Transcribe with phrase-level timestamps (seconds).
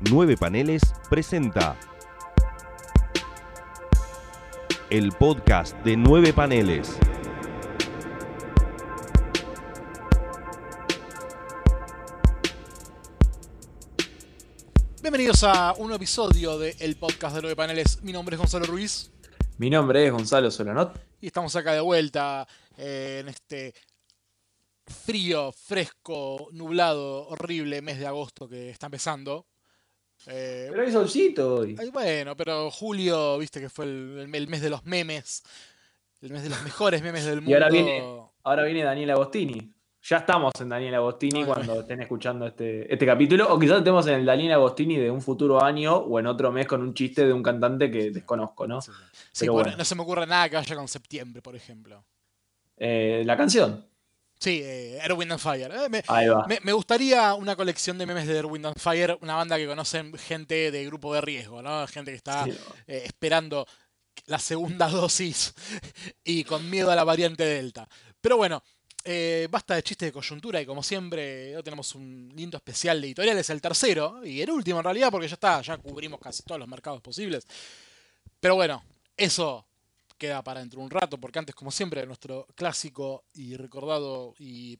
[0.00, 1.76] Nueve Paneles presenta
[4.90, 6.96] el podcast de Nueve Paneles.
[15.02, 18.02] Bienvenidos a un nuevo episodio del podcast de Nueve Paneles.
[18.02, 19.10] Mi nombre es Gonzalo Ruiz
[19.56, 20.98] Mi nombre es Gonzalo Solanot.
[21.20, 22.46] y estamos acá de vuelta
[22.76, 23.74] eh, en este
[24.86, 29.46] frío, fresco, nublado, horrible mes de agosto que está empezando.
[30.26, 31.76] Eh, Pero hay solcito hoy.
[31.78, 35.42] ay, bueno, pero julio, viste que fue el, el mes de los memes,
[36.20, 37.50] el mes de los mejores memes del mundo.
[37.50, 38.02] Y ahora viene-
[38.44, 39.72] Ahora viene Daniel Agostini.
[40.00, 43.52] Ya estamos en Daniel Agostini Ay, cuando estén escuchando este, este capítulo.
[43.52, 46.66] O quizás estemos en el Daniel Agostini de un futuro año o en otro mes
[46.66, 48.80] con un chiste de un cantante que desconozco, ¿no?
[48.80, 49.76] Sí, bueno.
[49.76, 52.02] no se me ocurre nada que vaya con septiembre, por ejemplo.
[52.78, 53.84] Eh, la canción.
[54.40, 55.70] Sí, eh, Air, Wind and Fire.
[55.72, 56.46] Eh, me, Ahí va.
[56.46, 59.66] Me, me gustaría una colección de memes de Air, Wind and Fire, una banda que
[59.66, 61.86] conocen gente de grupo de riesgo, ¿no?
[61.88, 62.52] Gente que está Sí.
[62.86, 63.66] eh, esperando
[64.26, 65.54] la segunda dosis
[66.24, 67.88] y con miedo a la variante Delta.
[68.20, 68.62] Pero bueno,
[69.04, 73.06] eh, basta de chistes de coyuntura y como siempre hoy tenemos un lindo especial de
[73.08, 76.58] editoriales, el tercero y el último en realidad porque ya está, ya cubrimos casi todos
[76.58, 77.46] los mercados posibles.
[78.40, 78.84] Pero bueno,
[79.16, 79.64] eso
[80.18, 84.78] queda para dentro de un rato porque antes como siempre nuestro clásico y recordado y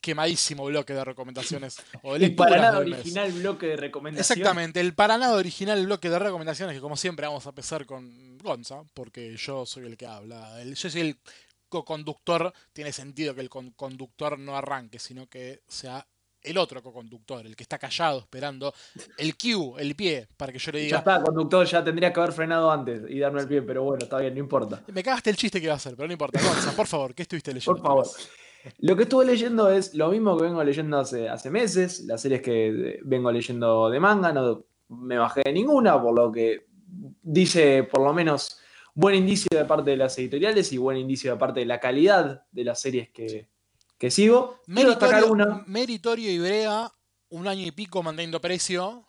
[0.00, 2.98] quemadísimo bloque de recomendaciones o de El para nada mes.
[3.00, 4.30] original bloque de recomendaciones.
[4.30, 8.36] Exactamente, el para nada original bloque de recomendaciones que como siempre vamos a empezar con
[8.38, 10.60] Gonza, porque yo soy el que habla.
[10.60, 11.18] El- yo soy el
[11.70, 16.06] co-conductor, tiene sentido que el con- conductor no arranque, sino que sea
[16.44, 18.72] el otro co-conductor, el que está callado esperando
[19.16, 22.20] el cue, el pie, para que yo le Ya diga, está, conductor, ya tendría que
[22.20, 24.82] haber frenado antes y darme el pie, pero bueno, está bien, no importa.
[24.92, 26.40] me cagaste el chiste que iba a hacer, pero no importa.
[26.42, 27.80] Gonza, por favor, ¿qué estuviste leyendo?
[27.80, 28.06] Por favor.
[28.78, 32.40] Lo que estuve leyendo es lo mismo que vengo leyendo hace, hace meses, las series
[32.40, 36.66] que eh, vengo leyendo de manga, no me bajé de ninguna, por lo que
[37.22, 38.60] dice por lo menos
[38.94, 42.44] buen indicio de parte de las editoriales y buen indicio de parte de la calidad
[42.52, 43.48] de las series que,
[43.98, 44.60] que sigo.
[44.66, 45.64] Meritorio, una.
[45.66, 46.90] Meritorio y Brea,
[47.30, 49.06] un año y pico manteniendo precio.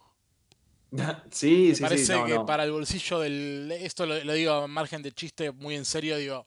[1.31, 2.13] sí, Me sí, parece sí.
[2.13, 2.46] no, que no.
[2.46, 3.72] para el bolsillo del.
[3.72, 6.45] Esto lo, lo digo a margen de chiste, muy en serio, digo.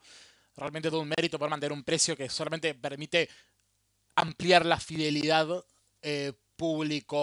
[0.56, 3.28] Realmente todo un mérito para mantener un precio que solamente permite
[4.16, 5.47] ampliar la fidelidad
[6.03, 7.22] eh, público,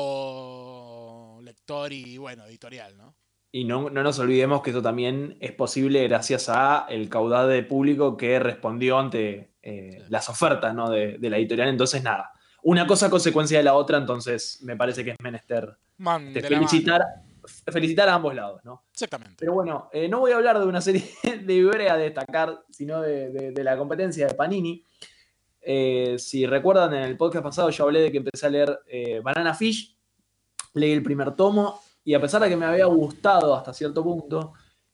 [1.44, 3.14] lector y bueno, editorial, ¿no?
[3.52, 7.64] Y no, no nos olvidemos que esto también es posible gracias a el caudal de
[7.64, 10.90] público que respondió ante eh, las ofertas ¿no?
[10.90, 11.68] de, de la editorial.
[11.70, 12.32] Entonces, nada,
[12.64, 17.02] una cosa consecuencia de la otra, entonces me parece que es menester Man, la felicitar,
[17.68, 18.62] felicitar a ambos lados.
[18.64, 18.84] ¿no?
[18.94, 19.36] Exactamente.
[19.40, 21.04] Pero bueno, eh, no voy a hablar de una serie
[21.44, 24.84] de Ibrea a destacar, sino de, de- de la competencia de Panini.
[25.62, 28.80] Eh, si recuerdan, en el podcast pasado yo hablé de que empecé a leer
[29.24, 29.98] Banana Fish,
[30.76, 34.54] leí el primer tomo, y a pesar de que me había gustado hasta cierto punto,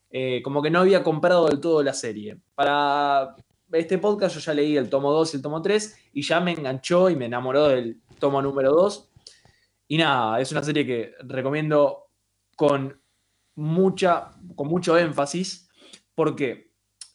[0.09, 2.37] eh, como que no había comprado del todo la serie.
[2.55, 3.35] Para
[3.73, 6.51] este podcast yo ya leí el tomo 2 y el tomo 3, y ya me
[6.51, 9.09] enganchó y me enamoró del tomo número 2.
[9.87, 12.11] Y nada, es una serie que recomiendo
[12.55, 13.01] con
[13.55, 15.69] mucha, con mucho énfasis.
[16.15, 16.71] ¿Por qué?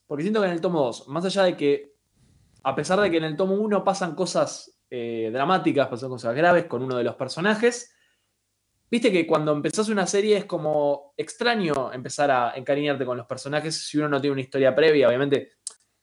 [0.06, 1.95] Porque siento que en el tomo 2, más allá de que,
[2.62, 6.66] a pesar de que en el tomo 1 pasan cosas eh, dramáticas, pasan cosas graves
[6.66, 7.95] con uno de los personajes,
[8.91, 13.87] viste que cuando empezás una serie es como extraño empezar a encariñarte con los personajes
[13.87, 15.09] si uno no tiene una historia previa.
[15.09, 15.56] Obviamente,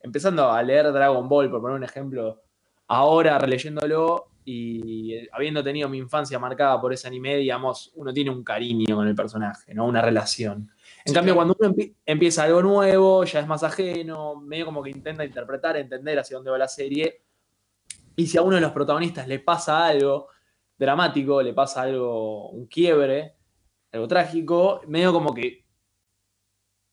[0.03, 2.41] empezando a leer Dragon Ball, por poner un ejemplo,
[2.87, 8.29] ahora releyéndolo y eh, habiendo tenido mi infancia marcada por ese anime, digamos, uno tiene
[8.29, 9.85] un cariño con el personaje, ¿no?
[9.85, 10.69] Una relación.
[11.05, 11.35] En Sí, cambio, claro.
[11.35, 15.77] cuando uno empie- empieza algo nuevo, ya es más ajeno, medio como que intenta interpretar,
[15.77, 17.23] entender hacia dónde va la serie.
[18.17, 20.27] Y si a uno de los protagonistas le pasa algo
[20.77, 23.35] dramático, le pasa algo, un quiebre,
[23.93, 25.63] algo trágico, medio como que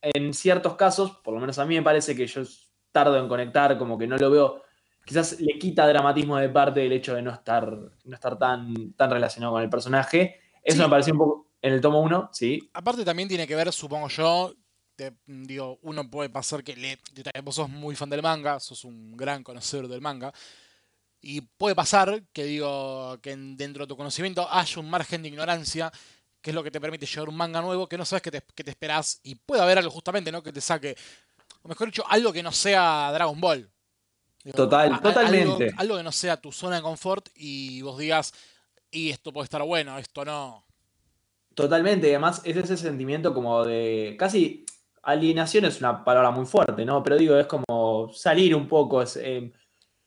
[0.02, 2.42] en ciertos casos, por lo menos a mí me parece que yo
[2.92, 4.62] tardo en conectar, como que no lo veo,
[5.04, 9.10] quizás le quita dramatismo de parte del hecho de no estar, no estar tan, tan
[9.10, 10.40] relacionado con el personaje.
[10.62, 10.82] Eso Sí.
[10.82, 12.70] me pareció un poco en el tomo 1, sí.
[12.74, 14.54] Aparte también tiene que ver, supongo yo,
[14.96, 16.98] te- digo, uno puede pasar que le,
[17.42, 20.32] vos sos muy fan del manga, sos un gran conocedor del manga,
[21.22, 25.28] y puede pasar que digo que en- dentro de tu conocimiento haya un margen de
[25.28, 25.90] ignorancia,
[26.40, 28.42] que es lo que te permite llevar un manga nuevo que no sabes que te,
[28.54, 30.42] que te esperás, y puede haber algo justamente, ¿no?
[30.42, 30.96] Que te saque,
[31.62, 33.70] o mejor dicho, algo que no sea Dragon Ball.
[34.42, 35.64] Digo, Total, a- totalmente.
[35.66, 38.32] Algo, algo que no sea tu zona de confort y vos digas,
[38.90, 40.64] y esto puede estar bueno, esto no.
[41.54, 44.64] Totalmente, y además es ese sentimiento como de casi
[45.02, 47.02] alienación es una palabra muy fuerte, ¿no?
[47.02, 49.52] Pero digo, es como salir un poco, es, eh,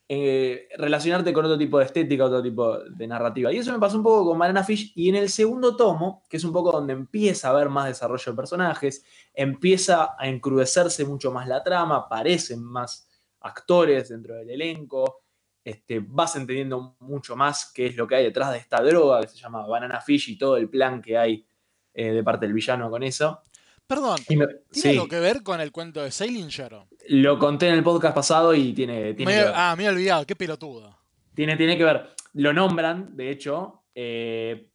[0.10, 3.52] eh, relacionarte con otro tipo de estética, otro tipo de narrativa.
[3.52, 4.92] Y eso me pasó un poco con Banana Fish.
[4.96, 8.32] Y en el segundo tomo, que es un poco donde empieza a haber más desarrollo
[8.32, 13.08] de personajes, empieza a encrudecerse mucho más la trama, aparecen más
[13.40, 15.22] actores dentro del elenco,
[15.64, 19.30] este, vas entendiendo mucho más qué es lo que hay detrás de esta droga que
[19.30, 21.46] se llama Banana Fish y todo el plan que hay
[21.94, 23.44] eh, de parte del villano con eso.
[23.88, 26.86] Perdón, me- ¿tiene sí, algo que ver con el cuento de Salinger?
[27.10, 29.54] Lo conté en el podcast pasado y tiene, tiene Me- que ver.
[29.56, 30.98] ah, me he olvidado, qué pelotudo.
[31.34, 32.10] Tiene, tiene que ver.
[32.34, 33.84] Lo nombran, de hecho.
[33.96, 34.68] eh,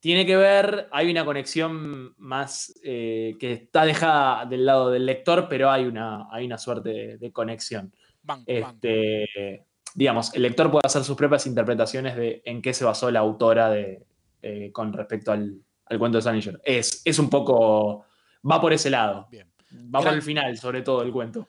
[0.00, 0.88] tiene que ver.
[0.92, 6.28] Hay una conexión más eh, que está dejada del lado del lector, pero hay una,
[6.30, 7.90] hay una suerte de, de conexión.
[8.22, 8.68] Banco, banco.
[8.86, 9.64] Este,
[9.94, 13.70] digamos, el lector puede hacer sus propias interpretaciones de en qué se basó la autora
[13.70, 14.04] de,
[14.42, 16.60] eh, con respecto al, al cuento de Salinger.
[16.64, 18.04] Es, es un poco.
[18.50, 19.26] Va por ese lado.
[19.30, 19.50] Bien.
[19.74, 21.48] Va por Gran- el final, sobre todo, el cuento.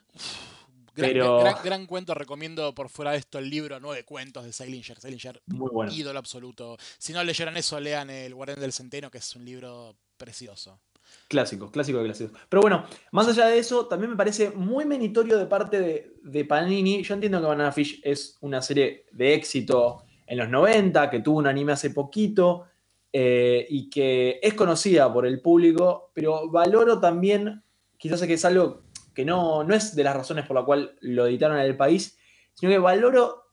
[0.95, 4.54] Gran, pero- gran- gran cuento, recomiendo por fuera de esto el libro Nueve Cuentos de
[4.54, 5.00] Salinger.
[5.00, 5.92] Salinger, Muy bueno.
[5.92, 6.77] ídolo absoluto.
[6.98, 10.80] Si no leyeron eso, lean El Guardián del Centeno, que es un libro precioso.
[11.27, 12.39] Clásico, clásico de clásicos.
[12.50, 16.45] Pero bueno, más allá de eso, también me parece muy menitorio de parte de, de
[16.45, 17.04] Panini.
[17.04, 21.38] Yo entiendo que Banana Fish es una serie de éxito en los 90, que tuvo
[21.39, 22.66] un anime hace poquito
[23.13, 27.63] eh, y que es conocida por el público, pero valoro también,
[27.97, 28.83] quizás es que es algo
[29.13, 32.18] que no, no es de las razones por la cual lo editaron en el país,
[32.53, 33.44] sino que valoro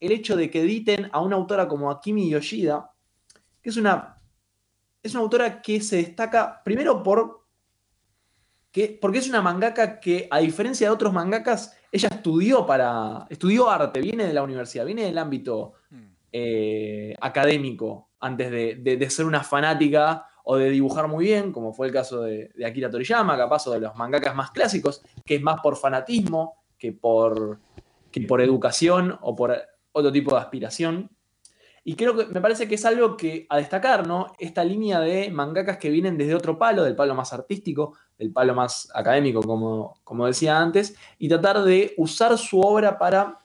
[0.00, 2.90] el hecho de que editen a una autora como Akimi Yoshida,
[3.62, 4.18] que es una
[5.02, 7.42] es una autora que se destaca primero por
[8.70, 13.26] que, porque es una mangaka que, a diferencia de otros mangakas, ella estudió para.
[13.28, 16.06] estudió arte, viene de la universidad, viene del ámbito Mm.
[16.32, 21.72] eh, académico, antes de, de- de ser una fanática o de dibujar muy bien, como
[21.72, 25.36] fue el caso de, de Akira Toriyama, capaz, o de los mangakas más clásicos, que
[25.36, 27.60] es más por fanatismo que por,
[28.10, 29.56] que por educación o por
[29.92, 31.10] otro tipo de aspiración.
[31.84, 34.32] Y creo que me parece que es algo que a destacar, ¿no?
[34.38, 38.54] Esta línea de mangakas que vienen desde otro palo, del palo más artístico, del palo
[38.54, 43.38] más académico, como, como decía antes, y tratar de usar su obra para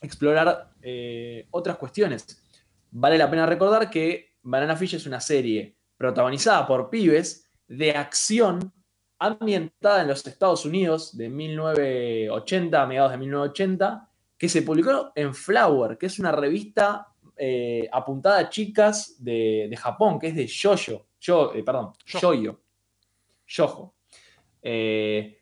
[0.00, 2.42] explorar eh, otras cuestiones.
[2.90, 8.72] Vale la pena recordar que Banana Fish es una serie protagonizada por pibes de acción
[9.18, 15.34] ambientada en los Estados Unidos de 1980, a mediados de 1980, que se publicó en
[15.34, 20.46] Flower, que es una revista eh, apuntada a chicas de, de Japón, que es de
[20.46, 21.06] Yoyo.
[21.20, 22.34] Yo, eh, perdón, Yojo.
[22.34, 22.60] Yoyo.
[23.46, 23.94] Yojo.
[24.62, 25.38] Eh,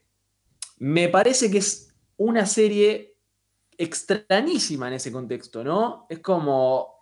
[0.79, 3.17] me parece que es una serie
[3.77, 6.07] extrañísima en ese contexto, ¿no?
[6.09, 6.94] Es como.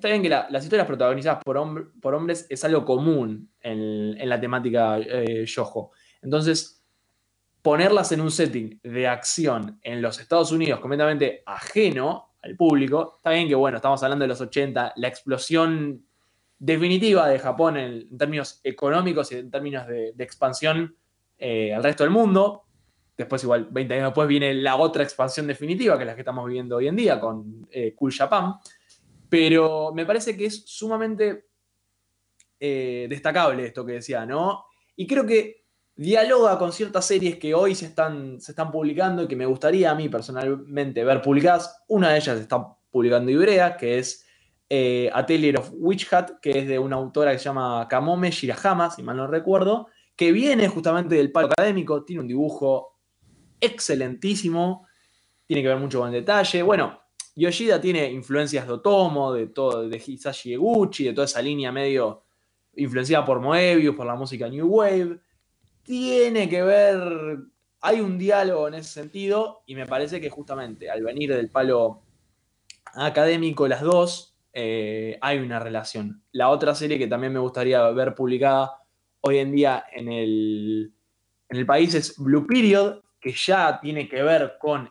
[0.00, 4.16] Está bien que la- las historias protagonizadas por, hombre- por hombres es algo común en,
[4.18, 5.44] en la temática eh.
[6.22, 6.82] Entonces,
[7.60, 13.32] ponerlas en un setting de acción en los Estados Unidos completamente ajeno al público, está
[13.32, 16.02] bien que, bueno, estamos hablando de los 80, la explosión
[16.58, 20.96] definitiva de Japón en, términos económicos y en términos de, de expansión
[21.36, 22.62] eh, al resto del mundo.
[23.18, 26.46] Después, igual, 20 años después, viene la otra expansión definitiva, que es la que estamos
[26.46, 28.54] viviendo hoy en día con eh, Cool Japan.
[29.30, 31.46] Pero me parece que es sumamente
[32.58, 34.64] eh, destacable esto que decía, ¿no?
[34.96, 35.64] Y creo que
[35.96, 39.90] dialoga con ciertas series que hoy se están, se están publicando y que me gustaría
[39.90, 41.84] a mí personalmente ver publicadas.
[41.88, 44.26] Una de ellas está publicando Ibrea, que es
[44.68, 48.90] eh, Atelier of Witch Hat, que es de una autora que se llama Kamome Shirahama,
[48.90, 52.98] si mal no recuerdo, que viene justamente del palo académico, tiene un dibujo
[53.60, 54.86] excelentísimo,
[55.46, 56.62] tiene que ver mucho con el detalle.
[56.62, 56.99] Bueno,
[57.36, 62.22] Yoshida tiene influencias de Otomo, de todo, de Hisashi Eguchi, de toda esa línea medio
[62.76, 65.20] influenciada por Moebius, por la música New Wave.
[65.82, 67.38] Tiene que ver,
[67.80, 72.02] hay un diálogo en ese sentido y me parece que justamente al venir del palo
[72.94, 76.22] académico las dos, eh, hay una relación.
[76.32, 78.82] La otra serie que también me gustaría ver publicada
[79.20, 80.92] hoy en día en el,
[81.48, 84.90] en el país es Blue Period, que ya tiene que ver con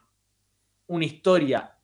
[0.87, 1.75] una historia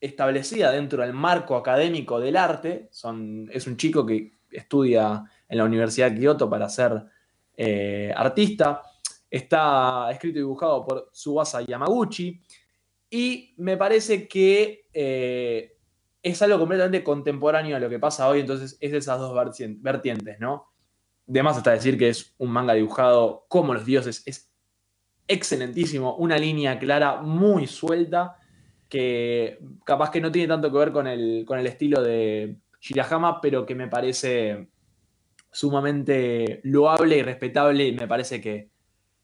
[0.00, 2.88] establecida dentro del marco académico del arte.
[2.90, 7.04] Son, es un chico que estudia en la Universidad de Kioto para ser
[7.56, 8.82] eh, artista.
[9.30, 12.40] Está escrito y dibujado por Tsubasa Yamaguchi.
[13.10, 15.76] Y me parece que eh,
[16.22, 19.78] es algo completamente contemporáneo a lo que pasa hoy, entonces es de esas dos vertien-
[19.80, 20.72] vertientes, ¿no?
[21.24, 24.52] De más hasta decir que es un manga dibujado como los dioses, es
[25.28, 28.38] excelentísimo, una línea clara, muy suelta,
[28.88, 33.40] que capaz que no tiene tanto que ver con el, con el estilo de Shirahama,
[33.40, 34.68] pero que me parece
[35.50, 38.68] sumamente loable y respetable y me parece que,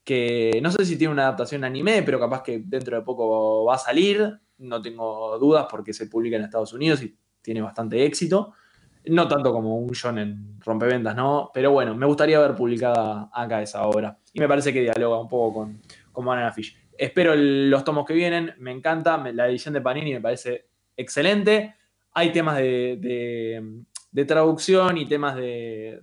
[0.04, 3.74] que no sé si tiene una adaptación anime, pero capaz que dentro de poco va
[3.74, 4.40] a salir.
[4.58, 8.54] no tengo dudas porque se publica en Estados Unidos y tiene bastante éxito.
[9.04, 11.50] No tanto como un en rompeventas, ¿no?
[11.52, 14.16] Pero bueno, me gustaría ver publicada acá esa obra.
[14.32, 16.81] Y me parece que dialoga un poco con, con Fish.
[16.98, 19.16] Espero los tomos que vienen, me encanta.
[19.32, 21.74] La edición de Panini me parece excelente.
[22.12, 23.84] Hay temas de,
[24.26, 26.00] traducción y temas de,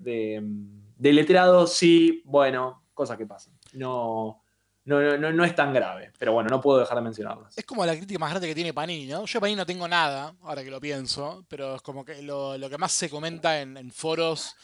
[0.97, 3.53] de, letrado, sí, bueno, cosas que pasan.
[3.73, 4.41] No,
[4.85, 7.55] no, no, es tan grave, pero bueno, no puedo dejar de mencionarlas.
[7.57, 9.25] Es como la crítica más grande que tiene Panini, ¿no?
[9.25, 12.77] Yo Panini no tengo nada, ahora que lo pienso, pero es como que lo, que
[12.77, 14.55] más se comenta en, foros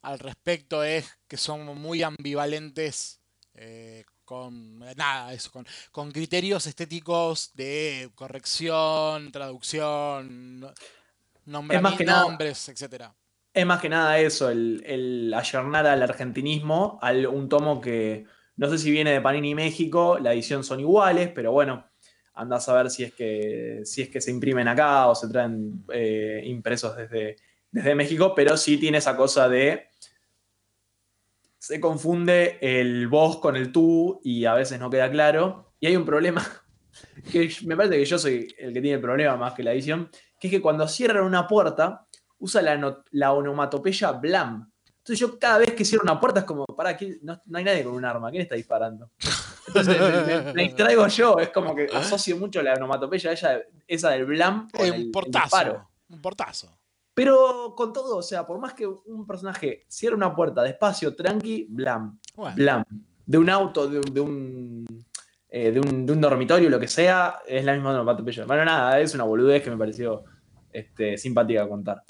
[0.00, 3.20] al respecto es que son muy ambivalentes
[3.54, 10.66] eh, con nada, eso, con, con, criterios estéticos de corrección, traducción,
[11.46, 13.04] nombres, nombres, etc.
[13.52, 18.26] Es más que nada eso, el, el ayornar al argentinismo, al un tomo que
[18.56, 21.90] no sé si viene de Panini México, la edición son iguales, pero bueno,
[22.34, 25.84] anda a saber si es que, si es que se imprimen acá o se traen
[25.92, 27.36] eh, impresos desde,
[27.70, 29.88] desde México, pero sí tiene esa cosa de
[31.64, 35.72] se confunde el vos con el tú y a veces no queda claro.
[35.80, 36.44] Y hay un problema,
[37.32, 40.10] que me parece que yo soy el que tiene el problema más que la edición,
[40.38, 42.06] que es que cuando cierran una puerta,
[42.38, 44.70] usa la, la onomatopeya blam.
[44.98, 47.82] Entonces yo cada vez que cierro una puerta es como, para aquí no, hay nadie
[47.82, 49.10] con un arma, ¿quién está disparando?
[49.66, 54.68] Entonces me, distraigo yo, es como que asocio mucho la onomatopeya ella, esa del blam
[54.70, 56.78] con un portazo, un portazo.
[57.14, 61.66] Pero con todo, o sea, por más que un personaje cierre una puerta despacio, tranqui,
[61.70, 62.18] blam,
[62.56, 62.84] blam.
[63.24, 64.84] De un auto, de, un,
[65.48, 68.44] eh, de, un, de un dormitorio, lo que sea, es la misma onomatopeya.
[68.44, 70.24] Bueno, nada, es una boludez que me pareció
[70.74, 72.02] este, simpática contar.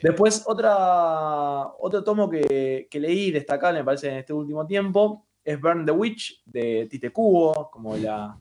[0.00, 5.84] Después, otra, otro tomo que, leí destacable, me parece, en este último tiempo, es Burn
[5.84, 8.38] the Witch de Tite Kubo, como la,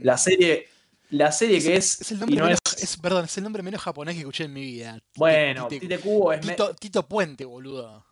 [0.00, 0.66] la serie.
[1.10, 2.10] La serie que es.
[2.12, 4.98] el nombre menos, es, perdón, es el nombre menos japonés que escuché en mi vida.
[5.16, 6.40] bueno, Tite, Kubo es.
[6.78, 8.04] Tito, Puente, boludo.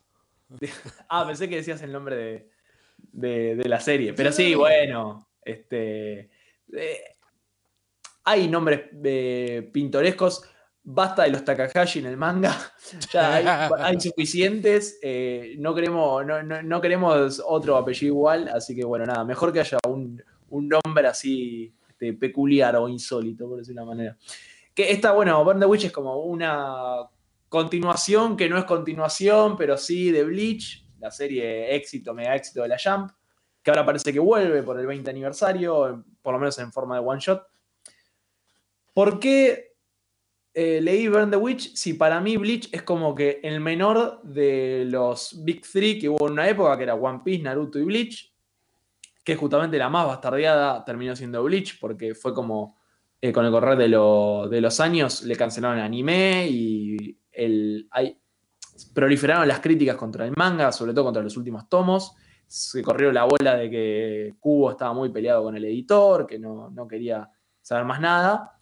[1.09, 2.49] ah, pensé que decías el nombre
[2.97, 4.13] de, la serie.
[4.13, 5.29] Pero sí, bueno.
[5.43, 6.29] Este.
[6.73, 7.15] Eh,
[8.25, 10.43] hay nombres eh, pintorescos
[10.89, 12.55] basta de los Takahashi en el manga,
[13.11, 13.35] ya
[13.85, 16.25] hay, suficientes, eh, no, queremos,
[16.63, 21.73] no, queremos otro apellido igual, así que bueno, nada, mejor que haya un, nombre así
[21.97, 24.17] este, peculiar o insólito, por decirlo de una manera.
[24.75, 27.09] Que esta, bueno, Burn the Witch es como una
[27.49, 32.67] continuación que no es continuación, pero sí de Bleach, la serie éxito, mega éxito de
[32.67, 33.11] la Jump,
[33.63, 37.05] que ahora parece que vuelve por el 20 aniversario, por lo menos en forma de
[37.05, 37.47] one shot.
[38.93, 39.73] ¿Por qué
[40.53, 44.85] eh, leí Burn the Witch, si para mí Bleach es como que el menor de
[44.85, 48.31] los Big Three que hubo en una época, que era One Piece, Naruto y Bleach,
[49.27, 52.77] que justamente la más bastardeada terminó siendo Bleach, porque fue como
[53.19, 58.17] eh, con el correr de, los años le cancelaron el anime y el, hay,
[58.93, 62.15] proliferaron las críticas contra el manga, sobre todo contra los últimos tomos.
[62.47, 66.69] Se corrió la bola de que Kubo estaba muy peleado con el editor, que no,
[66.69, 67.29] no quería
[67.61, 68.53] saber más nada.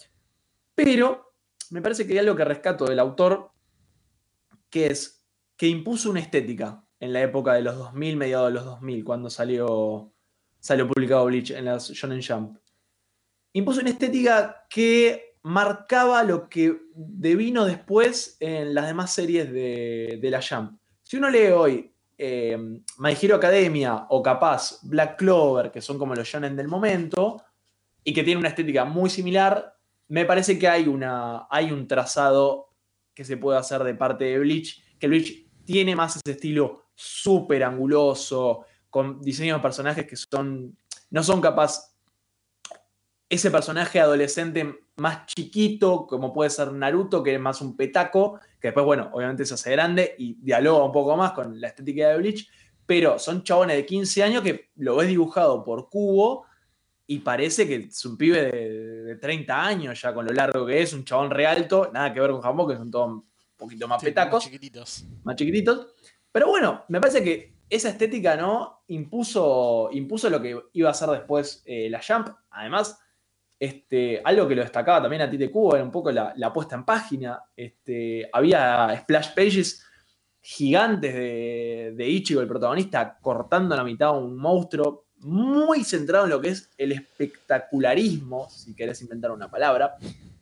[0.74, 1.36] Pero
[1.70, 3.52] me parece que hay algo que rescato del autor,
[4.72, 8.66] que es que impuso una estética en la época de los 2000, mediados de los
[8.66, 10.15] 2000, cuando salió,
[10.66, 12.58] salió publicado Bleach en la Shonen Jump.
[13.54, 20.42] Impuso una estética que marcaba lo que devino después en las demás series de, la
[20.42, 20.80] Jump.
[21.04, 22.58] Si uno lee hoy eh,
[22.98, 27.44] My Hero Academia o capaz Black Clover, que son como los shonen del momento,
[28.04, 32.72] y que tienen una estética muy similar, me parece que hay, una, hay un trazado
[33.14, 37.64] que se puede hacer de parte de Bleach, que Bleach tiene más ese estilo súper
[37.64, 38.66] anguloso,
[38.96, 40.78] con diseños de personajes que son,
[41.10, 41.94] no son capaz,
[43.28, 48.70] ese personaje adolescente más chiquito, como puede ser Naruto, que es más un petaco, que
[48.70, 52.18] después, bueno, obviamente se hace grande y dialoga un poco más con la estética de
[52.20, 52.50] Bleach,
[52.86, 56.46] pero son chabones de 15 años que lo ves dibujado por Cubo
[57.06, 60.94] y parece que es un pibe de, 30 años ya con lo largo que es,
[60.94, 63.26] un chabón realto, nada que ver con Jamón, que son todos un
[63.58, 64.46] poquito más petacos.
[64.46, 65.06] Más chiquititos.
[65.26, 65.88] Más chiquititos.
[66.32, 68.84] Pero bueno, me parece que esa estética, ¿no?
[68.88, 72.30] Impuso, impuso lo que iba a ser después eh, la Jump.
[72.52, 73.00] Además,
[73.60, 76.86] este, algo que lo destacaba también a Tite Cubo era un poco la, puesta en
[76.86, 77.42] página.
[77.56, 79.84] Este, había splash pages
[80.42, 86.30] gigantes de, de Ichigo, el protagonista, cortando la mitad a un monstruo muy centrado en
[86.30, 89.96] lo que es el espectacularismo, si querés inventar una palabra,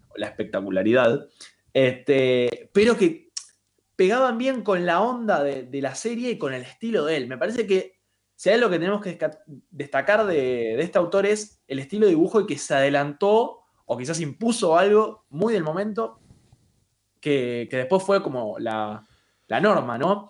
[0.09, 1.25] o la espectacularidad,
[1.73, 3.22] este, pero que
[3.95, 7.27] pegaban bien con la onda de, la serie y con el estilo de él.
[7.27, 7.99] Me parece que
[8.35, 9.17] si algo que tenemos que
[9.69, 14.19] destacar de, este autor es el estilo de dibujo y que se adelantó o quizás
[14.19, 16.19] impuso algo muy del momento
[17.19, 19.05] que, después fue como la,
[19.61, 20.29] norma, ¿no?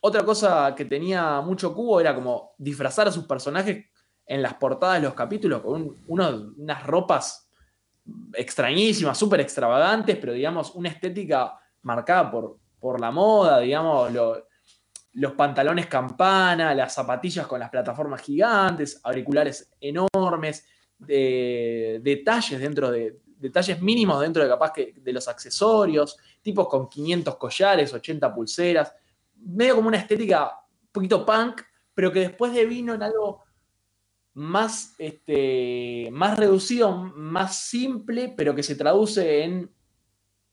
[0.00, 3.84] Otra cosa que tenía mucho Cubo era como disfrazar a sus personajes
[4.24, 7.50] en las portadas de los capítulos con unas ropas
[8.34, 14.46] extrañísimas, súper extravagantes, pero digamos una estética marcada por, por la moda, digamos, lo-
[15.14, 20.66] los pantalones campana, las zapatillas con las plataformas gigantes, auriculares enormes,
[20.98, 26.88] de- detalles dentro de, detalles mínimos dentro de capaz que de los accesorios, tipos con
[26.88, 28.94] 500 collares, 80 pulseras,
[29.36, 31.62] medio como una estética un poquito punk,
[31.94, 33.42] pero que después devino en algo
[34.34, 39.70] más, este, más reducido, más simple, pero que se traduce en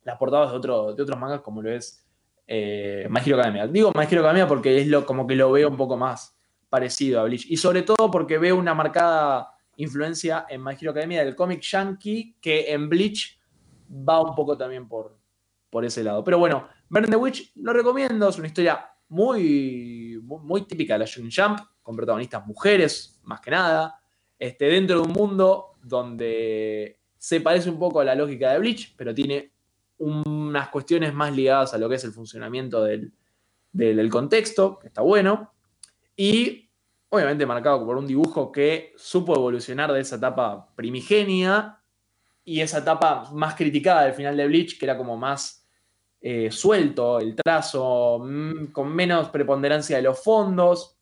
[0.03, 2.06] las portadas de, otro, de otros mangas como lo es
[2.47, 3.67] eh, Hero Academia.
[3.67, 6.37] Digo My Hero Academia porque es lo, como que lo veo un poco más
[6.69, 7.45] parecido a Bleach.
[7.49, 12.37] Y sobre todo porque veo una marcada influencia en My Hero Academia del cómic yankee
[12.41, 13.39] que en Bleach
[13.89, 15.17] va un poco también por,
[15.69, 16.23] por ese lado.
[16.23, 20.99] Pero bueno, Burn the Witch lo recomiendo, es una historia muy, muy, muy típica de
[20.99, 23.99] la Shonen Jump, con protagonistas mujeres, más que nada,
[24.37, 28.93] este, dentro de un mundo donde se parece un poco a la lógica de Bleach,
[28.97, 29.53] pero tiene
[29.97, 33.11] unas cuestiones más ligadas a lo que es el funcionamiento del,
[33.71, 35.53] del, contexto, que está bueno,
[36.15, 36.69] y
[37.09, 41.79] obviamente marcado por un dibujo que supo evolucionar de esa etapa primigenia
[42.43, 45.65] y esa etapa más criticada del final de Bleach, que era como más
[46.21, 50.97] eh, suelto el trazo, mm, con menos preponderancia de los fondos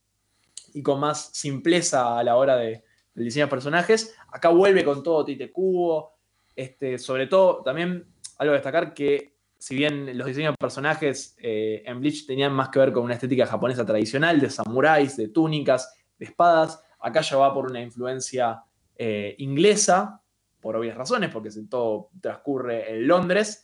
[0.73, 2.83] y con más simpleza a la hora de,
[3.13, 4.15] del diseño de personajes.
[4.31, 6.15] Acá vuelve con todo Tite Cubo,
[6.55, 8.05] este, sobre todo también
[8.37, 12.69] algo a destacar que si bien los diseños de personajes eh, en Bleach tenían más
[12.69, 17.37] que ver con una estética japonesa tradicional, de samuráis, de túnicas, de espadas, acá ya
[17.37, 18.61] va por una influencia
[18.95, 20.21] eh, inglesa,
[20.61, 23.63] por obvias razones, porque todo transcurre en Londres,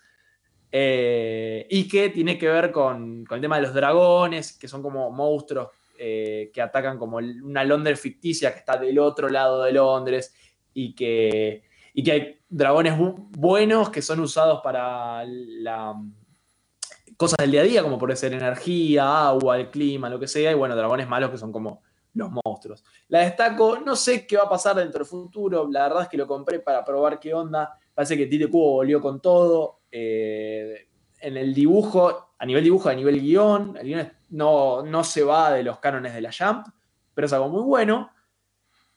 [0.71, 4.81] eh, y que tiene que ver con, con, el tema de los dragones, que son
[4.81, 5.67] como monstruos
[6.03, 10.33] que atacan como una Londres ficticia que está del otro lado de Londres,
[10.74, 11.61] y que,
[11.93, 15.95] y que hay dragones bu buenos que son usados para la,
[17.17, 20.51] cosas del día a día, como puede ser energía, agua, el clima, lo que sea,
[20.51, 21.81] y bueno, dragones malos que son como
[22.13, 22.83] los monstruos.
[23.09, 26.17] La destaco, no sé qué va a pasar dentro del futuro, la verdad es que
[26.17, 30.87] lo compré para probar qué onda, parece que Tite Cubo volvió con todo, eh,
[31.19, 35.51] en el dibujo, a nivel dibujo, a nivel guion, el guion no, no se va
[35.51, 36.67] de los cánones de la Jump,
[37.13, 38.09] pero es algo muy bueno.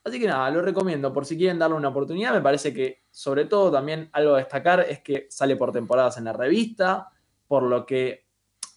[0.04, 2.34] Así que nada, lo recomiendo por si quieren darle una oportunidad.
[2.34, 6.24] Me parece que, sobre todo, también algo a destacar es que sale por temporadas en
[6.24, 7.08] la revista,
[7.48, 8.26] por lo que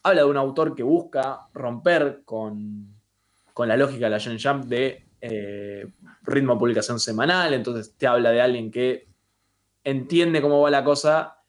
[0.04, 2.96] habla de un autor que busca romper con,
[3.54, 5.86] con la lógica de la Shonen Jump de eh,
[6.24, 7.54] ritmo de publicación semanal.
[7.54, 9.10] Entonces, te habla de alguien que
[9.84, 11.40] entiende cómo va la cosa.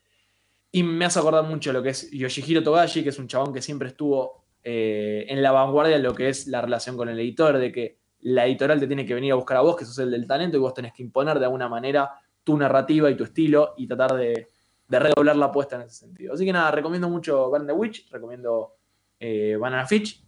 [0.73, 3.63] Y me hace acordar mucho lo que es Yoshihiro Togashi, que es un chabón que
[3.63, 7.59] siempre estuvo eh, en la vanguardia de lo que es la relación con el editor,
[7.59, 10.11] de que la editorial te tiene que venir a buscar a vos, que sos el
[10.11, 12.11] del talento, y vos tenés que imponer de alguna manera
[12.43, 14.49] tu narrativa y tu estilo y tratar de,
[14.89, 16.35] de redoblar la apuesta en ese sentido.
[16.35, 18.75] Así que nada, recomiendo mucho Burn the Witch, recomiendo
[19.21, 20.25] eh, Banana Fish,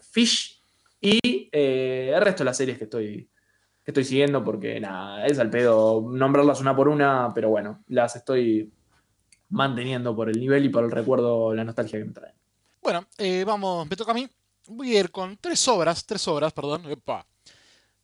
[0.00, 0.60] Fish
[1.00, 3.30] y eh, el resto de las series que estoy,
[3.84, 8.16] que estoy siguiendo, porque nada, es al pedo nombrarlas una por una, pero bueno, las
[8.16, 8.72] estoy
[9.50, 12.34] manteniendo por el nivel y por el recuerdo, la nostalgia que me traen.
[12.82, 14.28] Bueno, eh, vamos, me toca a mí.
[14.68, 16.90] Voy a ir con tres obras, tres obras, perdón.
[16.90, 17.26] Epa.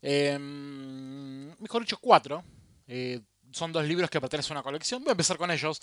[0.01, 2.45] Eh, mejor dicho, cuatro.
[2.87, 3.21] Eh,
[3.53, 5.03] son dos libros que pertenecen a una colección.
[5.03, 5.81] Voy a empezar con ellos.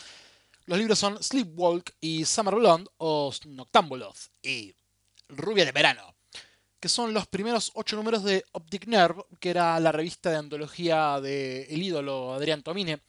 [0.66, 4.76] Los libros son Sleepwalk y Summer Blonde o Noctambulos y
[5.30, 6.16] Rubia de Verano,
[6.80, 11.20] que son los primeros ocho números de Optic Nerve, que era la revista de antología
[11.22, 13.02] del el ídolo Adrián Tomine.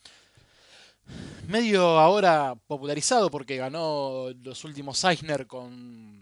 [1.49, 6.20] Medio ahora popularizado porque ganó los últimos Eisner con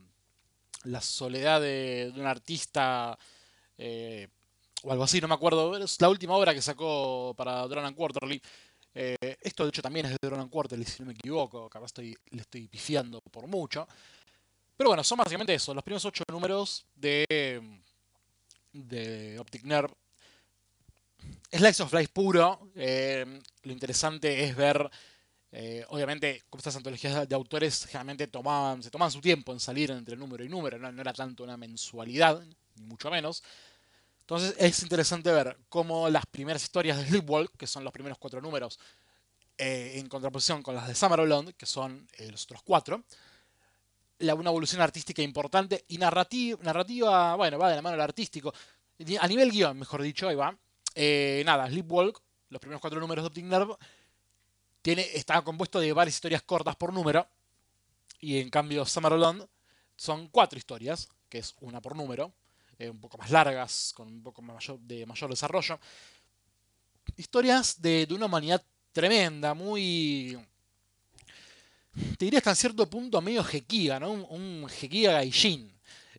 [0.89, 3.19] la soledad de, un artista
[3.77, 4.29] eh,
[4.83, 5.77] o algo así, no me acuerdo.
[5.77, 8.41] Es la última obra que sacó para Drone Quarterly.
[8.95, 11.69] Eh, esto de hecho también es de Drone Quarterly, si no me equivoco.
[11.69, 13.87] Capaz estoy, le estoy pifiando por mucho.
[14.77, 17.81] Pero bueno, son básicamente eso, los primeros ocho números de,
[18.73, 19.93] de Optic Nerve.
[21.51, 22.71] Slice of Life puro.
[22.77, 24.89] Eh, lo interesante es ver,
[25.51, 29.91] eh, obviamente, como estas antologías de autores generalmente tomaban, se tomaban su tiempo en salir
[29.91, 32.43] entre número y número, no, era tanto una mensualidad,
[32.77, 33.43] ni mucho menos.
[34.21, 38.43] Entonces es interesante ver cómo las primeras historias de Sleepwalk, que son los primeros cuatro
[38.43, 38.79] números,
[39.57, 43.03] eh, en contraposición con las de Summer Blonde, que son eh, los otros cuatro,
[44.19, 48.53] la, una evolución artística importante y narrativa, narrativa, bueno, va de la mano del artístico.
[49.21, 50.57] A nivel guion, mejor dicho, ahí va.
[50.95, 53.75] Eh, nada, Sleepwalk, los primeros cuatro números de Optic Nerve,
[54.83, 57.27] tiene, está compuesto de varias historias cortas por número.
[58.21, 59.47] Y en cambio Summerland
[59.97, 62.33] son cuatro historias, que es una por número,
[62.79, 65.79] eh, un poco más largas, con un poco mayor, de mayor desarrollo.
[67.17, 68.63] Historias de, de una humanidad
[68.93, 70.39] tremenda, muy
[72.17, 74.11] te diría hasta cierto punto medio Jekiga, ¿no?
[74.11, 75.73] Un, un Jekiga Gaijin.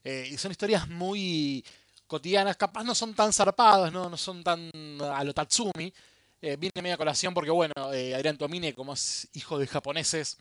[0.04, 1.64] Eh, y son historias muy
[2.08, 4.70] cotidianas, capaz no son tan zarpadas, no, no son tan
[5.02, 5.94] a lo Tatsumi.
[6.42, 10.38] Eh, viene media colación porque, bueno, eh, Adrián Tomine, como es hijo de japoneses,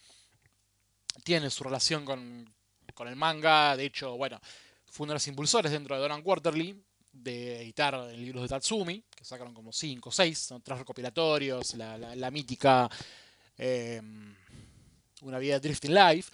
[1.25, 2.49] tiene su relación con,
[2.95, 3.77] con el manga.
[3.77, 4.41] De hecho, bueno,
[4.87, 6.81] fue uno de los impulsores dentro de Doran Quarterly
[7.13, 11.99] de editar libros de Tatsumi, que sacaron como 5 o 6, son tres recopilatorios, la,
[11.99, 12.89] la, mítica
[13.57, 14.01] eh,
[15.23, 16.31] Una vida de Drifting Life.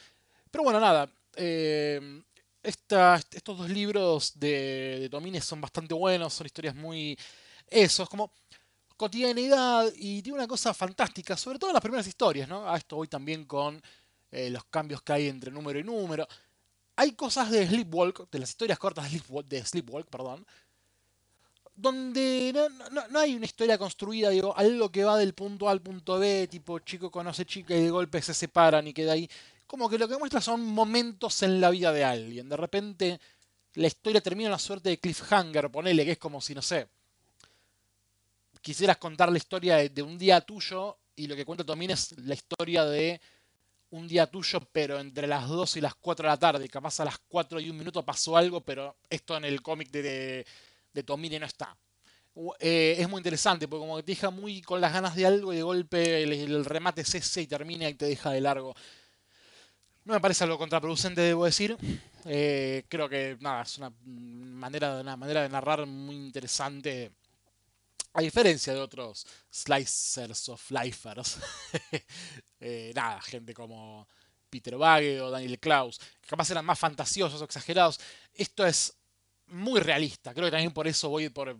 [0.51, 2.23] Pero bueno, nada, eh,
[2.63, 7.19] estos dos libros de, de Tomine son bastante buenos, son historias muy...
[7.67, 8.31] Eso, es como
[8.97, 12.69] cotidianidad y tiene una cosa fantástica, sobre todo en las primeras historias, ¿no?
[12.69, 13.83] A esto voy también con
[14.31, 16.27] eh, los cambios que hay entre número y número.
[16.97, 20.47] Hay cosas de Sleepwalk, de las historias cortas de Sleepwalk, de Sleepwalk perdón,
[21.75, 25.73] donde no, no, no, hay una historia construida, digo, algo que va del punto A
[25.73, 29.29] al punto B, tipo chico conoce chica y de golpe se separan y queda ahí.
[29.67, 32.49] Como que lo que muestra son momentos en la vida de alguien.
[32.49, 33.21] De repente
[33.75, 36.87] la historia termina en una suerte de cliffhanger, ponele, que es como si, no sé,
[38.65, 42.33] quisieras contar la historia de, un día tuyo y lo que cuenta Tomín es la
[42.33, 43.21] historia de
[43.91, 46.69] un día tuyo, pero entre las 2 y las 4 de la tarde.
[46.71, 50.47] Capaz a las 4 y un minuto pasó algo, pero esto en el cómic de,
[50.95, 51.77] de, Tomine no está.
[52.59, 55.57] Eh, es muy interesante, porque como te deja muy con las ganas de algo y
[55.57, 58.75] de golpe el, el remate es ese y termina y te deja de largo.
[60.07, 61.77] No me parece algo contraproducente, debo decir.
[62.25, 67.13] Eh, creo que nada, es una manera, una manera de narrar muy interesante.
[68.15, 71.39] A diferencia de otros slicers of lifers.
[72.61, 74.07] eh, nada, gente como
[74.49, 77.99] Peter Bagge o Daniel Klaus, que capaz eran más fantasiosos o exagerados.
[78.33, 78.97] Esto es
[79.49, 80.33] muy realista.
[80.33, 81.59] Creo que también por eso voy por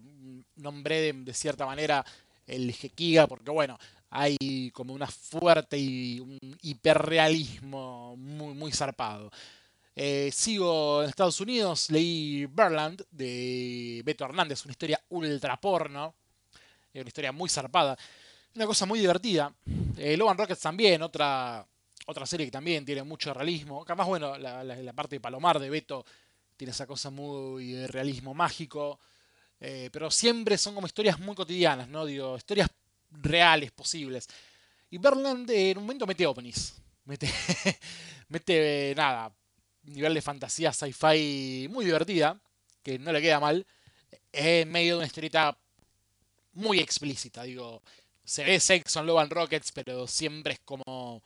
[0.55, 2.05] nombré de, cierta manera
[2.47, 3.77] el Gekiga, porque bueno,
[4.11, 9.33] hay como una fuerte y un hiperrealismo muy, muy zarpado.
[9.97, 16.15] Eh, sigo en Estados Unidos, leí Berland de Beto Hernández, una historia ultra porno,
[16.95, 17.99] eh, una historia muy zarpada,
[18.55, 19.53] una cosa muy divertida.
[19.97, 21.67] Eh, Rockets también, otra,
[22.07, 23.85] otra serie que también tiene mucho realismo.
[23.85, 26.07] Capaz, bueno, la, parte de Palomar de Beto
[26.57, 29.01] tiene esa cosa muy de realismo mágico,
[29.59, 32.07] eh, pero siempre son como historias muy cotidianas, ¿no?
[32.07, 32.71] Digo, historias
[33.11, 34.29] reales, posibles.
[34.89, 36.75] Y Berland en un momento mete ovnis,
[37.07, 37.29] mete,
[38.29, 39.35] mete nada,
[39.83, 42.41] nivel de fantasía sci-fi muy divertida,
[42.85, 43.67] que no le queda mal,
[44.33, 45.59] en medio de una historieta
[46.55, 47.83] muy explícita, digo,
[48.25, 51.23] se ve sexo en Love and Rockets, pero siempre es como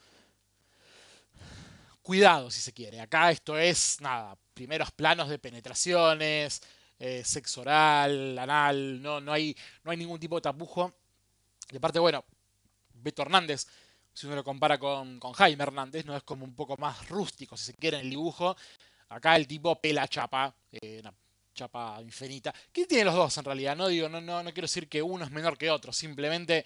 [2.02, 3.00] cuidado si se quiere.
[3.00, 6.62] Acá esto es, nada, primeros planos de penetraciones,
[6.98, 10.92] eh, sexo oral, anal, no, no, hay, no hay ningún tipo de tapujo.
[11.70, 12.24] Y aparte, bueno,
[12.94, 13.66] Beto Hernández,
[14.12, 17.56] si uno lo compara con, con Jaime Hernández, no es como un poco más rústico,
[17.56, 18.56] si se quiere, en el dibujo.
[19.10, 21.02] Acá el tipo pela chapa, eh,
[21.58, 22.54] chapa infinita.
[22.72, 23.76] ¿Qué tiene los dos en realidad?
[23.76, 26.64] No digo, no, no, no quiero decir que uno es menor que otro, simplemente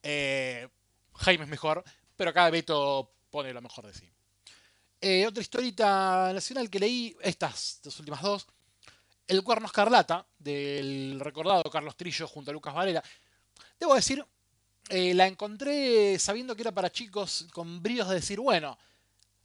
[0.00, 0.68] eh,
[1.14, 1.82] Jaime es mejor,
[2.16, 4.08] pero acá Beto pone lo mejor de sí.
[5.00, 8.46] Eh, otra historita nacional que leí, estas dos últimas dos,
[9.26, 13.02] El Cuerno Escarlata, del recordado Carlos Trillo junto a Lucas Varela.
[13.80, 14.24] Debo decir,
[14.88, 18.78] eh, la encontré sabiendo que era para chicos con bríos de decir, bueno,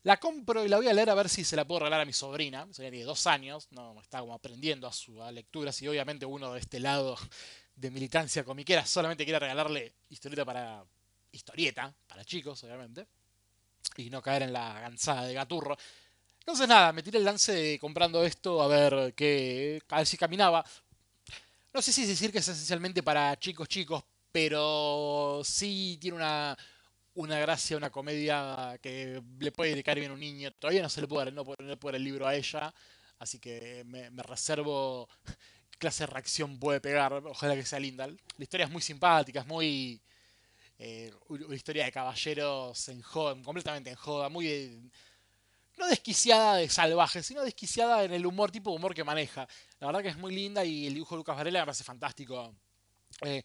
[0.08, 2.06] la compro y la voy a leer a ver si se la puedo regalar a
[2.06, 2.66] mi sobrina.
[2.72, 6.62] Sobrina tiene dos años, no está como aprendiendo a su a y obviamente uno de
[6.62, 7.18] este lado
[7.76, 10.86] de militancia comiquera solamente quiere regalarle historieta para
[11.34, 13.06] historieta, para chicos, obviamente
[13.98, 15.78] y no caer en la gansada de gaturro.
[16.40, 20.64] Entonces nada, me tiré el lance comprando esto a ver qué, a ver si caminaba.
[21.74, 26.58] No sé si decir que es esencialmente para chicos chicos, pero sí tiene una,
[27.18, 30.52] una gracia, una comedia que le puede dedicar bien a un niño.
[30.52, 32.74] Todavía no se le puede, no poner el libro a ella,
[33.18, 35.10] así que me, reservo
[35.72, 37.14] qué clase de reacción puede pegar.
[37.14, 38.08] Ojalá que sea linda.
[38.08, 40.00] La historia es muy simpática, es muy
[40.78, 44.92] eh, una historia de caballeros en joda, completamente en joda, muy
[45.78, 49.48] no desquiciada de salvaje, sino desquiciada en el humor, tipo de humor que maneja.
[49.80, 52.54] La verdad que es muy linda y el dibujo de Lucas Varela me parece fantástico.
[53.22, 53.42] Eh,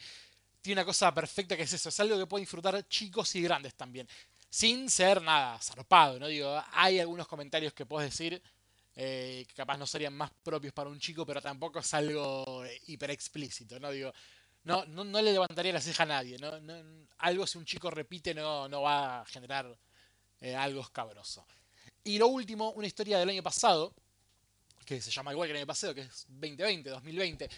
[0.62, 3.74] tiene una cosa perfecta que es eso, es algo que pueden disfrutar chicos y grandes
[3.74, 4.08] también.
[4.48, 6.28] Sin ser nada zarpado, ¿no?
[6.28, 8.40] Digo, hay algunos comentarios que puedes decir
[8.94, 13.10] eh, que capaz no serían más propios para un chico, pero tampoco es algo hiper
[13.10, 13.90] explícito, ¿no?
[13.90, 14.12] Digo,
[14.64, 16.38] no, no, no le levantaría la ceja a nadie.
[16.38, 16.60] ¿no?
[16.60, 19.76] No- algo si un chico repite no, no va a generar
[20.40, 21.46] eh, algo escabroso.
[22.04, 23.94] Y lo último, una historia del año pasado,
[24.84, 27.48] que se llama igual que el año pasado, que es 2020, 2020,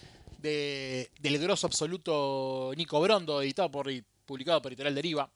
[0.45, 5.31] de, del grosso absoluto Nico Brondo, editado por y publicado por Editorial Deriva,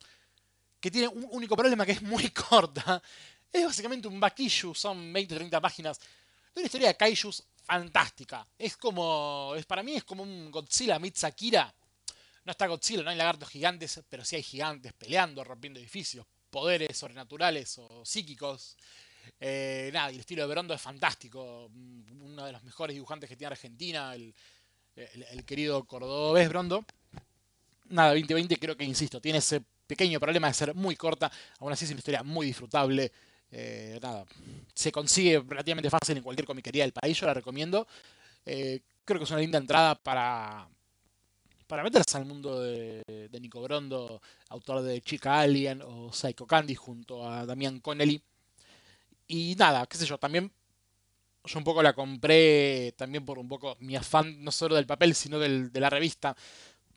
[0.79, 3.03] que tiene un único problema que es muy corta.
[3.51, 8.47] Es básicamente un issue, son 20-30 páginas de una historia de kaijus fantástica.
[8.59, 11.75] Es como, es, para mí es como un Godzilla meets Akira.
[12.45, 16.97] No está Godzilla, no hay lagartos gigantes, pero sí hay gigantes peleando, rompiendo edificios, poderes
[16.97, 18.77] sobrenaturales o psíquicos.
[19.41, 21.69] Eh, nada, y el estilo de Brondo es fantástico.
[21.73, 24.35] Mm, Uno de los mejores dibujantes que tiene Argentina, el,
[24.99, 26.85] el- querido cordobés Brondo.
[27.91, 31.31] Nada, 2020 creo que, insisto, tiene ese pequeño problema de ser muy corta.
[31.59, 33.11] Aún así es una historia muy disfrutable.
[33.51, 34.25] Eh, nada,
[34.75, 37.87] se consigue relativamente fácil en cualquier comiquería del país, yo la recomiendo.
[38.47, 40.69] Eh, creo que es una linda entrada para,
[41.67, 46.75] para meterse al mundo de, de Nico Brondo, autor de Chica Alien o Psycho Candy
[46.75, 48.23] junto a Damián Connelly.
[49.27, 50.51] Y nada, qué sé yo, también
[51.45, 55.15] yo un poco la compré también por un poco mi afán no solo del papel,
[55.15, 56.37] sino del- de la revista.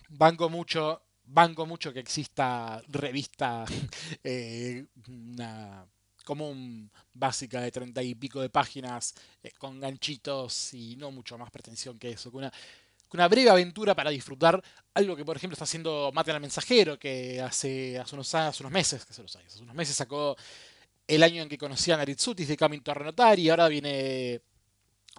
[0.10, 3.66] Banco mucho, banco mucho que exista revista
[4.24, 5.86] eh, una
[6.26, 11.50] común básica de treinta y pico de páginas eh, con ganchitos y no mucho más
[11.52, 12.54] pretensión que eso, que una,
[13.14, 14.62] una breve aventura para disfrutar
[14.94, 18.72] algo que por ejemplo está haciendo Mate al Mensajero, que hace, hace, unos, hace unos
[18.72, 19.22] meses, hace
[19.64, 20.36] unos meses sacó
[21.16, 24.40] el año en que conocían a Ritsutis de Kami Torrenotari y ahora viene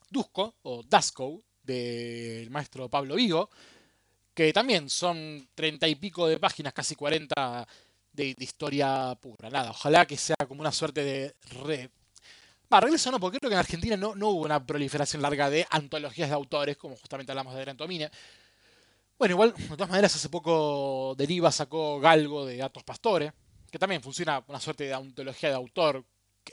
[0.09, 3.51] Dusko o Dasko del maestro Pablo Vigo,
[4.33, 7.69] que también son treinta y pico de páginas, casi 40
[8.11, 9.51] de, historia pura.
[9.51, 11.91] Nada, ojalá que sea como una suerte de re...
[12.73, 15.67] Va, regreso no, porque creo que en Argentina no, no hubo una proliferación larga de
[15.69, 18.11] antologías de autores, como justamente hablamos de Gran Tomine.
[19.19, 23.35] Bueno, igual, de todas maneras, hace poco Deriva sacó Galgo de Gatos Pastores,
[23.73, 26.05] que también funciona una suerte de antología de autor.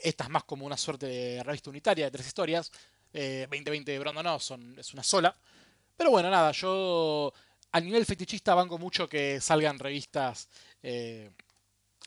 [0.02, 2.72] Esta es más como una suerte de revista unitaria de tres historias.
[3.12, 5.36] Eh, 2020 de Brondo no, son, es una sola.
[5.98, 7.30] Pero bueno, nada, yo
[7.72, 10.48] a nivel fetichista banco mucho que salgan revistas
[10.82, 11.30] eh,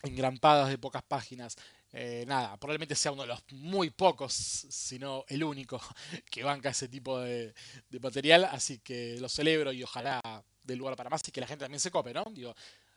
[0.02, 1.58] engrampadas de pocas páginas.
[1.92, 5.80] Eh, nada, probablemente sea uno de los muy pocos, si no el único,
[6.32, 7.54] que banca ese tipo de,
[7.88, 8.46] de material.
[8.46, 10.20] Así que lo celebro y ojalá
[10.64, 12.24] dé lugar para más y que la gente también se cope, ¿no?
[12.32, 12.56] Digo,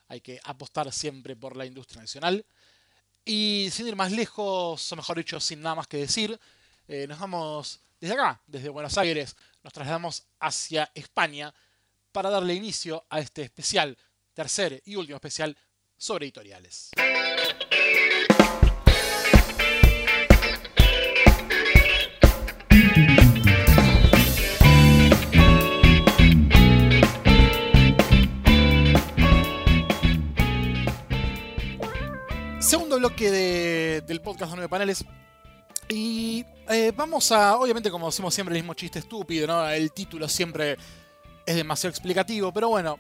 [0.09, 2.45] hay que apostar siempre por la industria nacional.
[3.25, 6.39] Y sin ir más lejos, o mejor dicho, sin nada más que decir,
[6.87, 11.53] eh, nos vamos desde acá, desde Buenos Aires, nos trasladamos hacia España
[12.13, 13.97] para darle inicio a este especial,
[14.33, 15.57] tercer y último especial
[15.97, 16.91] sobre editoriales.
[32.77, 35.03] Segundo bloque de- del podcast de nueve paneles.
[35.89, 39.67] Y eh, vamos a, obviamente como decimos siempre, el mismo chiste estúpido, ¿no?
[39.71, 40.77] El título siempre
[41.47, 42.99] es demasiado explicativo, pero bueno,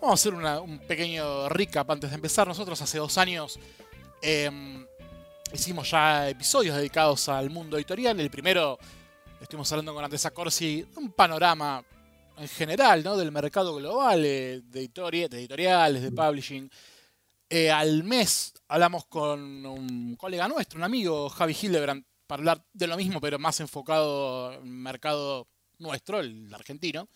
[0.00, 2.46] vamos a hacer un pequeño recap antes de empezar.
[2.46, 3.58] Nosotros hace dos años
[4.22, 4.86] em,
[5.52, 8.20] hicimos ya episodios dedicados al mundo editorial.
[8.20, 8.78] El primero,
[9.40, 11.82] estuvimos hablando con Andrés Corsi, un panorama
[12.38, 13.16] en general, ¿no?
[13.16, 16.70] Del mercado global, eh, de, editori- de editoriales, de publishing.
[17.48, 22.86] Eh, al mes hablamos con un colega nuestro, un amigo, Javi Hildebrand, para hablar de
[22.88, 27.08] lo mismo, pero más enfocado en mercado nuestro, el argentino.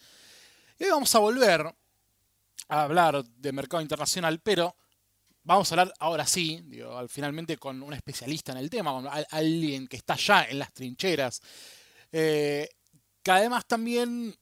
[0.78, 1.62] Y hoy vamos a volver
[2.68, 4.76] a hablar de mercado internacional, pero
[5.42, 6.64] vamos a hablar ahora sí,
[7.08, 10.72] finalmente con un especialista en el tema, con al- alguien que está ya en las
[10.72, 11.40] trincheras,
[12.12, 12.68] eh,
[13.20, 14.32] que además también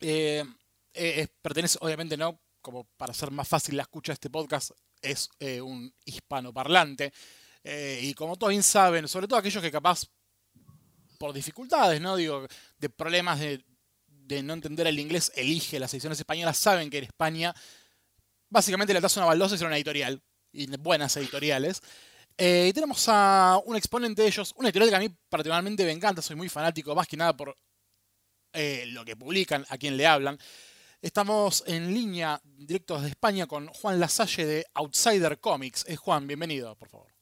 [0.00, 0.42] eh,
[1.42, 2.40] pertenece, obviamente, ¿no?
[2.62, 4.70] Como para hacer más fácil la escucha de este podcast,
[5.10, 7.12] es eh, un hispanoparlante.
[7.64, 10.06] Eh, y como todos bien saben, sobre todo aquellos que capaz
[11.18, 12.16] por dificultades, ¿no?
[12.16, 12.46] Digo,
[12.78, 13.62] de problemas de,
[14.42, 17.54] no entender el inglés, elige las ediciones españolas, saben que en España
[18.48, 20.22] básicamente le das una baldosa y una editorial.
[20.52, 21.82] Y buenas editoriales.
[22.38, 25.92] Eh, y tenemos a un exponente de ellos, una editorial que a mí particularmente me
[25.92, 27.56] encanta, soy muy fanático, más que nada por
[28.52, 30.38] eh, lo que publican, a quien le hablan.
[31.02, 35.84] Estamos en línea directos de España con Juan Lasalle de Outsider Comics.
[35.88, 37.12] Eh, Juan, bienvenido, por favor.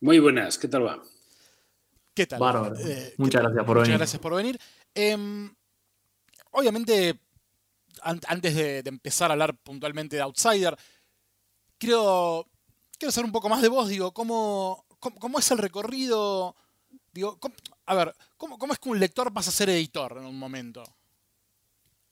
[0.00, 1.02] Muy buenas, ¿qué tal va?
[2.14, 2.38] ¿Qué tal?
[2.38, 2.76] Bárbaro.
[2.78, 3.98] Eh, Muchas ¿qué- gracias por muchas venir.
[3.98, 4.60] gracias por venir.
[4.94, 5.52] Em,
[6.52, 7.18] obviamente,
[8.02, 10.76] an- antes de, de empezar a hablar puntualmente de Outsider,
[11.78, 12.46] quiero,
[12.98, 13.88] quiero saber un poco más de vos.
[13.88, 16.54] Digo, ¿cómo, cómo, cómo es el recorrido?
[17.12, 17.54] Digo, ¿cómo-
[17.86, 20.84] a ver, ¿cómo, ¿cómo es que un lector pasa a ser editor en un momento?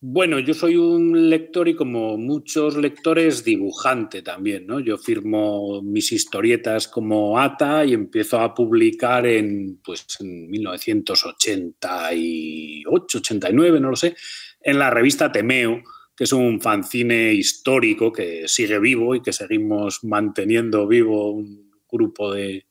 [0.02, 4.80] Bueno, yo soy un lector y como muchos lectores dibujante también, ¿no?
[4.80, 13.78] Yo firmo mis historietas como ATA y empiezo a publicar en, pues, en 1988, 89,
[13.78, 14.16] no lo sé,
[14.62, 15.82] en la revista Temeo,
[16.16, 22.32] que es un fanzine histórico que sigue vivo y que seguimos manteniendo vivo un grupo
[22.32, 22.66] de,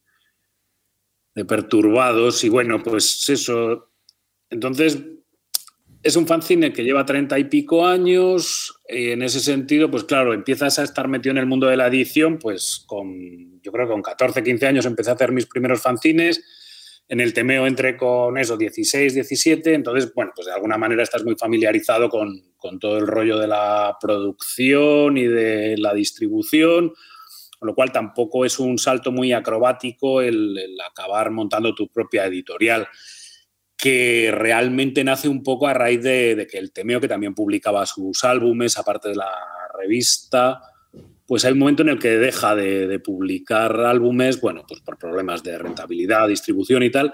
[1.36, 2.44] de perturbados.
[2.44, 3.92] Y bueno, pues eso.
[4.50, 4.98] Entonces,
[6.02, 8.80] es un fanzine que lleva treinta y pico años.
[8.88, 11.88] Y en ese sentido, pues claro, empiezas a estar metido en el mundo de la
[11.88, 15.82] edición, pues con, yo creo que con 14, 15 años empecé a hacer mis primeros
[15.82, 16.42] fanzines.
[17.08, 19.74] En el Temeo entré con eso, 16, 17.
[19.74, 23.48] Entonces, bueno, pues de alguna manera estás muy familiarizado con, con todo el rollo de
[23.48, 26.94] la producción y de la distribución.
[27.58, 32.26] Con lo cual tampoco es un salto muy acrobático el, el acabar montando tu propia
[32.26, 32.88] editorial
[33.80, 37.86] que realmente nace un poco a raíz de, de, que el Temeo, que también publicaba
[37.86, 39.32] sus álbumes, aparte de la
[39.74, 40.62] revista,
[41.26, 44.98] pues hay un momento en el que deja de, de, publicar álbumes, bueno, pues por
[44.98, 47.14] problemas de rentabilidad, distribución y tal.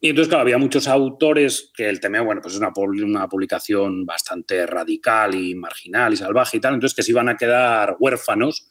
[0.00, 4.06] Y entonces, claro, había muchos autores que el Temeo, bueno, pues es una, una publicación
[4.06, 8.69] bastante radical y marginal y salvaje y tal, entonces que se iban a quedar huérfanos.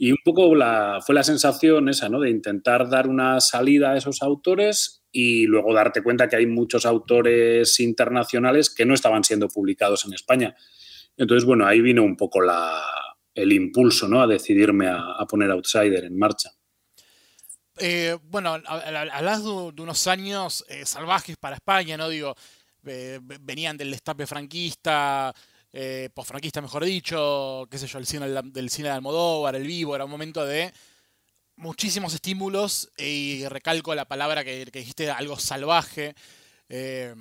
[0.00, 0.54] Y un poco
[1.04, 2.20] fue la sensación esa, ¿no?
[2.20, 6.86] De intentar dar una salida a esos autores y luego darte cuenta que hay muchos
[6.86, 10.54] autores internacionales que no estaban siendo publicados en España.
[11.16, 12.38] Entonces, bueno, ahí vino un poco
[13.34, 14.22] el impulso ¿no?
[14.22, 16.50] a decidirme a, poner Outsider en marcha.
[17.80, 22.08] Eh, bueno, hablas de, de, unos años eh, salvajes para España, ¿no?
[22.08, 22.36] Digo,
[22.86, 25.34] eh, venían del destape franquista,
[25.72, 29.94] eh, posfranquista mejor dicho, qué sé yo, el cine del, cine de Almodóvar, el vivo,
[29.94, 30.72] era un momento de
[31.56, 36.14] muchísimos estímulos y recalco la palabra que, que dijiste, algo salvaje.
[36.68, 37.14] Eh,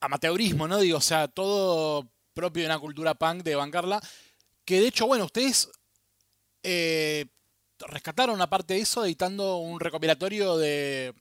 [0.00, 0.78] amateurismo, ¿no?
[0.78, 4.00] Digo, o sea, todo propio de una cultura punk de bancarla.
[4.64, 5.70] Que de hecho, bueno, ustedes
[6.62, 7.26] eh,
[7.78, 11.14] rescataron una parte de eso editando un recopilatorio de,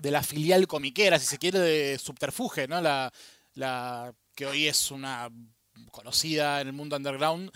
[0.00, 2.80] de la filial comiquera, si se quiere, de Subterfuge, ¿no?
[2.80, 3.12] La,
[3.54, 5.28] la que hoy es una
[5.90, 7.50] conocida en el mundo underground.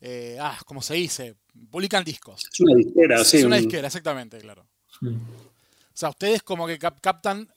[0.00, 1.34] Eh, ah, ¿cómo se dice?
[1.70, 2.46] publican discos.
[2.52, 3.38] Es una disquera, sí.
[3.38, 4.68] Es una disquera, exactamente, claro.
[5.00, 5.06] Sí.
[5.08, 7.50] O sea, ustedes como que cap captan.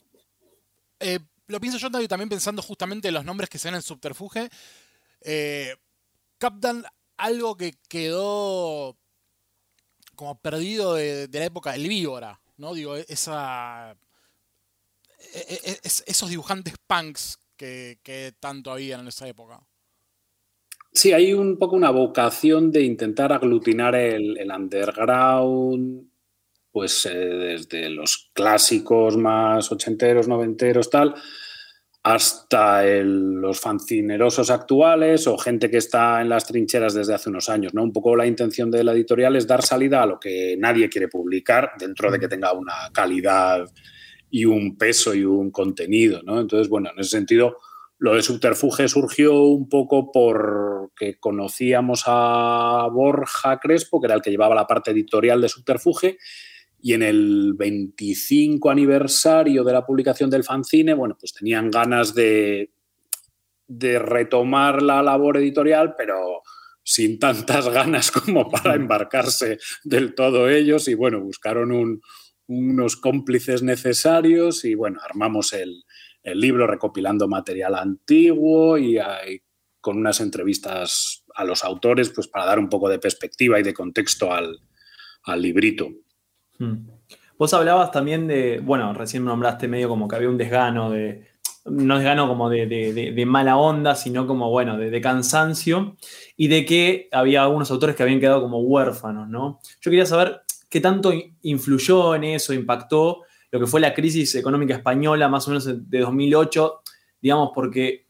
[0.98, 4.48] Eh, lo pienso yo también pensando justamente en los nombres que se ven en Subterfuge.
[5.20, 5.76] Eh,
[6.38, 6.84] captan
[7.18, 8.96] algo que quedó
[10.14, 12.72] como perdido de, de la época del Víbora, ¿no?
[12.72, 13.94] Digo, esa.
[15.82, 19.60] Es, esos dibujantes punks que, que tanto habían en esa época.
[20.94, 26.08] Sí, hay un poco una vocación de intentar aglutinar el, el underground,
[26.72, 31.14] pues eh, desde los clásicos más ochenteros, noventeros, tal,
[32.02, 37.50] hasta el, los fancinerosos actuales o gente que está en las trincheras desde hace unos
[37.50, 37.74] años.
[37.74, 37.82] ¿no?
[37.82, 41.08] Un poco la intención de la editorial es dar salida a lo que nadie quiere
[41.08, 43.70] publicar dentro de que tenga una calidad
[44.30, 46.22] y un peso y un contenido.
[46.22, 46.40] ¿no?
[46.40, 47.56] Entonces, bueno, en ese sentido
[48.00, 54.30] lo de Subterfuge surgió un poco porque conocíamos a Borja Crespo, que era el que
[54.30, 56.16] llevaba la parte editorial de Subterfuge,
[56.80, 62.72] y en el 25 aniversario de la publicación del fanzine, bueno, pues tenían ganas de,
[63.66, 66.40] de retomar la labor editorial, pero
[66.82, 72.00] sin tantas ganas como para embarcarse del todo ellos, y bueno, buscaron un,
[72.50, 75.84] unos cómplices necesarios y bueno, armamos el,
[76.22, 79.42] el libro recopilando material antiguo y, y,
[79.80, 83.72] con unas entrevistas a los autores, pues para dar un poco de perspectiva y de
[83.72, 84.60] contexto al,
[85.22, 85.88] al librito.
[86.58, 86.88] Hmm.
[87.38, 91.28] Vos hablabas también de, bueno, recién nombraste medio como que había un desgano de,
[91.64, 95.96] no desgano como de, de, de mala onda, sino como, bueno, de, cansancio,
[96.36, 99.60] y de que había algunos autores que habían quedado como huérfanos, ¿no?
[99.80, 104.74] Yo quería saber qué tanto influyó en eso, impactó lo que fue la crisis económica
[104.74, 106.80] española más o menos de 2008,
[107.20, 108.06] digamos, porque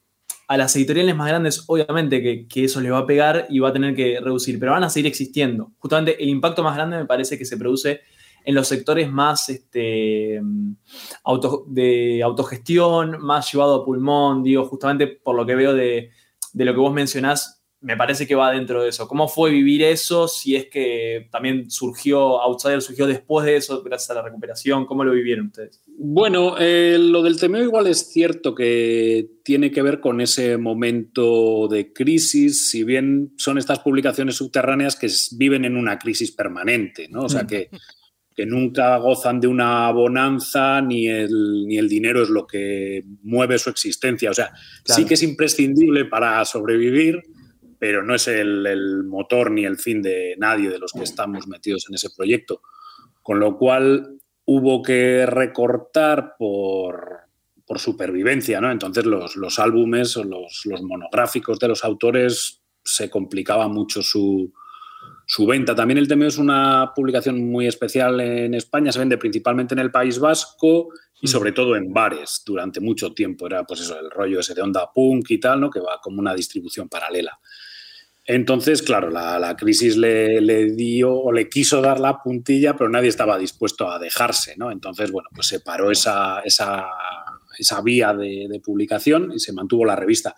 [0.46, 3.72] a las editoriales más grandes obviamente que, eso les va a pegar y va a
[3.72, 5.72] tener que reducir, pero van a seguir existiendo.
[5.78, 8.00] Justamente el impacto más grande me parece que se produce
[8.44, 10.42] en los sectores más este,
[11.24, 16.10] auto, de autogestión, más llevado a pulmón, digo, justamente por lo que veo de,
[16.52, 19.08] de lo que vos mencionás, me parece que va dentro de eso.
[19.08, 20.28] ¿Cómo fue vivir eso?
[20.28, 24.84] Si es que también surgió, Outsider surgió después de eso, gracias a la recuperación.
[24.84, 25.82] ¿Cómo lo vivieron ustedes?
[25.86, 31.68] Bueno, eh, lo del temeo igual es cierto que tiene que ver con ese momento
[31.68, 35.08] de crisis, si bien son estas publicaciones subterráneas que
[35.38, 37.22] viven en una crisis permanente, ¿no?
[37.22, 37.46] O sea, mm.
[37.46, 37.70] que,
[38.36, 43.58] que nunca gozan de una bonanza ni el, ni el dinero es lo que mueve
[43.58, 44.30] su existencia.
[44.30, 44.52] O sea,
[44.84, 45.00] Claro.
[45.00, 47.22] sí que es imprescindible para sobrevivir,
[47.80, 51.48] pero no es el, el motor ni el fin de nadie de los que estamos
[51.48, 52.60] metidos en ese proyecto.
[53.22, 57.20] Con lo cual hubo que recortar por,
[57.64, 58.70] por supervivencia, ¿no?
[58.70, 64.52] Entonces los, los álbumes o los, los monográficos de los autores se complicaba mucho su,
[65.24, 65.74] su venta.
[65.74, 69.90] También el TMO es una publicación muy especial en España, se vende principalmente en el
[69.90, 70.88] País Vasco
[71.22, 73.46] y sobre todo en bares durante mucho tiempo.
[73.46, 75.70] Era pues eso, el rollo ese de onda punk y tal, ¿no?
[75.70, 77.38] que va como una distribución paralela.
[78.32, 82.88] Entonces, claro, la, la crisis le, le, dio o le quiso dar la puntilla, pero
[82.88, 84.70] nadie estaba dispuesto a dejarse, ¿no?
[84.70, 86.86] Entonces, bueno, pues se paró esa, esa,
[87.58, 90.36] esa vía de, de, publicación y se mantuvo la revista.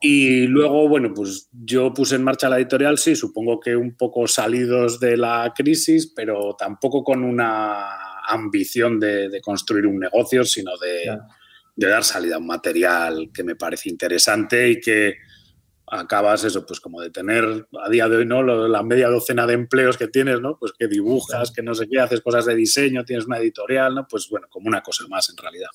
[0.00, 4.26] Y luego, bueno, pues yo puse en marcha la editorial, sí, supongo que un poco
[4.26, 10.72] salidos de la crisis, pero tampoco con una ambición de, de construir un negocio, sino
[10.78, 11.22] de, claro.
[11.76, 15.14] de, dar salida a un material que me parece interesante y que
[15.86, 18.42] acabas eso, pues como de tener a día de hoy, ¿no?
[18.42, 20.58] La media docena de empleos que tienes, ¿no?
[20.58, 24.08] Pues que dibujas, que no sé qué, haces cosas de diseño, tienes una editorial, ¿no?
[24.08, 25.68] Pues bueno, como una cosa más en realidad.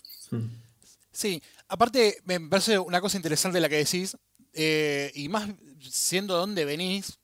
[1.12, 4.18] Sí, aparte me parece una cosa interesante la que decís,
[4.54, 5.50] eh, y más
[5.82, 7.20] siendo de dónde venís,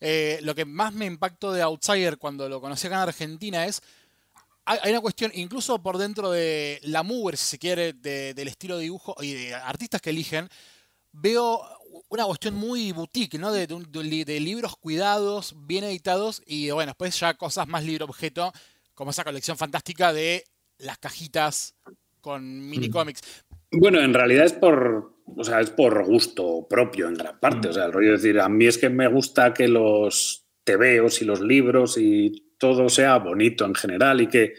[0.00, 3.80] eh, lo que más me impactó de Outsider cuando lo conocí acá en Argentina es,
[4.64, 8.76] hay una cuestión, incluso por dentro de la mover, si se quiere, de, del estilo
[8.76, 10.48] de dibujo y de artistas que eligen,
[11.12, 11.60] veo
[12.08, 13.52] una cuestión muy boutique, ¿no?
[13.52, 18.52] De, de, de, libros cuidados, bien editados y bueno, después ya cosas más libro objeto,
[18.94, 20.44] como esa colección fantástica de
[20.78, 21.74] las cajitas
[22.20, 23.20] con mini cómics.
[23.70, 27.68] Bueno, en realidad es por, o sea, es por gusto propio en gran parte.
[27.68, 31.20] O sea, el rollo es decir, a mí es que me gusta que los tebeos
[31.22, 34.54] y los libros y todo sea bonito en general y que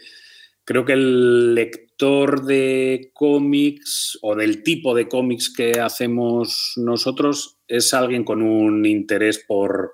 [0.64, 7.94] creo que el lector de cómics o del tipo de cómics que hacemos nosotros es
[7.94, 9.92] alguien con un interés por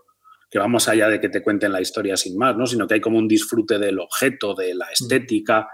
[0.51, 2.67] que va más allá de que te cuenten la historia sin más, ¿no?
[2.67, 5.69] sino que hay como un disfrute del objeto, de la estética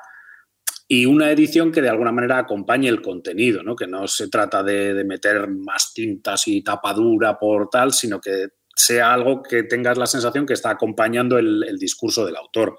[0.87, 3.75] y una edición que de alguna manera acompañe el contenido, ¿no?
[3.75, 8.49] que no se trata de, de meter más tintas y tapadura por tal, sino que
[8.75, 12.79] sea algo que tengas la sensación que está acompañando el, el discurso del autor.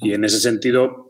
[0.00, 1.07] Y en ese sentido,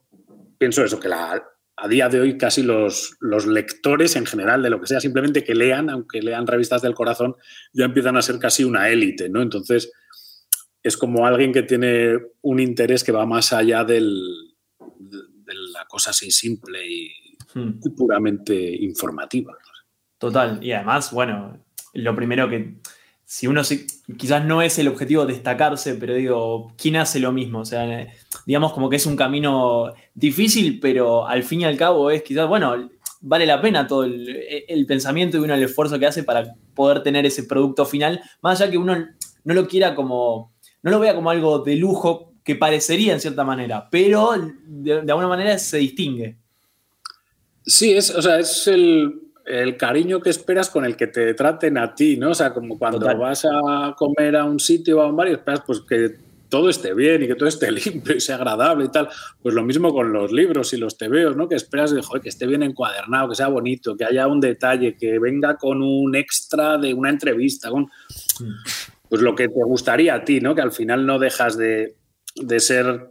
[0.59, 1.43] pienso eso, que la,
[1.77, 5.45] a día de hoy casi los, los, lectores en general de lo que sea, simplemente
[5.45, 7.37] que lean, aunque lean revistas del corazón,
[7.73, 9.41] ya empiezan a ser casi una élite, ¿no?
[9.41, 9.93] Entonces,
[10.83, 14.21] es como alguien que tiene un interés que va más allá del,
[14.99, 17.11] de, de la cosa así simple y,
[17.55, 17.81] hmm.
[17.85, 19.57] y puramente informativa.
[20.19, 22.81] Total, y además, bueno, lo primero que
[23.25, 23.87] si uno se,
[24.17, 27.61] quizás no es el objetivo destacarse, pero digo, ¿quién hace lo mismo?
[27.61, 28.09] O sea,
[28.47, 32.49] digamos como que es un camino difícil, pero al fin y al cabo es quizás,
[32.49, 32.91] bueno,
[33.21, 34.29] vale la pena todo el,
[34.69, 38.61] el pensamiento y uno el esfuerzo que hace para poder tener ese producto final, más
[38.61, 38.97] allá que uno
[39.45, 43.45] no lo quiera como, no lo vea como algo de lujo que parecería en cierta
[43.45, 44.33] manera, pero
[44.67, 46.39] de, de alguna manera se distingue.
[47.67, 51.79] Sí, es, o sea, es el, el cariño que esperas con el que te traten
[51.79, 52.31] a ti, ¿no?
[52.31, 53.17] O sea, como cuando Total.
[53.17, 56.17] vas a comer a un sitio o a un bar y esperas pues que
[56.51, 59.09] todo esté bien y que todo esté limpio y sea agradable y tal.
[59.43, 61.49] Pues lo mismo con los libros y los tebeos, ¿no?
[61.49, 64.97] Que esperas de, joder, que esté bien encuadernado, que sea bonito, que haya un detalle,
[64.97, 67.89] que venga con un extra de una entrevista, con...
[69.09, 70.55] Pues lo que te gustaría a ti, ¿no?
[70.55, 71.97] Que al final no dejas de,
[72.37, 73.09] de ser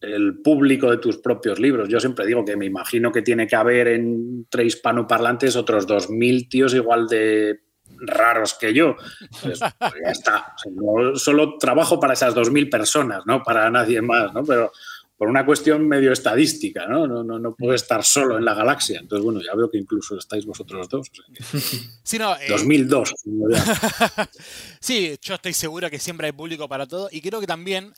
[0.00, 1.88] el público de tus propios libros.
[1.88, 6.74] Yo siempre digo que me imagino que tiene que haber entre hispanoparlantes otros 2.000 tíos
[6.74, 7.60] igual de
[7.98, 8.96] raros que yo.
[9.42, 10.54] Pues, pues ya está.
[10.72, 14.44] No, solo trabajo para esas 2.000 personas, no para nadie más, ¿no?
[14.44, 14.70] Pero
[15.16, 17.06] por una cuestión medio estadística, ¿no?
[17.06, 19.00] No, no, no puedo estar solo en la galaxia.
[19.00, 21.08] Entonces, bueno, ya veo que incluso estáis vosotros dos.
[21.10, 21.60] O sea,
[22.02, 22.46] sí, no, eh...
[22.50, 23.14] 2002.
[24.80, 27.94] sí, yo estoy seguro que siempre hay público para todo y creo que también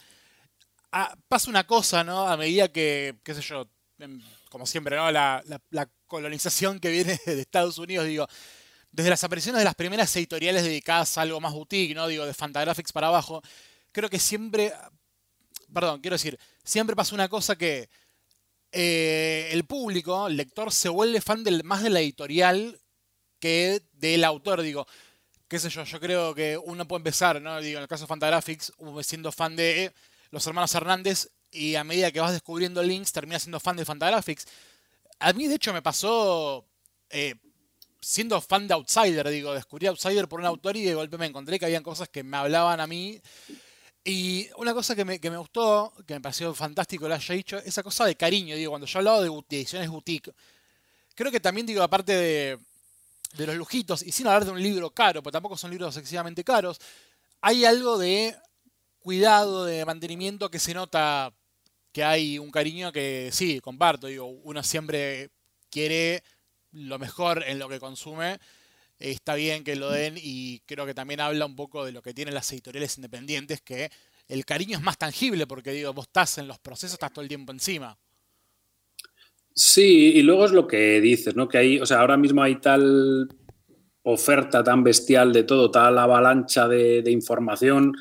[0.92, 2.28] ah, pasa una cosa, ¿no?
[2.28, 3.68] A medida que, qué sé yo,
[4.50, 5.10] como siempre, ¿no?
[5.10, 8.26] La, la, colonización que viene de Estados Unidos, digo,
[8.90, 12.08] desde las apariciones de las primeras editoriales dedicadas a algo más boutique, ¿no?
[12.08, 13.42] Digo, de Fantagraphics para abajo,
[13.92, 14.72] creo que siempre,
[15.72, 17.90] perdón, quiero decir, siempre pasa una cosa que
[18.72, 22.80] eh, el público, el lector, se vuelve fan del, más de la editorial
[23.38, 24.86] que del autor, digo.
[25.46, 27.60] Qué sé yo, yo creo que uno puede empezar, ¿no?
[27.60, 28.72] Digo, en el caso de Fantagraphics,
[29.02, 29.92] siendo fan de
[30.30, 34.46] los hermanos Hernández y a medida que vas descubriendo links terminas siendo fan de Fantagraphics.
[35.20, 36.64] A mí de hecho me pasó
[37.10, 37.34] eh,
[38.00, 41.58] siendo fan de Outsider, digo, descubrí Outsider por un autor y de golpe me encontré
[41.58, 43.20] que habían cosas que me hablaban a mí.
[44.04, 47.58] Y una cosa que me, que me gustó, que me pareció fantástico lo haya dicho,
[47.58, 50.32] esa cosa de cariño, digo, cuando yo hablaba de, de ediciones boutique,
[51.14, 52.58] creo que también digo, aparte de,
[53.34, 56.44] de los lujitos, y sin hablar de un libro caro, porque tampoco son libros excesivamente
[56.44, 56.80] caros,
[57.40, 58.34] hay algo de
[59.08, 61.32] cuidado, de mantenimiento que se nota
[61.92, 65.30] que hay un cariño que sí, comparto, digo, uno siempre
[65.70, 66.22] quiere
[66.72, 68.38] lo mejor en lo que consume,
[68.98, 72.12] está bien que lo den y creo que también habla un poco de lo que
[72.12, 73.90] tienen las editoriales independientes, que
[74.28, 77.28] el cariño es más tangible porque digo, vos estás en los procesos, estás todo el
[77.28, 77.96] tiempo encima.
[79.54, 81.48] Sí, y luego es lo que dices, ¿no?
[81.48, 83.26] Que hay, o sea, ahora mismo hay tal
[84.02, 87.94] oferta tan bestial de todo, tal avalancha de, de información,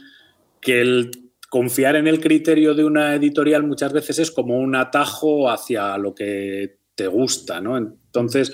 [0.68, 5.50] que el confiar en el criterio de una editorial muchas veces es como un atajo
[5.50, 7.78] hacia lo que te gusta, ¿no?
[7.78, 8.54] Entonces,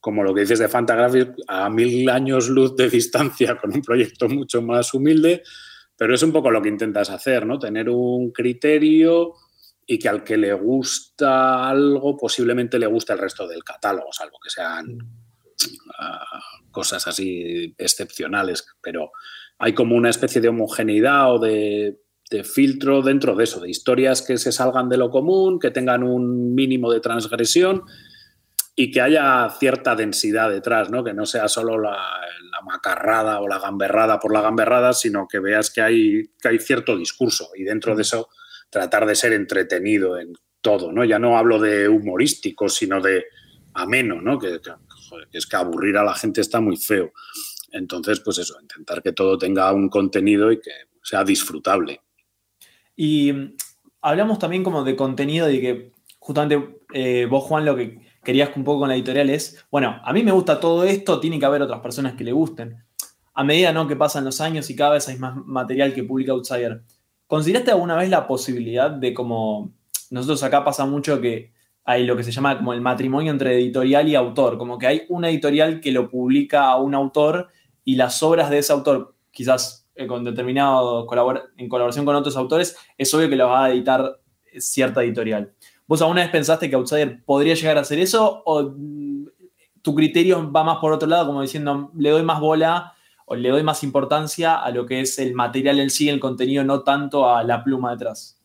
[0.00, 4.28] como lo que dices de Fantagraphics, a mil años luz de distancia con un proyecto
[4.28, 5.44] mucho más humilde,
[5.96, 7.60] pero es un poco lo que intentas hacer, ¿no?
[7.60, 9.34] Tener un criterio
[9.86, 14.38] y que al que le gusta algo posiblemente le guste el resto del catálogo, salvo
[14.42, 19.12] que sean uh, cosas así excepcionales, pero
[19.64, 21.98] hay como una especie de homogeneidad o de,
[22.30, 26.02] de, filtro dentro de eso, de historias que se salgan de lo común, que tengan
[26.02, 27.82] un mínimo de transgresión
[28.76, 31.02] y que haya cierta densidad detrás, ¿no?
[31.02, 35.38] que no sea solo la, la macarrada o la gamberrada por la gamberrada, sino que
[35.38, 38.28] veas que hay, que hay cierto discurso y dentro de eso
[38.68, 41.04] tratar de ser entretenido en todo, ¿no?
[41.04, 43.24] Ya no hablo de humorístico, sino de
[43.72, 44.38] ameno, ¿no?
[44.38, 44.72] Que, que,
[45.08, 47.14] joder, que, es que aburrir a la gente está muy feo.
[47.74, 50.70] Entonces, pues eso, intentar que todo tenga un contenido y que
[51.02, 52.00] sea disfrutable.
[52.94, 53.56] Y mm,
[54.02, 58.62] hablamos también como de contenido y que justamente eh, vos, Juan, lo que querías un
[58.62, 61.62] poco con la editorial es, bueno, a mí me gusta todo esto, tiene que haber
[61.62, 62.76] otras personas que le gusten.
[63.34, 63.88] A medida ¿no?
[63.88, 66.80] que pasan los años y cada vez hay más material que publica Outsider,
[67.26, 69.72] ¿Consideraste alguna vez la posibilidad de como
[70.10, 71.52] nosotros acá pasa mucho que
[71.84, 75.02] hay lo que se llama como el matrimonio entre editorial y autor, como que hay
[75.08, 77.48] una editorial que lo publica a un autor
[77.84, 82.36] y las obras de ese autor, quizás eh, con determinado colabor en colaboración con otros
[82.36, 84.20] autores, es obvio que lo va a editar
[84.58, 85.52] cierta editorial.
[85.86, 89.26] ¿Vos alguna vez pensaste que Outsider podría llegar a hacer eso o mm,
[89.82, 92.94] tu criterio va más por otro lado, como diciendo, le doy más bola
[93.26, 96.64] o le doy más importancia a lo que es el material en sí, el contenido,
[96.64, 98.40] no tanto a la pluma detrás?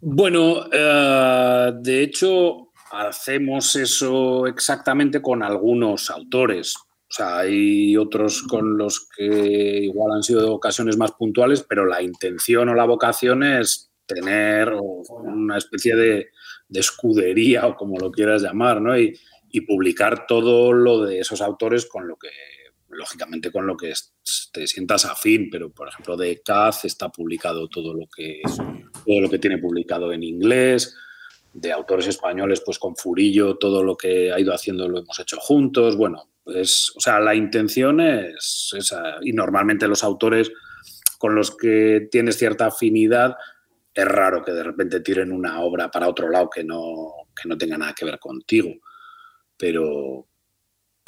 [0.00, 6.74] Bueno, uh, de hecho, hacemos eso exactamente con algunos autores.
[7.10, 12.00] O sea, hay otros con los que igual han sido ocasiones más puntuales, pero la
[12.02, 16.28] intención o la vocación es tener una especie de,
[16.68, 18.98] de escudería o como lo quieras llamar, ¿no?
[18.98, 19.18] Y,
[19.66, 22.28] publicar todo lo de esos autores con lo que
[22.88, 23.92] lógicamente con lo que
[24.52, 28.40] te sientas afín, pero por ejemplo de Kaz está publicado todo lo que
[29.04, 30.96] todo lo que tiene publicado en inglés,
[31.52, 35.38] de autores españoles pues con Furillo todo lo que ha ido haciendo lo hemos hecho
[35.40, 40.50] juntos, bueno, es, o sea, la intención es esa y normalmente los autores
[41.18, 43.36] con los que tienes cierta afinidad
[43.92, 47.56] es raro que de repente tiren una obra para otro lado que no que no
[47.56, 48.70] tenga nada que ver contigo,
[49.56, 50.26] pero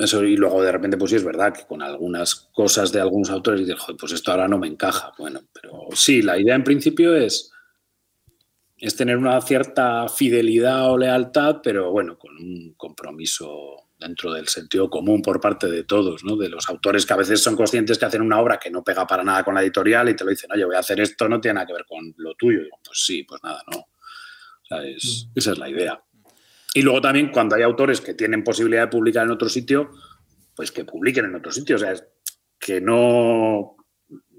[0.02, 3.30] eso, y luego de repente, pues sí es verdad que con algunas cosas de algunos
[3.30, 5.12] autores dices, pues esto ahora no me encaja.
[5.18, 7.52] Bueno, pero sí, la idea en principio es,
[8.78, 14.90] es tener una cierta fidelidad o lealtad, pero bueno, con un compromiso dentro del sentido
[14.90, 16.36] común por parte de todos, ¿no?
[16.36, 19.06] De los autores que a veces son conscientes que hacen una obra que no pega
[19.06, 21.40] para nada con la editorial y te lo dicen, oye, voy a hacer esto, no
[21.40, 22.60] tiene nada que ver con lo tuyo.
[22.60, 23.78] Y digo, pues sí, pues nada, no.
[23.78, 26.02] O sea, es, esa es la idea.
[26.74, 29.90] Y luego también cuando hay autores que tienen posibilidad de publicar en otro sitio,
[30.54, 31.76] pues que publiquen en otro sitio.
[31.76, 31.94] O sea,
[32.58, 33.76] que no...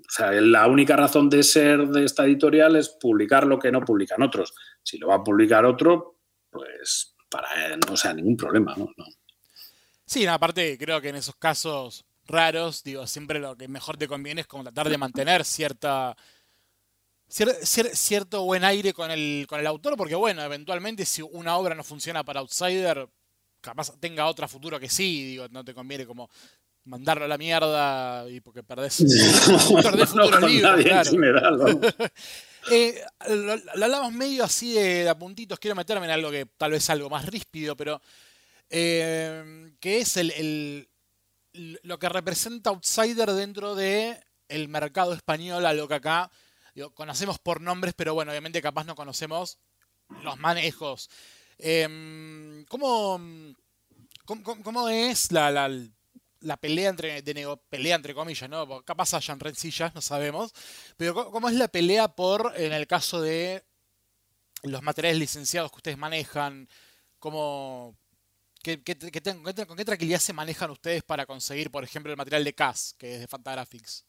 [0.06, 3.82] O sea, la única razón de ser de esta editorial es publicar lo que no
[3.82, 4.54] publican otros.
[4.84, 6.20] Si lo va a publicar otro,
[6.52, 8.90] pues para él no sea ningún problema, ¿no?
[8.96, 9.06] no.
[10.14, 14.08] Sí, no, aparte creo que en esos casos raros, digo, siempre lo que mejor te
[14.08, 16.16] conviene es como tratar de mantener cierta
[17.28, 21.58] cier, cier, cierto buen aire con el, con el autor, porque bueno, eventualmente si una
[21.58, 23.10] obra no funciona para Outsider,
[23.60, 26.30] capaz tenga otra futuro que sí, digo, no te conviene como
[26.84, 28.98] mandarlo a la mierda y porque perdés,
[29.82, 31.10] perdés futuro no, libro, claro.
[31.10, 31.80] general,
[32.72, 36.70] eh, lo, lo, hablamos medio así de, de, apuntitos, quiero meterme en algo que tal
[36.70, 38.00] vez algo más ríspido, pero
[38.76, 40.90] eh, que es el,
[41.54, 46.32] lo que representa Outsider dentro de el mercado español, algo que acá
[46.96, 49.60] conocemos por nombres, pero bueno, obviamente capaz no conocemos
[50.24, 51.12] los manejos.
[51.60, 53.22] Eh, ¿cómo,
[54.26, 55.70] cómo, ¿Cómo es la, la,
[56.40, 57.22] la pelea entre,
[57.70, 58.84] pelea entre comillas, ¿no?
[58.84, 60.52] Capaz hayan rencillas, no sabemos.
[60.98, 63.64] Pero ¿cómo es la pelea por, en el caso de
[64.64, 66.68] los materiales licenciados que ustedes manejan?
[67.20, 67.96] ¿Cómo,
[68.64, 68.82] qué,
[69.68, 73.16] ¿Con qué tranquilidad se manejan ustedes para conseguir, por ejemplo, el material de CAS, que
[73.16, 74.06] es de Fantagraphics?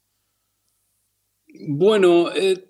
[1.69, 2.65] Bueno, eh,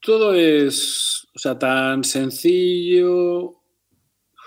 [0.00, 3.62] todo es, o sea, tan sencillo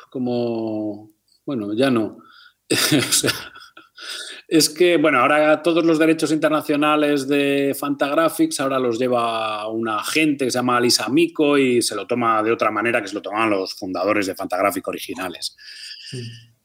[0.10, 1.14] como,
[1.46, 2.18] bueno, ya no.
[4.48, 10.46] es que, bueno, ahora todos los derechos internacionales de Fantagraphics ahora los lleva una agente
[10.46, 13.22] que se llama Alisa Mico y se lo toma de otra manera que se lo
[13.22, 15.56] toman los fundadores de Fantagraphics originales.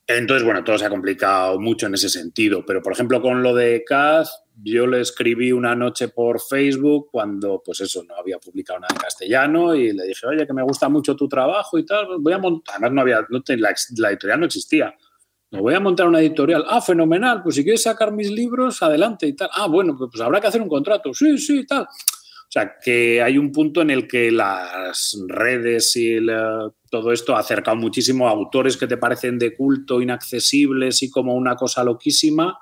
[0.09, 3.54] Entonces, bueno, todo se ha complicado mucho en ese sentido, pero por ejemplo con lo
[3.54, 8.78] de Kaz, yo le escribí una noche por Facebook cuando, pues eso, no había publicado
[8.78, 12.07] nada en castellano y le dije, oye, que me gusta mucho tu trabajo y tal,
[12.20, 14.94] voy a montar, además no había, la, editorial no existía,
[15.50, 19.26] me voy a montar una editorial, ah, fenomenal, pues si quieres sacar mis libros, adelante
[19.26, 21.88] y tal, ah, bueno, pues, pues habrá que hacer un contrato, sí, sí, tal.
[22.82, 26.18] Que hay un punto en el que las redes y
[26.90, 31.34] todo esto ha acercado muchísimo a autores que te parecen de culto, inaccesibles y como
[31.34, 32.59] una cosa loquísima.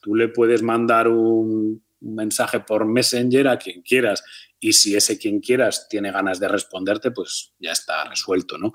[0.00, 4.22] Tú le puedes mandar un, mensaje por Messenger a quien quieras
[4.60, 8.72] y si ese quien quieras tiene ganas de responderte, pues ya está resuelto, ¿no?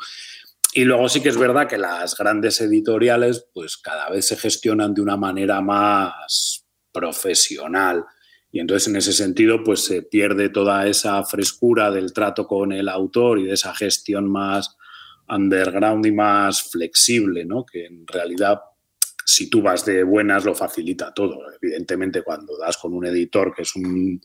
[0.74, 4.94] Y luego sí que es verdad que las grandes editoriales pues cada vez se gestionan
[4.94, 8.06] de una manera más profesional
[8.54, 12.88] y entonces en ese sentido pues se pierde toda esa frescura del trato con el
[12.88, 14.78] autor y de esa gestión más
[15.28, 17.66] underground y más flexible, ¿no?
[17.66, 18.62] Que en realidad
[19.26, 21.40] si tú vas de buenas lo facilita todo.
[21.60, 24.22] Evidentemente cuando das con un editor que es un,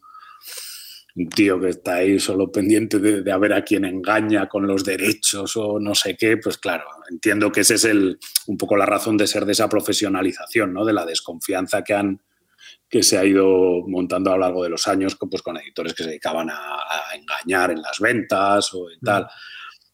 [1.35, 4.85] tío que está ahí solo pendiente de, de, a ver a quién engaña con los
[4.85, 8.85] derechos o no sé qué, pues claro, entiendo que ese es el, un poco la
[8.85, 10.85] razón de ser de esa profesionalización, ¿no?
[10.85, 12.21] De la desconfianza que han
[12.89, 16.05] que se ha ido montando a lo largo de los años pues, con editores que
[16.05, 16.81] se dedicaban a,
[17.15, 19.27] engañar en las ventas o tal.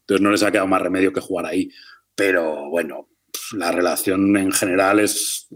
[0.00, 1.70] Entonces no les ha quedado más remedio que jugar ahí.
[2.14, 3.08] Pero bueno,
[3.56, 5.48] la relación en general es,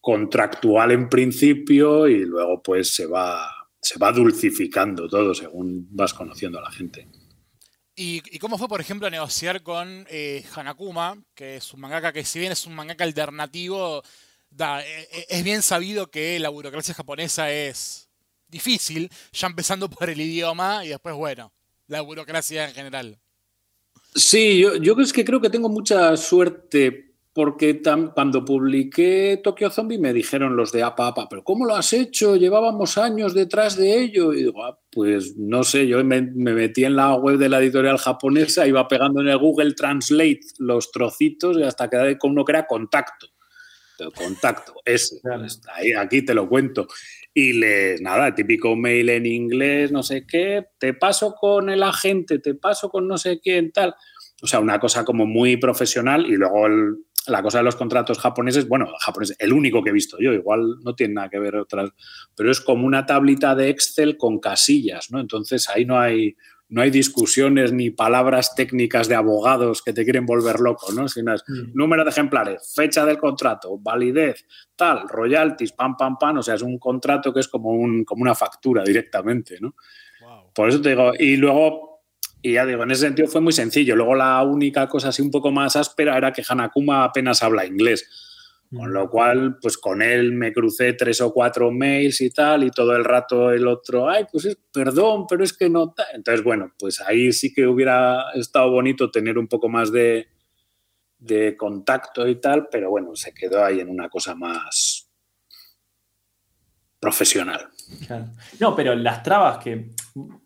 [0.00, 6.58] contractual en principio y luego pues se va, se va dulcificando todo según vas conociendo
[6.58, 7.08] a la gente.
[7.96, 12.40] ¿Y, cómo fue, por ejemplo, negociar con eh, Hanakuma, que es un mangaka que si
[12.40, 14.02] bien es un mangaka alternativo,
[14.58, 18.08] e, e, es bien sabido que la burocracia japonesa es
[18.48, 21.52] difícil, ya empezando por el idioma y después, bueno,
[21.88, 23.18] la burocracia en general.
[24.14, 27.82] Sí, yo, yo es que creo que tengo mucha suerte porque
[28.14, 32.36] cuando publiqué Tokyo Zombie me dijeron los de APA APA, pero ¿cómo lo has hecho?
[32.36, 34.32] Llevábamos años detrás de ello.
[34.32, 37.98] Y digo, ah, pues no sé, yo me, metí en la web de la editorial
[37.98, 42.52] japonesa, iba pegando en el Google Translate los trocitos y hasta quedé con uno que
[42.52, 43.33] era contacto
[44.14, 45.20] contacto, ese.
[45.72, 46.86] Ahí, aquí te lo cuento.
[47.32, 52.38] Y les, nada, típico mail en inglés, no sé qué, te paso con el agente,
[52.38, 53.94] te paso con no sé quién, tal.
[54.42, 56.68] O sea, una cosa como muy profesional y luego
[57.26, 60.76] la cosa de los contratos japoneses, bueno, japonés, el único que he visto yo, igual
[60.82, 61.90] no tiene nada que ver otras,
[62.36, 65.20] pero es como una tablita de Excel con casillas, ¿no?
[65.20, 66.36] Entonces ahí no hay,
[66.74, 71.06] no hay discusiones ni palabras técnicas de abogados que te quieren volver loco, ¿no?
[71.06, 71.70] Sino es mm.
[71.72, 74.44] número de ejemplares, fecha del contrato, validez,
[74.74, 76.38] tal, royalties, pam, pam, pam.
[76.38, 79.76] O sea, es un contrato que es como, un, como una factura directamente, ¿no?
[80.52, 82.02] Por eso te digo, y luego,
[82.42, 83.94] y ya digo, en ese sentido fue muy sencillo.
[83.94, 88.08] Luego la única cosa así un poco más áspera era que Hanakuma apenas habla inglés.
[88.74, 92.70] Con lo cual, pues con él me crucé tres o cuatro mails y tal, y
[92.70, 95.94] todo el rato el otro, ay, pues es, perdón, pero es que no.
[96.12, 100.28] Entonces, bueno, pues ahí sí que hubiera estado bonito tener un poco más de,
[101.18, 105.08] de contacto y tal, pero bueno, se quedó ahí en una cosa más
[106.98, 107.73] profesional.
[108.60, 109.90] No, pero las trabas que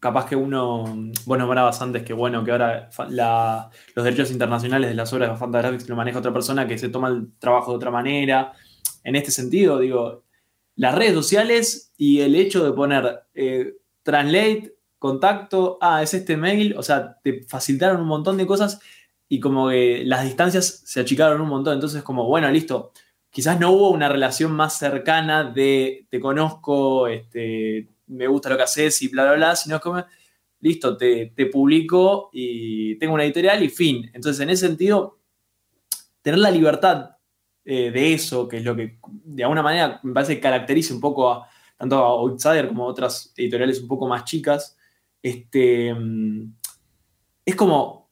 [0.01, 0.84] capaz que uno,
[1.26, 2.91] vos nombrabas antes que bueno, que ahora
[3.95, 7.09] los derechos internacionales de las obras de Fantagraphics lo maneja otra persona que se toma
[7.09, 8.53] el trabajo de otra manera.
[9.05, 10.24] En este sentido, digo,
[10.76, 16.74] las redes sociales y el hecho de poner eh, translate, contacto, ah, es este mail,
[16.76, 18.80] o sea, te facilitaron un montón de cosas
[19.28, 21.74] y como que las distancias se achicaron un montón.
[21.74, 22.93] Entonces, como, bueno, listo,
[23.30, 28.62] quizás no hubo una relación más cercana de te conozco, este, me gusta lo que
[28.62, 30.04] haces y bla, bla, bla, sino como,
[30.60, 34.10] listo, te, publico y tengo una editorial y fin.
[34.12, 35.18] Entonces, en ese sentido,
[36.22, 37.16] tener la libertad
[37.64, 41.00] eh, de eso, que es lo que de alguna manera me parece que caracteriza un
[41.00, 44.76] poco a, tanto a Outsider como a otras editoriales un poco más chicas,
[45.22, 46.54] este, mm,
[47.44, 48.07] es como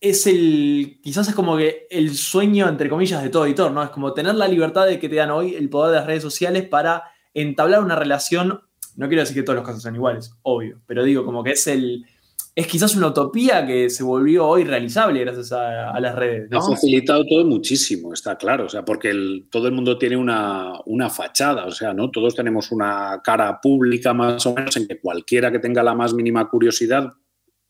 [0.00, 3.82] es el, quizás es como que el sueño, entre comillas, de todo editor, ¿no?
[3.82, 6.22] Es como tener la libertad de que te dan hoy el poder de las redes
[6.22, 8.60] sociales para entablar una relación,
[8.96, 11.66] no quiero decir que todos los casos sean iguales, obvio, pero digo, como que es
[11.66, 12.06] el,
[12.54, 16.50] es quizás una utopía que se volvió hoy realizable gracias a, las redes.
[16.50, 19.12] Ha facilitado todo muchísimo, está claro, o sea, porque
[19.50, 22.10] todo el mundo tiene una, una, fachada, o sea, ¿no?
[22.10, 26.14] Todos tenemos una cara pública más o menos en que cualquiera que tenga la más
[26.14, 27.12] mínima curiosidad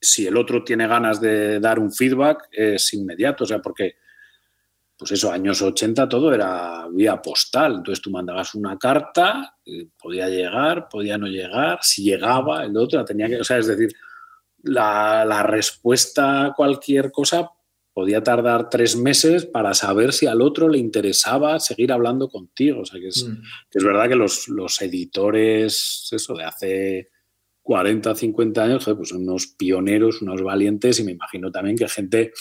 [0.00, 3.96] si el otro tiene ganas de dar un feedback, es inmediato, o sea, porque,
[4.96, 9.56] pues eso, años 80 todo era vía postal, entonces tú mandabas una carta,
[9.98, 13.66] podía llegar, podía no llegar, si llegaba, el otro la tenía que, o sea, es
[13.66, 13.92] decir,
[14.62, 17.50] la, respuesta a cualquier cosa
[17.92, 22.82] podía tardar tres meses para saber si al otro le interesaba seguir hablando contigo.
[22.82, 23.42] O sea, que es, mm.
[23.70, 27.10] que es verdad que los, los, editores, eso, de hace
[27.70, 32.32] 40, 50 años, pues son unos pioneros, unos valientes y me imagino también que gente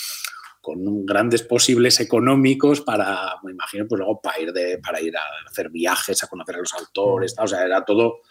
[0.60, 5.22] con grandes posibles económicos para, me imagino, pues luego para ir, de, para ir a
[5.48, 8.22] hacer viajes, a conocer a los autores, o sea, era todo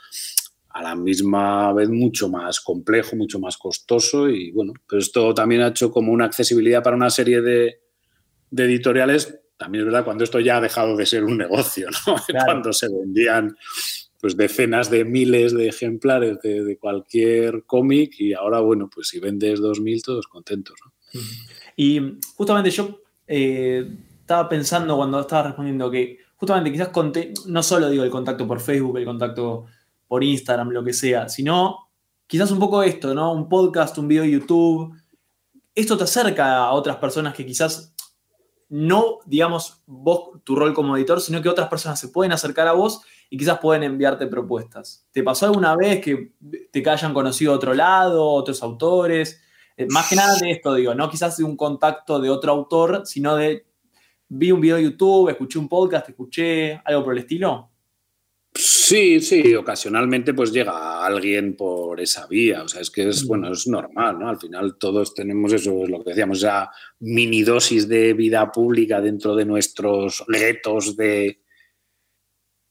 [0.70, 5.62] a la misma vez mucho más complejo, mucho más costoso y bueno, pero esto también
[5.62, 7.80] ha hecho como una accesibilidad para una serie de,
[8.50, 12.16] editoriales, también es verdad, cuando esto ya ha dejado de ser un negocio, ¿no?
[12.44, 13.56] Cuando se vendían
[14.20, 19.60] pues decenas de miles de ejemplares de, cualquier cómic y ahora, bueno, pues si vendes
[19.60, 20.76] 2.000, todos contentos.
[21.76, 23.88] Y justamente yo eh,
[24.20, 26.90] estaba pensando cuando estaba respondiendo que justamente quizás
[27.46, 29.66] no solo digo el contacto por Facebook, el contacto
[30.08, 31.88] por Instagram, lo que sea, sino
[32.26, 33.32] quizás un poco esto, ¿no?
[33.32, 34.94] Un podcast, un video de YouTube.
[35.74, 37.94] Esto te acerca a otras personas que quizás
[38.68, 42.72] no, digamos, vos, tu rol como editor, sino que otras personas se pueden acercar a
[42.72, 45.06] vos y quizás pueden enviarte propuestas.
[45.12, 46.32] ¿Te pasó alguna vez que
[46.70, 49.40] te hayan conocido otro lado, otros autores?
[49.76, 53.02] Eh, más que nada de esto, digo, no quizás de un contacto de otro autor,
[53.04, 53.66] sino de
[54.28, 57.70] vi un video de YouTube, escuché un podcast, escuché algo por el estilo.
[58.54, 63.28] Sí, sí, ocasionalmente pues llega alguien por esa vía, o sea, es que es, mm.
[63.28, 64.28] bueno, es normal, ¿no?
[64.28, 66.70] Al final todos tenemos eso, es lo que decíamos, esa
[67.00, 71.42] mini dosis de vida pública dentro de nuestros retos de,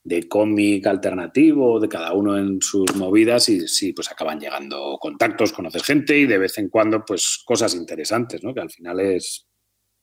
[0.07, 5.51] de cómic alternativo, de cada uno en sus movidas y sí, pues acaban llegando contactos,
[5.51, 8.53] conoces gente y de vez en cuando pues cosas interesantes, ¿no?
[8.53, 9.45] Que al final es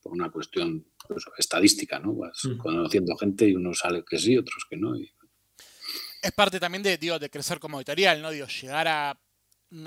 [0.02, 2.12] por una cuestión pues, estadística, ¿no?
[2.16, 2.58] Vas mm.
[2.58, 4.94] conociendo gente y unos sale que sí, otros que no.
[4.94, 8.30] Es parte también de, digo, de crecer como editorial, ¿no?
[8.30, 9.18] Digo, llegar a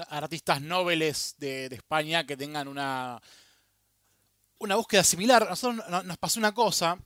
[0.09, 3.22] artistas nobles de, España que tengan una,
[4.57, 5.43] una búsqueda similar.
[5.43, 6.97] A nosotros nos pasó una cosa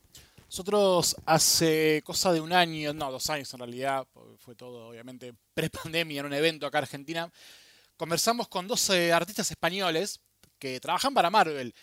[0.52, 4.06] nosotros hace cosa de un año, no, dos años en realidad,
[4.38, 7.32] fue todo obviamente pre-pandemia en un evento acá en Argentina,
[7.96, 10.20] conversamos con 12 artistas españoles
[10.60, 11.74] que trabajan para Marvel.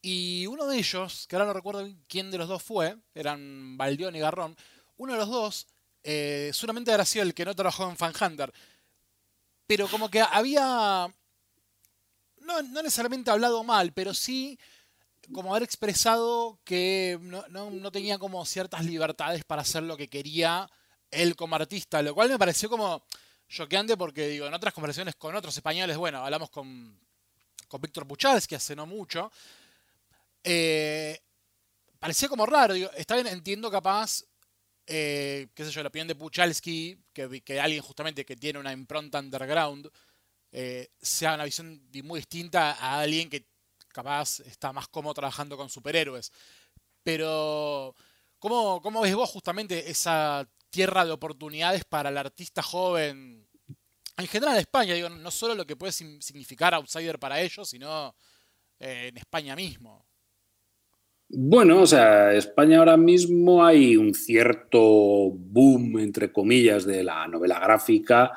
[0.00, 4.14] Y uno de ellos, que ahora no recuerdo quién de los dos fue, eran Baldión
[4.14, 4.56] y Garrón,
[4.98, 5.66] uno de los dos
[6.04, 8.52] eh, solamente habrá sido el que no trabajó en Fan Hunter.
[9.66, 11.12] Pero como que había.
[12.36, 14.58] No, no necesariamente hablado mal, pero sí
[15.32, 20.68] como haber expresado que no, tenía como ciertas libertades para hacer lo que quería
[21.10, 23.04] él como artista, lo cual me pareció como
[23.48, 26.98] choqueante porque digo, en otras conversaciones con otros españoles, bueno, hablamos con,
[27.68, 29.30] con Víctor Puchales, que hace no mucho,
[30.42, 31.20] eh,
[31.98, 34.24] parecía como raro, digo, está bien, entiendo capaz,
[34.86, 38.72] eh, qué sé yo, la opinión de Puchalski, que, que alguien justamente que tiene una
[38.72, 39.88] impronta underground,
[40.50, 43.51] eh, sea una visión muy distinta a alguien que
[43.92, 46.32] capaz está más cómodo trabajando con superhéroes.
[47.02, 47.94] Pero,
[48.38, 53.46] ¿cómo, cómo ves vos justamente esa tierra de oportunidades para el artista joven?
[54.16, 58.14] En general en España, digo, no solo lo que puede significar outsider para ellos, sino
[58.78, 60.06] eh, en España mismo.
[61.34, 64.80] Bueno, o sea, España ahora mismo hay un cierto
[65.30, 68.32] boom, entre comillas, de la novela gráfica,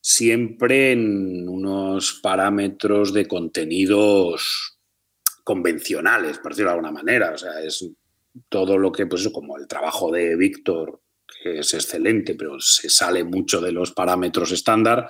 [0.00, 4.73] siempre en unos parámetros de contenidos
[5.44, 7.32] convencionales, por decirlo de alguna manera.
[7.32, 7.86] O sea, es
[8.48, 11.00] todo lo que, pues como el trabajo de Víctor,
[11.42, 15.08] que es excelente, pero se sale mucho de los parámetros estándar,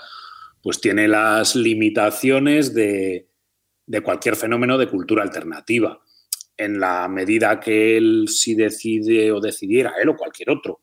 [0.63, 3.29] pues tiene las limitaciones de,
[3.87, 6.01] de cualquier fenómeno de cultura alternativa.
[6.57, 10.81] En la medida que él sí decide o decidiera, él o cualquier otro,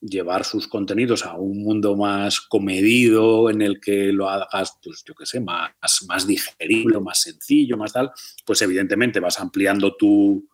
[0.00, 5.14] llevar sus contenidos a un mundo más comedido, en el que lo hagas, pues yo
[5.14, 5.72] qué sé, más,
[6.08, 8.10] más digerible, más sencillo, más tal,
[8.46, 10.46] pues evidentemente vas ampliando tu,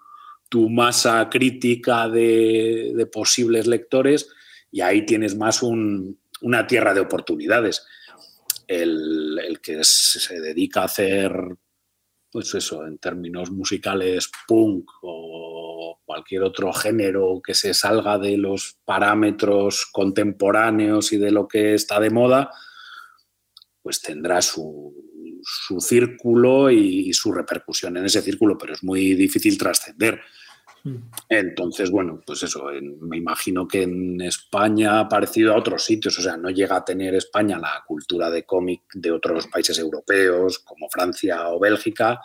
[0.70, 4.28] masa crítica de, posibles lectores
[4.72, 7.86] y ahí tienes más una tierra de oportunidades.
[8.66, 11.57] El, el, que se dedica a hacer
[12.37, 18.76] pues eso, en términos musicales punk o cualquier otro género que se salga de los
[18.84, 22.51] parámetros contemporáneos y de lo que está de moda,
[23.80, 24.95] pues tendrá su,
[25.43, 30.20] su círculo y, su repercusión en ese círculo, pero es muy difícil trascender.
[30.87, 31.11] Mm.
[31.28, 32.68] Entonces, bueno, pues eso,
[33.01, 37.12] me imagino que en España, parecido a otros sitios, o sea, no llega a tener
[37.16, 42.20] España la cultura de cómic de otros países europeos, como Francia o Bélgica,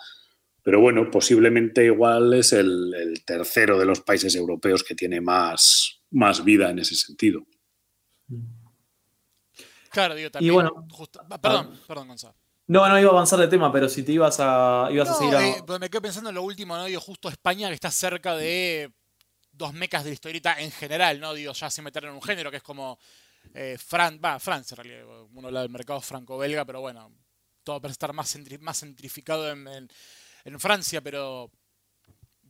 [0.62, 6.44] pero bueno, posiblemente igual es el, tercero de los países europeos que tiene más, más
[6.44, 7.42] vida en ese sentido.
[9.90, 10.52] Claro, digo, también.
[10.52, 10.88] Y bueno,
[11.42, 12.36] perdón, perdón, Gonzalo.
[12.72, 15.34] No, no iba a avanzar de tema, pero si te ibas a, ibas a seguir
[15.34, 16.86] eh, me quedo pensando en lo último, ¿no?
[16.86, 18.94] Digo, justo España, que está cerca de
[19.52, 21.34] dos mecas de la historieta en general, ¿no?
[21.34, 22.98] Digo, ya sin meter en un género que es como
[23.54, 27.12] eh, Fran, va, Francia en realidad, uno habla del mercado franco-belga, pero bueno,
[27.62, 29.90] todo parece estar más, más centrificado en,
[30.58, 31.52] Francia, pero,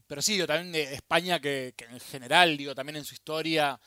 [0.05, 3.79] pero sí, digo, también de España que, que en general, digo, también en su historia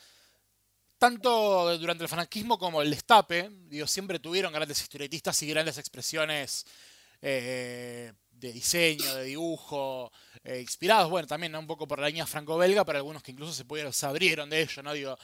[0.98, 6.64] tanto durante el franquismo como el destape, digo, siempre tuvieron grandes historietistas y grandes expresiones
[7.20, 12.84] eh, de diseño, de dibujo, eh, inspirados, bueno, también un poco por la línea franco-belga,
[12.84, 14.92] pero algunos que incluso se, pudieron, se abrieron de ello, ¿no?
[14.92, 15.18] Digo,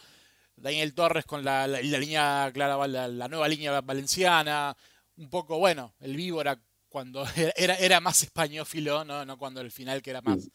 [0.57, 4.77] Daniel Torres con la, línea, clara, la, nueva línea valenciana,
[5.17, 7.25] un poco, bueno, el Víbora cuando
[7.57, 9.25] era, era más españófilo, ¿no?
[9.25, 10.49] no cuando el final que era más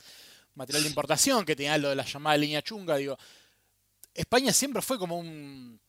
[0.53, 3.17] material de importación, que tenía lo de la llamada línea chunga, digo,
[4.15, 5.79] España siempre fue como un,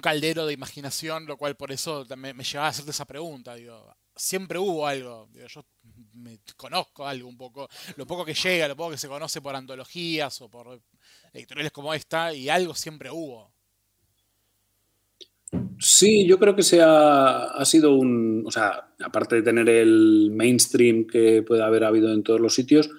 [0.00, 3.56] caldero de imaginación, lo cual por eso me, me, llevaba a hacerte esa pregunta.
[3.56, 5.28] Digo, siempre hubo algo.
[5.48, 5.66] yo
[6.14, 7.68] me conozco algo un poco.
[7.96, 10.80] Lo poco que llega, lo poco que se conoce por antologías o por
[11.32, 13.52] editoriales como esta, y algo siempre hubo.
[15.80, 18.44] Sí, yo creo que se ha, ha, sido un.
[18.46, 22.90] O sea, aparte de tener el mainstream que puede haber habido en todos los sitios,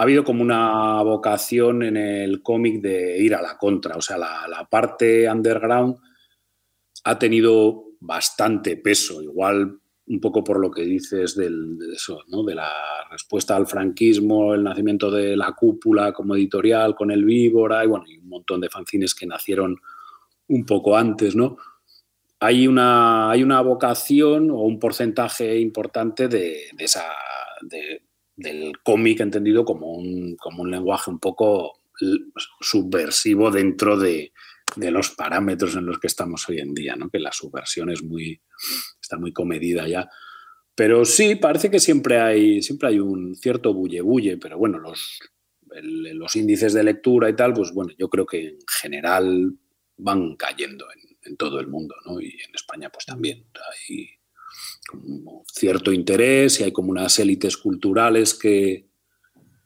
[0.00, 3.96] ha habido como una vocación en el cómic de ir a la contra.
[3.96, 5.98] O sea, la, parte underground
[7.04, 9.20] ha tenido bastante peso.
[9.20, 12.72] Igual un poco por lo que dices del, de la
[13.10, 18.06] respuesta al franquismo, el nacimiento de la cúpula como editorial con el Víbora y bueno,
[18.08, 19.76] y un montón de fanzines que nacieron
[20.48, 21.58] un poco antes, ¿no?
[22.38, 27.04] Hay una, hay una vocación o un porcentaje importante de, de esa,
[27.60, 28.04] de,
[28.40, 31.80] del cómic entendido como un, como un lenguaje un poco
[32.60, 34.32] subversivo dentro de,
[34.76, 37.10] los parámetros en los que estamos hoy en día, ¿no?
[37.10, 38.40] que la subversión es muy,
[39.00, 40.08] está muy comedida ya.
[40.74, 45.18] Pero sí, parece que siempre hay, siempre hay un cierto bulle bulle, pero bueno, los,
[45.82, 49.52] los índices de lectura y tal, pues bueno, yo creo que en general
[49.98, 52.20] van cayendo en, en todo el mundo, ¿no?
[52.20, 53.44] Y en España pues también.
[53.54, 54.19] Hay,
[55.52, 58.88] cierto interés y hay como unas élites culturales que,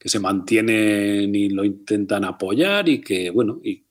[0.06, 3.86] se mantienen y lo intentan apoyar y que, bueno, y,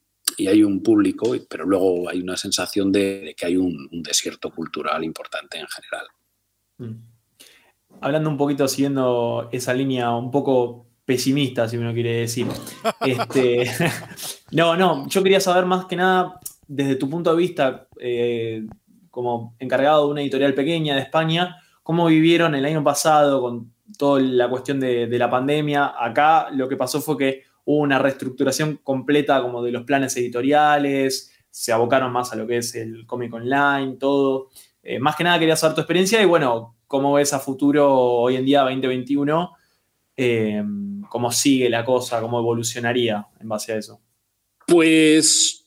[0.48, 5.58] hay un público, pero luego hay una sensación de, que hay un, desierto cultural importante
[5.58, 6.08] en general.
[6.78, 8.00] Mm.
[8.00, 12.48] Hablando un poquito, siguiendo esa línea un poco pesimista, si uno quiere decir.
[13.06, 13.66] Este,
[14.52, 18.66] no, no, yo quería saber más que nada, desde tu punto de vista, eh,
[19.14, 24.20] como encargado de una editorial pequeña de España, ¿cómo vivieron el año pasado con toda
[24.20, 25.94] la cuestión de, la pandemia?
[25.96, 31.32] Acá lo que pasó fue que hubo una reestructuración completa como de los planes editoriales,
[31.52, 34.50] se abocaron más a lo que es el cómic online, todo.
[34.82, 38.36] Eh, más que nada quería saber tu experiencia y bueno, cómo ves a futuro hoy
[38.36, 39.52] en día 2021,
[40.18, 40.64] eh,
[41.08, 44.02] cómo sigue la cosa, cómo evolucionaría en base a eso.
[44.66, 45.63] Pues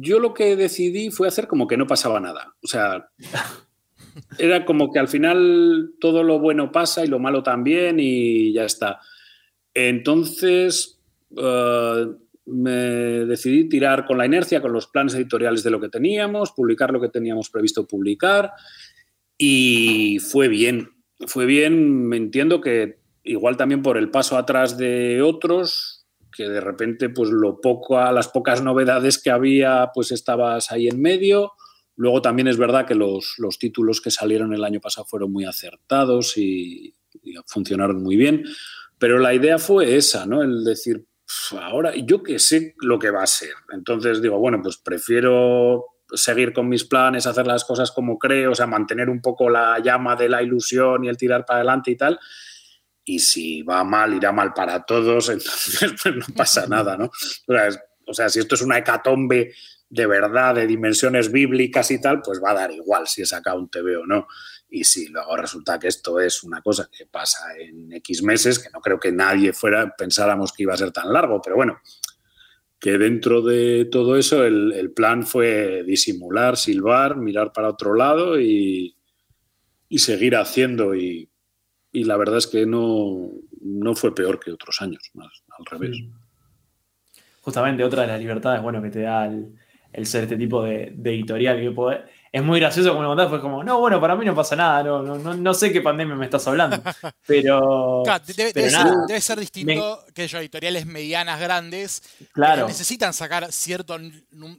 [0.00, 2.54] yo lo que decidí fue hacer como que no pasaba nada.
[2.62, 3.08] O sea,
[4.38, 8.64] era como que al final todo lo bueno pasa y lo malo también y ya
[8.64, 9.00] está.
[9.74, 11.00] Entonces
[11.36, 12.06] eh,
[12.46, 16.92] me decidí tirar con la inercia, con los planes editoriales de lo que teníamos, publicar
[16.92, 18.52] lo que teníamos previsto publicar
[19.38, 20.90] y fue bien.
[21.26, 25.95] Fue bien, me entiendo que igual también por el paso atrás de otros,
[26.34, 31.00] que de repente pues lo poco las pocas novedades que había pues estabas ahí en
[31.00, 31.52] medio.
[31.96, 36.36] Luego también es verdad que los, títulos que salieron el año pasado fueron muy acertados
[36.36, 36.94] y,
[37.46, 38.44] funcionaron muy bien,
[38.98, 40.42] pero la idea fue esa, ¿no?
[40.42, 41.06] El decir,
[41.58, 43.54] ahora yo que sé lo que va a ser.
[43.72, 48.54] Entonces digo, bueno, pues prefiero seguir con mis planes, hacer las cosas como creo, o
[48.54, 51.96] sea, mantener un poco la llama de la ilusión y el tirar para adelante y
[51.96, 52.20] tal,
[53.08, 57.10] y si va mal, irá mal para todos, entonces pues no pasa nada, ¿no?
[58.08, 59.54] O sea, si esto es una hecatombe
[59.88, 63.54] de verdad, de dimensiones bíblicas y tal, pues va a dar igual si es acá
[63.54, 64.26] un TV o no.
[64.68, 68.68] Y si luego resulta que esto es una cosa que pasa en X meses, que
[68.70, 71.80] no creo que nadie fuera, pensáramos que iba a ser tan largo, pero bueno,
[72.80, 78.40] que dentro de todo eso el, el plan fue disimular, silbar, mirar para otro lado
[78.40, 78.96] y,
[79.88, 80.96] y seguir haciendo.
[80.96, 81.30] Y,
[82.00, 83.30] y, la verdad es que no,
[83.60, 85.28] no fue peor que otros años, más
[85.58, 85.98] al revés.
[87.40, 89.54] Justamente otra de las libertades, bueno, que te da el,
[89.92, 92.04] el ser este tipo de, de editorial que puede,
[92.36, 94.82] es muy gracioso como lo contás, fue como, no, bueno, para mí no pasa nada,
[94.82, 96.82] no, no, no sé qué pandemia me estás hablando.
[97.26, 98.02] Pero.
[98.04, 100.12] Claro, debe, pero debe, ser, debe, ser, distinto me...
[100.12, 102.66] que ellos editoriales medianas, grandes, claro.
[102.66, 103.98] que necesitan sacar cierto,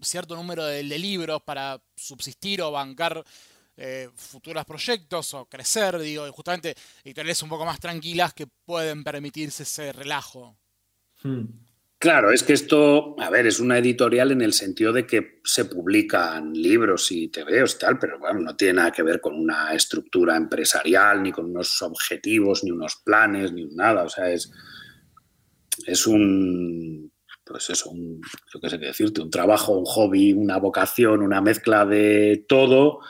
[0.02, 3.24] cierto número de, de libros para subsistir o bancar
[3.78, 9.04] eh, futuros proyectos o crecer, digo, y justamente editoriales un poco más tranquilas que pueden
[9.04, 10.58] permitirse ese relajo.
[11.22, 11.46] Hmm.
[12.00, 15.66] Claro, es que esto, a ver, es una editorial en el sentido de que se
[15.66, 19.74] publican libros y tebeos y tal, pero bueno, no tiene nada que ver con una
[19.74, 24.04] estructura empresarial, ni con unos objetivos, ni unos planes, ni nada.
[24.04, 24.52] O sea, es,
[25.88, 27.12] es un,
[27.44, 28.22] pues eso, un,
[28.54, 33.02] yo qué sé qué decirte, un trabajo, un hobby, una vocación, una mezcla de todo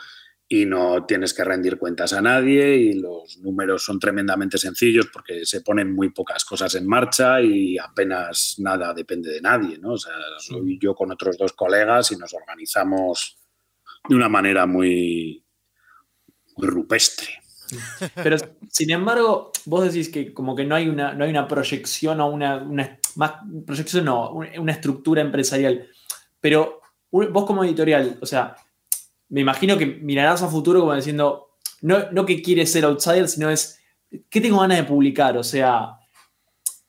[0.50, 5.44] y no tienes que rendir cuentas a nadie y los números son tremendamente sencillos porque
[5.44, 9.92] se ponen muy pocas cosas en marcha y apenas nada depende de nadie, ¿no?
[9.92, 13.36] O sea, soy yo con otros dos colegas y nos organizamos
[14.08, 15.44] de una manera muy,
[16.56, 17.28] muy rupestre.
[18.14, 18.38] Pero,
[18.70, 22.30] sin embargo, vos decís que como que no hay una, no hay una proyección o
[22.30, 23.32] una, una más
[23.66, 25.86] proyección no, una estructura empresarial.
[26.40, 26.80] Pero
[27.10, 28.56] vos como editorial, o sea,
[29.28, 31.48] me imagino que mirarás a futuro como diciendo,
[31.82, 33.78] no, no que quieres ser outsider, sino es,
[34.30, 35.36] ¿qué tengo ganas de publicar?
[35.36, 35.98] O sea,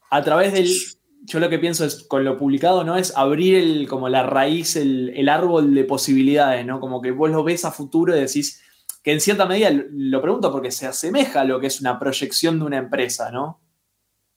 [0.10, 0.70] a través del,
[1.26, 2.98] yo lo que pienso es, con lo publicado, ¿no?
[2.98, 6.80] Es abrir el, como la raíz, el, el árbol de posibilidades, ¿no?
[6.80, 8.62] Como que vos lo ves a futuro y decís,
[9.04, 12.60] que en cierta medida, lo pregunto porque se asemeja a lo que es una proyección
[12.60, 13.62] de una empresa, ¿no?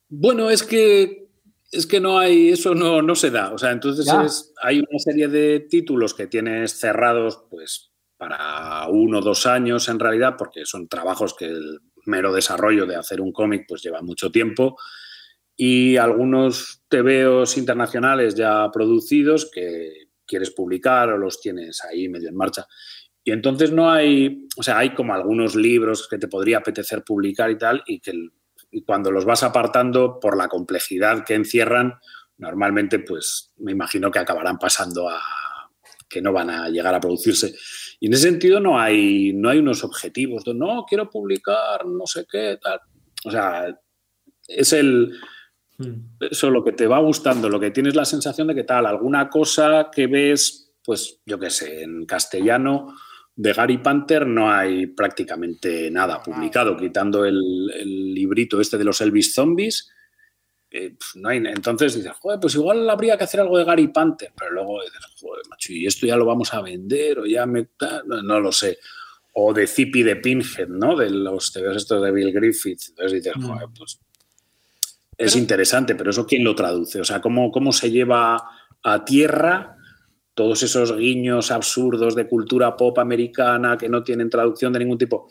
[0.09, 1.23] Bueno, es que
[1.73, 3.53] es que no hay, eso no, no se da.
[3.53, 7.92] O sea, entonces es, hay una serie de títulos que tienes cerrados, pues,
[8.23, 12.95] para uno o dos años en realidad, porque son trabajos que el mero desarrollo de
[12.95, 14.79] hacer un cómic pues lleva mucho tiempo
[15.57, 22.37] y algunos tebeos internacionales ya producidos que quieres publicar o los tienes ahí medio en
[22.37, 22.65] marcha.
[23.25, 27.51] Y entonces no hay, o sea, hay como algunos libros que te podría apetecer publicar
[27.51, 28.13] y tal, y que
[28.71, 31.95] y cuando los vas apartando por la complejidad que encierran,
[32.39, 35.21] normalmente pues me imagino que acabarán pasando a
[36.13, 37.55] que no van a llegar a producirse.
[38.03, 42.05] Y en ese sentido no hay, no hay unos objetivos de no, quiero publicar, no
[42.05, 42.81] sé qué, tal.
[43.25, 43.79] O sea,
[44.49, 45.13] es el.
[46.19, 49.29] Eso lo que te va gustando, lo que tienes la sensación de que tal, alguna
[49.29, 52.93] cosa que ves, pues yo qué sé, en castellano
[53.37, 59.01] de Gary Panther no hay prácticamente nada publicado, quitando el, el librito este de los
[59.01, 59.92] Elvis Zombies
[60.73, 64.33] eh, no hay, entonces dices, joder, pues igual habría que hacer algo de Gary Panther,
[64.37, 67.69] pero luego dices, joder, macho, y esto ya lo vamos a vender o ya me...
[68.07, 68.79] No, no lo sé.
[69.35, 70.97] O de Zippy de Pinhead, ¿no?
[70.97, 72.81] De los TVs estos de Bill Griffith.
[72.89, 74.01] Entonces dices, joder, pues
[75.17, 77.01] es interesante, pero eso quién lo traduce?
[77.01, 78.43] O sea, ¿cómo, cómo se lleva
[78.83, 79.77] a tierra
[80.35, 85.29] todos esos guiños absurdos de cultura pop americana que no tienen traducción de ningún tipo?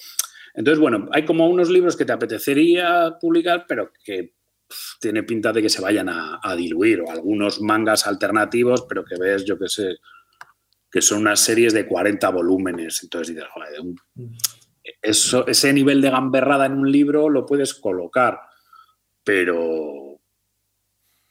[0.54, 4.34] Entonces, bueno, hay como unos libros que te apetecería publicar, pero que
[5.00, 9.46] tiene pinta de que se vayan a, diluir, o algunos mangas alternativos, pero que ves,
[9.46, 9.98] yo qué sé,
[10.92, 13.04] que son unas series de 40 volúmenes.
[13.04, 13.82] Entonces dices, joder,
[15.02, 18.40] eso, ese nivel de gamberrada en un libro lo puedes colocar,
[19.24, 20.20] pero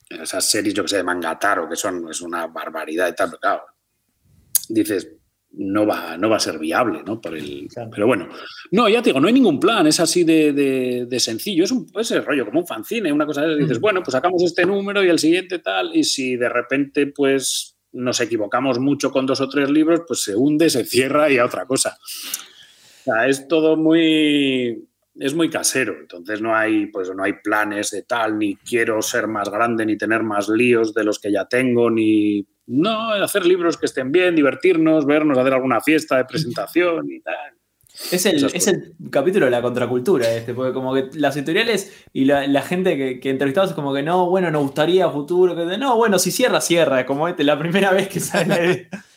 [0.08, 3.40] esas series, yo que sé, de Mangataro, que son es una barbaridad y tal, pero
[3.40, 3.64] claro,
[4.68, 5.19] dices,
[5.52, 7.20] no va, no va a ser viable, ¿no?
[7.20, 7.90] Por el, claro.
[7.92, 8.28] Pero bueno,
[8.70, 11.72] no, ya te digo, no hay ningún plan, es así de, de, de sencillo, es
[11.72, 13.82] un es el rollo como un fanzine, una cosa de dices, mm.
[13.82, 18.20] bueno, pues sacamos este número y el siguiente tal, y si de repente, pues nos
[18.20, 21.66] equivocamos mucho con dos o tres libros, pues se hunde, se cierra y a otra
[21.66, 21.98] cosa.
[22.00, 27.90] O sea, es todo muy, es muy casero, entonces no hay, pues no hay planes
[27.90, 31.46] de tal, ni quiero ser más grande, ni tener más líos de los que ya
[31.46, 37.10] tengo, ni no, hacer libros que estén bien, divertirnos, vernos, hacer alguna fiesta de presentación
[37.10, 37.34] y tal.
[38.12, 42.24] Es el, es el capítulo de la contracultura este, porque como que las editoriales y
[42.24, 45.76] la, la gente que, que, entrevistamos es como que no, bueno, nos gustaría futuro, que
[45.76, 48.88] no, bueno, si cierra, cierra, como este, la primera vez que sale.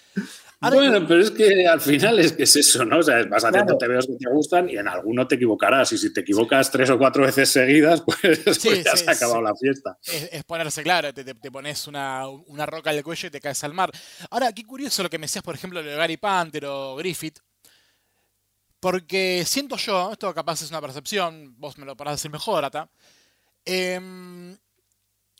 [0.72, 2.99] Bueno, pero es que al final es que es eso, ¿no?
[2.99, 3.93] O sea, vas haciendo claro.
[3.93, 5.91] TVOs que te gustan y en alguno te equivocarás.
[5.91, 9.09] Y si te equivocas tres o cuatro veces seguidas, pues, sí, pues ya sí, se
[9.09, 9.45] ha acabado sí.
[9.45, 9.97] la fiesta.
[10.05, 13.41] Es, es, ponerse claro, te, te, te pones una, una, roca al cuello y te
[13.41, 13.91] caes al mar.
[14.30, 17.39] Ahora, qué curioso lo que me decías, por ejemplo, de Gary Panther o Griffith.
[18.80, 22.89] Porque siento yo, esto capaz es una percepción, vos me lo podrás decir mejor, Ata.
[23.64, 24.57] em,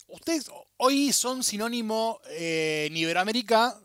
[0.08, 3.78] ustedes hoy son sinónimo eh, en Iberoamérica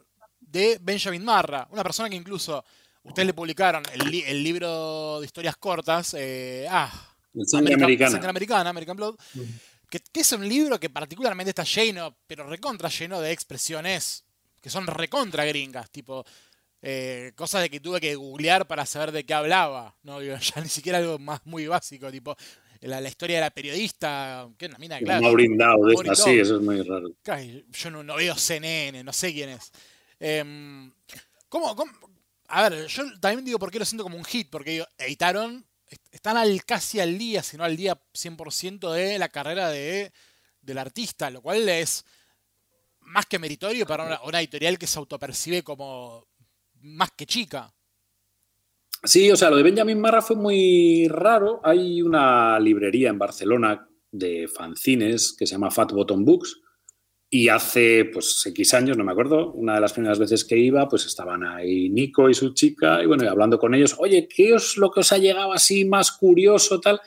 [0.51, 2.65] de Benjamin Marra, una persona que incluso
[3.03, 6.91] ustedes le publicaron el, li- el libro de historias cortas, eh, ah,
[7.35, 8.11] El sangre American- americana.
[8.11, 9.17] Sangre Americana, American Blood,
[9.91, 14.25] que, que es un libro que particularmente está lleno, pero recontra lleno de expresiones
[14.61, 16.25] que son recontra gringas, tipo
[16.83, 20.69] eh, cosas de que tuve que googlear para saber de qué hablaba, no ya ni
[20.69, 22.37] siquiera algo más muy básico, tipo
[22.81, 25.23] la, la historia de la periodista, que es una mina de clase.
[25.23, 26.43] Maureen Dow, de Maureen estas, sí, Dow.
[26.43, 27.09] eso es muy raro.
[27.73, 29.73] Yo no, no veo CNN, no sé quién es.
[30.21, 30.93] Em,
[31.49, 31.93] ¿cómo, cómo?
[32.49, 35.65] A ver, yo también digo por qué lo siento como un hit, porque digo, editaron,
[35.89, 40.13] est- están al, casi al día, si no al día 100% de la carrera de,
[40.63, 42.05] del artista, lo cual es
[43.01, 46.27] más que meritorio para una, una editorial que se autopercibe como
[46.81, 47.73] más que chica.
[49.05, 51.61] Sí, o sea, lo de Benjamin Marra fue muy raro.
[51.63, 56.61] Hay una librería en Barcelona de fanzines que se llama Fat Bottom Books
[57.31, 60.89] y hace, pues, X años, no me acuerdo, una de las primeras veces que iba,
[60.89, 64.55] pues estaban ahí Nico y su chica y bueno, y hablando con ellos, oye, ¿qué
[64.55, 67.01] es lo que os ha llegado así más curioso tal?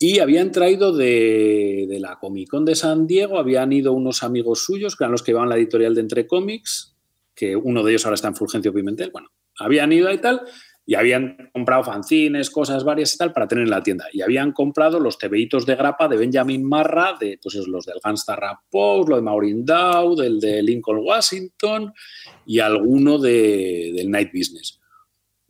[0.00, 4.64] Y habían traído de, de la Comic Con de San Diego, habían ido unos amigos
[4.64, 6.96] suyos, que eran los que iban la editorial de Entre Comics,
[7.34, 10.42] que uno de ellos ahora está en Fulgencio Pimentel, bueno, habían ido y tal,
[10.88, 14.06] y habían comprado fanzines, cosas varias y tal para tener en la tienda.
[14.10, 17.98] Y habían comprado los tebeitos de grapa de Benjamin Marra, de pues es los del
[18.02, 21.92] Gangsta Rap Post, lo de Maureen Dow, del de Lincoln Washington
[22.46, 24.80] y alguno de, del Night Business.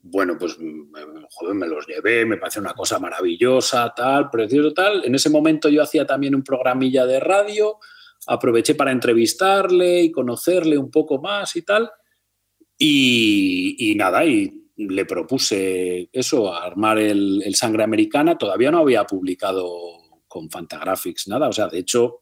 [0.03, 0.93] Bueno, pues mm,
[1.31, 5.05] joder, me los llevé, me pareció una cosa maravillosa, tal, precioso, tal.
[5.05, 7.79] En ese momento yo hacía también un programilla de radio,
[8.27, 11.89] aproveché para entrevistarle y conocerle un poco más y tal.
[12.77, 18.39] Y, y nada, y le propuse eso, armar el, el Sangre Americana.
[18.39, 19.69] Todavía no había publicado
[20.29, 21.49] con Fantagraphics nada.
[21.49, 22.21] O sea, de hecho,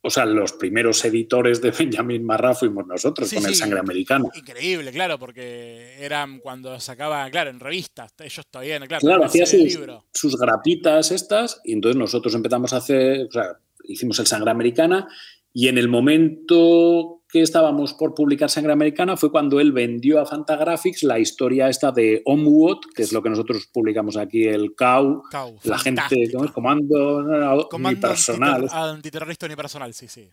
[0.00, 3.54] o sea, los primeros editores de Benjamin Marra fuimos nosotros Sí, con el.
[3.54, 4.28] Sangre Americana.
[4.34, 9.60] Increíble, claro, porque eran cuando sacaban, claro, en revistas, ellos todavía, claro, Claro, hacía sus,
[9.60, 10.04] libro.
[10.12, 15.08] sus grapitas estas y entonces nosotros empezamos a hacer, o sea, hicimos el Sangre Americana
[15.52, 20.24] y en el momento que estábamos por publicar Sangre Americana fue cuando él vendió a
[20.26, 25.22] Fantagraphics la historia esta de Homewood, que es lo que nosotros publicamos aquí, el CAU,
[25.30, 26.30] Cau, la gente.
[26.32, 26.50] ¿cómo es?
[26.52, 30.28] Comando no, Comando unipersonal, antiter- antiterrorista unipersonal, sí, sí.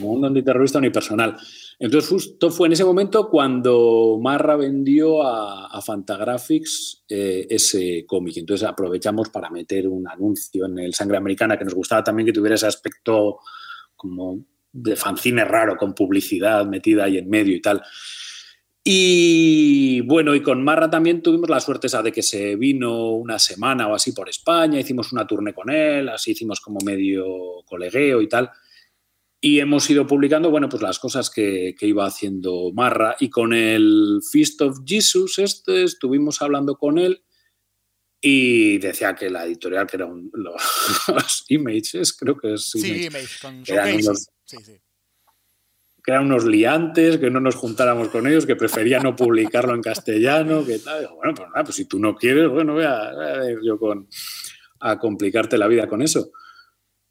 [0.00, 1.36] Comando antiterrorista unipersonal.
[1.78, 8.36] Entonces justo fue en ese momento cuando Marra vendió a, a Fantagraphics eh, ese cómic.
[8.38, 12.32] Entonces aprovechamos para meter un anuncio en el Sangre Americana que nos gustaba también que
[12.32, 13.38] tuviera ese aspecto
[13.94, 14.40] como
[14.76, 17.82] de fanzine raro, con publicidad metida ahí en medio y tal.
[18.84, 23.38] Y bueno, y con Marra también tuvimos la suerte esa de que se vino una
[23.38, 27.26] semana o así por España, hicimos una tournée con él, así hicimos como medio
[27.64, 28.50] colegueo y tal.
[29.40, 33.16] Y hemos ido publicando, bueno, pues las cosas que, que iba haciendo Marra.
[33.18, 37.22] Y con el Feast of Jesus, este, estuvimos hablando con él
[38.28, 40.54] y decía que la editorial, que eran los,
[41.14, 44.72] los Images, creo que es Sí, Image, Image, con Eran unos- Sí, sí.
[46.02, 49.82] que eran unos liantes, que no nos juntáramos con ellos, que prefería no publicarlo en
[49.82, 51.00] castellano, que tal.
[51.02, 53.58] Digo, bueno, pues nada, pues si tú no quieres, bueno, voy a, voy a ir
[53.64, 54.08] yo con,
[54.80, 56.30] a complicarte la vida con eso.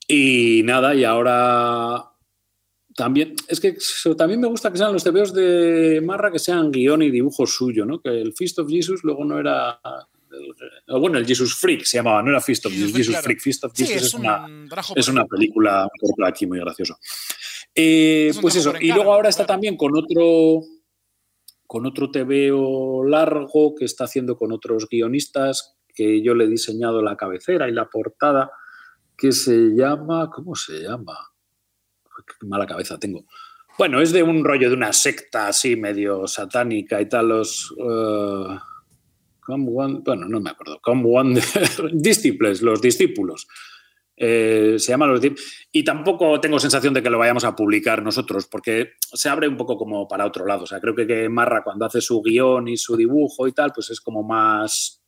[0.08, 2.04] Y nada, y ahora
[2.96, 3.78] también, es que
[4.18, 7.86] también me gusta que sean los TVOs de Marra, que sean guion y dibujo suyo,
[7.86, 8.02] ¿no?
[8.02, 9.80] Que el Feast of Jesus luego no era...
[10.88, 13.14] el- bueno, el Jesus Freak se llamaba, no era Feast of Jesus Jesus, Freak, Jesus
[13.14, 13.24] claro.
[13.24, 13.42] Freak.
[13.42, 14.46] Feast of Sí, Jesus es una,
[14.96, 16.98] es por- una película, corto aquí muy gracioso.
[17.74, 20.62] Eh, Es pues eso, por y luego ahora está también con otro
[21.68, 27.02] con otro TVO largo que está haciendo con otros guionistas que yo le he diseñado
[27.02, 28.52] la cabecera y la portada
[29.18, 31.18] que se llama, ¿cómo se llama?
[32.40, 33.26] Qué mala cabeza tengo.
[33.78, 37.74] Bueno, es de un rollo de una secta así medio satánica y tal, los...
[37.78, 38.58] eh,
[39.46, 40.80] Come One- bueno, no me acuerdo.
[40.82, 41.40] Come One
[41.94, 43.48] Disciples, los discípulos.
[44.18, 45.46] Eh, se llama Los Discípulos.
[45.72, 49.58] Y tampoco tengo sensación de que lo vayamos a publicar nosotros, porque se abre un
[49.58, 50.64] poco como para otro lado.
[50.64, 53.72] O sea, creo que, que Marra cuando hace su guion y su dibujo y tal,
[53.74, 55.02] pues es como más...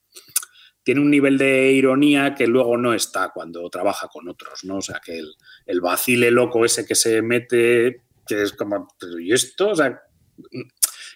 [0.84, 4.78] Tiene un nivel de ironía que luego no está cuando trabaja con otros, ¿no?
[4.78, 5.34] O sea, que el,
[5.66, 9.70] el vacile loco ese que se mete, que es como, "¿Pero ¿y esto?
[9.70, 10.00] O sea,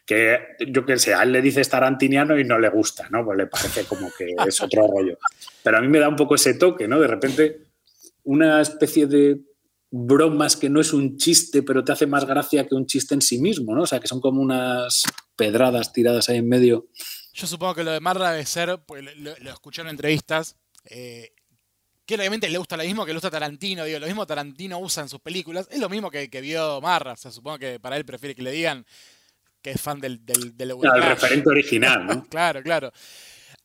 [0.06, 3.24] que yo que sé, a él le dices tarantiniano y no le gusta, ¿no?
[3.24, 5.18] Pues le parece como que es otro rollo.
[5.64, 7.00] Pero a mí me da un poco ese toque, ¿no?
[7.00, 7.62] De repente,
[8.24, 9.40] una especie de
[9.92, 13.22] bromas que no es un chiste, pero te hace más gracia que un chiste en
[13.22, 13.84] sí mismo, ¿no?
[13.84, 15.04] O sea, que son como unas
[15.36, 16.88] pedradas tiradas ahí en medio
[17.34, 20.56] Yo supongo que lo de Marra debe ser, pues lo, lo escuché en entrevistas,
[20.86, 21.34] eh,
[22.06, 25.04] que obviamente le gusta lo mismo que le gusta Tarantino, digo, lo mismo Tarantino usa
[25.04, 27.98] en sus películas, es lo mismo que, que vio Marra, o sea, supongo que para
[27.98, 28.86] él prefiere que le digan
[29.62, 32.24] que es fan del, del, del Claro, el referente original, ¿no?
[32.30, 32.92] Claro, claro.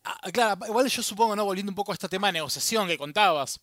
[0.04, 1.44] Ah, claro, igual yo supongo, ¿no?
[1.44, 3.58] Volviendo un poco a este tema de negociación que contabas.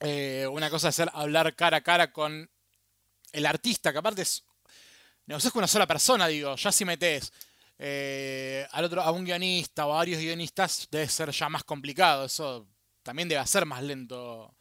[0.00, 2.48] eh, una cosa es hablar cara a cara con
[3.32, 4.44] el artista, que aparte es.
[5.26, 7.32] Negocias con una sola persona, digo, ya si metes
[7.78, 12.26] eh, al otro, a un guionista o a varios guionistas, debe ser ya más complicado.
[12.26, 12.68] Eso
[13.02, 14.54] también debe ser más lento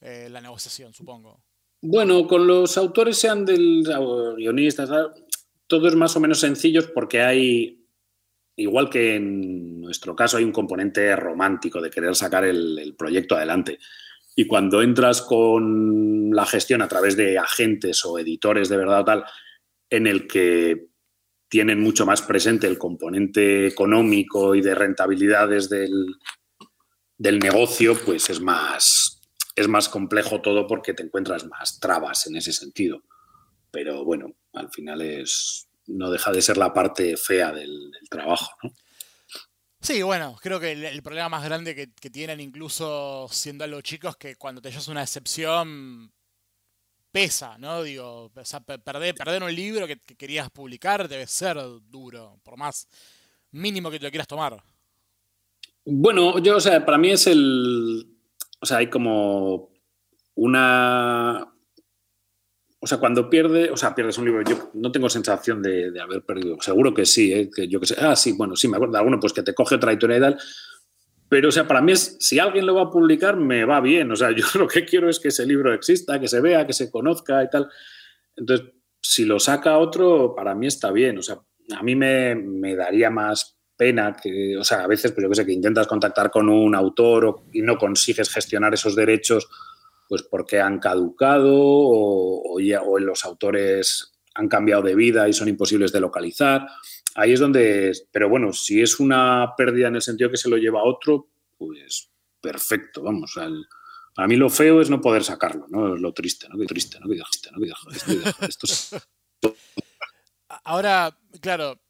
[0.00, 1.40] eh, la negociación, supongo.
[1.80, 4.90] Bueno, con los autores sean del o guionistas,
[5.66, 7.86] tal, todo es más o menos sencillo porque hay,
[8.56, 13.36] igual que en nuestro caso, hay un componente romántico de querer sacar el, el proyecto
[13.36, 13.78] adelante.
[14.34, 19.04] Y cuando entras con la gestión a través de agentes o editores de verdad o
[19.04, 19.24] tal,
[19.88, 20.88] en el que
[21.48, 26.16] tienen mucho más presente el componente económico y de rentabilidades del,
[27.16, 29.22] del negocio, pues es más,
[29.54, 33.02] es más complejo todo porque te encuentras más trabas en ese sentido.
[33.70, 38.50] Pero bueno, al final es no deja de ser la parte fea del, del trabajo,
[38.62, 38.72] ¿no?
[39.80, 43.80] Sí, bueno, creo que el, el problema más grande que, que tienen, incluso siendo algo
[43.82, 46.12] chicos, es que cuando te llevas una decepción,
[47.12, 47.82] pesa, ¿no?
[47.82, 51.56] Digo, o sea, pe- perder, perder un libro que, que querías publicar debe ser
[51.88, 52.88] duro, por más
[53.52, 54.60] mínimo que te lo quieras tomar.
[55.84, 58.06] Bueno, yo, o sea, para mí es el.
[58.60, 59.70] O sea, hay como
[60.34, 61.52] una.
[62.78, 66.00] O sea, cuando pierde, o sea, pierdes un libro, yo no tengo sensación de, de
[66.00, 66.56] haber perdido.
[66.60, 67.50] Seguro que sí, ¿eh?
[67.54, 67.96] que yo que sé.
[67.98, 70.38] Ah, sí, bueno, sí, me acuerdo alguno, pues que te coge otra historia y tal.
[71.28, 74.12] Pero, o sea, para mí es, si alguien lo va a publicar, me va bien.
[74.12, 76.72] O sea, yo lo que quiero es que ese libro exista, que se vea, que
[76.74, 77.68] se conozca y tal.
[78.36, 78.68] Entonces,
[79.00, 81.18] si lo saca otro, para mí está bien.
[81.18, 81.38] O sea,
[81.76, 85.34] a mí me, me daría más pena que, o sea, a veces, pues yo que
[85.36, 89.48] sé, que intentas contactar con un autor o- y no consigues gestionar esos derechos,
[90.08, 95.32] pues porque han caducado o, o ya- o los autores han cambiado de vida y
[95.32, 96.66] son imposibles de localizar.
[97.14, 100.58] Ahí es donde, pero bueno, si es una pérdida en el sentido que se lo
[100.58, 102.10] lleva a otro, pues
[102.40, 103.36] perfecto, vamos.
[103.36, 103.66] al-
[104.14, 105.94] para mí lo feo es no poder sacarlo, ¿no?
[105.94, 106.58] Es lo triste, ¿no?
[106.58, 107.06] Qué triste, ¿no?
[107.08, 107.60] Qué triste, ¿no?
[107.60, 107.72] Qué
[108.46, 108.98] triste,
[110.64, 111.80] Ahora, claro,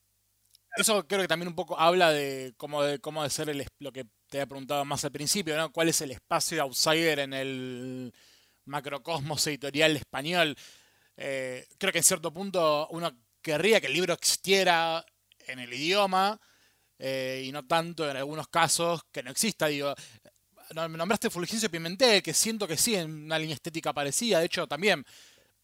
[0.76, 3.92] eso creo que también un poco habla de cómo de, cómo de ser el, lo
[3.92, 4.04] que
[4.36, 5.72] te había preguntado más al principio, ¿no?
[5.72, 8.12] ¿Cuál es el espacio de outsider en el
[8.66, 10.54] macrocosmos editorial español?
[11.16, 15.02] Eh, creo que en cierto punto uno querría que el libro existiera
[15.46, 16.38] en el idioma
[16.98, 19.68] eh, y no tanto en algunos casos que no exista.
[19.68, 19.94] Digo,
[20.74, 24.40] nombraste Fulgencio Pimentel, que siento que sí, en una línea estética parecida.
[24.40, 25.02] De hecho, también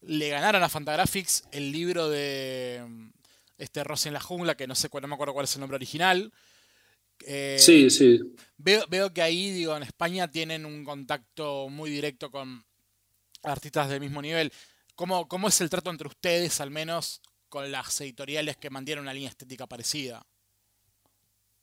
[0.01, 2.83] le ganaron a Fantagraphics el libro de
[3.59, 5.59] este Rosy en la jungla, que no sé cuál, no me acuerdo cuál es el
[5.59, 6.33] nombre original.
[7.25, 8.19] Eh, Sí, sí.
[8.57, 12.63] Veo, veo que ahí, digo, en España tienen un contacto muy directo con
[13.43, 14.51] artistas del mismo nivel.
[14.95, 19.13] ¿Cómo, cómo es el trato entre ustedes, al menos, con las editoriales que mantienen una
[19.13, 20.25] línea estética parecida?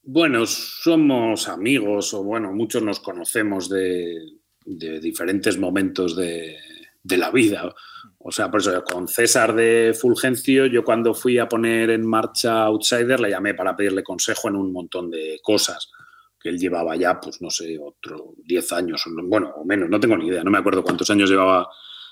[0.02, 4.18] Bueno, somos amigos o bueno, muchos nos conocemos de,
[4.64, 6.56] de diferentes momentos de,
[7.02, 7.74] de la vida.
[8.22, 12.64] O sea, por eso con César de Fulgencio, yo cuando fui a poner en marcha
[12.64, 15.90] Outsider le llamé para pedirle consejo en un montón de cosas
[16.38, 20.16] que él llevaba ya, pues no sé, otro 10 años, bueno, o menos, no tengo
[20.16, 21.68] ni idea, no me acuerdo cuántos años llevaba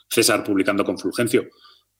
[0.09, 1.49] César publicando con Fulgencio.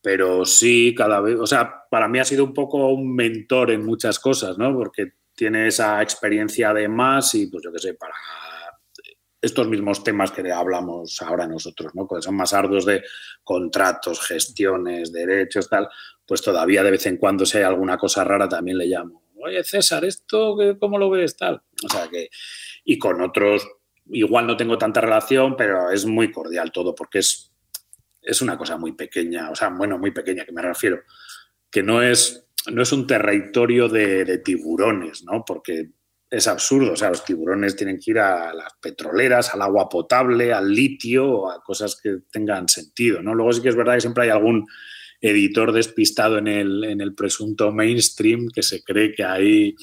[0.01, 3.85] Pero sí, cada vez, o sea, para mí ha sido un poco un mentor en
[3.85, 4.75] muchas cosas, ¿no?
[4.75, 8.15] Porque tiene esa experiencia de más y, pues yo qué sé, para
[9.41, 12.09] estos mismos temas que hablamos ahora nosotros, ¿no?
[12.09, 13.03] Que son más arduos de
[13.45, 15.89] contratos, gestiones, derechos, tal,
[16.27, 19.23] pues todavía de vez en cuando si hay alguna cosa rara también le llamo.
[19.37, 21.37] Oye, César, ¿esto cómo lo ves?
[21.37, 21.63] Tal.
[21.85, 22.29] O sea que,
[22.85, 23.67] y con otros
[24.11, 27.53] igual no tengo tanta relación, pero es muy cordial todo porque es,
[28.23, 31.03] es una cosa muy pequeña, o sea, bueno, muy pequeña que me refiero,
[31.71, 35.45] que no es, no es un territorio de, de tiburones, ¿no?
[35.45, 35.91] Porque
[36.31, 40.53] es absurdo, o sea, los tiburones tienen que ir a las petroleras, al agua potable,
[40.53, 43.35] al litio, a cosas que tengan sentido, ¿no?
[43.35, 44.67] Luego sí que es verdad que siempre hay algún
[45.21, 49.75] editor despistado en el, en el presunto mainstream que se cree que ahí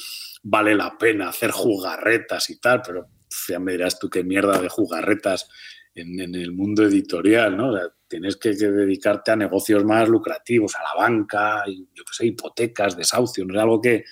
[0.44, 3.08] vale la pena hacer jugarretas y tal, pero
[3.50, 5.50] ya me dirás tú qué mierda de jugarretas
[5.96, 7.70] en, en el mundo editorial, ¿no?
[7.70, 12.04] O sea, tienes que, que dedicarte a negocios más lucrativos, a la banca, y, yo
[12.04, 14.04] qué sé, hipotecas, desahucios, no es algo que,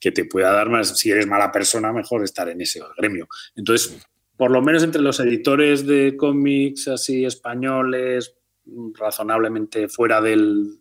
[0.00, 3.28] que te pueda dar más, si eres mala persona, mejor estar en ese gremio.
[3.54, 3.98] Entonces,
[4.36, 8.34] por lo menos entre los editores de cómics así españoles,
[8.94, 10.80] razonablemente fuera del,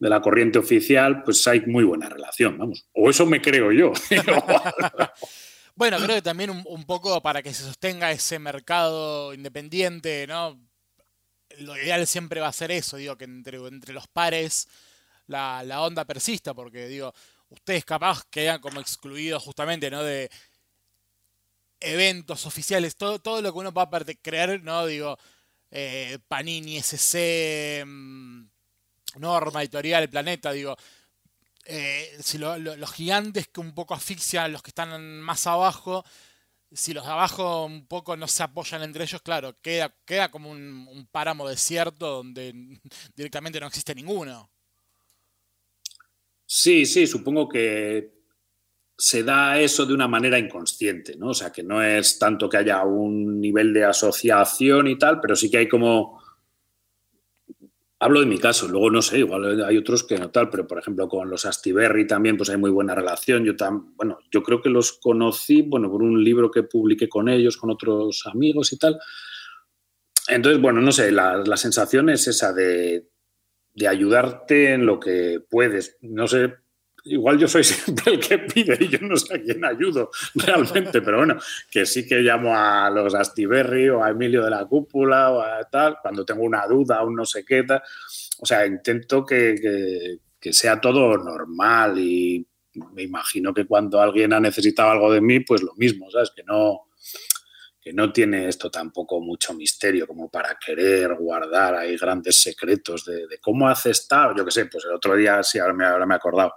[0.00, 2.88] de la corriente oficial, pues hay muy buena relación, vamos.
[2.92, 3.92] O eso me creo yo.
[5.76, 10.58] bueno, creo que también un, poco para que se sostenga ese mercado independiente, ¿no?
[11.58, 14.68] Lo ideal siempre va a ser eso, digo, que entre, entre los pares
[15.26, 17.12] la, la onda persista, porque digo,
[17.50, 20.02] ustedes capaz quedan como excluidos justamente, ¿no?
[20.02, 20.30] De
[21.80, 23.88] eventos oficiales, todo, todo lo que uno pueda
[24.22, 24.86] creer, ¿no?
[24.86, 25.18] Digo,
[25.70, 28.44] eh, Panini, SC, mm,
[29.16, 30.76] Norma, Editorial, Planeta, digo,
[31.66, 36.04] eh, si los gigantes que un poco asfixian a los que están más abajo,
[36.72, 40.50] si los de abajo un poco no se apoyan entre ellos, claro, queda, queda como
[40.50, 42.52] un páramo desierto donde
[43.16, 44.50] directamente no existe ninguno.
[46.52, 48.10] Sí, sí, supongo que
[48.98, 51.28] se da eso de una manera inconsciente, ¿no?
[51.28, 55.36] O sea, que no es tanto que haya un nivel de asociación y tal, pero
[55.36, 56.20] sí que hay como...
[58.00, 60.80] Hablo de mi caso, luego no sé, igual hay otros que no tal, pero por
[60.80, 63.44] ejemplo con los Astiberri también pues hay muy buena relación.
[63.44, 67.28] Yo tam, bueno, yo creo que los conocí, bueno, por un libro que publiqué con
[67.28, 68.98] ellos, con otros amigos y tal.
[70.26, 73.09] Entonces, bueno, no sé, la, la sensación es esa de,
[73.80, 75.96] de ayudarte en lo que puedes.
[76.02, 76.54] No sé,
[77.04, 81.00] igual yo soy siempre el que pide y yo no sé a quién ayudo realmente,
[81.00, 81.38] pero bueno,
[81.70, 85.64] que sí que llamo a los Astiberri o a Emilio de la Cúpula o a
[85.64, 87.82] tal, cuando tengo una duda o no sé qué tal.
[88.40, 92.46] O sea, intento que, que sea todo normal y
[92.92, 96.32] me imagino que cuando alguien ha necesitado algo de mí, pues lo mismo, ¿sabes?
[96.36, 96.82] Que no,
[97.92, 103.68] no tiene esto tampoco mucho misterio como para querer guardar ahí grandes secretos de, cómo
[103.68, 104.36] hace estar.
[104.36, 106.52] Yo qué sé, pues el otro día, sí, ahora me, ahora me he acordado,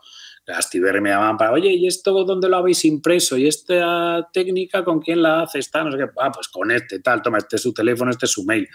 [0.45, 3.37] las Tiberri me llamaban para, oye, ¿y esto dónde lo habéis impreso?
[3.37, 5.59] ¿Y esta técnica con quién la hace?
[5.59, 8.25] Está, no sé qué, ah, pues con este, tal, toma, este es su teléfono, este
[8.25, 8.67] es su mail.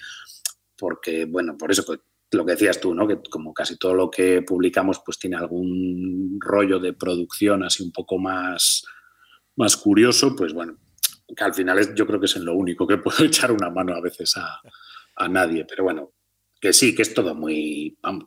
[0.77, 1.85] Porque, bueno, por eso
[2.33, 3.07] lo que decías tú, ¿no?
[3.07, 7.93] Que como casi todo lo que publicamos, pues tiene algún rollo de producción así un
[7.93, 8.85] poco más,
[9.57, 10.79] más curioso, pues bueno,
[11.37, 13.71] que al final es, yo creo que es en lo único que puedo echar una
[13.71, 14.61] mano a veces a,
[15.29, 16.13] nadie, pero bueno,
[16.61, 18.25] que sí, que es todo muy, vamos,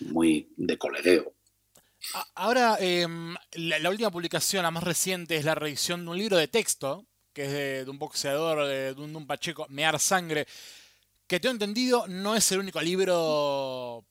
[0.00, 1.34] muy de colegueo.
[2.36, 6.46] Ahora, em, la, última publicación, la más reciente, es la revisión de un libro de
[6.46, 10.46] texto, que es de, un boxeador, de, un, pacheco, Mear Sangre,
[11.26, 14.04] que tengo entendido no es el único libro,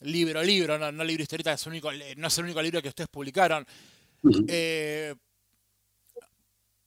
[0.00, 3.64] libro, libro, no, libro historieta, es único, no es el único libro que ustedes publicaron.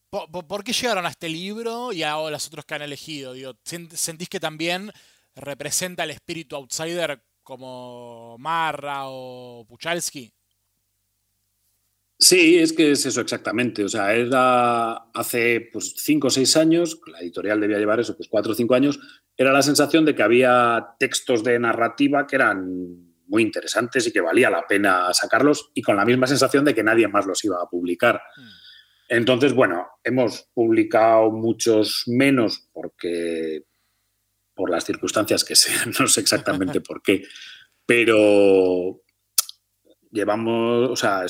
[0.10, 3.34] ¿Por, qué llegaron a este libro y a los otros que han elegido?
[3.64, 4.92] ¿Sentís que también
[5.36, 10.34] representa el espíritu outsider como Marra o Puchalski?
[12.18, 13.84] Sí, es que es eso exactamente.
[13.84, 18.28] O sea, era hace pues, cinco o seis años, la editorial debía llevar eso, pues
[18.28, 19.00] cuatro o cinco años,
[19.38, 24.20] era la sensación de que había textos de narrativa que eran muy interesantes y que
[24.20, 27.62] valía la pena sacarlos y con la misma sensación de que nadie más los iba
[27.62, 28.22] a publicar.
[28.36, 28.59] Mm.
[29.10, 33.64] Entonces, bueno, hemos publicado muchos menos porque
[34.54, 37.24] por las circunstancias que sean, no sé exactamente por qué,
[37.86, 39.02] pero
[40.12, 41.26] llevamos, o sea,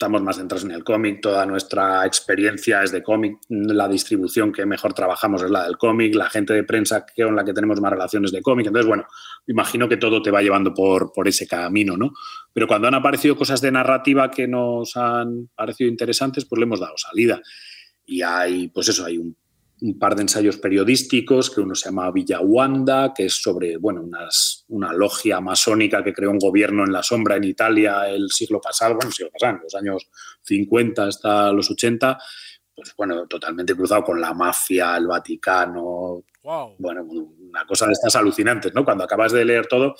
[0.00, 4.64] estamos más centrados en el cómic, toda nuestra experiencia es de cómic, la distribución que
[4.64, 7.90] mejor trabajamos es la del cómic, la gente de prensa con la que tenemos más
[7.90, 9.04] relaciones de cómic, entonces bueno,
[9.46, 12.14] imagino que todo te va llevando por, por ese camino, ¿no?
[12.50, 16.80] Pero cuando han aparecido cosas de narrativa que nos han parecido interesantes, pues le hemos
[16.80, 17.42] dado salida.
[18.06, 19.36] Y hay, pues eso, hay un
[19.82, 22.12] un par de ensayos periodísticos, que uno se llama
[22.42, 24.08] Wanda, que es sobre bueno,
[24.68, 28.94] una logia masónica que creó un gobierno en la sombra en Italia el siglo pasado,
[28.94, 30.10] bueno, el siglo pasado, en los años
[30.42, 32.18] 50 hasta los 80,
[32.74, 36.24] pues bueno, totalmente cruzado con la mafia, el Vaticano,
[36.78, 38.84] bueno, una cosa de estas alucinantes, ¿no?
[38.84, 39.94] Cuando acabas de leer todo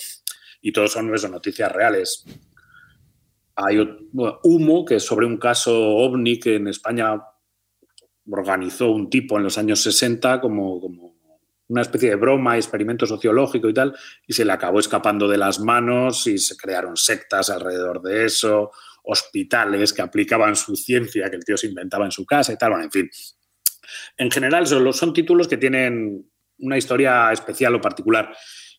[0.60, 2.24] y todo son eso, noticias reales.
[3.56, 3.78] Hay
[4.42, 7.20] Humo, que es sobre un caso ovni que en España
[8.30, 11.14] organizó un tipo en los años 60 como, como
[11.68, 13.94] una especie de broma, experimento sociológico y tal,
[14.26, 18.72] y se le acabó escapando de las manos y se crearon sectas alrededor de eso,
[19.04, 22.70] hospitales que aplicaban su ciencia que el tío se inventaba en su casa y tal,
[22.70, 23.10] bueno, en fin.
[24.16, 26.28] En general son, son títulos que tienen
[26.58, 28.34] una historia especial o particular.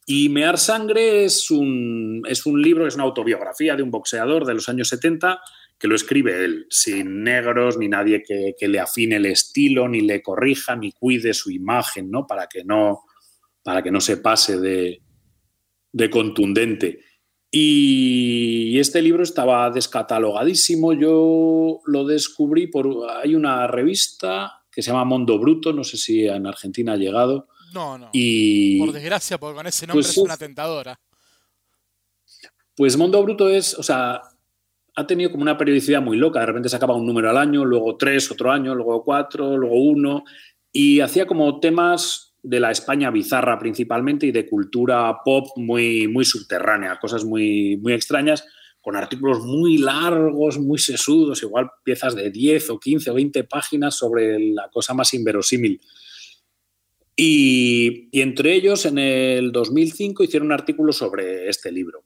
[0.05, 4.53] Y Mear Sangre es un, es un libro, es una autobiografía de un boxeador de
[4.53, 5.39] los años 70
[5.82, 10.22] que lo escribe él, sin negros, ni nadie que, le afine el estilo, ni le
[10.22, 12.28] corrija, ni cuide su imagen, ¿no?
[12.28, 12.99] Para que no,
[13.64, 15.02] para que no se pase de,
[16.12, 16.99] contundente.
[17.49, 20.94] Y este libro estaba descatalogadísimo.
[20.94, 23.10] Yo lo descubrí por.
[23.10, 27.48] Hay una revista que se llama Mondo Bruto, no sé si en Argentina ha llegado.
[27.74, 28.12] No, no.
[28.14, 30.99] Y, por desgracia, porque con ese nombre pues es una tentadora.
[32.76, 34.22] Pues Mundo Bruto es, o sea,
[34.95, 36.39] ha tenido como una periodicidad muy loca.
[36.39, 39.81] De repente se acaba un número al año, luego tres otro año, luego cuatro, luego
[39.81, 40.23] uno.
[40.72, 46.26] Y hacía como temas de la España bizarra principalmente y de cultura pop muy, muy
[46.26, 48.45] subterránea, cosas muy, muy extrañas,
[48.81, 53.95] con artículos muy largos, muy sesudos, igual piezas de 10 o 15 o 20 páginas
[53.95, 55.80] sobre la cosa más inverosímil.
[57.15, 62.03] Y, y entre ellos, en el 2005, hicieron un artículo sobre este libro.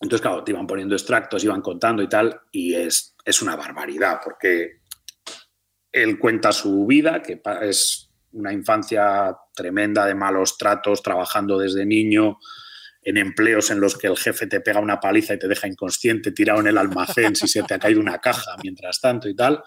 [0.00, 4.20] Entonces, claro, te iban poniendo extractos, iban contando y tal, y es, es una barbaridad,
[4.24, 4.80] porque
[5.92, 12.38] él cuenta su vida, que es una infancia tremenda de malos tratos, trabajando desde niño
[13.02, 16.32] en empleos en los que el jefe te pega una paliza y te deja inconsciente
[16.32, 19.62] tirado en el almacén si se te ha caído una caja mientras tanto y tal.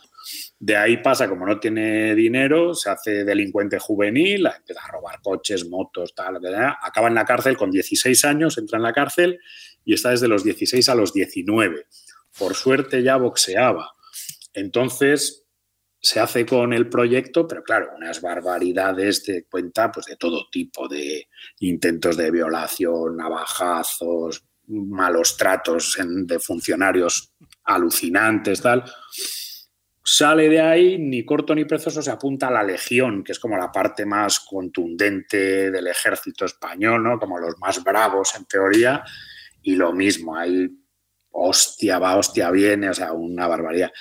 [0.59, 5.67] De ahí pasa, como no tiene dinero, se hace delincuente juvenil, empieza a robar coches,
[5.67, 6.39] motos, tal,
[6.81, 9.39] acaba en la cárcel con 16 años, entra en la cárcel
[9.85, 11.85] y está desde los 16 a los 19.
[12.37, 13.93] Por suerte ya boxeaba.
[14.53, 15.43] Entonces
[15.99, 20.87] se hace con el proyecto, pero claro, unas barbaridades de cuenta pues de todo tipo
[20.89, 21.29] de
[21.59, 27.33] intentos de violación, navajazos, malos tratos de funcionarios
[27.63, 28.83] alucinantes, tal.
[30.05, 33.57] Sale de ahí, ni corto ni precioso, se apunta a la Legión, que es como
[33.57, 37.17] la parte más contundente del ejército español, ¿no?
[37.17, 39.01] Como los más bravos en teoría,
[39.63, 40.69] y lo mismo, ahí
[41.31, 43.91] hostia va, hostia viene, o sea, una barbaridad.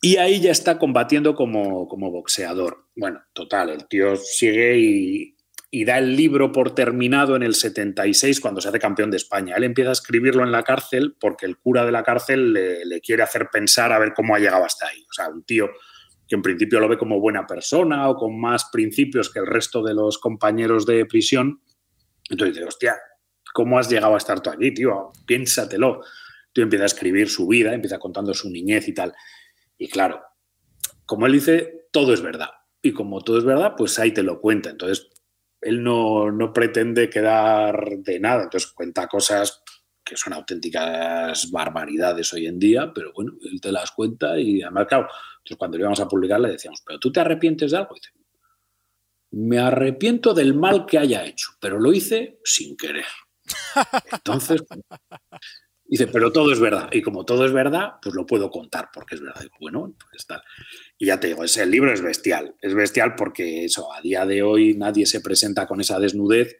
[0.00, 2.88] Y ahí ya está combatiendo como, como boxeador.
[2.96, 5.36] Bueno, total, el tío sigue y,
[5.70, 9.54] y, da el libro por terminado en el 76 cuando se hace campeón de España.
[9.56, 13.00] Él empieza a escribirlo en la cárcel porque el cura de la cárcel le, le
[13.00, 15.04] quiere hacer pensar a ver cómo ha llegado hasta ahí.
[15.08, 15.70] O sea, un tío
[16.26, 19.82] que en principio lo ve como buena persona o con más principios que el resto
[19.82, 21.62] de los compañeros de prisión.
[22.28, 22.96] Entonces dice, hostia,
[23.52, 25.12] ¿cómo has llegado a estar tú aquí, tío?
[25.26, 26.02] Piénsatelo.
[26.52, 29.14] Tú empieza a escribir su vida, empieza contando su niñez y tal.
[29.78, 30.22] Y claro,
[31.06, 32.50] como él dice, todo es verdad.
[32.82, 34.70] Y como todo es verdad, pues ahí te lo cuenta.
[34.70, 35.08] Entonces,
[35.60, 38.44] él no, no pretende quedar de nada.
[38.44, 39.62] Entonces, cuenta cosas
[40.04, 44.86] que son auténticas barbaridades hoy en día, pero bueno, él te las cuenta y además,
[44.88, 45.08] claro,
[45.38, 47.94] entonces cuando le íbamos a publicar le decíamos, ¿pero tú te arrepientes de algo?
[47.96, 48.12] Y dice,
[49.30, 53.06] me arrepiento del mal que haya hecho, pero lo hice sin querer.
[54.12, 54.62] Entonces,
[55.84, 56.88] dice, pero todo es verdad.
[56.92, 59.44] Y como todo es verdad, pues lo puedo contar porque es verdad.
[59.60, 60.42] bueno, pues tal.
[60.98, 62.54] Y ya te digo, ese, libro es bestial.
[62.60, 66.56] Es bestial porque eso, a día de hoy nadie se presenta con esa desnudez,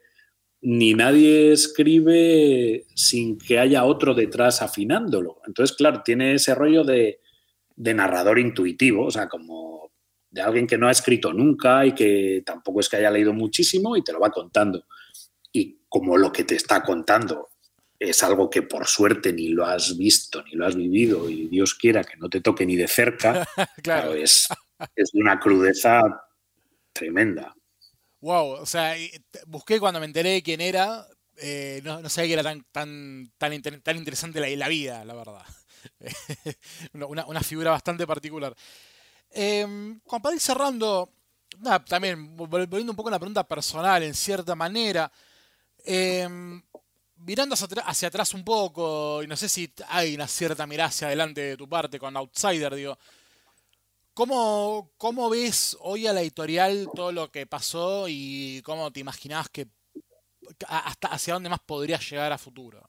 [0.61, 5.41] ni nadie escribe sin que haya otro detrás afinándolo.
[5.47, 7.21] Entonces, claro, tiene ese rollo de,
[7.75, 9.91] de narrador intuitivo, o sea, como
[10.31, 13.97] de alguien que no ha escrito nunca y que tampoco es que haya leído muchísimo
[13.97, 14.83] y te lo va contando y
[15.93, 17.51] como lo que te está contando
[17.99, 21.75] es algo que por suerte ni lo has visto ni lo has vivido y Dios
[21.75, 23.47] quiera que no te toque ni de cerca,
[23.83, 24.15] claro.
[24.15, 24.49] es,
[24.97, 26.01] es de una crudeza
[26.95, 27.55] tremenda.
[28.23, 28.95] Wow, o sea,
[29.47, 31.07] busqué cuando me enteré de quién era,
[31.37, 35.15] eh, no, no, sabía que era tan, tan, tan, tan interesante la, la, vida, la
[35.15, 35.45] verdad.
[36.95, 38.57] una, una, figura bastante particular.
[39.31, 39.67] Eh,
[40.23, 41.13] para ir cerrando,
[41.59, 45.13] nada, también volviendo un poco a la pregunta personal, en cierta manera,
[45.85, 46.29] eh,
[47.25, 51.41] mirando hacia, atrás un poco, y no sé si hay una cierta mirada hacia adelante
[51.41, 52.99] de tu parte con Outsider, digo,
[54.15, 59.49] ¿cómo, ¿cómo ves hoy a la editorial todo lo que pasó y cómo te imaginabas
[59.49, 59.69] que
[60.67, 62.89] hasta hacia dónde más podría llegar a futuro?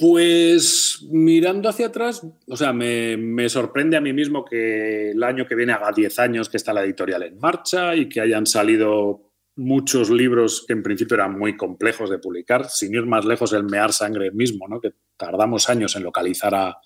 [0.00, 5.44] Pues mirando hacia atrás, o sea, me, me, sorprende a mí mismo que el año
[5.44, 9.27] que viene haga 10 años que está la editorial en marcha y que hayan salido
[9.58, 13.64] muchos libros que en principio eran muy complejos de publicar, sin ir más lejos el
[13.64, 14.80] Mear Sangre mismo, ¿no?
[14.80, 16.78] que tardamos años en localizar a,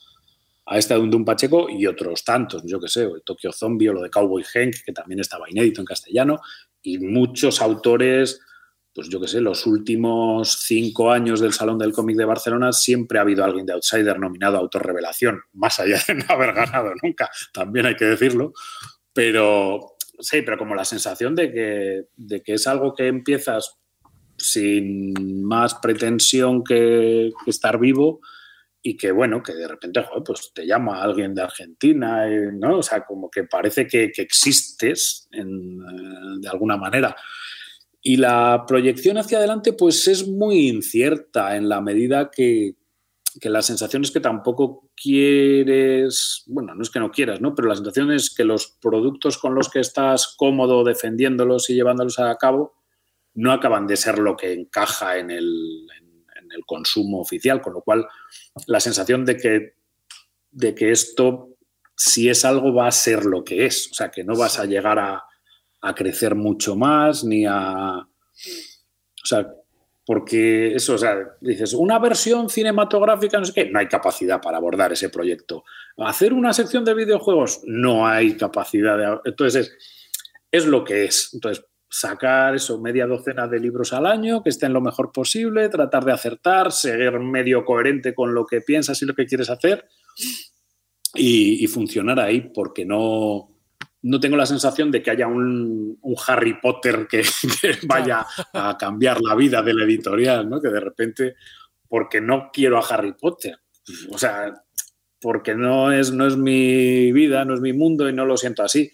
[0.65, 4.03] a este Dundum Pacheco y otros tantos, yo que sé, el Tokyo Zombie o lo
[4.03, 6.41] de Cowboy Hank, que también estaba inédito en castellano,
[6.81, 8.41] y muchos autores,
[8.95, 13.19] pues yo que sé, los últimos cinco años del Salón del Cómic de Barcelona siempre
[13.19, 17.31] ha habido alguien de Outsider nominado a Autorrevelación, más allá de no haber ganado nunca,
[17.53, 18.55] también hay que decirlo,
[19.13, 23.79] pero sí, pero como la sensación de que, de que es algo que empiezas
[24.39, 28.21] sin más pretensión que, estar vivo
[28.83, 32.79] y que, bueno, que de repente, pues te llama alguien de Argentina, ¿no?
[32.79, 37.15] O sea, como que parece que, que existes en, eh, de alguna manera.
[38.01, 42.75] Y la proyección hacia adelante, pues es muy incierta en la medida que,
[43.41, 47.55] que la sensación es que tampoco quieres, bueno, no es que no quieras, ¿no?
[47.55, 52.19] Pero la sensación es que los productos con los que estás cómodo defendiéndolos y llevándolos
[52.19, 52.75] a cabo
[53.35, 55.87] no acaban de ser lo que encaja en, el,
[56.37, 58.07] en el consumo oficial, con lo cual
[58.67, 59.75] la sensación de que,
[60.51, 61.57] de que esto,
[61.97, 63.89] si es algo, va a ser lo que es.
[63.91, 65.25] O sea, que no vas a llegar a,
[65.81, 67.99] a crecer mucho más, ni a...
[67.99, 69.47] O sea,
[70.05, 74.57] porque eso, o sea, dices, una versión cinematográfica, no sé qué, no hay capacidad para
[74.57, 75.65] abordar ese proyecto.
[75.97, 79.19] Hacer una sección de videojuegos, no hay capacidad de...
[79.25, 79.79] Entonces, es,
[80.51, 81.31] es lo que es.
[81.33, 86.05] Entonces, sacar eso, media docena de libros al año, que estén lo mejor posible, tratar
[86.05, 89.87] de acertar, seguir medio coherente con lo que piensas y lo que quieres hacer
[91.15, 93.52] y funcionar ahí, porque no,
[94.03, 97.23] no tengo la sensación de que haya un, Harry Potter que,
[97.61, 100.61] que, vaya a cambiar la vida de la editorial, ¿no?
[100.61, 101.35] Que de repente,
[101.89, 103.59] porque no quiero a Harry Potter.
[104.11, 104.53] O sea,
[105.21, 108.63] porque no es, no es mi vida, no es mi mundo y no lo siento
[108.63, 108.93] así.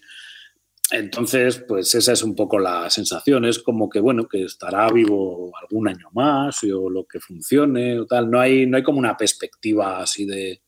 [0.91, 3.45] Entonces, pues esa es un poco la sensación.
[3.45, 8.05] Es como que, bueno, que estará vivo algún año más o lo que funcione o
[8.05, 8.29] tal.
[8.29, 10.61] No hay, no hay como una perspectiva así de,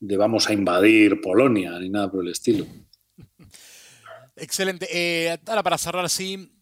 [0.00, 2.66] de vamos a invadir Polonia ni nada por el estilo.
[4.36, 4.88] Excelente.
[4.90, 6.52] Eh, ahora para cerrar, sí,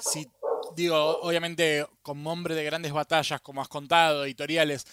[0.00, 0.26] sí,
[0.76, 4.86] digo, obviamente como hombre de grandes batallas, como has contado, editoriales,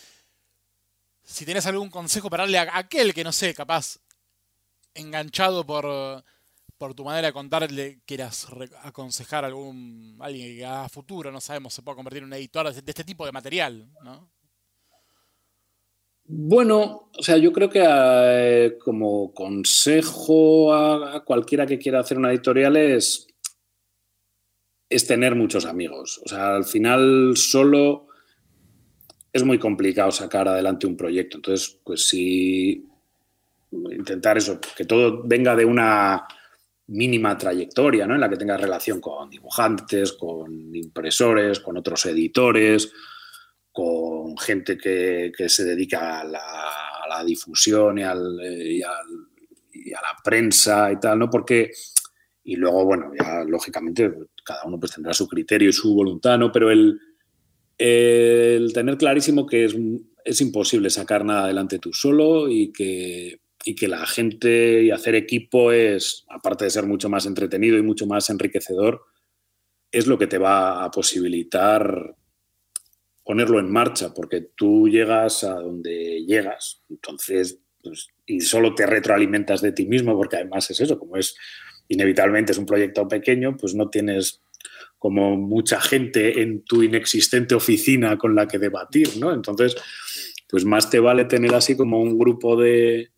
[1.23, 3.99] si tenés algún consejo para darle a aquel que, no sé, capaz,
[4.95, 6.23] enganchado por,
[6.77, 8.48] por tu manera de contarle, quieras
[8.81, 12.73] aconsejar a algún alguien que a futuro, no sabemos, se pueda convertir en un editor
[12.73, 14.31] de, de este tipo de material, ¿no?
[16.32, 22.30] Bueno, o sea, yo creo que eh, como consejo a, cualquiera que quiera hacer una
[22.30, 23.26] editorial es,
[24.88, 26.22] es tener muchos amigos.
[26.24, 28.10] O sea, al final solo
[29.34, 31.38] es muy complicado sacar adelante un proyecto.
[31.38, 32.88] Entonces, pues sí,
[33.72, 36.28] intentar eso, que todo venga de una
[36.86, 38.14] mínima trayectoria, ¿no?
[38.14, 42.92] En la que tenga relación con dibujantes, con impresores, con otros editores,
[43.80, 49.08] con gente que, que se dedica a la, a la difusión y, al, y, al,
[49.72, 51.30] y, a la prensa y tal, ¿no?
[51.30, 51.72] Porque,
[52.44, 56.52] y luego, bueno, ya lógicamente cada uno pues tendrá su criterio y su voluntad, ¿no?
[56.52, 57.00] Pero el,
[57.78, 59.78] el tener clarísimo que es,
[60.26, 65.16] es, imposible sacar nada adelante tú solo y que, y que la gente y hacer
[65.16, 69.04] equipo es, aparte de ser mucho más entretenido y mucho más enriquecedor,
[69.90, 72.18] es lo que te va a posibilitar
[73.30, 79.62] ponerlo en marcha, porque tú llegas a donde llegas, entonces, pues, y solo te retroalimentas
[79.62, 81.36] de ti mismo, porque además es eso, como es
[81.90, 84.42] inevitablemente es un proyecto pequeño, pues no tienes
[84.98, 89.32] como mucha gente en tu inexistente oficina con la que debatir, ¿no?
[89.32, 89.76] Entonces,
[90.50, 93.12] pues más te vale tener así como un grupo de,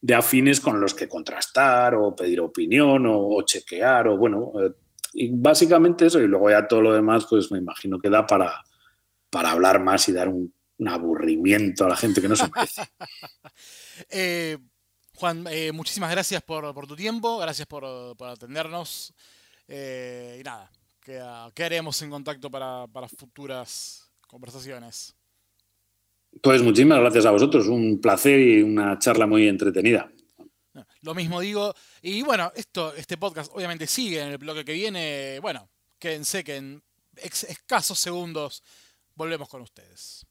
[0.00, 4.70] de afines con los que contrastar o pedir opinión o, chequear o bueno, eh,
[5.14, 8.62] y básicamente eso y luego ya todo lo demás, pues me imagino que da para,
[9.30, 12.82] para hablar más y dar un, un aburrimiento a la gente que no se merece.
[14.10, 14.58] eh,
[15.14, 19.12] Juan, eh, muchísimas gracias por, por, tu tiempo, gracias por, por atendernos.
[19.66, 25.14] Eh, y nada, queda, quedaremos en contacto para, para, futuras conversaciones.
[26.40, 30.10] Pues muchísimas gracias a vosotros, un placer y una charla muy entretenida.
[31.02, 31.74] Lo mismo digo.
[32.02, 35.40] Y bueno, esto, este podcast obviamente sigue en el bloque que viene.
[35.40, 35.68] Bueno,
[35.98, 36.82] quédense que en
[37.16, 38.62] escasos segundos
[39.18, 40.24] Volvemos con ustedes.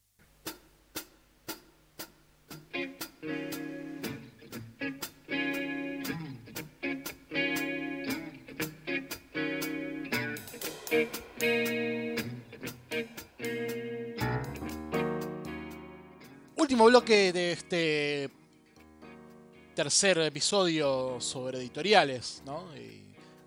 [16.56, 18.30] Último bloque de este
[19.76, 22.74] tercer episodio sobre editoriales, ¿no?
[22.78, 23.04] Y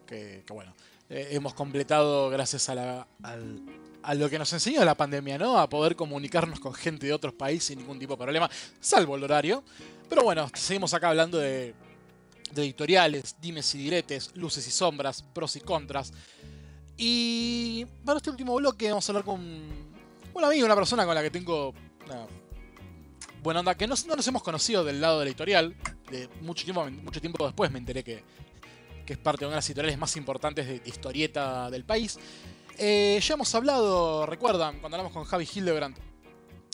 [0.07, 0.75] que, bueno,
[1.09, 5.59] eh, hemos completado gracias a la, al, a lo que nos enseñó la pandemia, ¿no?
[5.59, 8.51] A poder comunicarnos con gente de otros países sin ningún tipo de problema,
[8.81, 9.63] salvo el horario.
[10.09, 11.75] Pero bueno, seguimos acá hablando de,
[12.53, 16.13] de editoriales, dimes y diretes, luces y sombras, pros y contras.
[16.97, 21.23] Y para este último bloque vamos a hablar con un amigo, una persona con la
[21.23, 21.75] que tengo
[22.05, 22.27] una
[23.43, 25.75] buena onda, que no, no, nos hemos conocido del lado de la editorial.
[26.11, 28.23] De mucho tiempo, mucho tiempo después me enteré que,
[29.07, 32.19] que es parte de una de las editoriales más importantes de historieta del país.
[32.83, 35.99] Eh, ya hemos hablado, recuerdan, cuando hablamos con Javi Hildebrand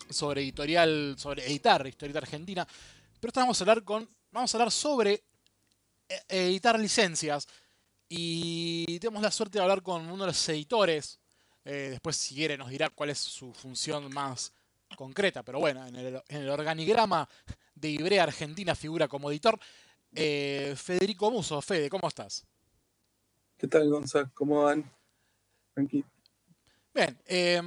[0.09, 2.65] sobre editorial, sobre editar, historieta argentina.
[3.19, 4.09] Pero esta vamos a hablar con.
[4.31, 5.24] Vamos a hablar sobre
[6.09, 7.49] eh, editar licencias.
[8.09, 11.19] Y tenemos la suerte de hablar con uno de los editores.
[11.65, 14.53] Eh, después, si quiere, nos dirá cuál es su función más
[14.97, 15.43] concreta.
[15.43, 15.97] Pero bueno, en
[16.28, 17.28] el, organigrama
[17.74, 19.59] de Ibrea Argentina figura como editor.
[20.12, 22.47] Federico Muso, Fede, ¿cómo estás?
[23.59, 24.31] ¿Qué tal, Gonzalo?
[24.35, 24.89] ¿Cómo van?
[26.94, 27.62] Bien, eh,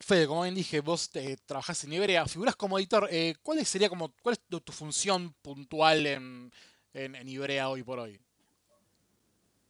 [0.00, 3.08] Fede, como bien dije, vos eh, trabajás en Iberia, figuras como editor.
[3.10, 6.50] eh, ¿Cuál sería como, cuál es tu, tu función puntual en,
[6.92, 8.18] en, en Iberia hoy por hoy?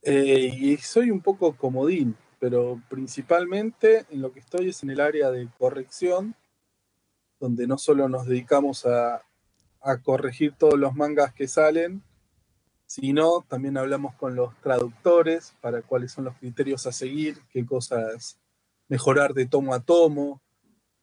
[0.02, 5.00] Eh, y soy un poco comodín, pero principalmente en lo que estoy es en el
[5.00, 6.34] área de corrección,
[7.38, 9.22] donde no solo nos dedicamos a,
[9.80, 12.02] a corregir todos los mangas que salen,
[12.94, 18.38] sino también hablamos con los traductores para cuáles son los criterios a seguir, qué cosas
[18.86, 20.42] mejorar de tomo a tomo.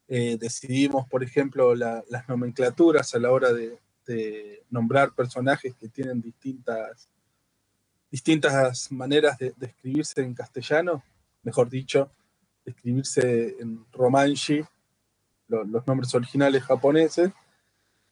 [0.08, 3.80] Eh, decidimos, por ejemplo, la- las nomenclaturas a la hora de,
[4.70, 7.10] nombrar personajes que tienen distintas,
[8.12, 11.04] distintas maneras de, escribirse en castellano,
[11.42, 12.12] mejor dicho,
[12.66, 14.64] de escribirse en romanshi,
[15.48, 17.32] lo- los nombres originales japoneses.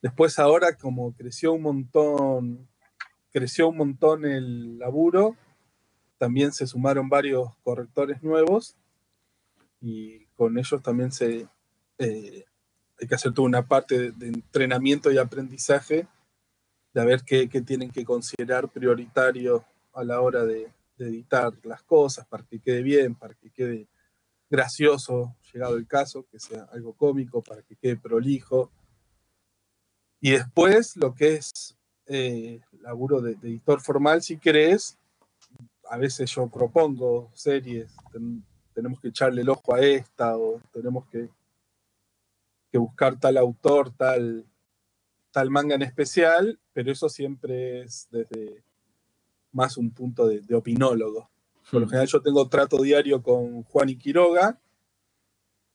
[0.01, 2.67] Después ahora, como creció un montón,
[3.37, 5.35] creció un montón el laburo,
[6.17, 8.75] también se sumaron varios correctores nuevos
[9.79, 11.47] y con ellos también se
[11.99, 12.45] eh,
[12.99, 16.07] hay que hacer toda una parte de, entrenamiento y aprendizaje
[16.95, 21.83] de ver qué, qué tienen que considerar prioritario a la hora de, de editar las
[21.83, 23.87] cosas para que quede bien, para que quede
[24.49, 28.71] gracioso, llegado el caso, que sea algo cómico, para que quede prolijo.
[30.19, 31.76] Y después lo que es
[32.07, 34.97] eh, laburo de, de editor formal, si querés,
[35.89, 38.43] a veces yo propongo series, ten-
[38.73, 41.29] tenemos que echarle el ojo a esta o tenemos que,
[42.71, 44.45] que buscar tal autor, tal,
[45.31, 48.63] tal manga en especial, pero eso siempre es desde
[49.53, 51.29] más un punto de, de opinólogo.
[51.71, 54.59] Por lo general yo tengo trato diario con Juan y Quiroga,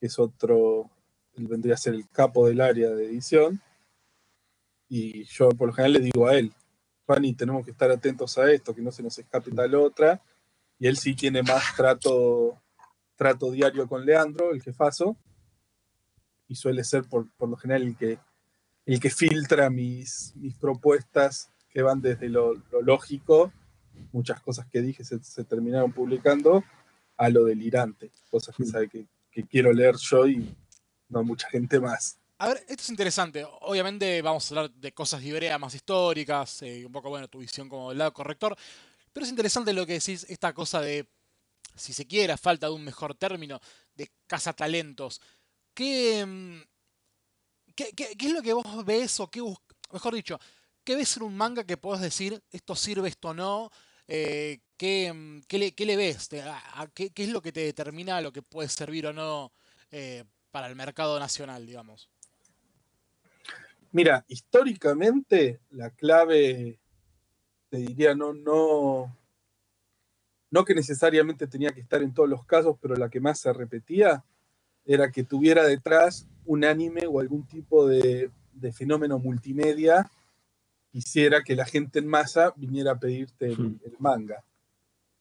[0.00, 0.90] que es otro,
[1.34, 3.60] él vendría a ser el capo del área de edición,
[4.94, 6.52] y yo por lo general le digo a él,
[7.06, 10.20] Juan, y tenemos que estar atentos a esto, que no se nos escape tal otra,
[10.78, 12.60] y él sí tiene más trato,
[13.16, 15.16] trato diario con Leandro, el jefazo,
[16.46, 18.18] y suele ser por, por lo general el que,
[18.84, 23.50] el que filtra mis, mis propuestas que van desde lo, lo lógico,
[24.12, 26.64] muchas cosas que dije se, se terminaron publicando,
[27.16, 30.54] a lo delirante, cosas que sabe que, que quiero leer yo y
[31.08, 32.18] no mucha gente más.
[32.42, 33.44] A ver, esto es interesante.
[33.60, 37.38] Obviamente vamos a hablar de cosas de Ibrea más históricas, eh, un poco, bueno, tu
[37.38, 38.56] visión como del lado corrector.
[39.12, 41.08] Pero es interesante lo que decís, esta cosa de,
[41.76, 43.60] si se quiere, falta de un mejor término,
[43.94, 45.20] de cazatalentos.
[45.74, 46.62] ¿Qué, mm,
[47.74, 49.42] qué, qué- qué es lo que vos ves o qué
[49.92, 50.38] mejor dicho,
[50.84, 53.70] qué ves en un manga que podés decir esto sirve, esto no?
[54.08, 56.28] Eh, ¿qué, mm, qué le, qué le ves?
[56.44, 59.52] A- qué es lo que te determina lo que puede servir o no
[59.90, 62.10] eh, para el mercado nacional, digamos?
[63.92, 66.78] Mira, históricamente la clave,
[67.68, 69.14] te diría, no, no,
[70.50, 73.52] no que necesariamente tenía que estar en todos los casos, pero la que más se
[73.52, 74.24] repetía
[74.84, 80.10] era que tuviera detrás un anime o algún tipo de, de fenómeno multimedia
[80.92, 83.80] hiciera que la gente en masa viniera a pedirte el, Hmm.
[83.84, 84.44] el manga.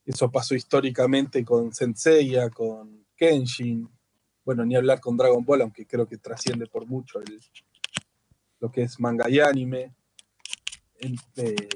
[0.06, 3.88] Eso pasó históricamente con Senseiya, con Kenshin,
[4.44, 7.40] bueno, ni hablar con Dragon Ball, aunque creo que trasciende por mucho el,
[8.62, 9.94] lo que es manga y anime.
[11.00, 11.68] En, eh,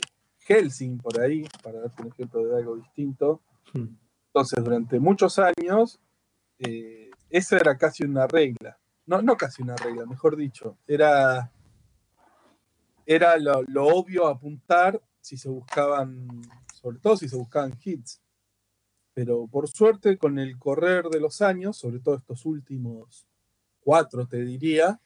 [0.47, 3.41] Helsing, por ahí, para darte un ejemplo de algo distinto.
[3.73, 3.97] Hmm.
[4.27, 5.99] Entonces, durante muchos años,
[6.59, 8.77] eh, esa era casi una regla.
[9.07, 10.77] No, no casi una regla, mejor dicho.
[10.87, 11.51] Era,
[13.05, 16.27] era lo, lo obvio apuntar si se buscaban,
[16.73, 18.21] sobre todo si se buscaban hits.
[19.15, 23.25] Pero por suerte, con el correr de los años, sobre todo estos últimos
[23.79, 24.99] cuatro, te diría,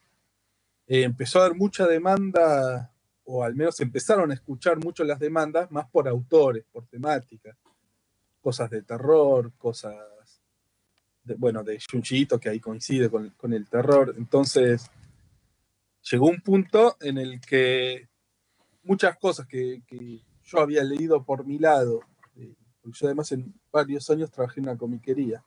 [0.90, 2.92] eh, empezó a haber mucha demanda,
[3.22, 7.56] o al menos empezaron a escuchar mucho las demandas, más por autores, por temáticas,
[8.40, 9.94] cosas de terror, cosas,
[11.22, 14.16] de, bueno, de Junji que ahí coincide con, el terror.
[14.18, 14.90] Entonces,
[16.10, 18.08] llegó un punto en el que
[18.82, 22.00] muchas cosas que, que yo había leído por mi lado,
[22.34, 25.44] eh, porque yo además en varios años trabajé en una comiquería.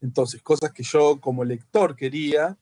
[0.00, 2.58] Entonces, cosas que yo como lector quería,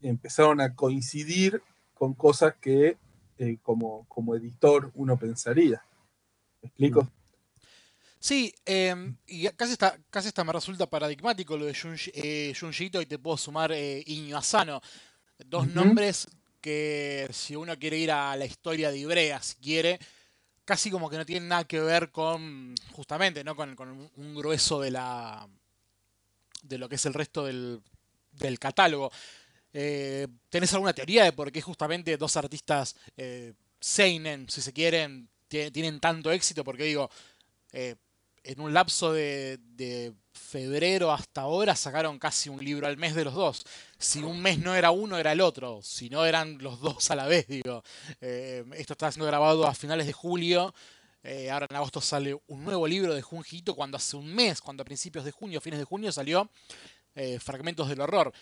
[0.00, 1.62] empezaron a coincidir
[1.94, 2.96] con cosas que
[3.38, 5.82] eh, como, como editor uno pensaría.
[6.62, 7.08] ¿Me explico?
[8.18, 12.86] Sí, eh, y casi esta, casi esta me resulta paradigmático lo de Junji, eh, Junji
[12.86, 14.80] Ito y te puedo sumar eh, Iño Asano.
[15.44, 16.26] Dos nombres
[16.60, 20.00] que si uno quiere ir a la historia de Ibrea, si quiere,
[20.64, 23.54] casi como que no tienen nada que ver con, justamente, ¿no?
[23.54, 25.46] con, con un grueso de la
[26.64, 27.80] de lo que es el resto del,
[28.32, 29.12] del catálogo.
[29.78, 35.28] Eh, ¿Tenés alguna teoría de por qué justamente dos artistas eh, Seinen, si se quieren,
[35.50, 36.64] tie- tienen tanto éxito?
[36.64, 37.10] Porque digo,
[37.72, 37.94] eh,
[38.42, 39.60] en un lapso de,
[40.32, 43.66] febrero hasta ahora sacaron casi un libro al mes de los dos.
[43.98, 45.82] Si un mes no era uno, era el otro.
[45.82, 47.82] Si no eran los dos a la vez, digo.
[48.22, 50.74] Eh, esto está siendo grabado a finales de julio.
[51.52, 54.84] Ahora en agosto sale un nuevo libro de Junjito cuando hace un mes, cuando a
[54.86, 56.48] principios de junio, fines de junio, salió
[57.40, 58.32] Fragmentos del Horror.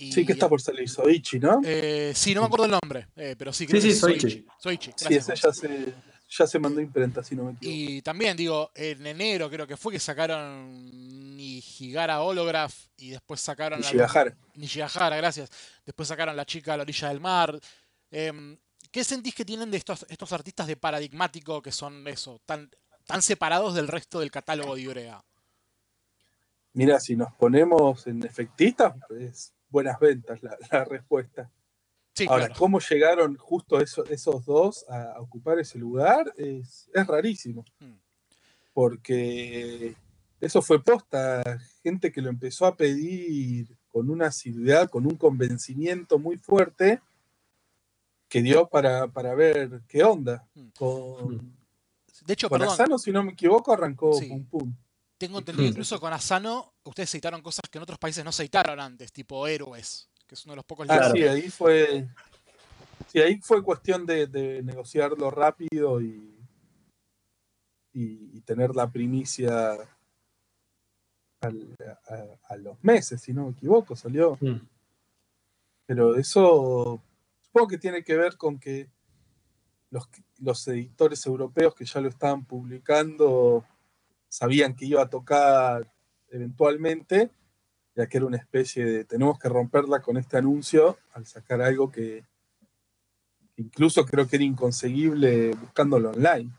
[0.00, 1.60] Y, Sí, que está por salir Soichi, ¿no?
[1.64, 4.20] eh, sí, no me acuerdo el nombre, eh, pero sí, creo Sí, que sí, Soichi.
[4.20, 4.46] Soichi.
[4.58, 5.94] Soichi, Sí, gracias, ese ya se,
[6.30, 7.74] ya se mandó imprenta, si no me equivoco.
[7.76, 13.80] Y también, digo, en enero creo que fue que sacaron Nijigara Holograph y después sacaron...
[13.80, 14.36] Y la- Shigahara.
[14.54, 15.50] Nishigahara, gracias.
[15.84, 17.58] Después sacaron La chica a la orilla del mar.
[18.12, 18.56] Em,
[18.92, 22.70] ¿Qué sentís que tienen de estos, estos artistas de paradigmático que son eso, tan,
[23.04, 25.20] tan separados del resto del catálogo de Iorea?
[26.72, 31.50] Mira, si nos ponemos en efectistas, pues buenas ventas la, la respuesta.
[32.14, 32.58] Sí, Ahora, claro.
[32.58, 37.64] cómo llegaron justo eso- esos dos a, a ocupar ese lugar es, es rarísimo.
[37.78, 37.92] Mm.
[38.72, 39.94] Porque
[40.40, 46.18] eso fue posta, gente que lo empezó a pedir con una asiduidad, con un convencimiento
[46.18, 47.00] muy fuerte,
[48.28, 50.46] que dio para, para ver qué onda.
[50.54, 50.68] Mm.
[50.78, 51.56] Con,
[52.26, 54.28] De hecho, con perdón, Asano, si no me equivoco, arrancó Sí.
[54.28, 54.74] pum pum.
[55.18, 55.70] Tengo entendido Mm.
[55.72, 59.46] incluso con Asano, ustedes editaron cosas que en otros países no se editaron antes, tipo
[59.46, 61.12] Héroes, que es uno de los pocos Ah, libros.
[61.12, 62.08] sí, ahí fue.
[63.08, 66.38] Sí, ahí fue cuestión de, de negociarlo rápido y,
[67.92, 69.72] y, y tener la primicia
[71.40, 71.74] al-
[72.08, 74.36] a, a los meses, si no me equivoco, salió.
[74.40, 74.60] Mm.
[75.86, 77.00] Pero eso
[77.42, 78.90] supongo que tiene que ver con que
[79.90, 80.06] los,
[80.38, 83.64] los editores europeos que ya lo estaban publicando
[84.28, 85.92] sabían que iba a tocar
[86.30, 87.30] eventualmente,
[87.94, 91.90] ya que era una especie de tenemos que romperla con este anuncio al sacar algo
[91.90, 92.24] que
[93.56, 96.50] incluso creo que era inconseguible buscándolo online,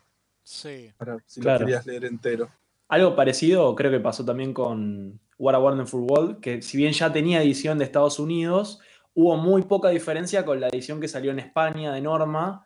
[0.44, 0.92] Sí.
[0.98, 1.60] para si Claro.
[1.60, 2.50] lo querías leer entero.
[2.90, 7.14] Algo parecido creo que pasó también con What a Wonderful World, que si bien ya
[7.14, 8.80] tenía edición de Estados Unidos,
[9.14, 12.66] hubo muy poca diferencia con la edición que salió en España de Norma.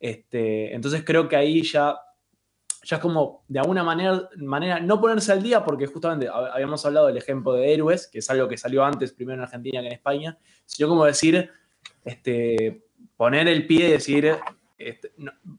[0.00, 1.96] Este, entonces creo que ahí ya,
[2.84, 6.84] ya es como de alguna manera, manera no ponerse al día, porque justamente hab- habíamos
[6.86, 9.86] hablado del ejemplo de Héroes, que es algo que salió antes, primero en Argentina que
[9.88, 11.50] en España, sino como decir,
[12.04, 12.84] este,
[13.16, 14.36] poner el pie y decir,
[14.78, 15.12] este,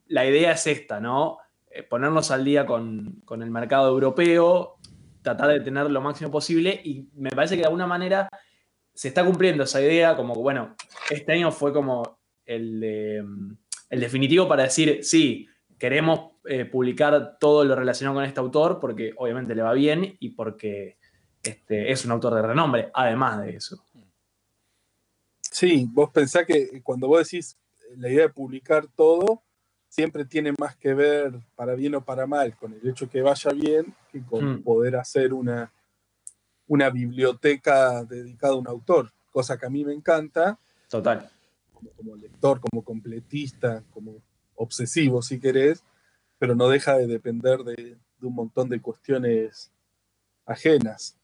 [0.07, 1.37] la idea es esta, ¿no?
[1.71, 4.75] Eh, ponernos al día con, con el mercado europeo,
[5.21, 8.29] tratar de tener lo máximo posible y me parece que de alguna manera
[8.93, 10.75] se está cumpliendo esa idea, como bueno,
[11.09, 12.81] este año fue como el,
[13.89, 15.47] el definitivo para decir, sí,
[15.77, 20.29] queremos eh, publicar todo lo relacionado con este autor porque obviamente le va bien y
[20.31, 20.97] porque
[21.43, 23.83] este, es un autor de renombre, además de eso.
[25.41, 27.57] Sí, vos pensás que cuando vos decís
[27.89, 29.43] eh, la idea de publicar todo,
[29.87, 33.51] siempre tiene más que ver, para bien o para mal, con el hecho que vaya
[33.51, 34.63] bien que con Mm.
[34.63, 35.71] poder hacer una,
[36.67, 41.29] una biblioteca dedicada a un autor, cosa que a mí me encanta, Total.
[41.73, 44.21] como, como lector, como completista, como
[44.55, 45.83] obsesivo si querés,
[46.37, 49.71] pero no deja de depender de, de un montón de cuestiones
[50.45, 51.17] ajenas.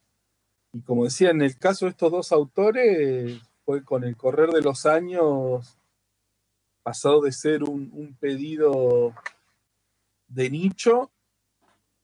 [0.74, 4.62] Y como decía, en el caso de estos dos autores, fue con el correr de
[4.62, 5.78] los años
[6.84, 9.14] pasado de ser un, un pedido
[10.28, 11.12] de nicho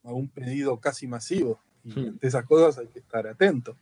[0.04, 1.60] a un pedido casi masivo.
[1.84, 2.08] Y Hmm.
[2.10, 3.78] ante esas cosas hay que estar atento.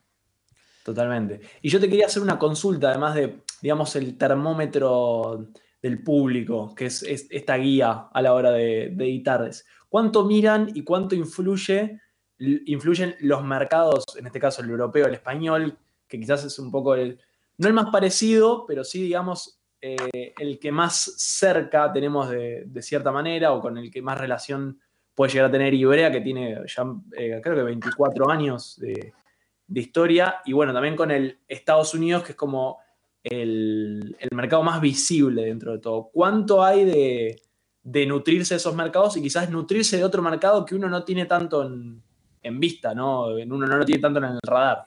[0.83, 1.41] Totalmente.
[1.63, 5.47] Y yo te quería hacer una consulta, además de, digamos, el termómetro
[5.85, 9.67] del público, que es, es esta guía a la hora de, de editarles.
[9.87, 12.01] ¿Cuánto miran y cuánto influye,
[12.39, 16.95] influyen los mercados, en este caso el europeo, el español, que quizás es un poco
[16.95, 17.19] el,
[17.59, 22.81] no el más parecido, pero sí, digamos, eh, el que más cerca tenemos de, de
[22.81, 24.79] cierta manera o con el que más relación
[25.13, 26.83] puede llegar a tener Ibrea, que tiene ya
[27.15, 32.31] eh, creo que 24 años de historia, y bueno, también con el Estados Unidos, que
[32.31, 32.79] es como
[33.25, 36.09] el, el mercado más visible dentro de todo.
[36.13, 37.41] ¿Cuánto hay de,
[37.83, 41.25] de nutrirse de esos mercados y quizás nutrirse de otro mercado que uno no tiene
[41.25, 42.01] tanto en,
[42.43, 43.27] en vista, ¿no?
[43.27, 44.83] Uno no lo tiene tanto en el radar.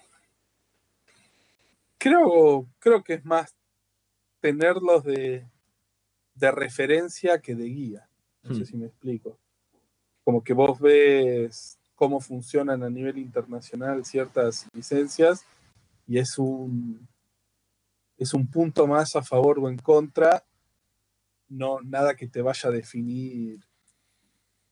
[1.98, 3.54] Creo, creo que es más
[4.40, 5.44] tenerlos de,
[6.34, 8.08] de referencia que de guía.
[8.44, 8.64] No sé Hmm.
[8.66, 9.36] si me explico.
[10.22, 15.44] Como que vos ves cómo funcionan a nivel internacional ciertas licencias
[16.06, 17.07] y es un,
[18.18, 20.44] es un punto más a favor o en contra,
[21.48, 23.64] no nada que te vaya a definir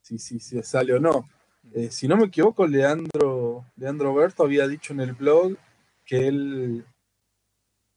[0.03, 1.29] si, si, si sale o no.
[1.73, 5.57] Eh, si no me equivoco, Leandro, Leandro Berto había dicho en el blog
[6.05, 6.85] que él,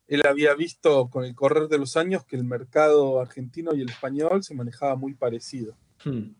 [0.07, 3.89] él había visto con el correr de los años que el mercado argentino y el
[3.89, 5.75] español se manejaba muy parecido.
[6.03, 6.33] Hmm.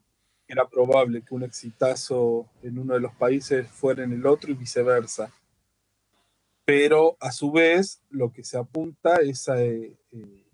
[0.48, 4.56] era probable que un exitazo en uno de los países fuera en el otro y
[4.56, 5.32] viceversa.
[6.70, 10.46] Pero a su vez, lo que se apunta es a, eh, eh,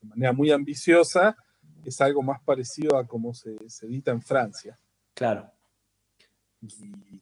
[0.00, 1.36] de manera muy ambiciosa,
[1.84, 4.78] es algo más parecido a como se, se edita en Francia.
[5.12, 5.52] Claro.
[6.62, 7.20] Y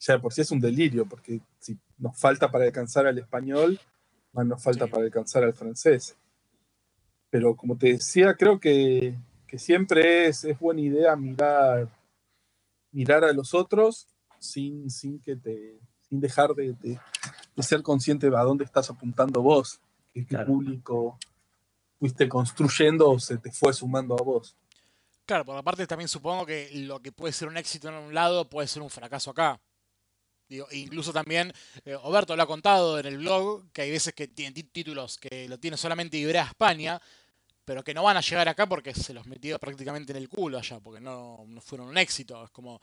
[0.00, 3.78] ya de por sí es un delirio, porque si nos falta para alcanzar al español,
[4.32, 4.90] más nos falta Sí.
[4.90, 6.16] para alcanzar al francés.
[7.30, 9.14] Pero como te decía, creo que,
[9.46, 11.88] que siempre es, es buena idea mirar,
[12.90, 14.08] mirar a los otros
[14.40, 17.00] sin, sin que te sin dejar de, de-
[17.56, 19.80] de ser consciente de a dónde estás apuntando vos,
[20.12, 20.46] qué, qué Claro.
[20.46, 21.18] público
[21.98, 24.54] fuiste construyendo o se te fue sumando a vos.
[25.24, 28.48] Claro, por aparte también supongo que lo que puede ser un éxito en un lado
[28.48, 29.58] puede ser un fracaso acá.
[30.48, 31.52] Digo, incluso también,
[31.84, 35.18] eh, Oberto lo ha contado en el blog, que hay veces que tienen tí- títulos
[35.18, 37.00] que lo tiene solamente Ibrea España,
[37.64, 40.58] pero que no van a llegar acá porque se los metió prácticamente en el culo
[40.58, 42.44] allá, porque no, no fueron un éxito.
[42.44, 42.80] Es como,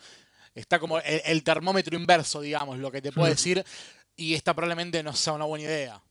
[0.56, 3.64] está como el, el termómetro inverso, digamos, lo que te puede decir,
[4.16, 6.02] y esta probablemente no sea una buena idea.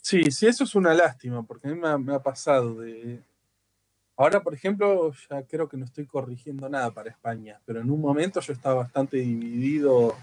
[0.00, 3.22] Sí, sí, eso es una lástima, porque a mí me ha, me ha pasado de...
[4.16, 8.00] Ahora, por ejemplo, ya creo que no estoy corrigiendo nada para España, pero en un
[8.00, 10.16] momento yo estaba bastante dividido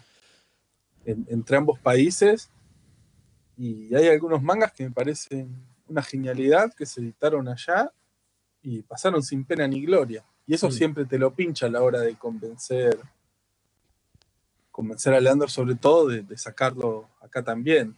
[1.05, 2.49] en- entre ambos países
[3.57, 5.55] y hay algunos mangas que me parecen
[5.87, 7.91] una genialidad que se editaron allá
[8.61, 10.25] y pasaron sin pena ni gloria.
[10.47, 10.71] Y eso Mm.
[10.71, 12.99] siempre te lo pincha a la hora de convencer,
[14.71, 17.95] convencer a Leandro sobre todo de, de sacarlo acá también.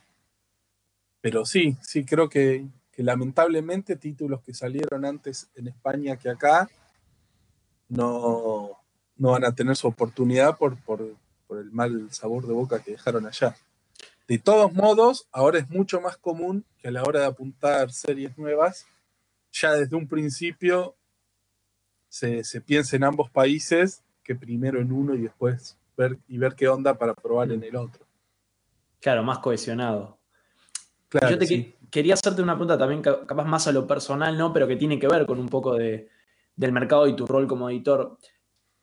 [1.22, 6.70] Pero sí, sí, creo que, que lamentablemente títulos que salieron antes en España que acá
[7.90, 8.78] no,
[9.18, 11.16] no van a tener su oportunidad por, por,
[11.48, 13.56] por el mal sabor de boca que dejaron allá.
[14.28, 18.38] De todos modos, ahora es mucho más común que a la hora de apuntar series
[18.38, 18.86] nuevas,
[19.52, 20.96] ya desde un principio
[22.10, 26.56] se, se piense en ambos países que primero en uno y después ver, y ver
[26.56, 28.06] qué onda para probar en el otro.
[29.00, 30.18] Claro, más cohesionado.
[31.10, 31.64] Claro, Yo te sí.
[31.64, 34.52] que- quería hacerte una pregunta también, ca- capaz más a lo personal, ¿no?
[34.52, 36.10] Pero que tiene que ver con un poco de,
[36.56, 38.18] del mercado y tu rol como editor.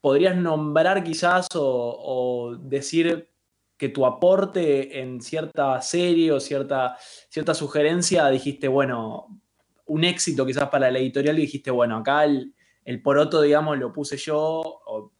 [0.00, 1.60] ¿Podrías nombrar quizás o,
[1.98, 3.28] o decir
[3.76, 6.96] que tu aporte en cierta serie o cierta,
[7.28, 9.40] cierta sugerencia dijiste, bueno,
[9.86, 12.54] un éxito quizás para la editorial y dijiste, bueno, acá el,
[12.84, 15.12] el poroto, digamos, lo puse yo, o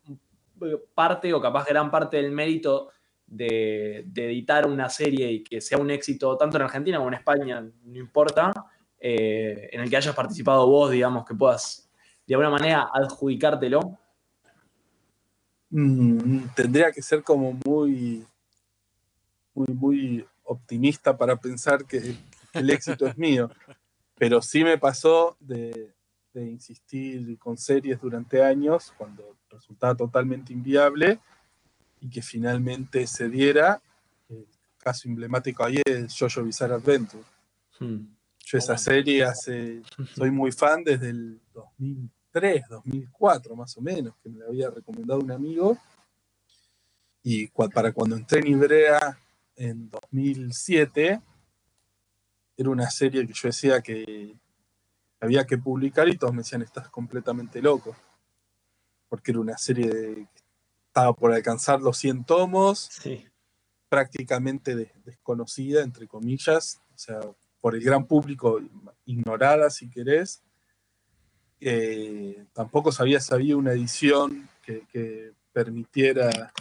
[0.94, 2.90] parte o capaz gran parte del mérito
[3.26, 7.14] de, de editar una serie y que sea un éxito tanto en Argentina como en
[7.14, 8.52] España, no importa,
[9.00, 11.90] eh, en el que hayas participado vos, digamos, que puedas
[12.26, 13.98] de alguna manera adjudicártelo.
[15.70, 18.24] Mm, tendría que ser como muy,
[19.54, 22.16] muy, muy optimista para pensar que
[22.54, 23.50] el éxito es mío.
[24.16, 25.92] Pero sí me pasó de,
[26.34, 31.20] de insistir con series durante años cuando resultaba totalmente inviable
[32.00, 33.80] y que finalmente se diera.
[34.28, 34.44] El
[34.78, 37.22] caso emblemático ahí es Jojo Bizarre Adventure.
[37.78, 38.06] Hmm.
[38.46, 38.78] Yo esa bueno.
[38.78, 39.82] serie hace,
[40.14, 45.20] soy muy fan desde el 2003, 2004 más o menos, que me la había recomendado
[45.20, 45.78] un amigo.
[47.22, 49.16] Y cua- para cuando entré en Ibrea
[49.56, 51.20] en 2007,
[52.56, 54.36] era una serie que yo decía que
[55.24, 57.94] había que publicar y todos me decían, estás completamente loco.
[59.08, 60.42] Porque era una serie de- que
[60.88, 63.26] estaba por alcanzar los 100 tomos, Sí.
[63.88, 67.20] prácticamente de- desconocida, entre comillas, o sea,
[67.60, 68.60] por el gran público
[69.06, 70.42] ignorada, si querés.
[71.60, 76.52] Eh, tampoco sabía si había una edición que, que permitiera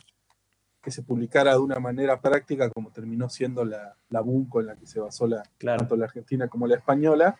[0.81, 4.75] que se publicara de una manera práctica, como terminó siendo la, la Bunco en la
[4.75, 5.79] que se basó la, Claro.
[5.79, 7.37] tanto la argentina como la española.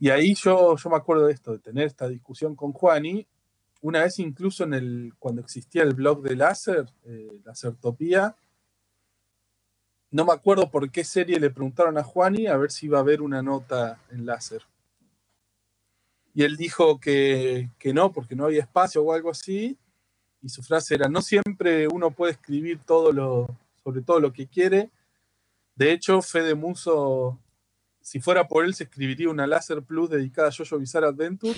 [0.00, 3.26] Y ahí yo, yo me acuerdo de esto, de tener esta discusión con Juani.
[3.82, 7.28] Una vez incluso en el, cuando existía el blog de Láser, eh,
[10.10, 13.02] no me acuerdo por qué serie le preguntaron a Juani a ver si iba a
[13.02, 14.62] haber una nota en Láser.
[16.32, 19.76] Y él dijo que, que no, porque no había espacio o algo así.
[20.40, 23.48] Y su frase era, no siempre uno puede escribir todo lo,
[23.84, 24.90] sobre todo lo que quiere.
[25.74, 27.38] De hecho, Fede Muso,
[28.10, 31.54] si fuera por él, se escribiría una Láser Plus dedicada a Jojo Bizarre Adventure.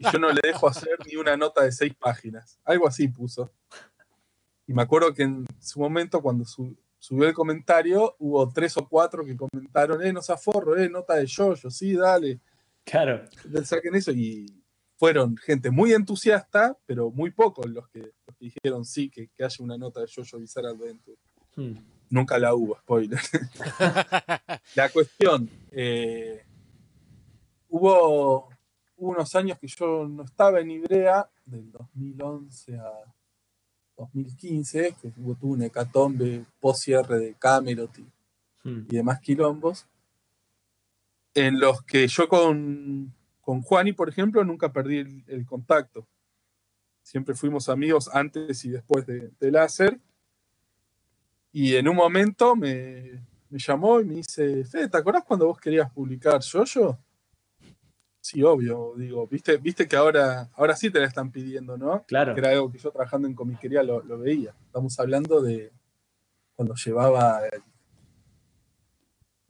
[0.00, 2.58] Y yo no le dejo hacer ni una nota de seis páginas.
[2.64, 3.52] Algo así puso.
[4.66, 8.88] Y me acuerdo que en su momento, cuando su- subió el comentario, hubo tres o
[8.88, 12.40] cuatro que comentaron, eh, no se aforro, eh, nota de Jojo, sí, dale,
[12.82, 13.24] Claro.
[13.64, 14.10] saquen eso.
[14.10, 14.46] Y
[14.96, 19.44] fueron gente muy entusiasta, pero muy pocos los que, los que dijeron sí, que, que
[19.44, 21.18] haya una nota de Jojo Bizarre Adventure.
[21.54, 21.76] Hmm.
[22.14, 23.18] Nunca la hubo, spoiler.
[24.76, 26.44] la cuestión, eh,
[27.68, 28.48] hubo,
[28.96, 32.92] hubo unos años que yo no estaba en Ibrea, del 2011 a
[33.96, 38.06] 2015, que tuvo un hecatombe post-cierre de Camelot y,
[38.64, 38.86] Hmm.
[38.90, 39.86] y demás quilombos,
[41.34, 43.12] en los que yo con,
[43.42, 46.06] con Juani, por ejemplo, nunca perdí el, el contacto.
[47.02, 50.00] Siempre fuimos amigos antes y después de, de láser.
[51.56, 55.60] Y en un momento me, me llamó y me dice, Fede, ¿te acordás cuando vos
[55.60, 56.98] querías publicar Yoyo?
[58.20, 62.02] Sí, obvio, digo, viste, viste que ahora, ahora sí te la están pidiendo, ¿no?
[62.08, 62.34] Claro.
[62.34, 64.52] Que era algo que yo trabajando en comiquería lo, lo veía.
[64.66, 65.70] Estamos hablando de
[66.56, 67.46] cuando llevaba.
[67.46, 67.60] eh,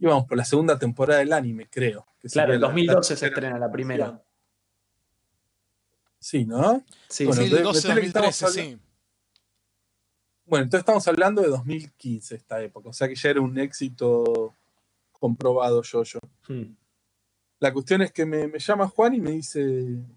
[0.01, 2.05] íbamos por la segunda temporada del anime, creo.
[2.21, 4.21] que Claro, en la- 2012 se estrena la primera.
[6.19, 6.83] Sí, ¿no?
[7.09, 7.49] Sí, Bueno, sí.
[7.55, 8.84] entonces, 2012, metele que estamos 2013, sí.
[10.47, 12.91] Bueno, entonces estamos hablando de 2015, esta época.
[12.91, 14.55] O sea que ya era un éxito
[15.13, 16.03] comprobado yo
[16.47, 16.77] Hmm.
[17.61, 19.63] La cuestión es que me, me llama Juan y me dice,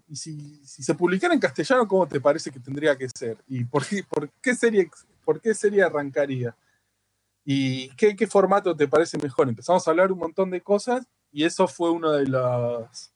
[0.06, 3.38] ¿y si, si se publicara en castellano, cómo te parece que tendría que ser?
[3.46, 4.90] ¿Y por qué, por qué, serie,
[5.24, 6.54] por qué serie arrancaría?
[7.44, 9.48] ¿Y qué, qué formato te parece mejor?
[9.48, 13.12] Empezamos a hablar un montón de cosas y eso fue uno de los...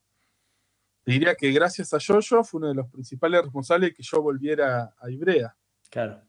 [1.04, 4.22] te Diría que gracias a Yoyo fue uno de los principales responsables de que yo
[4.22, 5.54] volviera a Ibrea.
[5.90, 6.22] Claro.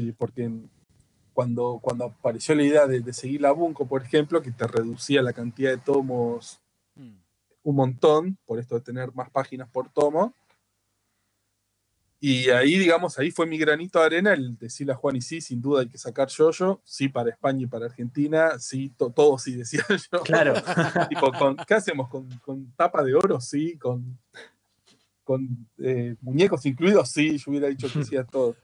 [0.00, 0.50] Sí, porque
[1.34, 5.20] cuando, cuando apareció la idea de, de seguir la Bunko, por ejemplo, que te reducía
[5.22, 6.60] la cantidad de tomos
[6.96, 7.18] Mm.
[7.62, 10.34] un montón, por esto de tener más páginas por tomo.
[12.18, 15.40] Y ahí, digamos, ahí fue mi granito de arena el decirle a Juan y sí,
[15.40, 19.38] sin duda hay que sacar yo sí para España y para Argentina, sí, to- todo
[19.38, 20.20] sí decía yo.
[20.22, 20.54] Claro.
[21.08, 22.08] Tipo, con- ¿Qué hacemos?
[22.10, 23.40] ¿Con, con tapa de oro?
[23.40, 24.18] Sí, con,
[25.24, 28.56] con eh, muñecos incluidos, sí, yo hubiera dicho que sí a todo.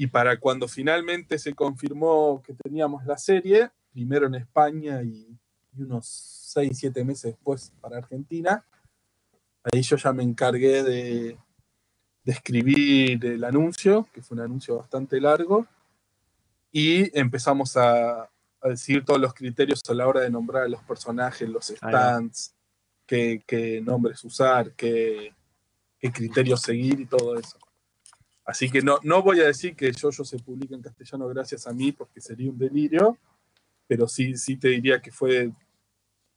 [0.00, 5.36] Y para cuando finalmente se confirmó que teníamos la serie, primero en España y,
[5.76, 8.64] y unos 6, 7 meses después para Argentina,
[9.64, 11.36] ahí yo ya me encargué de,
[12.22, 15.66] de escribir el anuncio, que fue un anuncio bastante largo,
[16.70, 20.82] y empezamos a, a decir todos los criterios a la hora de nombrar a los
[20.84, 22.54] personajes, los stands,
[23.04, 25.34] qué, qué nombres usar, qué,
[25.98, 27.58] qué criterios seguir y todo eso.
[28.48, 31.72] Así que no, no voy a decir que yo se publica en castellano gracias a
[31.74, 33.18] mí, porque sería un delirio,
[33.86, 35.52] pero sí, sí te diría que fue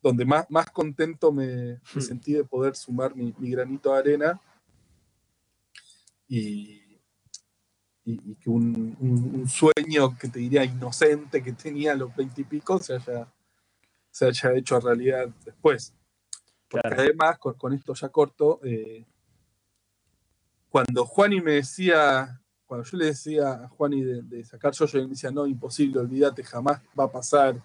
[0.01, 2.01] donde más, más contento me, me Hmm.
[2.01, 4.41] sentí de poder sumar mi, mi granito de arena
[6.27, 6.99] y,
[8.03, 12.13] y- y que un, un- un sueño que te diría inocente que tenía a los
[12.13, 13.31] veintipico se haya,
[14.09, 15.93] se haya hecho realidad después.
[16.67, 17.01] Porque Claro.
[17.03, 19.05] además, con, con esto ya corto, eh,
[20.71, 24.99] cuando Juani me decía, cuando yo le decía a Juani de, de sacar yo, yo
[24.99, 27.61] le decía, no, imposible, olvídate, jamás va a pasar.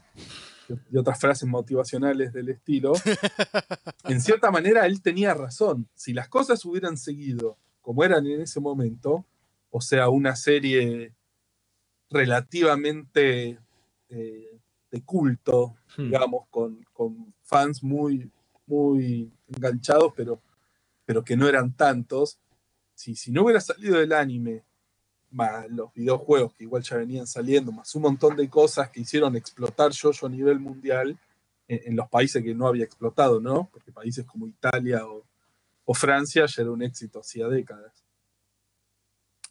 [0.90, 2.92] Y otras frases motivacionales del estilo.
[4.04, 5.88] en cierta manera, él tenía razón.
[5.94, 9.24] Si las cosas hubieran seguido como eran en ese momento,
[9.70, 11.14] o sea, una serie
[12.10, 13.60] relativamente
[14.08, 14.60] eh,
[14.90, 16.04] de culto, Hmm.
[16.04, 18.30] digamos, con, con fans muy,
[18.66, 20.40] muy enganchados, pero,
[21.04, 22.38] pero que no eran tantos.
[22.96, 24.64] Si, si no hubiera salido el anime,
[25.30, 29.36] más los videojuegos que igual ya venían saliendo, más un montón de cosas que hicieron
[29.36, 31.18] explotar Jojo a nivel mundial
[31.68, 33.68] en, en los países que no había explotado, ¿no?
[33.70, 35.24] Porque países como Italia o,
[35.84, 37.92] o Francia ya era un éxito hacía décadas.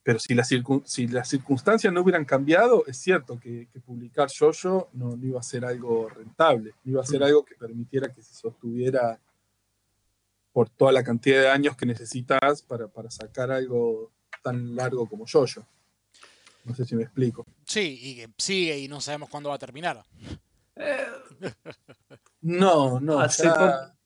[0.03, 4.29] Pero si, las circun- si las circunstancias no hubieran cambiado, es cierto que, que publicar
[4.35, 7.25] Jojo no, no iba a ser algo rentable, no iba a ser Mm.
[7.25, 9.19] algo que permitiera que se sostuviera
[10.55, 15.25] por toda la cantidad de años que necesitas para, para sacar algo tan largo como
[15.29, 15.67] Jojo.
[16.63, 17.45] No sé si me explico.
[17.65, 20.01] Sí, y que sigue y no sabemos cuándo va a terminar.
[20.77, 21.07] Eh,
[22.41, 23.19] No, no.
[23.19, 23.53] hace, ya-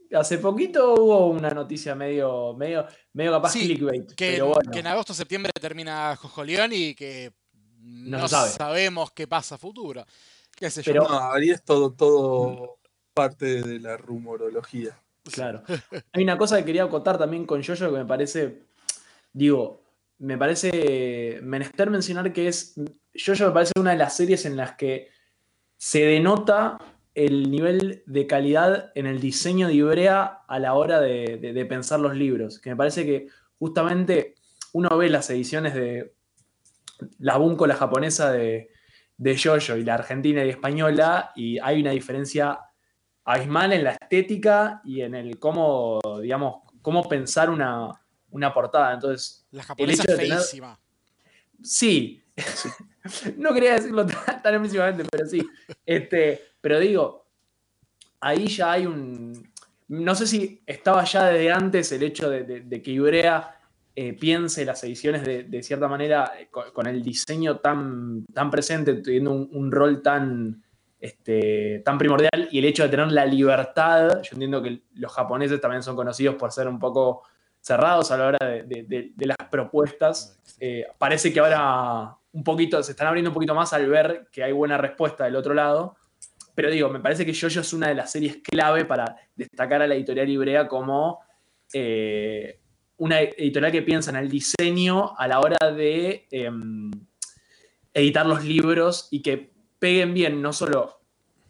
[0.09, 4.13] po- hace poquito hubo una noticia medio, medio, medio capaz Sí, clickbait.
[4.15, 4.71] Que, pero en- bueno.
[4.71, 7.31] que en agosto septiembre termina Jojoleón y que
[7.77, 8.49] no, sabe.
[8.49, 10.03] sabemos qué pasa a futuro.
[10.55, 10.93] ¿Qué sé yo?
[10.93, 12.79] Pero- no, ahí es todo, todo
[13.13, 14.99] parte de la rumorología.
[15.33, 15.63] Claro.
[16.13, 18.63] Hay una cosa que quería acotar también con Jojo que me parece,
[19.33, 19.83] digo,
[20.19, 22.75] me parece menester mencionar que es,
[23.13, 25.09] Jojo me parece una de las series en las que
[25.77, 26.77] se denota
[27.15, 32.15] el nivel de calidad en el diseño de Ibrea a la hora de, pensar los
[32.15, 32.59] libros.
[32.59, 33.27] Que me parece que
[33.57, 34.35] justamente
[34.73, 36.13] uno ve las ediciones de
[37.17, 38.69] la Bunko, la japonesa de,
[39.17, 42.59] de Jojo y la argentina y española, y hay una diferencia
[43.31, 47.89] abismal en la estética y en el cómo, digamos, cómo pensar una,
[48.31, 48.93] una portada.
[48.93, 50.79] Entonces, la japonesa hecho de tener- feísima.
[51.61, 52.23] sí,
[53.37, 55.41] no quería decirlo tan, tan explícitamente, pero sí.
[55.85, 57.25] Este, pero digo,
[58.21, 59.51] ahí ya hay un...
[59.89, 63.55] no sé si estaba ya desde antes el hecho de, de- de que Ibrea
[63.95, 68.49] eh, piense las ediciones de, de cierta manera eh, con, con el diseño tan, tan
[68.49, 70.63] presente, teniendo un, un rol tan,
[70.99, 74.21] este, tan primordial y el hecho de tener la libertad.
[74.21, 77.23] Yo entiendo que los japoneses también son conocidos por ser un poco
[77.61, 80.39] cerrados a la hora de, de- de- de las propuestas.
[80.59, 84.43] Eh, parece que ahora un poquito se están abriendo un poquito más al ver que
[84.43, 85.95] hay buena respuesta del otro lado.
[86.55, 89.87] Pero digo, me parece que JoJo es una de las series clave para destacar a
[89.87, 91.19] la editorial Ibrea como
[91.73, 92.59] eh,
[92.97, 96.91] una editorial que piensa en el diseño a la hora de em,
[97.93, 100.99] editar los libros y que peguen bien, no solo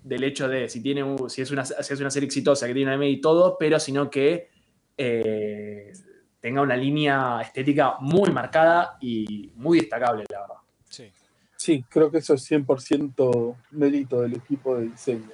[0.03, 2.89] del hecho de si, tiene si, es, una, si es una serie exitosa, que tiene
[2.89, 4.49] un anime y todo, pero sino que
[4.97, 5.91] eh,
[6.39, 10.55] tenga una línea estética muy marcada y muy destacable, la verdad.
[10.87, 11.11] Sí.
[11.57, 15.31] Sí, creo que eso es 100% mérito del equipo de diseño.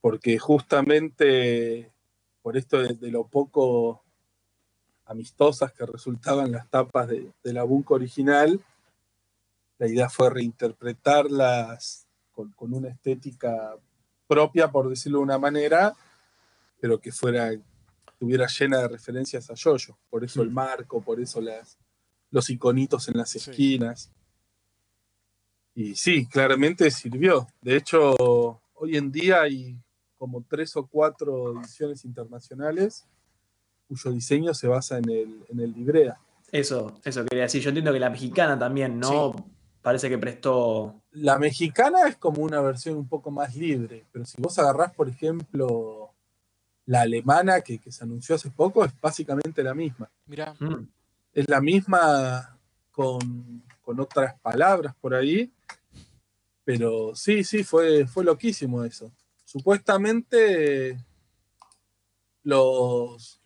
[0.00, 1.90] Porque justamente
[2.42, 4.02] por esto de, de lo poco
[5.06, 8.60] amistosas que resultaban las tapas de, de la Bunko original,
[9.78, 13.76] la idea fue reinterpretarlas con, con una estética
[14.26, 15.94] propia, por decirlo de una manera,
[16.80, 17.50] pero que fuera
[18.12, 19.96] estuviera llena de referencias a Yoyo.
[20.10, 21.78] Por eso el marco, por eso las,
[22.30, 23.38] los iconitos en las Sí.
[23.38, 24.10] esquinas.
[25.74, 27.46] Y sí, claramente sirvió.
[27.60, 29.78] De hecho, hoy en día hay
[30.16, 33.06] como tres o cuatro ediciones internacionales
[33.86, 36.18] cuyo diseño se basa en el, en el Librea.
[36.50, 37.62] Eso, eso quería decir.
[37.62, 39.34] Yo entiendo que la mexicana también, ¿no?
[39.88, 41.00] Parece que prestó.
[41.12, 45.08] La mexicana es como una versión un poco más libre, pero si vos agarrás, por
[45.08, 46.10] ejemplo,
[46.84, 50.10] la alemana que, que se anunció hace poco, es básicamente la misma.
[50.26, 50.86] Mira, Mm,
[51.32, 52.58] Es la misma
[52.92, 55.50] con, con otras palabras por ahí,
[56.64, 59.10] pero sí, sí, fue, fue loquísimo eso.
[59.46, 61.02] Supuestamente
[62.42, 63.40] los,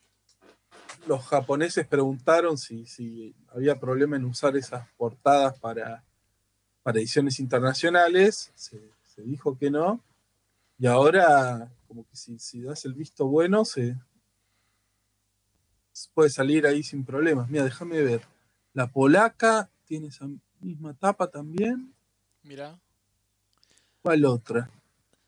[1.06, 6.02] los japoneses preguntaron si, si había problema en usar esas portadas para,
[6.82, 8.80] para ediciones internacionales, se,
[9.14, 10.00] se dijo que no,
[10.78, 13.96] y ahora como que si, si das el visto bueno se
[16.14, 17.48] puede salir ahí sin problemas.
[17.48, 18.22] Mira, déjame ver.
[18.72, 20.26] La polaca tiene esa
[20.60, 21.92] misma tapa también.
[22.42, 22.78] mira.
[24.00, 24.68] ¿Cuál otra?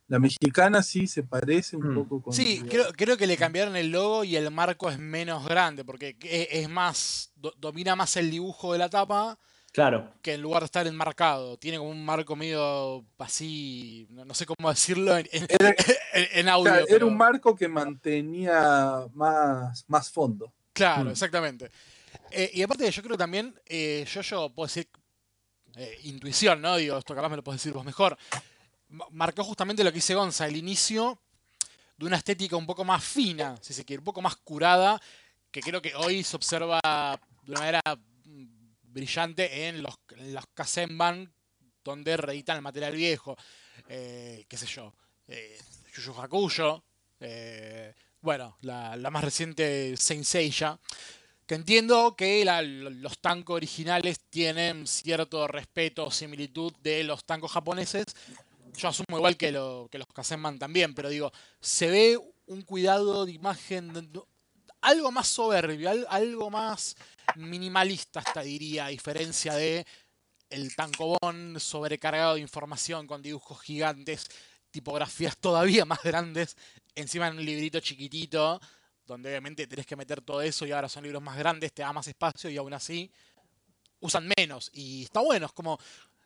[0.08, 1.94] La mexicana sí se parece un Mm.
[1.94, 2.32] poco con.
[2.32, 6.16] Sí, creo, creo que le cambiaron el logo y el marco es menos grande, porque
[6.22, 9.38] es, es más, do- domina más el dibujo de la tapa
[9.74, 10.12] claro.
[10.22, 11.56] que en lugar de estar enmarcado.
[11.58, 15.74] Tiene como un marco medio así, no, no sé cómo decirlo en, en- Era,
[16.14, 16.72] en- en audio.
[16.72, 20.52] claro, era un marco que mantenía más, más fondo.
[20.72, 21.12] Claro, Mm.
[21.12, 21.70] exactamente.
[22.30, 24.88] Eh, y aparte, yo creo también, eh, yo, yo puedo decir
[25.76, 26.76] eh, intuición, ¿no?
[26.76, 28.16] Digo, esto capaz me lo puedes decir vos mejor.
[28.90, 31.18] Ma- Marcó justamente lo que dice Gonza, el inicio
[31.96, 35.00] de una estética un poco más fina, si se quiere, un poco más curada,
[35.50, 36.80] que creo que hoy se observa
[37.42, 37.80] de una manera
[38.94, 41.32] brillante en los, en los Kazenban,
[41.82, 43.36] donde reeditan el material viejo.
[43.88, 44.94] Eh, qué sé yo,
[45.28, 45.58] eh,
[45.94, 46.84] Yu Yu Hakusho,
[47.20, 50.78] eh, bueno, la, la más reciente Saint Seiya,
[51.46, 52.42] que entiendo que
[53.02, 58.06] los tancos originales tienen cierto respeto o similitud de los tancos japoneses.
[58.76, 61.30] Yo asumo igual que, lo- que los Kazenman también, pero digo,
[61.60, 64.10] se ve un cuidado de imagen,
[64.84, 66.96] algo más soberbio, al- algo más
[67.36, 69.86] minimalista hasta diría, a diferencia de
[70.50, 74.26] el tancobón sobrecargado de información con dibujos gigantes,
[74.70, 76.56] tipografías todavía más grandes,
[76.94, 78.60] encima en un librito chiquitito,
[79.06, 81.92] donde obviamente tenés que meter todo eso y ahora son libros más grandes, te da
[81.92, 83.10] más espacio y aún así
[84.00, 84.70] usan menos.
[84.72, 85.78] Y está bueno, es como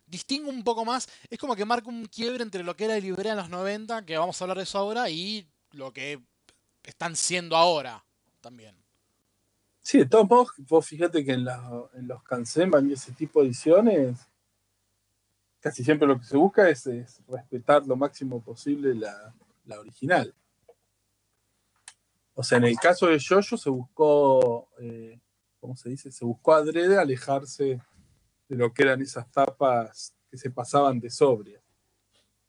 [0.05, 3.03] distingue un poco más, es como que marca un quiebre entre lo que era el
[3.03, 6.19] Librea en los 90, que vamos a hablar de eso ahora, y lo que
[6.83, 8.03] están siendo ahora
[8.39, 8.75] también.
[9.81, 13.41] Sí, de todos modos, vos fíjate que en, la- en los Kansenban y ese tipo
[13.41, 14.19] de ediciones,
[15.59, 19.33] casi siempre lo que se busca es, es respetar lo máximo posible la,
[19.65, 20.33] la original.
[22.33, 25.19] O sea, en el caso de Jojo se buscó, eh,
[25.59, 26.11] ¿cómo se dice?
[26.11, 27.81] Se buscó adrede alejarse
[28.47, 31.61] de lo que eran esas tapas que se pasaban de sobria.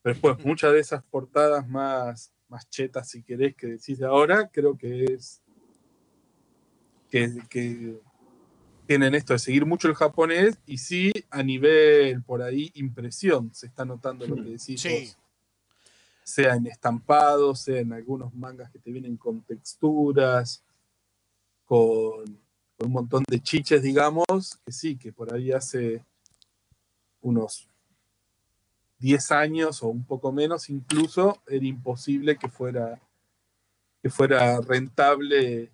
[0.03, 4.49] Pero después, muchas de esas portadas más, más chetas, si querés, que decís de ahora,
[4.49, 5.43] creo que es
[7.11, 8.01] que, que
[8.87, 13.67] tienen esto de seguir mucho el japonés y sí a nivel por ahí impresión se
[13.67, 15.13] está notando lo que decís Sí.
[16.25, 20.63] sea en estampados, sea en algunos mangas que te vienen con texturas,
[21.65, 22.25] con,
[22.77, 24.25] con un montón de chiches, digamos,
[24.65, 26.05] que sí, que por ahí hace
[27.21, 27.69] unos
[28.99, 33.01] 10 años o un poco menos incluso, era imposible que fuera
[34.03, 35.71] que fuera rentable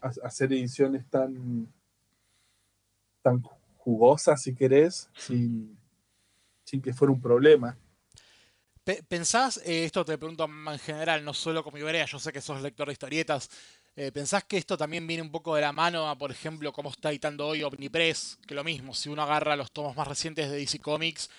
[0.00, 1.68] ha- hacer ediciones tan,
[3.22, 3.42] tan
[3.78, 5.76] jugosas, si querés, sin,
[6.64, 7.76] sin que fuera un problema.
[8.84, 12.40] Pe- ¿Pensás, eh, esto te pregunto en general, no solo como Ibrea, yo sé que
[12.40, 13.50] sos lector de historietas,
[13.96, 16.90] eh, ¿pensás que esto también viene un poco de la mano a, por ejemplo, cómo
[16.90, 18.38] está editando hoy Omnipress?
[18.46, 21.30] Que lo mismo, si uno agarra los tomos más recientes de DC Comics,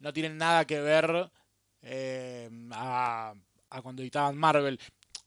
[0.00, 1.30] no tienen nada que ver
[1.82, 3.34] eh, a,
[3.70, 4.80] a cuando editaban Marvel.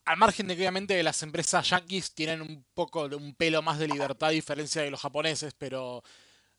[0.06, 3.80] Al margen de que obviamente las empresas yankees tienen un poco de un pelo más
[3.80, 6.04] de libertad a diferencia de los japoneses, pero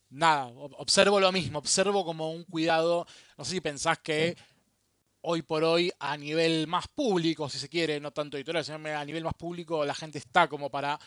[0.08, 3.06] nada, ob- observo lo mismo, observo como un cuidado,
[3.36, 4.34] no sé si pensás que
[5.20, 9.04] hoy por hoy a nivel más público, si se quiere, no tanto editorial, sino a
[9.04, 10.98] nivel más público, la gente está como para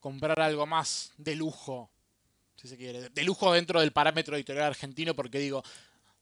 [0.00, 1.90] comprar algo más de lujo,
[2.56, 5.62] si se quiere, de lujo dentro del parámetro editorial argentino, porque digo,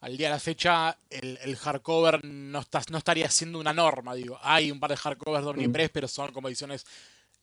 [0.02, 4.14] al día de la fecha el, el hardcover no, está, no estaría siendo una norma,
[4.14, 6.84] digo, hay un par de hardcovers de Omnipress, pero son como ediciones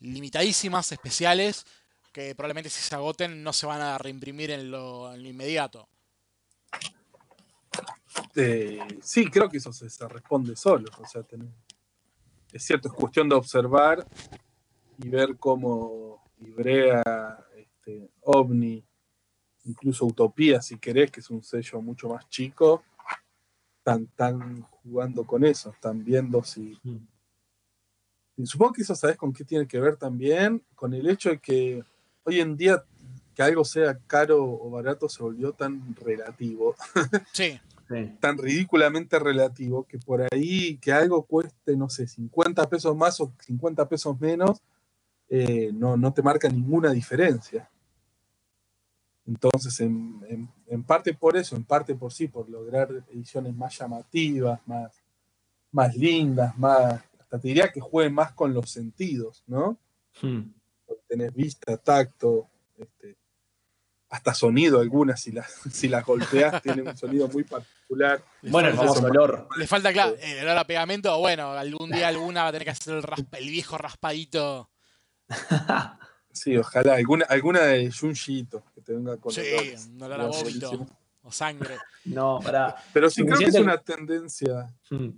[0.01, 1.65] limitadísimas, especiales,
[2.11, 5.87] que probablemente si se agoten no se van a reimprimir en lo, en lo inmediato.
[8.35, 10.89] Eh, sí, creo que eso se, se responde solo.
[10.99, 11.23] O sea,
[12.51, 14.05] es cierto, es cuestión de observar
[14.97, 18.83] y ver cómo Ibrea, este, OVNI,
[19.65, 22.83] incluso Utopía, si querés, que es un sello mucho más chico,
[23.77, 26.77] están, están jugando con eso, están viendo si...
[26.83, 26.97] Mm.
[28.37, 30.63] y supongo que eso, ¿sabes con qué tiene que ver también?
[30.75, 31.83] Con el hecho de que
[32.23, 32.83] hoy en día
[33.33, 36.75] que algo sea caro o barato se volvió tan relativo
[37.33, 37.59] Sí,
[37.89, 38.15] Sí.
[38.19, 43.33] tan ridículamente relativo que por ahí que algo cueste, no sé, 50 pesos más o
[43.39, 44.61] 50 pesos menos,
[45.27, 47.67] eh, no, no te marca ninguna diferencia.
[49.29, 53.77] Entonces, en, en- en parte por eso, en parte por sí, por lograr ediciones más
[53.77, 54.91] llamativas, más,
[55.71, 59.77] más lindas, más, hasta te diría que jueguen más con los sentidos, ¿no?
[60.23, 60.41] Mm.
[60.87, 63.15] Porque tenés vista, tacto, este,
[64.09, 68.23] hasta sonido algunas, si las, si las golpeas, tienen un sonido muy particular.
[68.41, 69.47] Bueno, el famoso olor.
[69.57, 71.15] Le falta, claro, el olor a pegamento.
[71.19, 74.71] Bueno, algún día alguna va a tener que hacer el, raspa- el viejo raspadito.
[76.39, 79.41] Sí, ojalá, alguna, alguna de Junji Ito, que te venga con Sí,
[79.93, 80.87] un olor a vómito
[81.23, 81.75] o sangre.
[82.05, 82.75] No, para.
[82.93, 85.09] Pero sí creo que es una tendencia, Mm.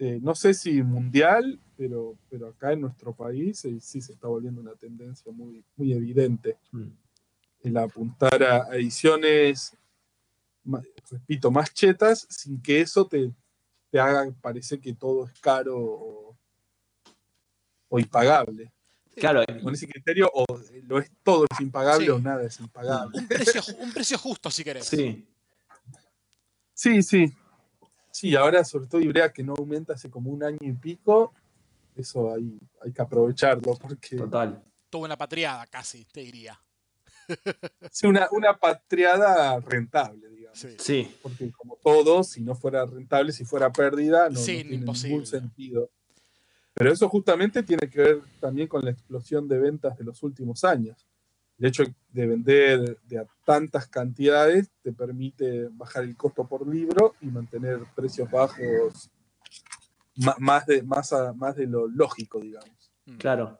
[0.00, 4.26] eh, no sé si mundial, pero, pero acá en nuestro país eh, sí se está
[4.26, 6.56] volviendo una tendencia muy, muy evidente.
[6.72, 6.88] Mm.
[7.62, 9.76] El apuntar a, ediciones,
[11.08, 13.32] repito, más chetas, sin que eso te,
[13.90, 16.36] te haga parecer que todo es caro o,
[17.88, 18.72] o impagable.
[19.32, 20.44] Claro, Con ese criterio, o
[20.84, 22.10] lo es todo es impagable Sí.
[22.10, 23.18] o nada es impagable.
[23.18, 24.86] Un precio, ju- un precio justo, si querés.
[24.86, 25.26] sí.
[26.74, 27.32] Sí, sí.
[28.12, 31.34] Sí, ahora sobre todo Ibrea que no aumenta hace como un año y pico,
[31.96, 34.62] eso hay, hay que aprovecharlo porque Total.
[34.90, 36.58] Tuvo una patriada casi, te diría.
[37.80, 40.58] es una, una patriada rentable, digamos.
[40.58, 40.68] Sí.
[40.78, 41.16] Sí.
[41.22, 45.10] Porque como todo, si no fuera rentable, si fuera pérdida, no, no Sí, tiene imposible.
[45.10, 45.90] ningún sentido.
[46.78, 50.62] Pero eso justamente tiene que ver también con la explosión de ventas de los últimos
[50.64, 51.06] años.
[51.58, 51.82] El hecho
[52.12, 57.80] de vender de a tantas cantidades te permite bajar el costo por libro y mantener
[57.96, 59.10] precios bajos
[60.38, 62.92] más de, más a- más de lo lógico, digamos.
[63.06, 63.16] Mm.
[63.16, 63.58] Claro.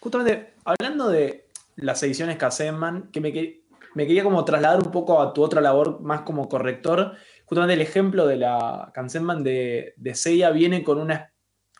[0.00, 2.38] Justamente, hablando de las ediciones
[3.12, 3.64] que me, que-
[3.94, 7.12] me quería como trasladar un poco a tu otra labor más como corrector.
[7.44, 11.32] Justamente el ejemplo de la Kansenman de, de Seiya viene con una,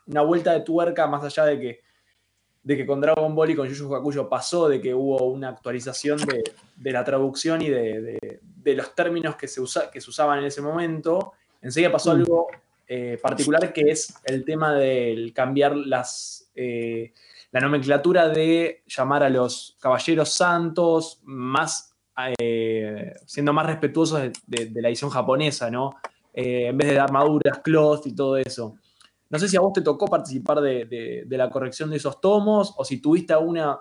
[0.07, 1.81] una vuelta de tuerca más allá de que,
[2.63, 6.19] de que con Dragon Ball y con Yu Hakusho pasó de que hubo una actualización
[6.19, 6.43] de,
[6.77, 10.41] de la traducción y de, de- de los términos que se, usa, que se usaban
[10.41, 11.33] en ese momento.
[11.63, 12.17] En Seiya pasó Mm.
[12.17, 12.47] algo
[12.89, 17.13] eh, particular que es el tema del cambiar las, eh,
[17.53, 21.93] la nomenclatura de llamar a los caballeros santos más
[22.39, 25.97] eh, siendo más respetuosos de, de- de la edición japonesa, ¿no?
[26.33, 28.77] Eh, en vez de armaduras, cloth y todo eso.
[29.29, 32.85] No sé si a vos te tocó participar de, la corrección de esos tomos o
[32.85, 33.81] si tuviste alguna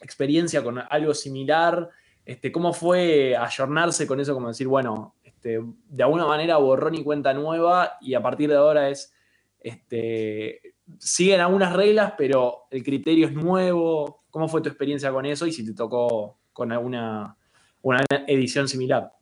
[0.00, 1.90] experiencia con algo similar.
[2.24, 4.34] Este, ¿Cómo fue ayornarse con eso?
[4.34, 8.56] Como decir, bueno, este, de alguna manera borrón y cuenta nueva y a partir de
[8.56, 9.12] ahora es,
[9.58, 14.24] este, siguen algunas reglas, pero el criterio es nuevo.
[14.30, 17.36] ¿Cómo fue tu experiencia con eso y si te tocó con alguna
[17.82, 19.12] una edición similar?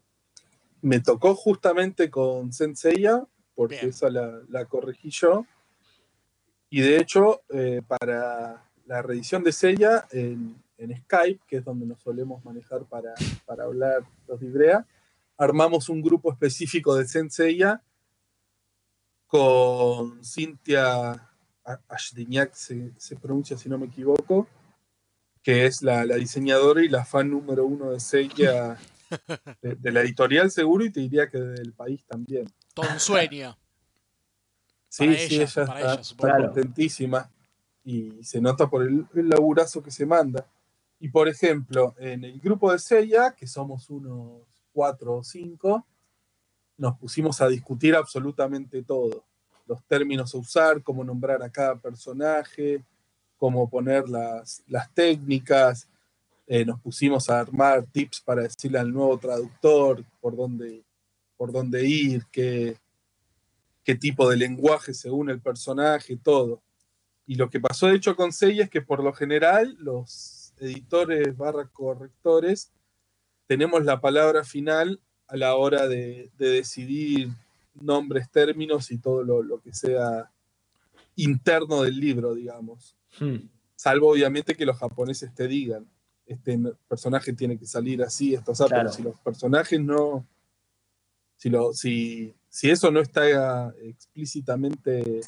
[0.83, 3.25] Me tocó justamente con Senseiya,
[3.61, 3.91] porque Bien.
[3.91, 5.45] esa la, la corregí yo.
[6.71, 11.85] Y de hecho, eh, para la reedición de Seiya en, en Skype, que es donde
[11.85, 13.13] nos solemos manejar para,
[13.45, 14.87] para hablar los de Ibrea,
[15.37, 17.83] armamos un grupo específico de Senseiya
[19.27, 21.29] con Cintia
[21.87, 24.49] Ashdignac se, se pronuncia si no me equivoco,
[25.43, 28.79] que es la, la diseñadora y la fan número uno de Seiya
[29.61, 32.47] de, de la editorial seguro y te diría que del país también.
[32.75, 33.57] Todo un sueño.
[34.93, 36.29] Sí, Para sí, ella, ella para está, ella, está supongo.
[36.35, 36.53] Claro.
[36.53, 37.31] contentísima
[37.85, 40.45] y se nota por el, el laburazo que se manda.
[40.99, 44.43] Y por ejemplo, en el grupo de Seiya, que somos unos
[44.73, 45.87] cuatro o cinco,
[46.77, 49.23] nos pusimos a discutir absolutamente todo.
[49.67, 52.85] Los términos a usar, cómo nombrar a cada personaje,
[53.37, 55.89] cómo poner las, las técnicas.
[56.49, 60.83] Eh, nos pusimos a armar tips para decirle al nuevo traductor por dónde,
[61.41, 62.77] por dónde ir, qué,
[63.83, 66.61] qué tipo de lenguaje según el personaje, todo.
[67.25, 71.35] Y lo que pasó de hecho con Seiya es que por lo general los editores
[71.39, 72.71] barra correctores
[73.47, 77.31] tenemos la palabra final a la hora de, de decidir
[77.73, 80.31] nombres, términos y todo lo, lo que sea
[81.17, 82.99] interno del libro, digamos.
[83.19, 83.49] Hmm.
[83.77, 85.89] Salvo obviamente que los japoneses te digan,
[86.27, 88.83] este personaje tiene que salir así, esto, o sea, Claro.
[88.83, 90.27] pero si los personajes no,
[91.41, 95.23] si, lo, si, si eso no está explícitamente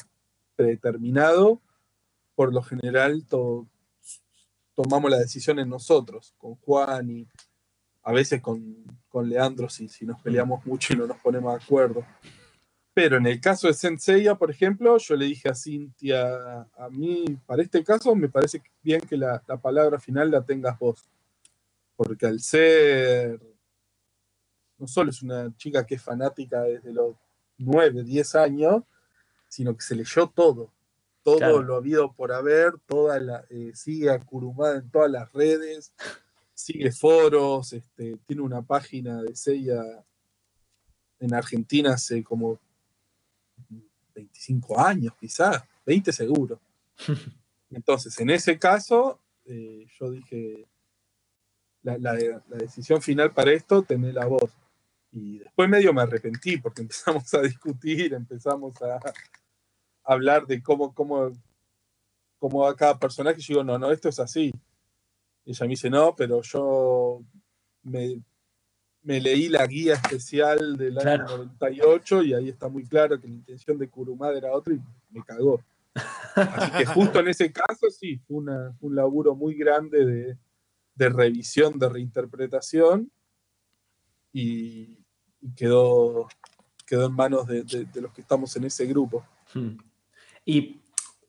[0.55, 1.59] predeterminado,
[2.35, 3.67] por lo general to-
[4.75, 7.27] tomamos la decisión en nosotros, con Juan y
[8.03, 8.75] a veces con,
[9.09, 12.05] con Leandro si, si nos peleamos mucho y no nos ponemos de acuerdo.
[12.93, 17.25] Pero en el caso de Senseiya, por ejemplo, yo le dije a Cintia, a mí,
[17.47, 21.03] para este caso, me parece bien que la, la palabra final la tengas vos.
[21.95, 23.39] Porque al ser,
[24.83, 27.15] no solo es una chica que es fanática desde los
[27.57, 28.83] 9, 10 años,
[29.47, 30.73] sino que se leyó todo.
[31.23, 31.63] Todo Claro.
[31.63, 35.93] lo habido por haber, toda la, eh, sigue a Kurumada en todas las redes,
[36.53, 39.81] sigue foros, este, tiene una página de Seiya
[41.21, 42.59] en Argentina hace como
[44.13, 46.59] 25 años, quizás, 20 seguro.
[47.71, 50.67] Entonces, en ese caso, eh, yo dije,
[51.83, 52.13] la, la-
[52.49, 54.51] la decisión final para esto, tener la voz.
[55.15, 58.99] Y después medio me arrepentí porque empezamos a discutir, empezamos a
[60.03, 61.31] hablar de cómo, cómo,
[62.39, 63.39] cómo va cada personaje.
[63.39, 64.51] Y yo digo, no, no, esto es así.
[65.45, 67.21] Y ella me dice, no, pero yo
[67.83, 68.21] me,
[69.03, 71.37] me leí la guía especial del año Claro.
[71.37, 74.79] 98 y ahí está muy claro que la intención de Kurumada era otra y
[75.11, 75.61] me cagó.
[76.35, 80.37] Así que justo en ese caso sí, fue una- un laburo muy grande de,
[80.95, 83.11] de revisión, de reinterpretación
[84.31, 84.97] y,
[85.55, 86.27] quedó,
[86.85, 89.25] quedó en manos de, de- los que estamos en ese grupo.
[89.53, 89.77] Hmm.
[90.45, 90.79] Y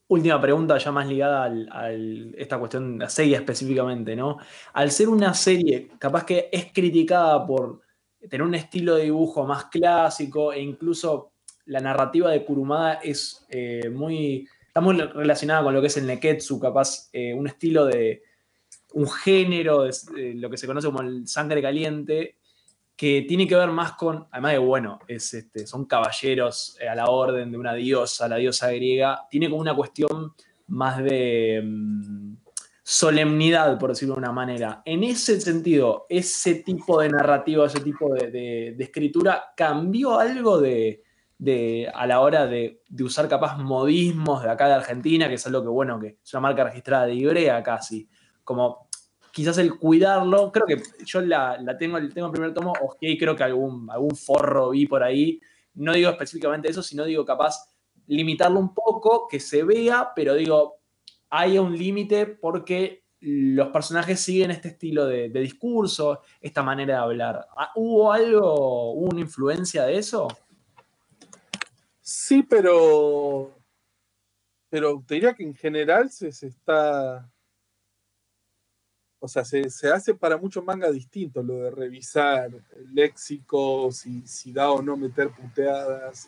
[0.07, 4.37] última pregunta, ya más ligada a esta cuestión de la serie específicamente, ¿no?
[4.73, 7.81] Al ser una serie, capaz que es criticada por
[8.29, 11.31] tener un estilo de dibujo más clásico e incluso
[11.65, 14.47] la narrativa de Kurumada es eh, muy.
[14.67, 18.21] está muy relacionada con lo que es el Neketsu, capaz eh, un estilo de.
[18.93, 22.37] un género, de lo que se conoce como el sangre caliente,
[22.95, 26.95] que tiene que ver más con, además de bueno, es, este, son caballeros eh, a
[26.95, 30.33] la orden de una diosa, la diosa griega, tiene como una cuestión
[30.67, 32.35] más de mm,
[32.83, 34.81] solemnidad, por decirlo de una manera.
[34.85, 41.03] En ese sentido, ese tipo de narrativa, ese tipo de, de- escritura, ¿cambió algo de,
[41.37, 45.45] de- a la hora de, de usar capaz modismos de acá de Argentina, que es
[45.47, 48.07] algo que, bueno, que es una marca registrada de Ibrea casi?
[48.43, 48.84] Como
[49.35, 53.91] quizás el cuidarlo, creo que yo la, tengo, el primer tomo, ok, creo que algún,
[53.91, 55.41] algún forro vi por ahí,
[55.73, 57.69] no digo específicamente eso, sino digo capaz
[58.07, 60.77] limitarlo un poco, que se vea, pero digo,
[61.29, 67.01] hay un límite porque los personajes siguen este estilo de, de discurso, esta manera de
[67.01, 67.45] hablar.
[67.57, 70.29] Ah, ¿Hubo algo, hubo una influencia de eso?
[71.99, 73.51] Sí, pero.
[74.69, 77.29] Pero te diría que en general se, se está.
[79.25, 82.45] O sea, se, se hace para muchos mangas distintos lo de revisar
[82.75, 86.27] el léxico, si, si da o no meter puteadas,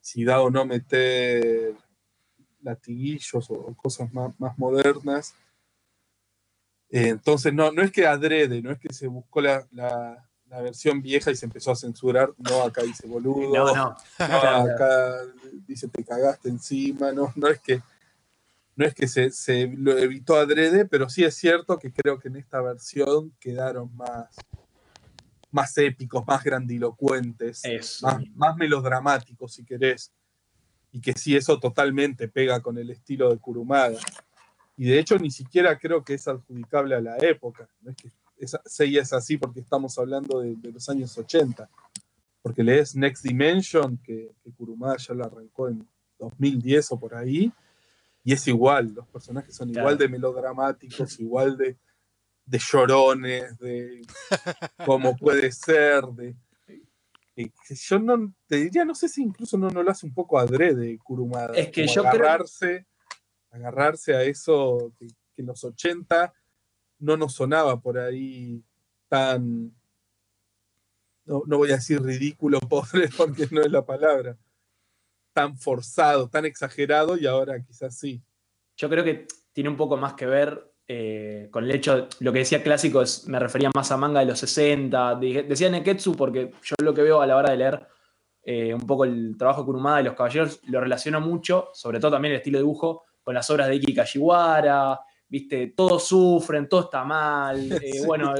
[0.00, 1.74] si da o no meter
[2.62, 5.34] latiguillos o cosas más, más modernas.
[6.90, 10.60] Eh, entonces, no, no es que adrede, no es que se buscó la, la- la
[10.60, 12.32] versión vieja y se empezó a censurar.
[12.38, 13.52] No, acá dice boludo.
[13.52, 13.74] No, no.
[13.74, 14.72] No, Claro.
[14.72, 15.16] acá
[15.66, 17.82] dice te cagaste encima, no, no es que
[18.76, 22.28] no es que se, se lo evitó adrede, pero sí es cierto que creo que
[22.28, 24.34] en esta versión quedaron más,
[25.50, 27.62] más épicos, más grandilocuentes,
[28.02, 30.12] más, más melodramáticos si querés.
[30.90, 33.98] Y que sí, eso totalmente pega con el estilo de Kurumada.
[34.76, 37.68] Y de hecho ni siquiera creo que es adjudicable a la época.
[37.80, 38.10] No es que
[38.66, 41.68] Seiya es así porque estamos hablando de, de los años 80
[42.44, 45.88] porque lees Next Dimension, que, que Kurumada ya lo arrancó en
[46.18, 47.50] 2010 o por ahí,
[48.24, 49.82] y es igual, los personajes son Claro.
[49.88, 51.76] igual de melodramáticos, igual de,
[52.46, 54.02] de llorones, de
[54.86, 56.34] cómo puede ser, de...
[57.36, 60.38] eh, yo no te diría, no sé si incluso no, no lo hace un poco
[60.38, 61.54] adrede Kurumada.
[61.54, 62.86] Es que yo creo- agarrarse,
[63.50, 66.32] agarrarse a eso que, que en los 80
[67.00, 68.62] no nos sonaba por ahí
[69.08, 69.74] tan,
[71.26, 74.36] no, no voy a decir ridículo, pobre, porque no es la palabra,
[75.34, 78.22] tan forzado, tan exagerado y ahora quizás sí.
[78.78, 82.40] Yo creo que tiene un poco más que ver eh, con el hecho, lo que
[82.40, 86.50] decía clásico es, me refería más a manga de los 60, dije- decía Neketsu porque
[86.62, 87.86] yo lo que veo a la hora de leer
[88.42, 92.10] eh, un poco el trabajo de Kurumada y los caballeros lo relaciono mucho, sobre todo
[92.12, 96.82] también el estilo de dibujo, con las obras de Iki Kashiwara, viste, todos sufren, todo
[96.82, 98.06] está mal, eh, Sí.
[98.06, 98.34] bueno,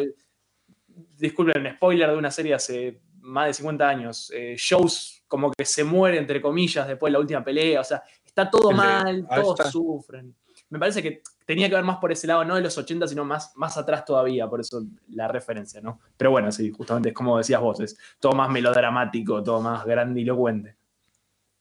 [0.86, 6.16] disculpen, spoiler de una serie hace más de 50 años, shows como que se muere,
[6.16, 9.68] entre comillas, después de la última pelea, o sea, está todo de- mal, todos está.
[9.72, 10.32] sufren.
[10.70, 13.24] Me parece que tenía que ver más por ese lado, no de los 80, sino
[13.24, 15.98] más, más atrás todavía, por eso la referencia, ¿no?
[16.16, 20.76] Pero bueno, sí, justamente es como decías vos, es todo más melodramático, todo más grandilocuente.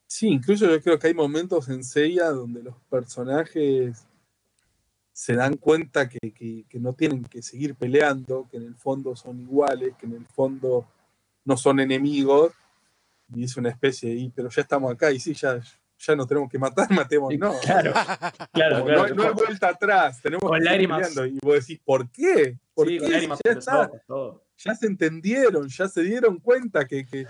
[0.06, 4.06] Sí, incluso yo creo que hay momentos en Seiya donde los personajes
[5.12, 9.16] se dan cuenta que, que- que no tienen que seguir peleando, que en el fondo
[9.16, 10.86] son iguales, que en el fondo
[11.46, 12.52] no son enemigos,
[13.36, 15.60] y es una especie de, "Y, pero ya estamos acá y sí, ya,
[16.00, 17.60] ya nos tenemos que matar, matémonos.
[17.62, 17.94] Claro,
[18.52, 19.08] claro, claro.
[19.10, 21.12] no, no hay vuelta atrás, tenemos Con que lágrimas.
[21.18, 22.58] Y vos decís, ¿por qué?
[22.74, 23.00] ¿Por Sí, qué?
[23.00, 24.44] con Si lágrimas ya, está, todo.
[24.58, 27.26] ya se entendieron, ya se dieron cuenta que, que,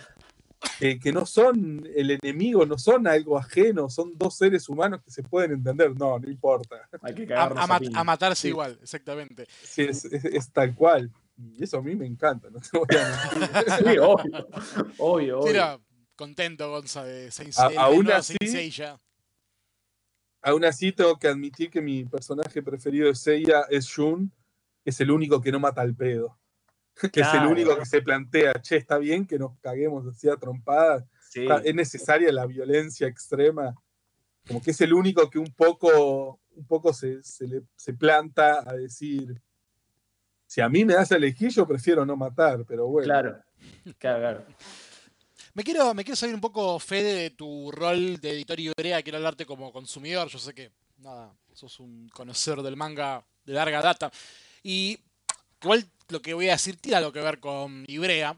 [0.79, 5.11] que- que no son el enemigo, no son algo ajeno, son dos seres humanos que
[5.11, 5.91] se pueden entender.
[5.97, 6.87] No, no importa.
[7.01, 8.47] Hay que A, a mat- a matarse Sí.
[8.47, 9.45] igual, exactamente.
[9.61, 11.11] Sí, es, es- es tal cual.
[11.37, 13.49] Y eso a mí me encanta, no te voy a mentir.
[13.93, 14.47] Sí, obvio,
[14.99, 15.43] obvio, obvio.
[15.43, 15.79] Mira,
[16.15, 18.99] contento, Gonza, de Saint A- aún así- Saint.
[20.41, 24.29] Aún así tengo que admitir que mi personaje preferido de Seiya es Shun,
[24.83, 26.37] que es el único que no mata al pedo.
[27.13, 30.35] Que es el único que se plantea, che, está bien que nos caguemos así a
[30.37, 31.47] trompadas, Sí.
[31.63, 33.73] Es necesaria la violencia extrema.
[34.47, 38.59] Como que es el único que un poco, un poco se, se le, se planta
[38.69, 39.41] a decir,
[40.45, 43.05] si a mí me das a elegir, yo prefiero no matar, pero bueno.
[43.05, 43.41] Claro,
[43.97, 44.45] claro, claro.
[45.55, 49.03] Me quiero, me quiero salir un poco, Fede, de tu rol de editor Ibrea.
[49.03, 50.27] Quiero hablarte como consumidor.
[50.27, 54.11] Yo sé que, nada, sos un conocedor del manga de larga data.
[54.63, 54.99] Y
[55.61, 58.35] igual lo que voy a decir tiene algo que ver con Ibrea.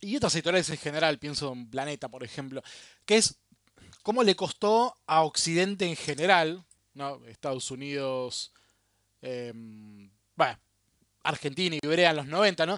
[0.00, 2.64] Y otras editoriales en general, pienso en Planeta, por ejemplo.
[3.06, 3.36] Que es
[4.02, 7.24] cómo le costó a Occidente en general, ¿no?
[7.26, 8.52] Estados Unidos,
[9.22, 9.52] eh,
[10.34, 10.58] bueno,
[11.22, 12.76] Argentina y Ibrea en los 90, ¿no?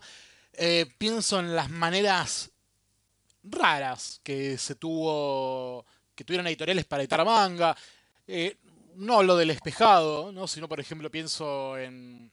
[0.52, 2.50] Eh, pienso en las maneras
[3.50, 7.76] raras que se tuvo, que tuvieron editoriales para editar manga.
[8.26, 8.56] Eh,
[8.96, 10.46] no hablo del espejado, ¿no?
[10.48, 12.32] sino por ejemplo pienso en,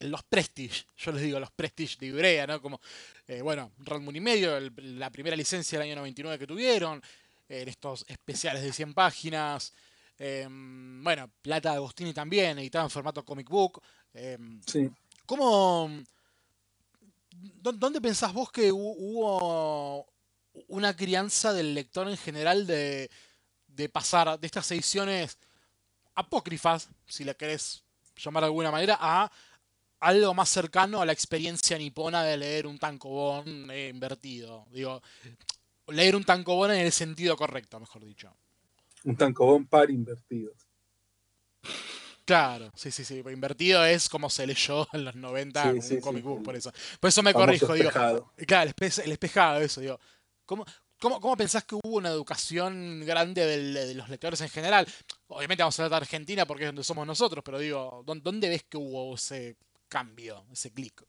[0.00, 2.60] en los Prestige, yo les digo los Prestige de Ibrea, ¿no?
[2.60, 2.80] Como,
[3.28, 7.00] eh, bueno, Red Moon y medio, el- la primera licencia del año 99 que tuvieron,
[7.48, 9.72] en estos especiales de 100 páginas.
[10.18, 13.80] eh, bueno, Plata de Agostini también, editado en formato comic book.
[14.14, 14.90] eh, Sí.
[15.26, 15.90] ¿Cómo.
[17.62, 20.06] dó- ¿Dónde pensás vos que hu- hubo
[20.68, 23.10] una crianza del lector en general de,
[23.68, 25.38] de pasar de estas ediciones
[26.14, 27.82] apócrifas, si la querés
[28.16, 29.30] llamar de alguna manera, a
[30.00, 34.66] algo más cercano a la experiencia nipona de leer un tankobon eh, invertido?
[34.70, 35.02] Digo,
[35.88, 38.34] leer un tankobon en el sentido correcto, mejor dicho.
[39.04, 40.52] Un tancobón par invertido.
[42.24, 43.22] Claro, sí, sí, sí.
[43.24, 46.72] Invertido es como se leyó en los 90 Sí, un comic book, por eso.
[46.98, 47.90] Por eso me corrijo, digo.
[48.46, 50.00] Claro, el, espe- el espejado, eso, digo.
[50.46, 50.64] ¿Cómo,
[51.00, 54.86] cómo, cómo pensás que hubo una educación grande del- de los lectores en general?
[55.26, 58.48] Obviamente vamos a hablar de Argentina porque es donde somos nosotros, pero digo, ¿dó- ¿dónde
[58.48, 59.56] ves que hubo ese
[59.88, 61.04] cambio, ese clic?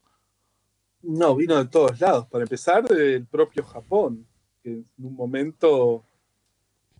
[1.03, 2.27] No, vino de todos lados.
[2.27, 4.27] Para empezar, del propio Japón,
[4.63, 6.03] que en un momento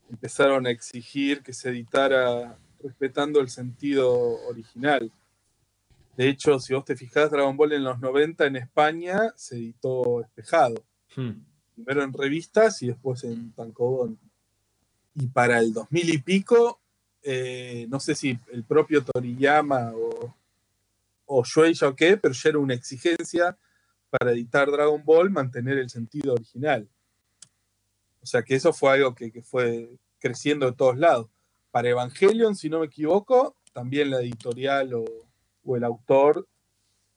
[0.09, 4.09] empezaron a exigir que se editara respetando el sentido
[4.47, 5.11] original.
[6.15, 10.21] De hecho, si vos te fijás, Dragon Ball en los 90 en España se editó
[10.21, 10.75] espejado.
[11.15, 11.31] Hmm.
[11.77, 14.17] Primero en revistas y después en Tankobon.
[15.13, 16.79] Y para el 2000 y pico,
[17.21, 20.35] eh, no sé si el propio Toriyama o,
[21.27, 23.55] o Shueisha o qué, pero ya era una exigencia
[24.09, 26.89] para editar Dragon Ball mantener el sentido original.
[28.23, 29.89] O sea que eso fue algo que, que fue
[30.19, 31.27] creciendo de todos lados.
[31.69, 35.05] Para Evangelion, si no me equivoco, también la editorial o,
[35.63, 36.47] o el autor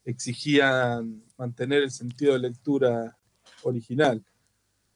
[0.04, 3.16] exigían mantener el sentido de lectura
[3.62, 4.22] original.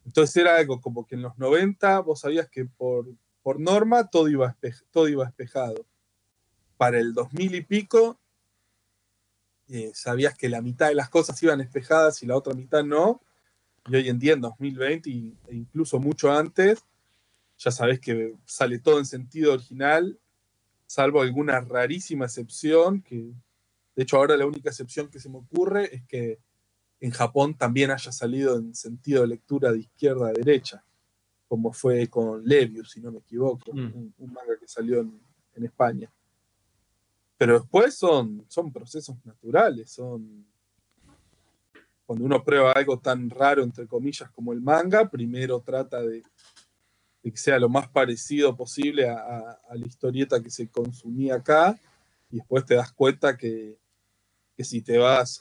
[0.04, 3.06] Entonces era algo como que en los 90 vos sabías que por
[3.44, 4.56] por norma todo iba,
[4.90, 5.84] todo iba espejado.
[6.78, 8.18] Para el 2000 y pico,
[9.68, 13.20] eh, sabías que la mitad de las cosas iban espejadas y la otra mitad no.
[13.86, 16.82] Y hoy en día, en 2020, y- e incluso mucho antes,
[17.58, 20.18] ya sabes que sale todo en sentido original,
[20.86, 23.16] salvo alguna rarísima excepción, que
[23.94, 26.38] de hecho ahora la única excepción que se me ocurre es que
[27.00, 30.84] en Japón también haya salido en sentido de lectura de izquierda a derecha,
[31.48, 33.78] como fue con Levius, si no me equivoco, Mm.
[33.94, 35.20] un, un manga que salió en,
[35.54, 36.10] en España.
[37.36, 40.46] Pero después son, son procesos naturales, son...
[42.06, 46.22] Cuando uno prueba algo tan raro, entre comillas, como el manga, primero trata de,
[47.22, 51.36] de que sea lo más parecido posible a, a- a la historieta que se consumía
[51.36, 51.78] acá,
[52.30, 53.78] y después te das cuenta que,
[54.56, 55.40] que si te vas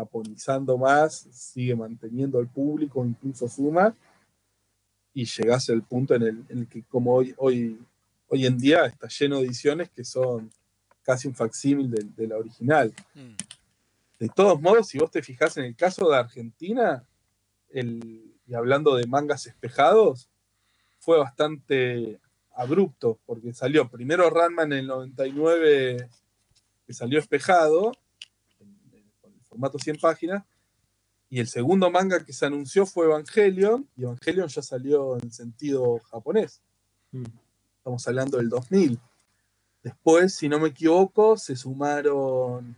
[0.00, 3.94] japonizando más, sigue manteniendo al público, incluso suma,
[5.14, 7.80] y llegás al punto en el, en el que como hoy, hoy,
[8.28, 10.50] hoy en día está lleno de ediciones que son
[11.02, 12.92] casi un facsímil de, de la original.
[13.14, 13.32] Mm.
[14.18, 17.02] De todos modos, si vos te fijás en el caso de Argentina,
[17.70, 20.28] el, y hablando de mangas espejados,
[20.98, 22.20] fue bastante
[22.54, 26.10] abrupto, porque salió primero Ranma en el 99,
[26.86, 27.92] que salió espejado,
[28.60, 30.44] en- en- con el formato 100 páginas,
[31.30, 35.98] y el segundo manga que se anunció fue Evangelion, y Evangelion ya salió en sentido
[36.10, 36.62] japonés.
[37.10, 37.24] Mm.
[37.78, 39.00] Estamos hablando del 2000.
[39.82, 42.76] Después, si no me equivoco, se sumaron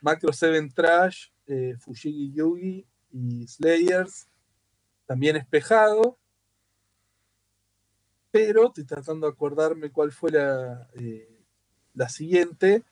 [0.00, 4.26] Macro 7 Trash, eh, Fujigi Yugi y Slayers,
[5.06, 6.18] también espejado.
[8.30, 11.40] Pero estoy tratando de acordarme cuál fue la, eh,
[11.94, 12.84] la siguiente.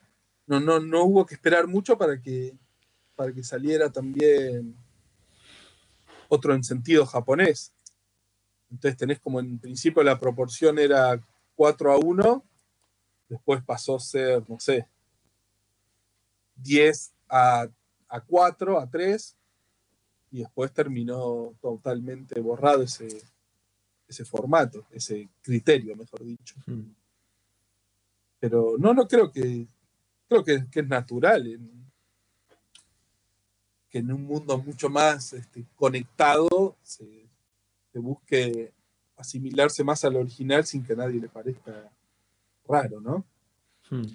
[0.47, 2.55] No, no, no hubo que esperar mucho para que,
[3.19, 4.73] para que saliera también
[6.29, 7.73] otro en sentido japonés.
[8.71, 11.19] Entonces tenés como en principio la proporción era
[11.53, 12.45] 4 a 1,
[13.27, 14.87] después pasó a ser, no sé,
[16.55, 17.67] 10 a,
[18.07, 19.35] a 4, a 3,
[20.31, 23.21] y después terminó totalmente borrado ese,
[24.07, 26.55] ese formato, ese criterio, mejor dicho.
[26.67, 26.83] Mm.
[28.39, 29.67] Pero no, no creo que,
[30.29, 31.88] creo que, que es natural en-
[33.89, 37.27] que en un mundo mucho más este, conectado se,
[37.93, 38.71] busque
[39.17, 41.91] asimilarse más al original sin que a nadie le parezca
[42.65, 43.25] raro, ¿no?
[43.89, 44.05] Hmm.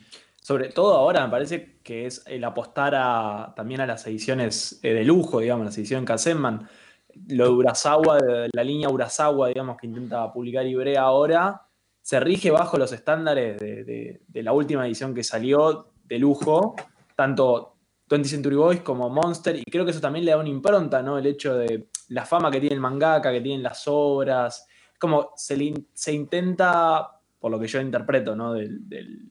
[0.41, 5.05] Sobre todo ahora me parece que es el apostar también a las ediciones eh, de
[5.05, 6.67] lujo, digamos, las ediciones Kazenman.
[7.29, 8.19] Lo de Urasawa,
[8.53, 11.67] la línea Urasawa, digamos, que intenta publicar Ibrea ahora,
[12.01, 16.75] se rige bajo los estándares de la última edición que salió de lujo,
[17.15, 17.74] tanto
[18.15, 21.19] 20 Century Boys como Monster, y creo que eso también le da una impronta, ¿no?
[21.19, 24.67] El hecho de la fama que tiene el mangaka, que tienen las obras,
[24.99, 28.53] como se, le in- se intenta, por lo que yo interpreto, ¿no?
[28.55, 29.31] Del- del,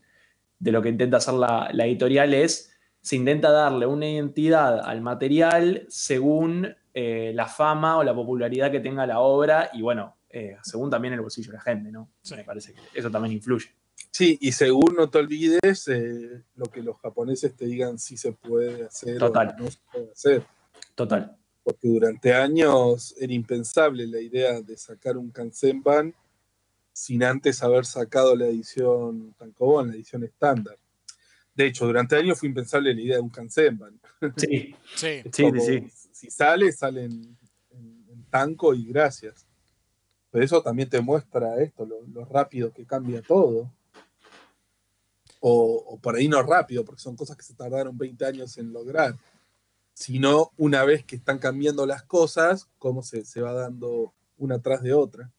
[0.60, 5.02] de lo que intenta hacer la, la editorial es, se intenta darle una identidad al
[5.02, 10.56] material según eh, la fama o la popularidad que tenga la obra y bueno, eh,
[10.64, 12.10] según también el bolsillo de la gente, ¿no?
[12.22, 12.36] Sí.
[12.36, 13.68] Me parece que eso también influye.
[14.15, 18.31] Sí, y según no te olvides eh, lo que los japoneses te digan si se
[18.31, 19.56] puede hacer Total.
[19.57, 20.45] o no se puede hacer.
[20.94, 21.35] Total.
[21.64, 26.14] Porque durante años era impensable la idea de sacar un Kansenban
[26.91, 30.77] sin antes haber sacado la edición Tankobon, la edición estándar.
[31.56, 33.99] De hecho, durante años fue impensable la idea de un Kansenban.
[34.38, 35.22] Sí, Sí.
[35.34, 37.35] Sí, sí, Si sale, sale en,
[37.72, 39.48] en- en tanco y gracias.
[40.30, 43.72] Pero eso también te muestra esto, lo, lo rápido que cambia todo.
[45.45, 48.72] O, o por ahí no rápido, porque son cosas que se tardaron 20 años en
[48.72, 49.15] lograr.
[49.94, 54.82] Sino una vez que están cambiando las cosas, cómo se, se va dando una tras
[54.82, 55.30] de otra.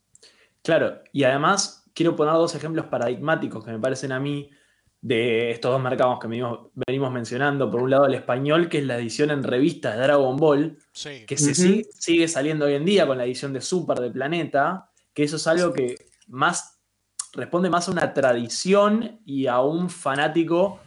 [0.62, 4.50] Claro, y además quiero poner dos ejemplos paradigmáticos que me parecen a mí
[5.00, 7.70] de estos dos mercados que venimos, venimos mencionando.
[7.70, 11.24] Por un lado, el español, que es la edición en revista de Dragon Ball, Sí.
[11.26, 14.90] que se sigue, sigue saliendo hoy en día con la edición de Super de Planeta,
[15.12, 15.96] que eso es algo que
[16.28, 16.73] más
[17.34, 20.80] responde más a una tradición y a un fanático,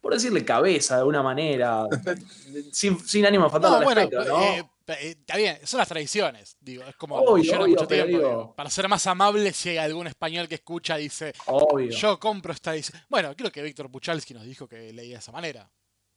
[0.00, 1.86] por decirle cabeza de alguna manera,
[2.72, 6.56] sin, sin ánimo de faltar No, al bueno, eh, eh, está bien, son las tradiciones.
[6.60, 8.18] Digo, es como Obvio, yo no obvio, mucho pero tiempo.
[8.18, 11.90] digo- digo, para ser más amable, si hay algún español que escucha dice, Obvio.
[11.90, 13.00] yo compro esta edición.
[13.08, 15.68] Bueno, creo que Víctor Puchalski nos dijo que leía de esa manera.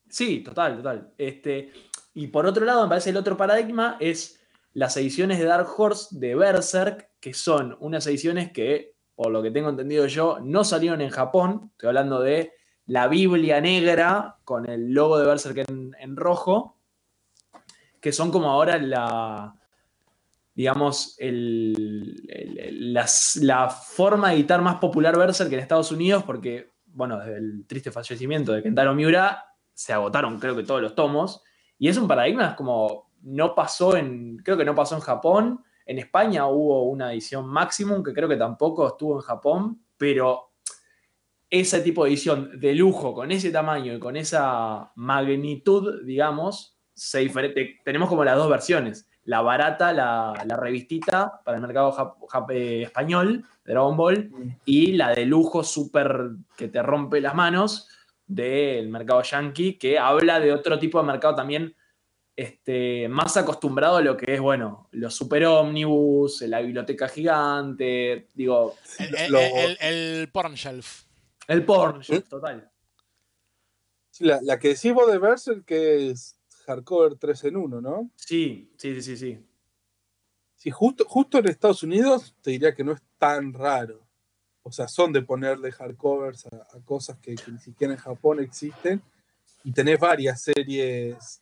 [0.07, 1.13] Sí, total, total.
[1.17, 1.71] Este,
[2.13, 4.39] y por otro lado, me parece el otro paradigma es
[4.73, 9.51] las ediciones de Dark Horse de Berserk, que son unas ediciones que, por lo que
[9.51, 11.71] tengo entendido yo, no salieron en Japón.
[11.73, 12.53] Estoy hablando de
[12.85, 16.77] la Biblia negra con el logo de Berserk en, en rojo,
[17.99, 19.53] que son como ahora la,
[20.55, 27.19] digamos, el- el- la forma de editar más popular Berserk en Estados Unidos, porque, bueno,
[27.19, 31.43] desde el triste fallecimiento de Kentaro Miura, se agotaron creo que todos los tomos,
[31.77, 35.65] y es un paradigma, es como, no pasó en, creo que no pasó en Japón,
[35.89, 40.51] en España hubo una edición Maximum, que creo que tampoco estuvo en Japón, pero
[41.49, 47.19] ese tipo de edición de lujo, con ese tamaño y con esa magnitud, digamos, se
[47.19, 47.79] diferente.
[47.83, 49.09] Tenemos como las dos versiones.
[49.23, 54.31] La barata, la, la revistita para el mercado jap- jap- eh, español Dragon Ball
[54.65, 57.89] y la de lujo súper que te rompe las manos
[58.27, 61.75] del mercado yankee, que habla de otro tipo de mercado también
[62.41, 68.77] este, más acostumbrado a lo que es, bueno, los super ómnibus, la biblioteca gigante, digo,
[68.97, 71.03] El, el, Lo- el- el porn shelf.
[71.47, 72.71] el porn, total.
[74.11, 78.09] Sí, la, la que decís vos de Berserk que es hardcover 3 en 1, ¿no?
[78.15, 79.45] Sí, sí, sí, sí, sí.
[80.55, 84.05] Sí, justo, justo en Estados Unidos te diría que no es tan raro.
[84.63, 88.39] O sea, son de ponerle hardcovers a, a cosas que, que ni siquiera en Japón
[88.41, 89.01] existen.
[89.63, 91.41] Y tenés varias series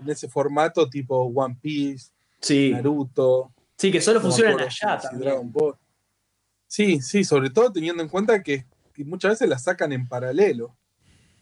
[0.00, 2.10] en ese formato, tipo One Piece,
[2.40, 3.52] Sí, Naruto.
[3.76, 5.20] sí que solo funcionan allá también.
[5.22, 5.74] Dragon Ball.
[6.66, 10.76] Sí, sí, sobre todo teniendo en cuenta que, que muchas veces las sacan en paralelo.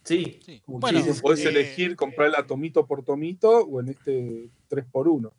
[0.05, 0.61] Sí, Sí.
[0.65, 5.09] Como Bueno, dicen, podés eh, elegir comprarla tomito por tomito o en este 3 por
[5.09, 5.33] 1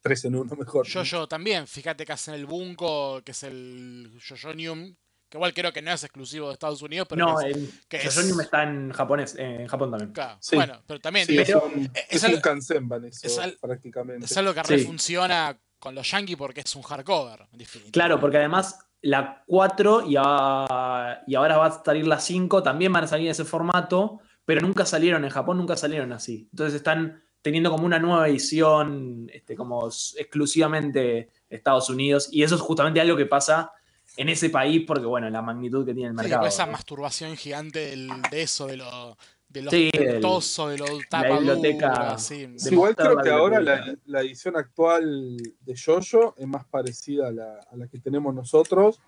[0.00, 0.86] 3 en 1 mejor.
[0.86, 4.94] Yo, yo también, fíjate que hacen el Bunko, que es el Yoyonium,
[5.28, 7.70] que igual creo que no es exclusivo de Estados Unidos, pero no, que es- el
[7.88, 10.12] que es- está en japonés, en Japón también.
[10.12, 10.56] claro, Sí.
[10.56, 13.56] bueno, pero también Sí, digo, es, un, es es algo- un Kansenban eso, es al-
[13.60, 14.24] prácticamente.
[14.26, 14.76] es algo que Sí.
[14.76, 17.46] refunciona con los Yankees porque es un hardcover.
[17.92, 22.92] Claro, porque además la 4 y, a- y ahora va a salir la 5 también
[22.92, 26.48] van a salir en ese formato, pero nunca salieron en Japón, nunca salieron así.
[26.50, 32.60] Entonces están teniendo como una nueva edición, este, como exclusivamente Estados Unidos, y eso es
[32.60, 33.70] justamente algo que pasa
[34.18, 36.40] en ese país porque, bueno, la magnitud que tiene el Sí, mercado.
[36.40, 36.72] con esa ¿no?
[36.72, 39.16] masturbación gigante del- de eso, de lo
[39.48, 42.46] de los Sí, de los la tapaduras, biblioteca sí.
[42.58, 47.28] Sí, igual creo que la ahora la, la edición actual de Jojo es más parecida
[47.28, 49.00] a la, a la que tenemos nosotros,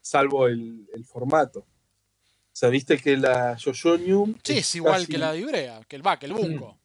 [0.00, 1.60] salvo el, el formato.
[1.60, 1.66] O
[2.56, 4.36] sea, viste que la Jojo New.
[4.44, 6.78] Sí, es igual casi- que la de Ibrea, que el va, que el Bunko.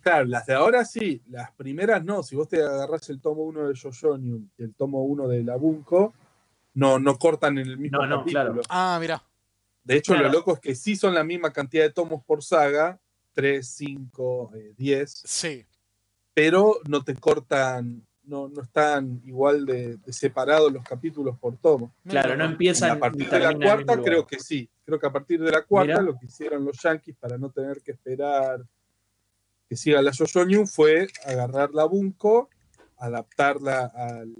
[0.00, 2.24] Claro, las de ahora sí, las primeras no.
[2.24, 3.74] Si vos te agarrás el tomo 1 de
[4.18, 6.12] New y el tomo 1 de la Bunko,
[6.74, 8.42] no, no cortan en el mismo No, no, capítulo.
[8.44, 8.62] claro.
[8.68, 9.22] Ah, mira.
[9.84, 10.28] De hecho, Claro.
[10.28, 12.98] lo loco es que sí son la misma cantidad de tomos por saga,
[13.34, 15.66] 3, 5, 10, Sí.
[16.32, 21.94] pero no te cortan, no, no están igual de, de separados los capítulos por tomo.
[22.08, 24.68] Claro, no empiezan a partir de la cuarta creo que sí.
[24.86, 26.02] Creo que a partir de la cuarta Mira.
[26.02, 28.64] lo que hicieron los Yankees para no tener que esperar
[29.68, 30.12] que siga la
[30.46, 32.48] New fue agarrar la Bunko,
[32.98, 34.34] adaptarla al,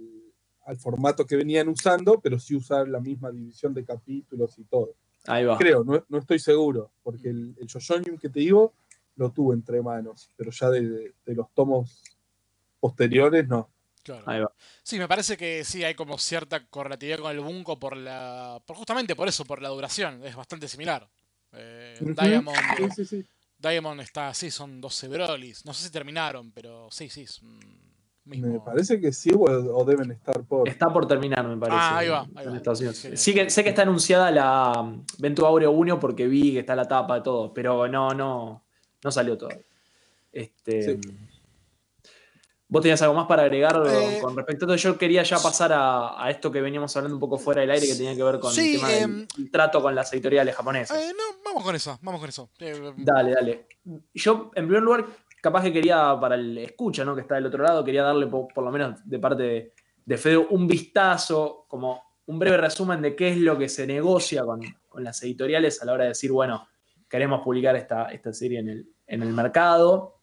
[0.67, 4.94] al formato que venían usando, pero sí usar la misma división de capítulos y todo.
[5.26, 5.57] Ahí va.
[5.59, 8.75] Creo, no, no estoy seguro, porque el, el Yoyonium que te digo
[9.17, 12.02] lo tuve entre manos, pero ya de, de- de los tomos
[12.81, 13.70] posteriores no.
[14.02, 14.23] Claro.
[14.26, 14.52] Ahí va.
[14.83, 18.62] Sí, me parece que sí hay como cierta correlatividad con el Bunko por la.
[18.67, 20.23] por justamente por eso, por la duración.
[20.25, 21.09] Es bastante similar.
[21.52, 21.97] Eh.
[22.01, 23.26] Diamond, Sí, sí, sí.
[23.59, 25.65] Diamond está así, son 12 Brolis.
[25.65, 27.25] No sé si terminaron, pero sí, sí,
[28.25, 28.47] mismo.
[28.49, 30.69] Me parece que sí o, o deben estar por.
[30.69, 31.78] Está por terminar, me parece.
[31.81, 33.17] Ah, ahí va, ahí en va.
[33.17, 36.75] Sí que, sé que está anunciada la mm, Ventu Aureo 1 porque vi que está
[36.75, 38.65] la tapa de todo, pero no, no,
[39.03, 39.51] no salió todo.
[40.33, 41.01] Este, Sí.
[42.67, 44.89] ¿Vos tenías algo más para agregar Eh, con respecto a esto?
[44.91, 47.86] Yo quería ya pasar a, a esto que veníamos hablando un poco fuera del aire
[47.86, 50.57] que tenía que ver con Sí, el tema del em, el trato con las editoriales
[50.57, 50.99] japonesas.
[50.99, 52.51] Eh, no, vamos con eso, vamos con eso.
[52.59, 53.67] Eh, Dale, dale.
[54.15, 55.07] Yo, en primer lugar,
[55.45, 57.15] capaz que quería, para el escucha, ¿no?
[57.15, 59.73] Que está del otro lado, quería darle, po- por, lo menos de parte de,
[60.07, 64.43] de Fede, un vistazo, como un breve resumen de qué es lo que se negocia
[64.43, 66.67] con, con las editoriales a la hora de decir, bueno,
[67.11, 70.21] queremos publicar esta, esta serie en el, en el mercado.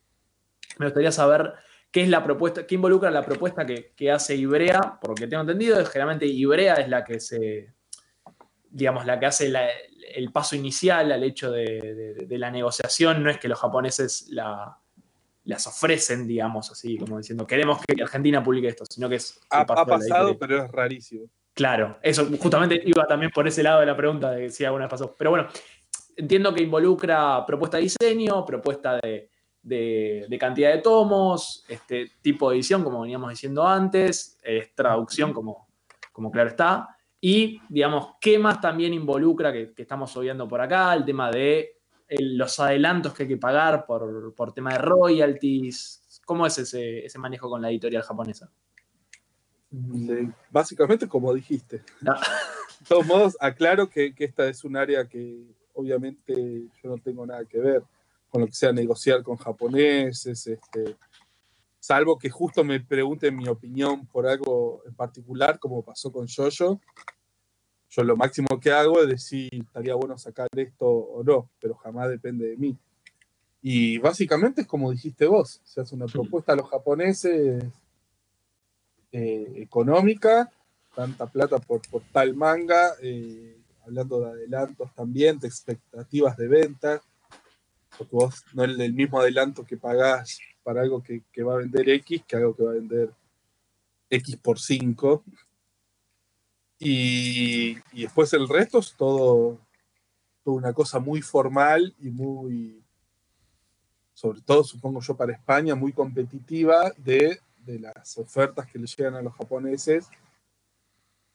[0.80, 1.53] Me gustaría saber
[1.91, 5.27] qué es la propuesta, qué involucra la propuesta que, que hace Ibrea, por lo que
[5.27, 7.74] tengo entendido, es generalmente Ibrea es la que se,
[8.72, 9.53] digamos, la que hace
[10.16, 11.66] el paso inicial al hecho de,
[12.16, 14.77] de- de la negociación, no es que los japoneses la-
[15.43, 19.39] las ofrecen, digamos, así, como diciendo, queremos que Argentina publique esto, sino que es...
[19.49, 21.25] Ha, ha pasado, pero es rarísimo.
[21.53, 24.91] Claro, eso justamente iba también por ese lado de la pregunta de si alguna vez
[24.91, 25.15] pasó.
[25.17, 25.47] Pero bueno,
[26.15, 29.29] entiendo que involucra propuesta de diseño, propuesta de,
[29.61, 35.33] de- de cantidad de tomos, este tipo de edición, como veníamos diciendo antes, es traducción,
[35.33, 35.67] como,
[36.13, 36.87] como claro está.
[37.19, 40.93] Y, digamos, ¿qué más también involucra que, que estamos obviando por acá?
[40.93, 41.80] El tema de
[42.11, 46.22] el- los adelantos que hay que pagar por, por tema de royalties.
[46.25, 48.51] ¿Cómo es ese, ese manejo con la editorial japonesa?
[49.72, 51.81] Le- básicamente como dijiste.
[52.01, 52.14] No.
[52.14, 56.33] De todos modos, aclaro que, que esta es un área que obviamente
[56.83, 57.83] yo no tengo nada que ver
[58.30, 60.95] con lo que sea negociar con japoneses, este,
[61.80, 66.81] salvo que justo me pregunten mi opinión por algo en particular, como pasó con Jojo.
[67.91, 72.09] Yo lo máximo que hago es decir, estaría bueno sacar esto o no, pero jamás
[72.09, 72.77] depende de mí.
[73.61, 77.65] Y básicamente es como dijiste vos, se hace una propuesta a los japoneses
[79.11, 80.49] eh, económica,
[80.95, 87.01] tanta plata por, por tal manga, eh, hablando de adelantos también, de expectativas de venta,
[87.97, 91.57] porque vos no es el mismo adelanto que pagás para algo que, que va a
[91.57, 93.11] vender X que algo que va a vender
[94.09, 95.23] X por 5.
[96.83, 99.59] Y, y después el resto es todo,
[100.43, 102.83] todo una cosa muy formal y muy,
[104.15, 109.13] sobre todo supongo yo para España, muy competitiva de, de las ofertas que le llegan
[109.13, 110.09] a los japoneses,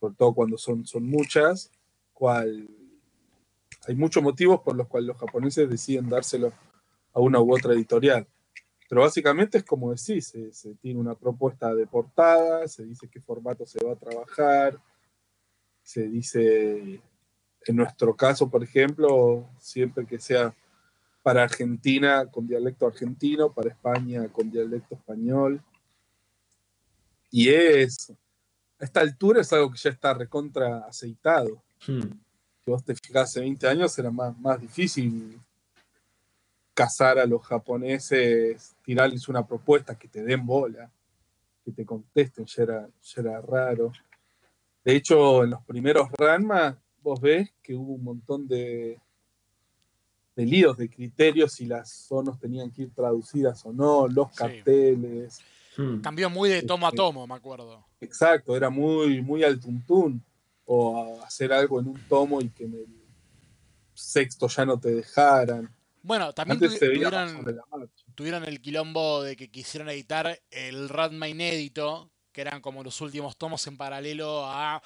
[0.00, 1.70] sobre todo cuando son, son muchas,
[2.12, 2.68] cual
[3.86, 6.52] hay muchos motivos por los cuales los japoneses deciden dárselo
[7.12, 8.26] a una u otra editorial.
[8.88, 13.20] Pero básicamente es como decís, se, se tiene una propuesta de portada, se dice qué
[13.20, 14.76] formato se va a trabajar,
[15.86, 17.00] se dice,
[17.64, 20.52] en nuestro caso, por ejemplo, siempre que sea
[21.22, 25.62] para Argentina con dialecto argentino, para España con dialecto español.
[27.30, 28.10] Y es,
[28.80, 31.62] a esta altura es algo que ya está recontra aceitado.
[31.86, 32.18] Hmm.
[32.64, 35.40] Si vos te fijas hace 20 años era más, más difícil
[36.74, 40.90] cazar a los japoneses, tirarles una propuesta que te den bola,
[41.64, 43.92] que te contesten, ya era, ya era raro.
[44.86, 49.00] De hecho, en los primeros Ranma, vos ves que hubo un montón de,
[50.36, 54.36] de líos, de criterios si las zonas tenían que ir traducidas o no, los Sí.
[54.36, 55.40] carteles.
[55.76, 56.00] Hmm.
[56.02, 57.84] Cambió muy de tomo a Este- tomo, me acuerdo.
[58.00, 60.22] Exacto, era muy, muy al tuntún.
[60.66, 62.86] O a hacer algo en un tomo y que en el
[63.94, 65.68] sexto ya no te dejaran.
[66.02, 68.04] Bueno, también Antes tuvi- se veía más tuvieron, sobre la marcha.
[68.14, 73.38] tuvieron el quilombo de que quisieron editar el Radma inédito, que eran como los últimos
[73.38, 74.82] tomos en paralelo a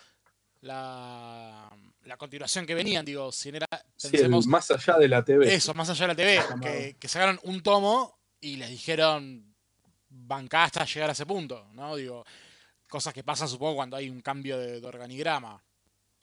[0.60, 1.68] la,
[2.04, 3.04] la continuación que venían.
[3.04, 5.52] Digo, si era, Sí, el pensemos, más allá de la TV.
[5.52, 9.52] eso, más allá de la TV, que, que sacaron un tomo y les dijeron
[10.08, 11.96] bancá hasta llegar a ese punto, ¿no?
[11.96, 12.24] Digo,
[12.88, 15.60] cosas que pasan supongo cuando hay un cambio de, de organigrama.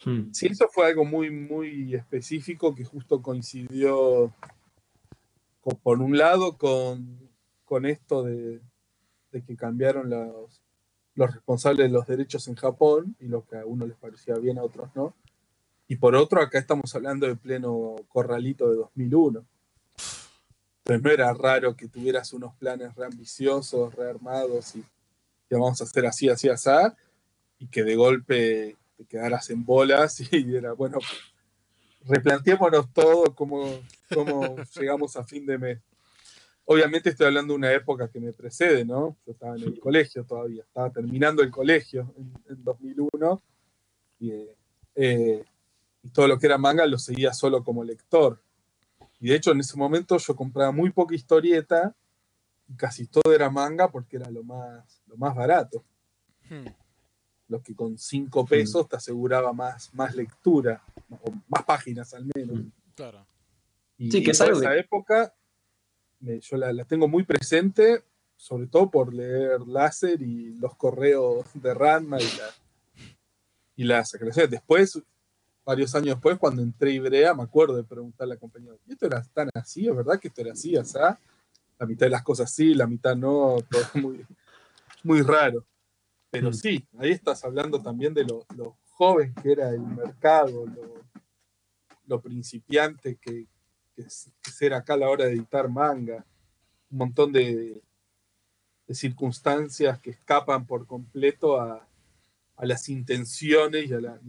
[0.05, 0.31] Hmm.
[0.31, 4.33] Sí, eso fue algo muy, muy específico que justo coincidió,
[5.59, 7.19] con- por un lado, con,
[7.65, 8.61] con esto de,
[9.33, 10.61] de que cambiaron los,
[11.17, 14.59] los responsables de los derechos en Japón y lo que a uno les parecía bien,
[14.59, 15.15] a otros no.
[15.87, 19.43] Y por otro, acá estamos hablando de pleno corralito de 2001.
[20.85, 24.83] Entonces no era raro que tuvieras unos planes re ambiciosos, rearmados y
[25.49, 26.69] que vamos a hacer así, así, así,
[27.57, 30.99] y que de golpe te quedaras en bolas y era, bueno,
[32.05, 33.81] replanteémonos todo, cómo,
[34.13, 35.79] cómo llegamos a fin de mes.
[36.69, 39.17] Obviamente estoy hablando de una época que me precede, ¿no?
[39.25, 43.41] Yo estaba en el colegio todavía, estaba terminando el colegio en, en 2001
[44.19, 44.31] y,
[44.95, 45.45] eh,
[46.03, 48.41] y todo lo que era manga lo seguía solo como lector.
[49.19, 51.95] Y de hecho en ese momento yo compraba muy poca historieta
[52.67, 55.85] y casi todo era manga porque era lo más, lo más barato
[56.49, 56.67] Hmm.
[57.49, 62.59] lo que con 5 pesos te aseguraba más, más lectura, o más páginas al menos.
[62.95, 63.25] Claro.
[63.97, 65.33] Y, Sí, que algo esa época
[66.19, 68.03] me- yo la, la tengo muy presente,
[68.35, 72.49] sobre todo por leer Láser y los correos de Ranma y, la,
[73.75, 74.51] y las aclaraciones.
[74.51, 75.01] Después,
[75.65, 78.91] varios años después, cuando entré a Ibrea, me acuerdo de preguntarle a la compañía, ¿y
[78.93, 79.87] esto era tan así?
[79.87, 81.19] ¿Es verdad que esto era así, asá?
[81.79, 84.25] La mitad de las cosas sí, la mitad no, todo muy,
[85.03, 85.65] muy raro.
[86.29, 86.53] Pero Mm.
[86.53, 91.05] sí, ahí estás hablando también de lo, lo joven que era el mercado, lo,
[92.05, 93.47] lo principiante que,
[93.97, 96.23] que, que ser acá a la hora de editar manga.
[96.91, 97.81] Un montón de,
[98.89, 101.85] circunstancias que escapan por completo a,
[102.59, 104.19] las intenciones y a la,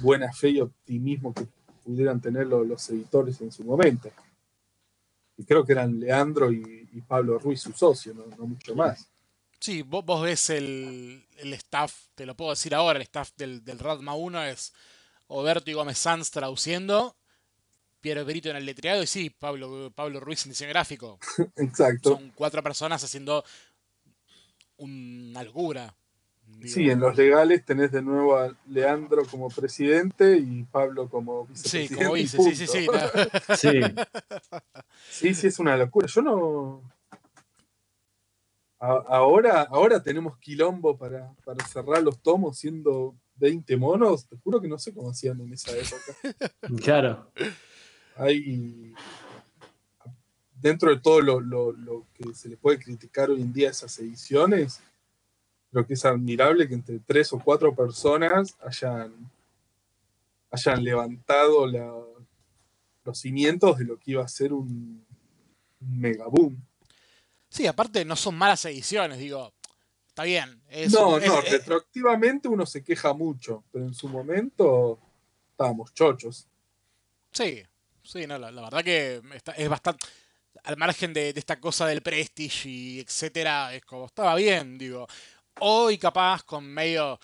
[0.00, 1.46] buena fe y optimismo que
[1.84, 4.10] pudieran tener lo- los editores en su momento.
[5.36, 9.08] Y creo que eran Leandro y, Pablo Ruiz, su socio, no, no mucho más.
[9.58, 13.64] Sí, vos, vos ves el, el staff, te lo puedo decir ahora, el staff del,
[13.64, 14.74] del Radma 1 es
[15.26, 17.16] Oberto y Gómez Sanz traduciendo,
[18.02, 21.18] Piero Perito en el letreado y sí, Pablo, Pablo Ruiz en diseño gráfico.
[21.56, 22.10] Exacto.
[22.16, 23.42] Son cuatro personas haciendo
[24.76, 25.94] una locura.
[26.44, 31.46] Digo, Sí, en los legales tenés de nuevo a Leandro como presidente y Pablo como
[31.54, 32.04] Sí, vicepresidente.
[32.04, 32.86] como y dice, sí, sí, sí.
[33.48, 33.56] no.
[33.56, 33.80] Sí.
[35.08, 36.06] Sí, sí, es una locura.
[36.08, 36.82] Yo no.
[38.80, 44.26] A- ahora, ahora tenemos quilombo para, para cerrar los tomos siendo 20 monos.
[44.26, 46.42] Te juro que no sé cómo hacían en esa época.
[46.82, 47.30] Claro.
[48.16, 48.94] Hay.
[50.60, 53.70] Dentro de todo lo, lo- lo que se le puede criticar hoy en día a
[53.72, 54.80] esas ediciones,
[55.72, 59.12] creo que es admirable que entre tres o cuatro personas hayan,
[60.52, 62.00] hayan levantado la-
[63.04, 65.04] los cimientos de lo que iba a ser un,
[65.80, 66.56] un megaboom.
[67.48, 69.52] Sí, aparte no son malas ediciones, digo.
[70.06, 70.62] Está bien.
[70.68, 74.98] es- No, es- no, es- retroactivamente uno se queja mucho, pero en su momento
[75.50, 76.46] estábamos chochos.
[77.32, 77.62] Sí,
[78.02, 80.06] sí, no, la, la verdad que está- es bastante.
[80.64, 85.06] Al margen de, de esta cosa del prestige y etcétera, es como estaba bien, digo.
[85.60, 87.18] Hoy, capaz, con medio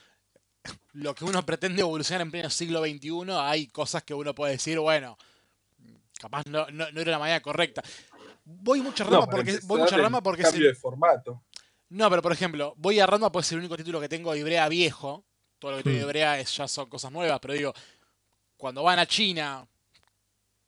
[0.93, 4.79] lo que uno pretende evolucionar en pleno siglo XXI, hay cosas que uno puede decir,
[4.79, 5.17] bueno,
[6.19, 7.83] capaz no, no, no era la manera correcta.
[8.45, 11.43] Voy mucha rama No, porque, voy mucha rama porque cambio de formato.
[11.91, 14.41] No, pero por ejemplo, voy a Random pues es el único título que tengo de
[14.41, 15.25] Ibrea viejo.
[15.59, 16.03] Todo lo que tengo de.
[16.05, 17.73] Ibrea es, ya son cosas nuevas, pero digo,
[18.57, 19.67] cuando van a China,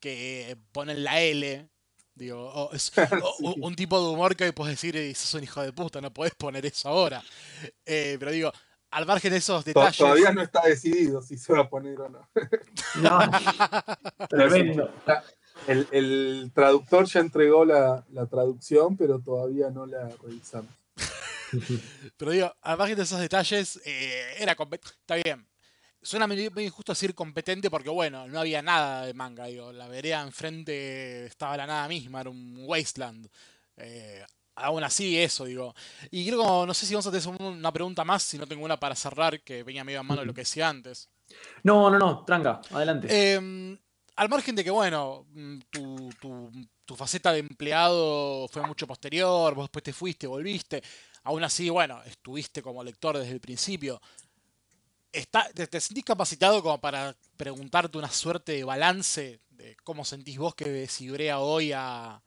[0.00, 1.68] que ponen la L,
[2.14, 2.90] digo, o- es
[3.22, 3.44] o- Sí.
[3.46, 6.00] o- un tipo de humor que hoy puedes decir, "Eh, sos un hijo de puta,
[6.00, 7.22] no podés poner eso ahora.
[7.86, 8.52] Eh, pero digo,
[8.90, 9.96] al margen de esos detalles.
[9.98, 12.28] Todavía no está decidido si se va a poner o no.
[12.96, 13.20] No.
[14.28, 14.92] Tremendo.
[15.66, 20.70] El, el traductor ya entregó la, la traducción, pero todavía no la revisamos.
[22.16, 25.46] Pero digo, al margen de esos detalles, eh, era Está bien.
[26.02, 29.46] Suena medio, medio injusto decir competente porque, bueno, no había nada de manga.
[29.46, 33.28] Digo, la vereda enfrente estaba la nada misma, era un wasteland.
[33.76, 34.24] Eh,
[34.56, 35.74] aún así, eso, digo.
[36.10, 38.64] Y creo, como- no sé si vamos a tener una pregunta más, si no tengo
[38.64, 41.08] una para cerrar, que venía medio a mano de lo que decía antes.
[41.62, 43.06] No, no, no, tranca, adelante.
[43.10, 43.78] Eh,
[44.16, 46.50] al margen de que, bueno, mm, tu, tu-
[46.84, 50.82] tu faceta de empleado fue mucho posterior, vos después te fuiste, volviste,
[51.24, 54.00] aún así, bueno, estuviste como lector desde el principio.
[55.12, 60.38] Está, te, te sentís capacitado como para preguntarte una suerte de balance de cómo sentís
[60.38, 62.22] vos que ves Ibrea hoy a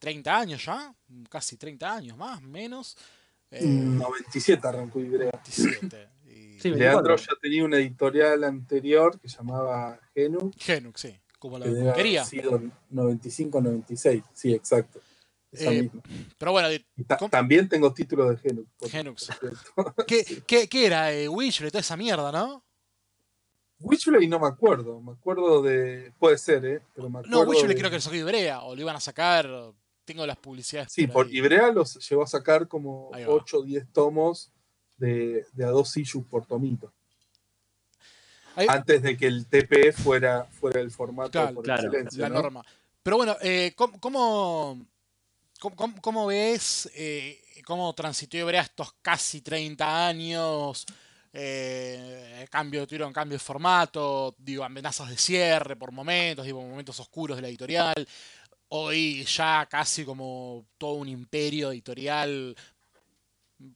[0.00, 0.92] 30 años ya?
[1.28, 2.96] Casi 30 años más, menos.
[3.52, 5.30] Eh, 97 arrancó Ibrea.
[5.32, 6.08] 27.
[6.26, 7.16] Y- Sí, Leandro 24.
[7.16, 14.22] ya tenía una editorial anterior que llamaba Genu, Genux, sí, como la que sido 95-96.
[14.34, 15.00] Sí, exacto.
[15.52, 15.90] Eh.
[16.38, 16.68] Pero bueno,
[17.30, 18.66] también tengo título de Genu.
[18.78, 19.26] por- Genux.
[19.26, 19.94] por cierto.
[20.06, 21.12] ¿Qué, qué, qué era?
[21.12, 22.64] Eh, toda esa mierda, ¿no?
[23.80, 25.00] Witchblade no me acuerdo.
[25.00, 26.12] Me acuerdo de.
[26.18, 26.82] Puede ser, ¿eh?
[26.94, 27.44] Pero me acuerdo.
[27.44, 29.48] No, Witcher de- creo que lo sacó Ibrea, o lo iban a sacar.
[30.04, 30.92] Tengo las publicidades.
[30.92, 31.36] Sí, por ahí.
[31.38, 33.32] Ibrea los llegó a sacar como Ahí va.
[33.34, 34.52] 8 o 10 tomos
[34.98, 36.92] de, de a dos issues por tomito.
[38.56, 42.22] Ahí- Antes de que el TP fuera, fuera el formato Claro, por claro, excelencia.
[42.22, 42.42] la ¿no?
[42.42, 42.64] norma.
[43.02, 44.84] Pero bueno, eh, ¿cómo, cómo,
[45.60, 50.84] cómo- ves eh, cómo transitó Ibrea estos casi 30 años?
[51.32, 57.36] Eh, cambio, tuvieron cambio de formato, digo, amenazas de cierre por momentos, digo, momentos oscuros
[57.36, 57.94] de la editorial.
[58.70, 62.56] Hoy ya casi como todo un imperio editorial,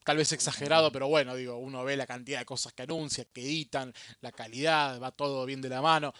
[0.04, 3.42] tal vez exagerado, pero bueno, digo, uno ve la cantidad de cosas que anuncian, que
[3.42, 6.12] editan, la calidad, va todo bien de la mano.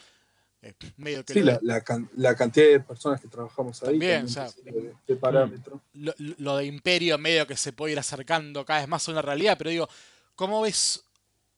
[0.65, 4.27] Eh, medio que Sí, la, la can- la cantidad de personas que trabajamos ahí También,
[4.27, 5.81] también o sea, te sirve de, de parámetro.
[5.93, 9.23] lo, lo de imperio medio que se puede ir acercando cada vez más a una
[9.23, 9.89] realidad, pero digo,
[10.35, 11.05] ¿cómo ves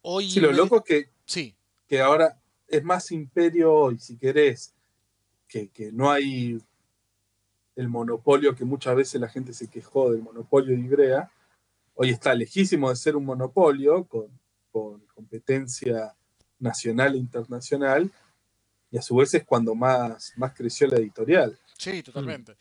[0.03, 0.29] hoy?
[0.31, 1.55] Sí, lo loco es que, Sí,
[1.87, 4.75] que ahora es más imperio hoy, si querés,
[5.49, 6.61] que, que no hay
[7.77, 11.31] el monopolio que muchas veces la gente se quejó del monopolio de Ibrea.
[11.95, 14.29] Hoy está lejísimo de ser un monopolio con,
[14.73, 16.15] con competencia
[16.59, 18.11] nacional e internacional,
[18.97, 21.59] y a su vez es cuando más, más creció la editorial.
[21.77, 22.57] sí, totalmente.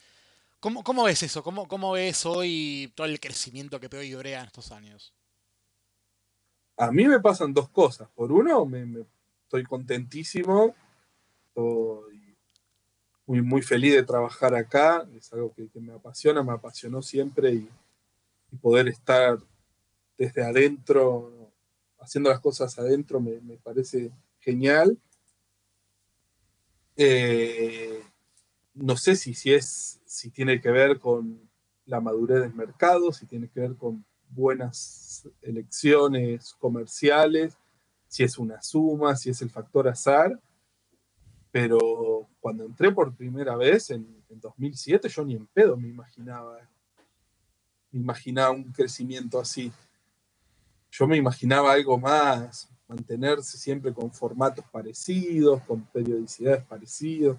[0.59, 1.41] ¿Cómo, cómo ves eso?
[1.41, 5.13] ¿Cómo, ¿Cómo ves hoy todo el crecimiento que pegó Ibrea en estos años?
[6.75, 8.09] A mí me pasan dos cosas.
[8.13, 9.05] Por uno, me, me-
[9.43, 10.75] estoy contentísimo,
[11.47, 12.35] estoy
[13.25, 17.53] muy, muy feliz de trabajar acá, es algo que, que me apasiona, me apasionó siempre
[17.53, 17.69] y,
[18.51, 19.37] y poder estar
[20.17, 21.53] desde adentro,
[21.99, 24.97] haciendo las cosas adentro, me, me parece genial.
[26.95, 28.01] Eh,
[28.73, 31.49] no sé si, si, es, si tiene que ver con
[31.85, 37.57] la madurez del mercado, si tiene que ver con buenas elecciones comerciales,
[38.07, 40.39] si es una suma, si es el factor azar.
[41.51, 46.57] Pero cuando entré por primera vez en, en 2007, yo ni en pedo me imaginaba,
[47.91, 49.71] me imaginaba un crecimiento así.
[50.91, 57.37] Yo me imaginaba algo más, mantenerse siempre con formatos parecidos, con periodicidades parecidas.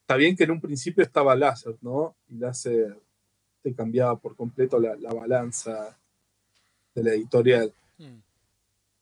[0.00, 2.14] Está bien que en un principio estaba láser, ¿no?
[2.28, 3.00] Y láser
[3.62, 5.98] te cambiaba por completo la, la balanza
[6.94, 7.72] de la editorial.
[7.98, 8.18] Mm.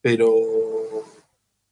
[0.00, 0.34] Pero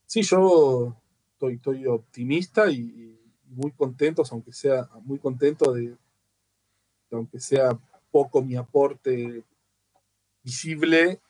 [0.06, 0.94] sí, yo
[1.32, 5.96] estoy, estoy optimista y, y muy contento, aunque sea muy contento de, de
[7.12, 7.78] aunque sea
[8.10, 9.42] poco mi aporte
[10.42, 11.20] visible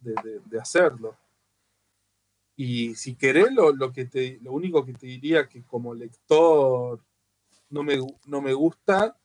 [0.00, 1.16] de, de- de hacerlo.
[2.62, 7.02] Y si querés, lo, lo, que te, lo único que te diría que como lector
[7.70, 9.16] no me, no me gusta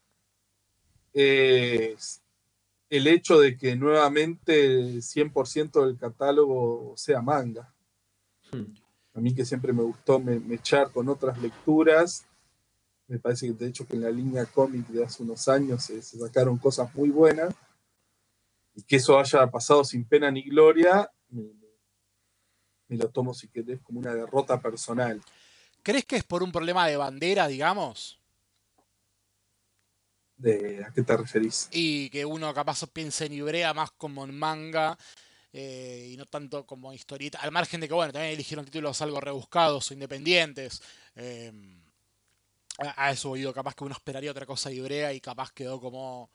[1.12, 2.22] es
[2.90, 7.74] el hecho de que nuevamente el 100% del catálogo sea manga.
[8.54, 8.74] Hmm.
[9.14, 12.26] A mí que siempre me gustó me, me echar con otras lecturas.
[13.10, 16.02] Me parece que de hecho que en la línea cómic de hace unos años se,
[16.02, 17.54] se sacaron cosas muy buenas.
[18.76, 21.65] Y que eso haya pasado sin pena ni gloria, me,
[22.88, 25.22] me- lo tomo si querés como una derrota personal.
[25.84, 28.20] ¿Crees que es por un problema de bandera, digamos?
[30.38, 31.70] De, ¿A qué te referís?
[31.72, 34.98] Y que uno capaz piense en Ibrea más como en manga
[35.54, 37.40] eh, y no tanto como historieta.
[37.40, 40.82] Al margen de que, bueno, también eligieron títulos algo rebuscados o independientes.
[41.16, 41.52] eh,
[42.78, 45.80] a, a eso oído, capaz que uno esperaría otra cosa de Ibrea y capaz quedó
[45.80, 46.30] como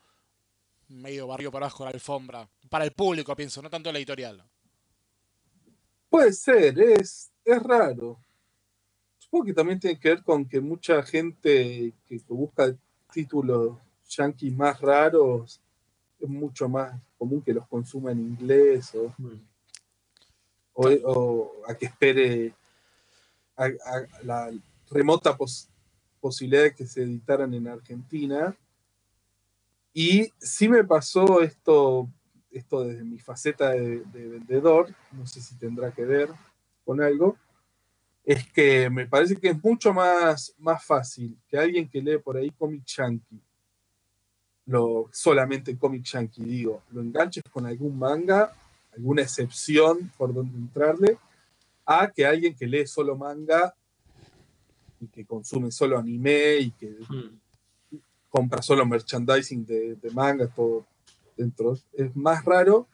[0.89, 2.49] medio barrio para abajo la alfombra.
[2.69, 4.43] Para el público, pienso, no tanto la editorial.
[6.11, 8.19] Puede ser, es, es raro.
[9.17, 12.75] Supongo que también tiene que ver con que mucha gente que, que busca
[13.13, 13.77] títulos
[14.09, 15.61] yankees más raros
[16.19, 19.15] es mucho más común que los consuma en inglés o,
[20.73, 22.53] o, o a que espere
[23.55, 24.51] a, a la
[24.89, 25.69] remota pos-
[26.19, 28.53] posibilidad de que se editaran en Argentina.
[29.93, 32.09] Y sí me pasó esto,
[32.51, 36.29] esto desde mi faceta de, de vendedor, no sé si tendrá que ver
[36.85, 37.37] con algo,
[38.23, 42.37] es que me parece que es mucho más, más fácil que alguien que lee por
[42.37, 43.41] ahí cómic yankee,
[44.65, 48.53] lo, solamente cómic yankee, digo, lo enganches con algún manga,
[48.95, 51.17] alguna excepción por donde entrarle,
[51.85, 53.73] a que alguien que lee solo manga
[54.99, 57.39] y que consume solo anime y que Hmm.
[58.29, 60.85] compra solo merchandising de, de manga, todo
[61.37, 61.77] dentro.
[61.93, 62.87] Es más raro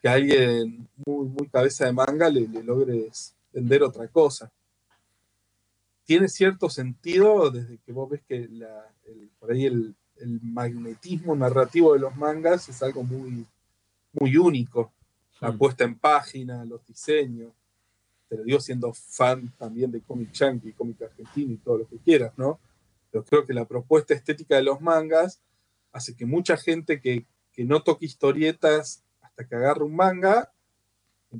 [0.00, 4.50] que alguien muy, muy cabeza de manga le, le logres vender otra cosa.
[6.04, 11.34] Tiene cierto sentido desde que vos ves que la- el- por ahí el, el magnetismo
[11.36, 13.46] narrativo de los mangas es algo muy,
[14.12, 14.92] muy único.
[15.40, 15.58] La Hmm.
[15.58, 17.52] puesta en página, los diseños.
[18.28, 21.98] Te lo digo siendo fan también de cómic yankee, cómic argentino y todo lo que
[21.98, 22.58] quieras, ¿no?
[23.10, 25.40] Pero creo que la propuesta estética de los mangas
[25.92, 30.52] hace que mucha gente que, que no toque historietas hasta que agarre un manga,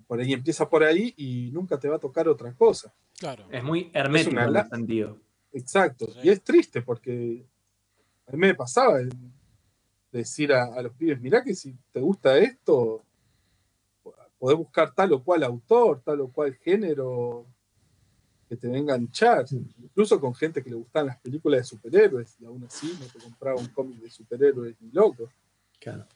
[0.07, 2.95] por ahí empieza por ahí y nunca te va a tocar otra cosa.
[3.19, 3.47] Claro.
[3.51, 5.19] Es muy hermético una en ese sentido.
[5.53, 6.07] Exacto.
[6.07, 6.21] Sí.
[6.25, 7.45] Y es triste porque
[8.27, 9.11] a mí me pasaba el
[10.11, 13.03] decir a, a los pibes, mirá que si te gusta esto,
[14.39, 17.47] podés buscar tal o cual autor, tal o cual género
[18.49, 19.47] que te venga a enganchar.
[19.81, 23.19] Incluso con gente que le gustan las películas de superhéroes y aún así no te
[23.21, 25.31] compraba un cómic de superhéroes ni loco.
[25.83, 26.07] Claro.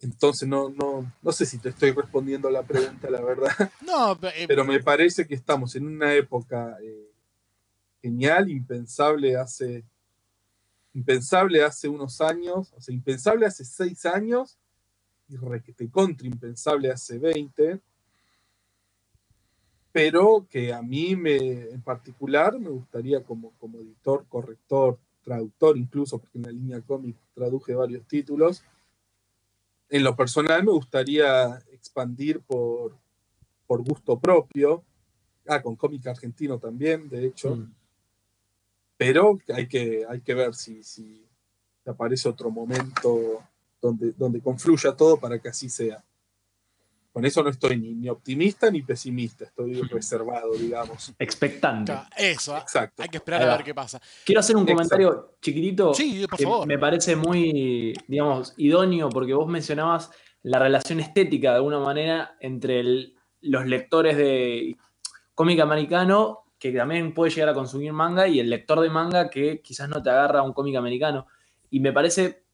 [0.00, 3.50] Entonces no, no, no sé si te estoy respondiendo la pregunta, la verdad.
[3.86, 7.10] No, eh, pero me parece que estamos en una época eh,
[8.00, 9.84] genial, impensable hace
[10.94, 14.58] impensable hace unos años, o sea, impensable hace seis años
[15.28, 17.80] y requete contra impensable hace 20,
[19.90, 26.18] pero que a mí me, en particular me gustaría como, como editor, corrector, traductor incluso,
[26.18, 28.62] porque en la línea cómic traduje varios títulos,
[29.88, 32.96] en lo personal me gustaría expandir por,
[33.66, 34.82] por gusto propio,
[35.46, 37.72] ah, con cómic argentino también, de hecho, Hmm.
[38.96, 41.26] pero hay que, hay que ver si, si
[41.84, 43.42] aparece otro momento
[43.80, 46.02] donde, donde confluya todo para que así sea.
[47.12, 51.12] Con eso no estoy ni, ni optimista ni pesimista, estoy reservado, digamos.
[51.18, 51.92] Expectante.
[52.16, 53.02] eso, ah, Exacto.
[53.02, 54.00] hay que esperar a ver qué pasa.
[54.24, 54.76] Quiero hacer un Exacto.
[54.96, 56.66] comentario chiquitito Sí, por que favor.
[56.66, 60.10] me parece muy, digamos, idóneo porque vos mencionabas
[60.42, 64.76] la relación estética de alguna manera entre el- los lectores de
[65.34, 69.60] cómic americano que también puede llegar a consumir manga y el lector de manga que
[69.60, 71.26] quizás no te agarra un cómic americano.
[71.70, 72.44] Y me parece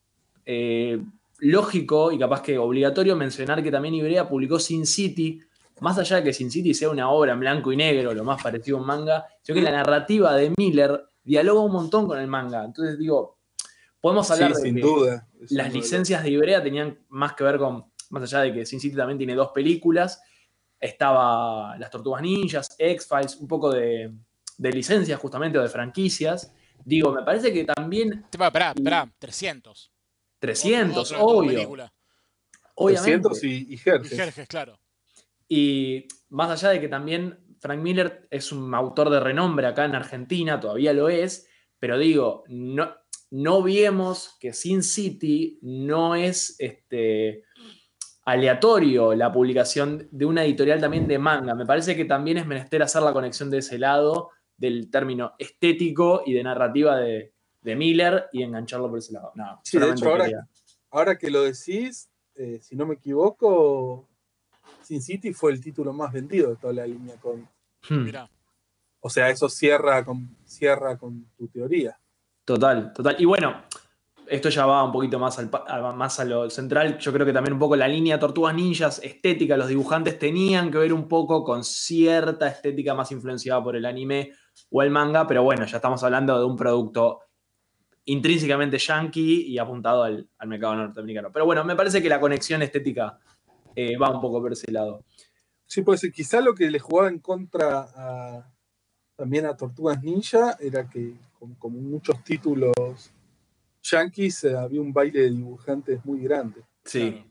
[0.46, 0.98] eh,
[1.38, 5.40] lógico y capaz que obligatorio mencionar que también Ibrea publicó Sin City,
[5.80, 8.42] más allá de que Sin City sea una obra en blanco y negro, lo más
[8.42, 12.26] parecido a un manga, sino que la narrativa de Miller dialoga un montón con el
[12.26, 12.64] manga.
[12.64, 13.38] Entonces digo,
[14.00, 15.28] podemos hablar Sí, de sin que duda.
[15.50, 18.96] Las licencias de Ibrea tenían más que ver con, más allá de que Sin City
[18.96, 20.20] también tiene dos películas,
[20.80, 24.12] estaba Las Tortugas Ninjas, X-Files, un poco de,
[24.56, 26.52] de licencias justamente o de franquicias.
[26.84, 29.92] Digo, me parece que también esperá, esperá, 300.
[30.38, 31.50] 300, Otra- otra obvio.
[31.52, 31.92] película.
[32.74, 33.28] Obviamente.
[33.28, 34.12] 300 y, y Y Jerjes.
[34.12, 34.78] Jerjes, claro.
[35.48, 39.94] Y más allá de que también Frank Miller es un autor de renombre acá en
[39.94, 42.94] Argentina, todavía lo es, pero digo, no,
[43.30, 47.42] no viemos que Sin City no es este,
[48.24, 51.54] aleatorio la publicación de una editorial también de manga.
[51.54, 56.22] Me parece que también es menester hacer la conexión de ese lado del término estético
[56.26, 59.32] y de narrativa de, de Miller y engancharlo por ese lado.
[59.34, 60.10] No, Sí, de hecho,
[60.90, 64.08] ahora- que lo decís, eh, si no me equivoco,
[64.82, 67.48] Sin City fue el título más vendido de toda la línea con.
[67.88, 68.04] Hmm.
[68.04, 68.30] Mirá.
[69.00, 71.98] O sea, eso cierra con, cierra con tu teoría.
[72.44, 73.16] Total, total.
[73.18, 73.62] Y bueno,
[74.26, 75.50] esto ya va un poquito más, al,
[75.94, 76.98] más a lo central.
[76.98, 80.78] Yo creo que también un poco la línea Tortugas Ninjas estética, los dibujantes tenían que
[80.78, 84.32] ver un poco con cierta estética más influenciada por el anime
[84.70, 87.20] o el manga, pero bueno, ya estamos hablando de un producto
[88.10, 91.30] intrínsecamente yankee y apuntado al, al mercado norteamericano.
[91.32, 93.18] Pero bueno, me parece que la conexión estética
[93.74, 95.04] eh, va un poco por ese lado.
[95.66, 96.12] Sí, puede ser.
[96.12, 98.50] Quizá lo que le jugaba en contra a-
[99.16, 102.72] también a Tortugas Ninja era que, como, muchos títulos
[103.82, 106.62] yankees, eh, había un baile de dibujantes muy grande.
[106.84, 107.10] Sí.
[107.10, 107.24] Claro.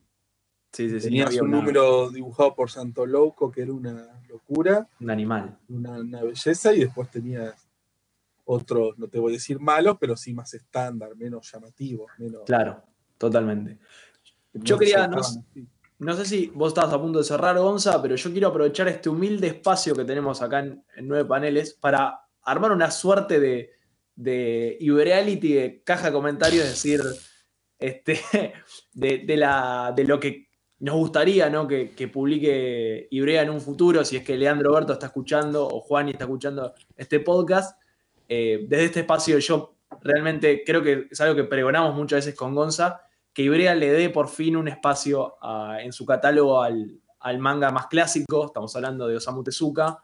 [0.74, 1.06] Sí, sí, sí.
[1.08, 5.58] Tenías había un una- número dibujado por Santo Loco, que era una locura, Un animal.
[5.70, 7.67] una, una belleza, y después tenías
[8.48, 12.42] otros, no te voy a decir malos, pero sí más estándar, menos llamativos, menos.
[12.46, 12.82] Claro,
[13.18, 13.78] totalmente.
[14.54, 15.08] Yo quería,
[16.00, 19.10] no- sé si vos estabas a punto de cerrar, Gonza, pero yo quiero aprovechar este
[19.10, 23.72] humilde espacio que tenemos acá en, en Nueve Paneles para armar una suerte de,
[24.16, 27.02] de reality de caja de comentarios, es decir,
[27.78, 28.20] este,
[28.94, 30.48] de, de la, de lo que
[30.80, 31.68] nos gustaría ¿no?
[31.68, 35.82] que, que publique Ibrea en un futuro, si es que Leandro Berto está escuchando o
[35.82, 37.78] Juan está escuchando este podcast.
[38.28, 42.54] Eh, desde este espacio yo realmente creo que es algo que pregonamos muchas veces con
[42.54, 43.02] Gonza,
[43.34, 45.36] que Ibrea le dé por fin un espacio
[45.80, 50.00] en su catálogo al, al manga más clásico, estamos hablando de Osamu Tezuka.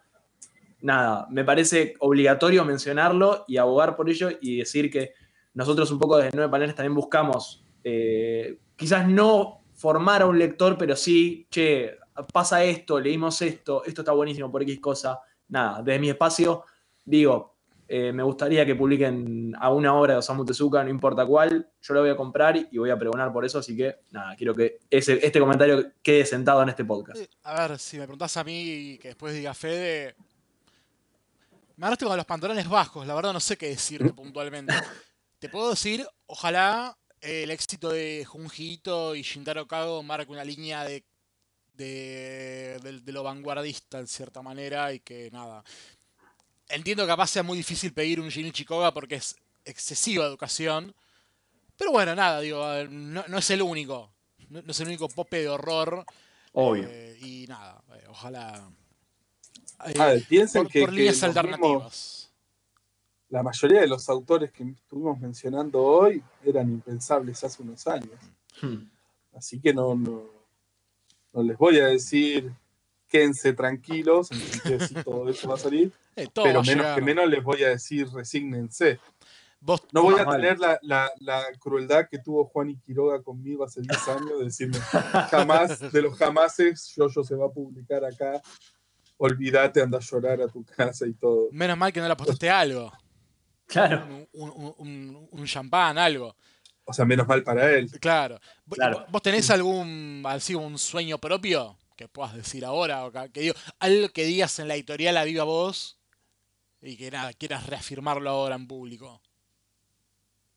[0.82, 5.14] Nada, me parece obligatorio mencionarlo y abogar por ello y decir que
[5.54, 10.78] nosotros un poco desde Nueve Paneles también buscamos, eh, quizás no formar a un lector,
[10.78, 11.98] pero sí, che,
[12.32, 15.22] pasa esto, leímos esto, esto está buenísimo por X cosa.
[15.48, 16.66] Nada, desde mi espacio
[17.06, 17.53] digo,
[17.96, 21.94] eh, me gustaría que publiquen a una obra de Osamu Tezuka, no importa cuál, yo
[21.94, 24.80] la voy a comprar y voy a pregonar por eso, así que nada, quiero que
[24.90, 27.22] ese, este comentario quede sentado en este podcast.
[27.44, 30.16] A ver, si me preguntás a mí y que después diga Fede.
[31.76, 34.74] Me agarraste con los pantalones bajos, la verdad no sé qué decirte puntualmente.
[35.40, 40.84] Te puedo decir, ojalá eh, el éxito de Junjito y Shintaro Kago marque una línea
[40.84, 41.04] de,
[41.76, 45.64] de, de- de lo vanguardista en cierta manera y que nada.
[46.70, 49.36] Entiendo que capaz sea muy difícil pedir un Shinichi Koga porque es
[49.66, 50.94] excesiva educación.
[51.78, 54.12] Pero bueno, nada, digo, no, no es el único.
[54.50, 56.06] No, no es el único pope de horror.
[56.54, 56.86] Obvio.
[56.90, 58.70] Eh, y nada, eh, ojalá.
[59.88, 62.32] eh, A ver, piensen por, que, por que líneas mismos- alternativas.
[63.30, 68.12] la mayoría de los autores que estuvimos mencionando hoy eran impensables hace unos años.
[68.62, 68.84] Hmm.
[69.36, 70.24] Así que no, no,
[71.34, 72.54] no les voy a decir
[73.14, 74.28] quédense tranquilos,
[75.06, 76.96] todo eso va a salir, Eh, pero a menos llegar.
[76.96, 79.00] que menos les voy a decir resígnense.
[79.60, 83.64] Vos, No voy a tener la, la- la crueldad que tuvo Juan y Quiroga conmigo
[83.64, 84.78] hace 10 años de decirme
[85.32, 88.42] jamás, de los jamases, yo se va a publicar acá,
[89.18, 91.48] olvídate, anda a llorar a tu casa y todo.
[91.52, 92.92] menos mal que no le apostaste algo.
[93.66, 94.06] Claro.
[94.34, 96.36] Un, un, un- un champán, algo.
[96.86, 97.90] O sea, menos mal para él.
[98.00, 98.40] Claro.
[98.66, 99.06] ¿Vos- Claro.
[99.10, 103.06] ¿Vos tenés algún así un sueño propio que puedas decir ahora?
[103.06, 105.98] O que, que digo, algo que digas en la editorial a viva voz
[106.82, 109.22] y que nada, quieras reafirmarlo ahora en público.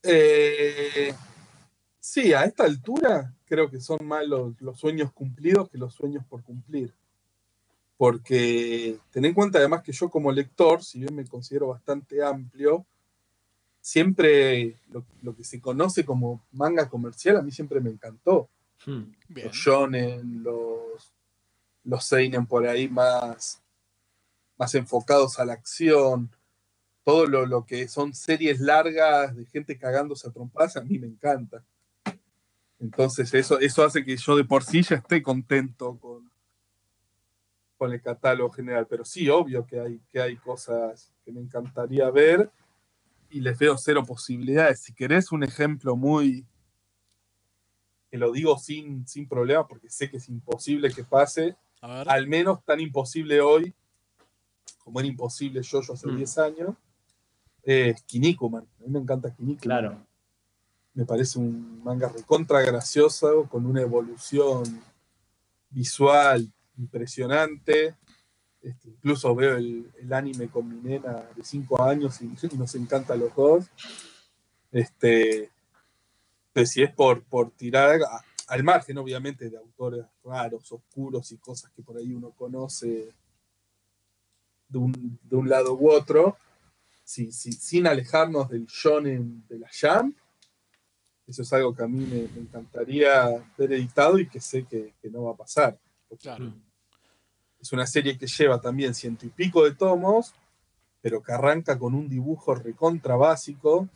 [0.02, 1.14] Eh,
[2.00, 6.24] sí, a esta altura creo que son más los, los sueños cumplidos que los sueños
[6.26, 6.92] por cumplir.
[7.96, 12.84] Porque ten en cuenta además que yo como lector, si bien me considero bastante amplio,
[13.80, 18.50] siempre lo, lo que se conoce como manga comercial a mí siempre me encantó.
[18.84, 19.12] Hmm.
[19.28, 21.12] Los shonen, los,
[21.86, 23.62] los seinen por ahí más,
[24.58, 26.30] más enfocados a la acción,
[27.04, 31.06] todo lo, lo que son series largas de gente cagándose a trompadas, a mí me
[31.06, 31.64] encanta.
[32.78, 36.30] Entonces eso, eso hace que yo de por sí ya esté contento con,
[37.78, 38.86] con el catálogo general.
[38.88, 42.50] Pero sí, obvio que hay, que hay cosas que me encantaría ver
[43.30, 44.80] y les veo cero posibilidades.
[44.80, 46.46] Si querés un ejemplo muy,
[48.10, 51.56] que lo digo sin, sin problema porque sé que es imposible que pase.
[51.86, 53.74] Al menos tan imposible hoy
[54.86, 56.16] como era imposible yo, yo hace Mm.
[56.16, 56.76] 10 años,
[57.64, 58.62] es Kinnikuman.
[58.62, 59.60] A mí me encanta Kinnikuman.
[59.60, 60.06] Claro.
[60.94, 64.80] me parece un manga recontra gracioso, con una evolución
[65.70, 67.96] visual impresionante.
[68.62, 72.74] Este, incluso veo el, el anime con mi nena de 5 años y, y nos
[72.76, 73.66] encanta a los dos.
[74.70, 75.50] Este,
[76.48, 78.00] entonces, si es por, por tirar
[78.48, 83.12] al margen, obviamente, de autores raros, oscuros y cosas que por ahí uno conoce
[84.68, 86.36] de un, de un lado u otro,
[87.04, 90.16] si- si- sin alejarnos del shonen de la Jump,
[91.26, 94.94] eso es algo que a mí me, me encantaría ver editado y que sé que,
[95.02, 95.76] que no va a pasar.
[96.20, 96.52] Claro.
[97.60, 100.34] Es una serie que lleva también ciento y pico de tomos,
[101.00, 103.88] pero que arranca con un dibujo recontra básico.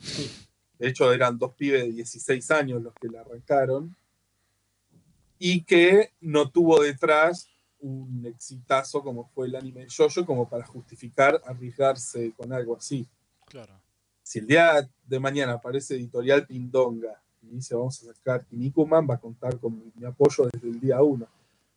[0.77, 3.95] De hecho, eran dos pibes de 16 años los que la arrancaron.
[5.43, 7.47] Y que no tuvo detrás
[7.79, 13.07] un exitazo como fue el anime de Jojo, como para justificar arriesgarse con algo así.
[13.47, 13.73] Claro.
[14.21, 19.15] Si el día de mañana aparece Editorial Pindonga y dice vamos a sacar Kinnikuman, va
[19.15, 21.27] a contar con mi, mi apoyo desde el día uno.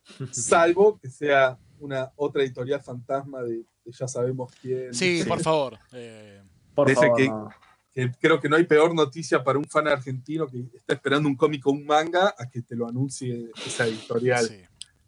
[0.31, 4.93] Salvo que sea una otra editorial fantasma de, de ya sabemos quién.
[4.93, 5.79] Sí, por favor.
[5.91, 6.43] eh,
[6.75, 7.49] Por favor, que- no.
[7.95, 11.35] Que creo que no hay peor noticia para un fan argentino que está esperando un
[11.37, 14.59] cómic o un manga a que te lo anuncie esa editorial sí.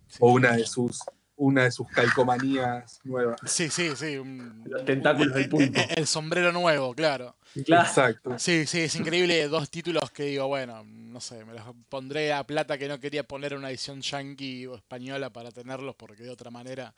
[0.08, 0.18] Sí.
[0.22, 1.02] o una de sus
[1.40, 3.40] una de sus calcomanías nuevas.
[3.46, 4.18] Sí, sí, sí.
[4.18, 5.80] un- Los tentáculos del pulpo.
[5.80, 7.36] El, el sombrero nuevo, claro.
[7.64, 7.88] Claro.
[7.88, 8.40] Exacto.
[8.40, 9.48] Sí, sí, es increíble.
[9.48, 13.22] Dos títulos que digo, bueno, no sé, me los pondré a plata que no quería
[13.24, 16.92] poner en una edición yankee o española para tenerlos porque de otra manera.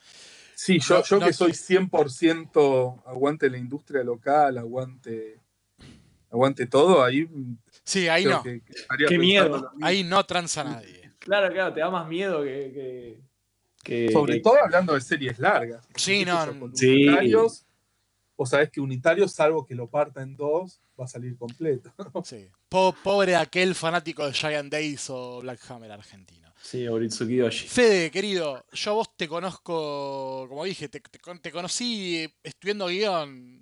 [0.55, 5.37] Sí, yo, No, yo no- que soy 100% aguante la industria local, aguante
[6.31, 7.27] aguante todo, ahí
[7.83, 8.43] Sí, ahí no.
[8.43, 8.61] que-
[9.07, 9.71] Qué miedo.
[9.81, 11.11] Ahí no transa nadie.
[11.19, 12.71] Claro, claro, te da más miedo que.
[12.73, 13.19] que,
[14.07, 15.85] que- Sobre que- todo hablando de series largas.
[15.95, 17.05] Sí, no, con sí.
[17.07, 17.65] Unitarios,
[18.35, 21.91] o sabes que unitario, salvo que lo parta en dos, va a salir completo.
[22.25, 22.47] Sí.
[22.69, 26.47] Po- pobre aquel fanático de Giant Days o Black Hammer argentino.
[26.61, 27.67] Sí, Oritsuki Doshi.
[27.67, 33.58] Fede, querido, yo a vos te conozco, como dije, te, te te conocí estudiando guion.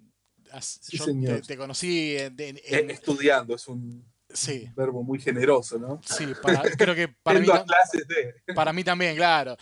[0.65, 1.41] Sí, yo señor.
[1.41, 4.03] te, te conocí en, en- en- Estudiando, es un
[4.33, 6.01] sí, verbo muy generoso, ¿no?
[6.05, 8.35] sí, para- creo que para mí, Yendo a ta- clases de.
[8.55, 9.55] para mí también, claro.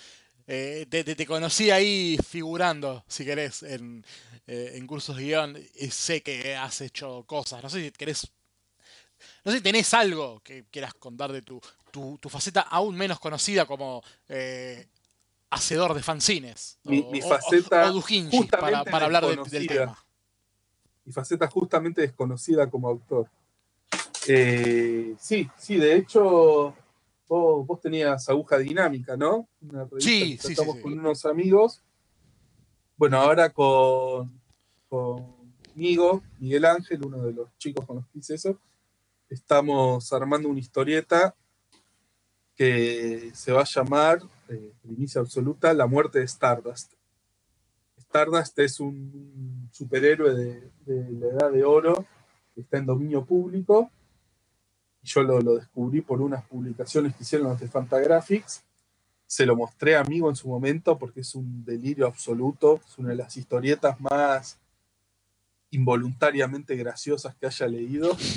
[0.48, 4.06] Eh, te, te- te conocí ahí figurando, si querés, en,
[4.46, 5.58] eh, en cursos de guion.
[5.76, 7.64] Y sé que has hecho cosas.
[7.64, 8.32] No sé si querés.
[9.44, 11.60] No sé si tenés algo que quieras contar de tu,
[11.90, 14.88] tu, tu faceta aún menos conocida como eh,
[15.50, 16.78] hacedor de fanzines.
[16.84, 18.04] Mi- o, mi o- faceta o,
[18.60, 20.05] para, hablar de- del tema.
[21.06, 23.30] Y faceta justamente desconocida como autor.
[24.28, 26.74] Eh, sí, sí, de hecho,
[27.28, 29.48] vos, vos tenías Aguja Dinámica, ¿no?
[29.62, 30.82] Una Sí, que sí, sí.
[30.82, 31.82] con unos amigos.
[32.98, 34.42] Bueno, ahora con,
[34.90, 38.58] conmigo, Miguel Ángel, uno de los chicos con los que hice eso,
[39.30, 41.36] estamos armando una historieta
[42.56, 46.94] que se va a llamar, eh, primicia absoluta, La muerte de Stardust.
[48.16, 52.06] Stardust es un superhéroe de, de la edad de oro
[52.54, 53.92] que está en dominio público.
[55.04, 58.64] Yo lo, lo descubrí por unas publicaciones que hicieron los de Fantagraphics.
[59.28, 62.80] Se lo mostré a amigo en su momento porque es un delirio absoluto.
[62.88, 64.60] Es una de las historietas más
[65.72, 68.16] involuntariamente graciosas que haya leído.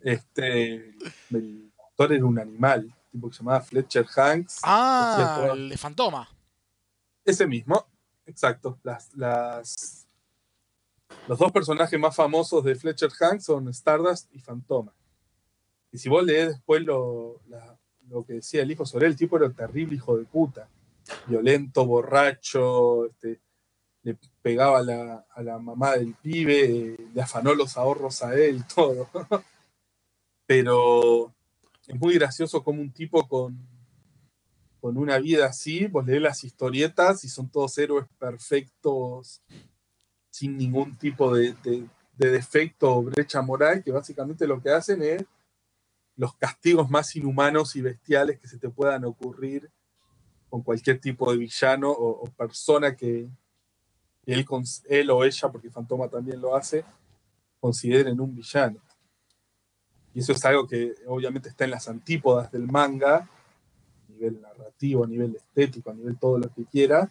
[0.00, 0.94] Este,
[1.30, 4.60] el autor era un animal, tipo que se llamaba Fletcher Hanks.
[4.62, 6.26] Ah, el de Fantoma.
[7.26, 7.86] ese mismo,
[8.26, 8.78] exacto.
[8.82, 10.06] Las, las,
[11.28, 14.94] los dos personajes más famosos de Fletcher Hanks son Stardust y Fantoma.
[15.92, 17.40] Y si vos lees después lo,
[18.08, 20.68] lo que decía el hijo sobre él, el tipo era un terrible hijo de puta.
[21.26, 23.40] Violento, borracho, este,
[24.02, 28.64] le pegaba a la, a la mamá del pibe, le afanó los ahorros a él,
[28.74, 29.08] todo.
[30.46, 31.32] Pero
[31.86, 33.58] es muy gracioso como un tipo con,
[34.84, 39.40] con una vida así, vos lees las historietas y son todos héroes perfectos,
[40.28, 41.88] sin ningún tipo de, de-
[42.18, 45.24] de defecto o brecha moral, que básicamente lo que hacen es
[46.16, 49.70] los castigos más inhumanos y bestiales que se te puedan ocurrir
[50.50, 53.26] con cualquier tipo de villano o, o persona que
[54.26, 54.46] él,
[54.90, 56.84] él o ella, porque Fantoma también lo hace,
[57.58, 58.82] consideren un villano.
[60.12, 63.30] Y eso es algo que obviamente está en las antípodas del manga,
[64.14, 67.10] nivel narrativo, a nivel estético, a nivel todo lo que quiera.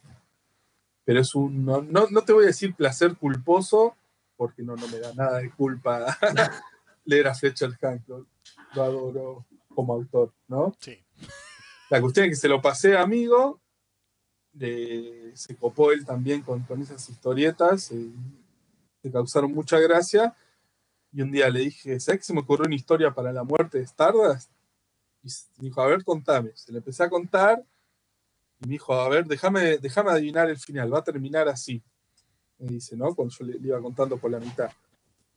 [1.05, 3.95] Pero es un, no, no, no te voy a decir placer culposo,
[4.37, 6.17] porque no, no me da nada de culpa
[7.05, 8.25] leer a Fletcher Hank, lo,
[8.75, 10.73] lo adoro como autor, ¿no?
[10.79, 10.97] Sí.
[11.89, 13.59] La cuestión es que se lo pasé a amigo,
[14.57, 18.09] se copó él también con, con esas historietas, eh,
[19.01, 20.35] le causaron mucha gracia,
[21.11, 23.77] Y un día le dije, ¿sabes que se me ocurrió una historia para la muerte
[23.77, 24.49] de Stardust?
[25.23, 26.51] Y s- dijo, a ver, contame.
[26.55, 27.63] Se le empecé a contar
[28.61, 31.81] y me dijo, a ver, déjame, déjame adivinar el final, va a terminar así.
[32.59, 33.13] Me dice, ¿no?
[33.15, 34.71] Cuando yo le, iba contando por la mitad.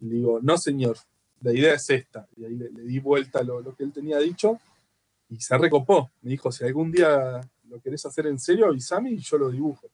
[0.01, 0.97] Y le digo, no, señor,
[1.43, 2.29] la idea es esta.
[2.37, 4.61] Y ahí le, le di vuelta lo, lo que él tenía dicho
[5.29, 6.11] y se recopó.
[6.23, 9.89] Me dijo, si algún día lo querés hacer en serio, avísame y yo lo dibujo.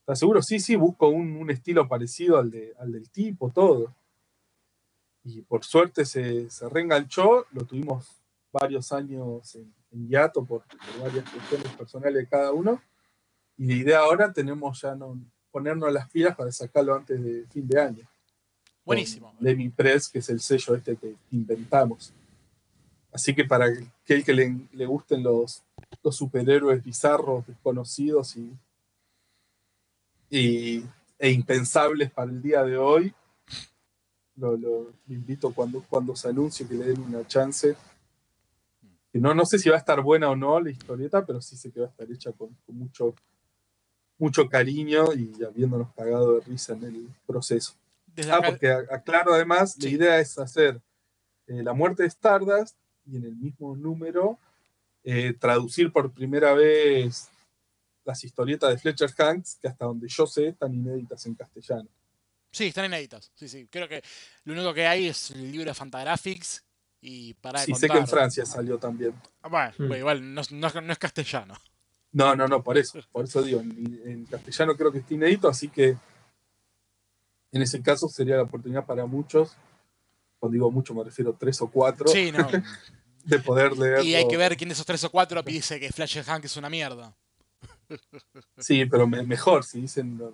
[0.00, 0.42] ¿Estás seguro?
[0.42, 3.94] Sí, sí, busco un, un estilo parecido al, de, al del tipo, todo.
[5.24, 8.19] Y por suerte se, se reenganchó, lo tuvimos
[8.52, 12.80] varios años en, en hiato por, por varias cuestiones personales de cada uno.
[13.56, 15.18] Y la idea ahora tenemos ya no
[15.50, 18.08] ponernos las pilas para sacarlo antes de fin de año.
[18.84, 19.34] Buenísimo.
[19.40, 22.12] Levi Press, que es el sello este que inventamos.
[23.12, 25.62] Así que para aquel que le, le gusten los,
[26.02, 28.52] los superhéroes bizarros, desconocidos y,
[30.30, 30.84] y-
[31.18, 33.12] e impensables para el día de hoy,
[34.36, 37.76] lo invito cuando, cuando se anuncie que le den una chance.
[39.12, 41.70] No, no sé si va a estar buena o no la historieta, pero sí sé
[41.72, 43.14] que va a estar hecha con, con mucho,
[44.18, 47.74] mucho cariño y habiéndonos cagado de risa en el proceso.
[48.06, 49.82] Desde Ah, acá- porque aclaro además, Sí.
[49.82, 50.80] la idea es hacer
[51.46, 54.38] eh, la muerte de Stardust y en el mismo número
[55.02, 57.28] eh, traducir por primera vez
[58.04, 61.88] las historietas de Fletcher Hanks, que hasta donde yo sé están inéditas en castellano.
[62.52, 63.32] Sí, están inéditas.
[63.34, 63.66] Sí, sí.
[63.70, 64.02] Creo que
[64.44, 66.62] lo único que hay es el libro de Fantagraphics
[67.00, 68.06] y para Sí, sé que en.
[68.06, 69.14] Francia salió también.
[69.42, 69.88] Ah, Bueno, Hmm.
[69.88, 71.54] pues igual no, es- no es- no es castellano.
[72.12, 75.48] No, no, no, por eso, por eso digo, en, en castellano creo que está inédito,
[75.48, 75.96] así que
[77.52, 79.56] en ese caso sería la oportunidad para muchos,
[80.38, 82.48] cuando digo mucho me refiero a tres o cuatro, Sí, no.
[83.24, 84.02] de poder leerlo.
[84.04, 86.56] Y hay que ver quién de esos tres o cuatro dice que Flash Hank es
[86.56, 87.14] una mierda.
[88.58, 90.26] Sí, pero me- mejor si dicen lo,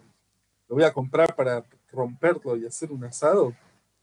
[0.69, 3.55] lo voy a comprar para romperlo y hacer un asado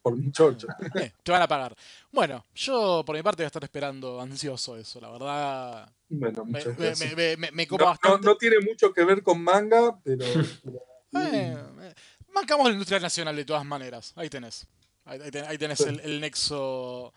[0.03, 0.67] por mi chocho.
[1.01, 1.75] Eh, te van a pagar.
[2.11, 5.91] Bueno, yo por mi parte voy a estar esperando ansioso eso, la verdad.
[6.09, 7.15] Bueno, Me, me, gracias.
[7.15, 8.25] me- me- me copa No, no- bastante.
[8.27, 10.23] no tiene mucho que ver con manga, pero,
[11.15, 11.93] Eh, eh,
[12.33, 14.11] Mancamos la industria nacional de todas maneras.
[14.15, 14.65] Ahí tenés.
[15.05, 17.13] Ahí, ahí ten- ahí tenés el, el nexo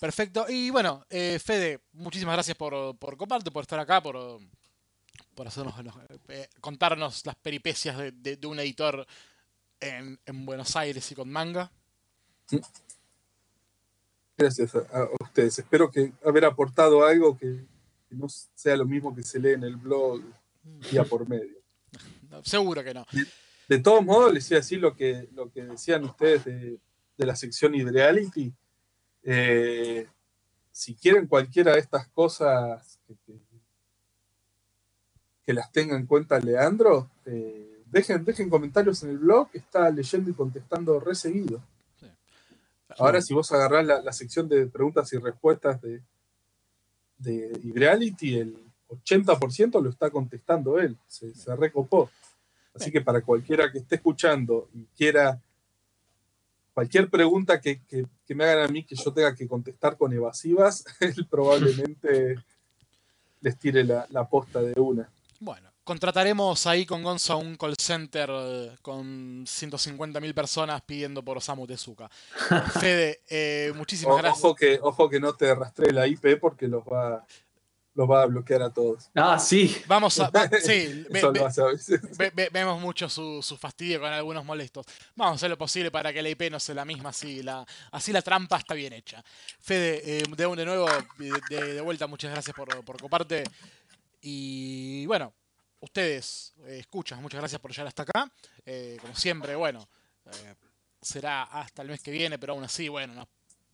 [0.00, 0.46] perfecto.
[0.48, 4.40] Y bueno, eh, Fede, muchísimas gracias por, por coparte, por estar acá, por,
[5.34, 5.74] por hacernos
[6.28, 9.06] eh, contarnos las peripecias de, de- de un editor
[9.80, 11.70] en, en Buenos Aires y con manga.
[14.36, 15.58] Gracias a, a ustedes.
[15.58, 17.64] Espero que haber aportado algo que,
[18.08, 20.20] que no sea lo mismo que se lee en el blog
[20.90, 21.56] día por medio.
[22.30, 23.06] No, seguro que no.
[23.68, 26.80] De todos modos, les iba a decir lo que, lo que decían ustedes de,
[27.16, 28.52] de la sección Ideality.
[29.22, 30.08] Eh,
[30.72, 33.38] si quieren cualquiera de estas cosas que, que-
[35.46, 40.30] que las tenga en cuenta Leandro, eh, dejen, dejen comentarios en el blog, está leyendo
[40.30, 41.62] y contestando re seguido.
[42.98, 46.02] Ahora, si vos agarrás la, la sección de preguntas y respuestas de,
[47.18, 48.58] de Ideality, el
[48.88, 52.10] 80% lo está contestando él, se, se recopó.
[52.74, 55.40] Así que para cualquiera que esté escuchando y quiera
[56.72, 60.12] cualquier pregunta que, que- que me hagan a mí que yo tenga que contestar con
[60.12, 62.36] evasivas, él probablemente
[63.40, 65.08] les tire la, la posta de una.
[65.40, 71.66] Bueno, contrataremos ahí con Gonzo un call center eh, con 150.000 personas pidiendo por Osamu
[71.66, 72.08] Tezuka.
[72.80, 74.44] Fede, eh, muchísimas O- gracias.
[74.44, 77.24] ojo, que, ojo que no te rastree la IP porque los va,
[77.94, 79.10] los va a bloquear a todos.
[79.14, 79.76] Ah, sí.
[79.86, 80.30] Vamos a.
[80.30, 82.00] va- sí, ve- Eso ve- lo hace a veces.
[82.16, 84.86] ve- ve- vemos mucho su, su fastidio con algunos molestos.
[85.14, 87.64] Vamos a hacer lo posible para que la IP no sea la misma, así la,
[87.92, 89.22] así la trampa está bien hecha.
[89.60, 90.86] Fede, eh, de, de nuevo,
[91.18, 93.44] de, de- de vuelta, muchas gracias por, por coparte.
[94.26, 95.34] Y bueno,
[95.84, 98.32] ustedes, eh, escuchas, muchas gracias por llegar hasta acá.
[98.66, 99.88] Eh, como siempre, bueno,
[100.26, 100.54] eh,
[101.00, 103.28] será hasta el mes que viene, pero aún así, bueno, nos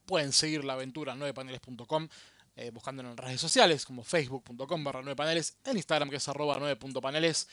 [0.04, 2.08] pueden seguir la aventura en 9paneles.com.
[2.56, 7.48] eh, buscándonos en redes sociales como facebook.com barra 9paneles, en Instagram que es arroba 9.paneles.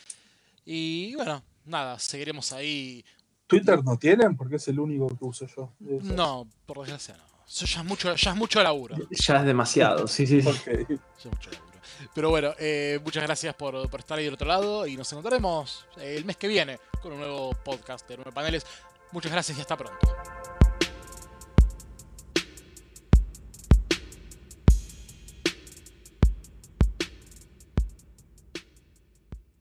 [0.66, 3.04] Y bueno, nada, seguiremos ahí.
[3.46, 5.72] Twitter no tienen porque es el único que uso yo.
[5.80, 7.24] No, por desgracia no.
[7.46, 8.96] Eso ya es mucho, ya es mucho laburo.
[9.10, 10.06] Ya es demasiado.
[10.06, 10.48] Sí, sí, sí.
[10.48, 10.66] Ok.
[10.66, 11.67] Ya es mucho laburo.
[12.14, 15.86] Pero bueno, eh, muchas gracias por, por estar ahí del otro lado y nos encontraremos
[16.00, 18.66] el mes que viene con un nuevo podcast de 9 paneles.
[19.12, 20.57] Muchas gracias y hasta pronto.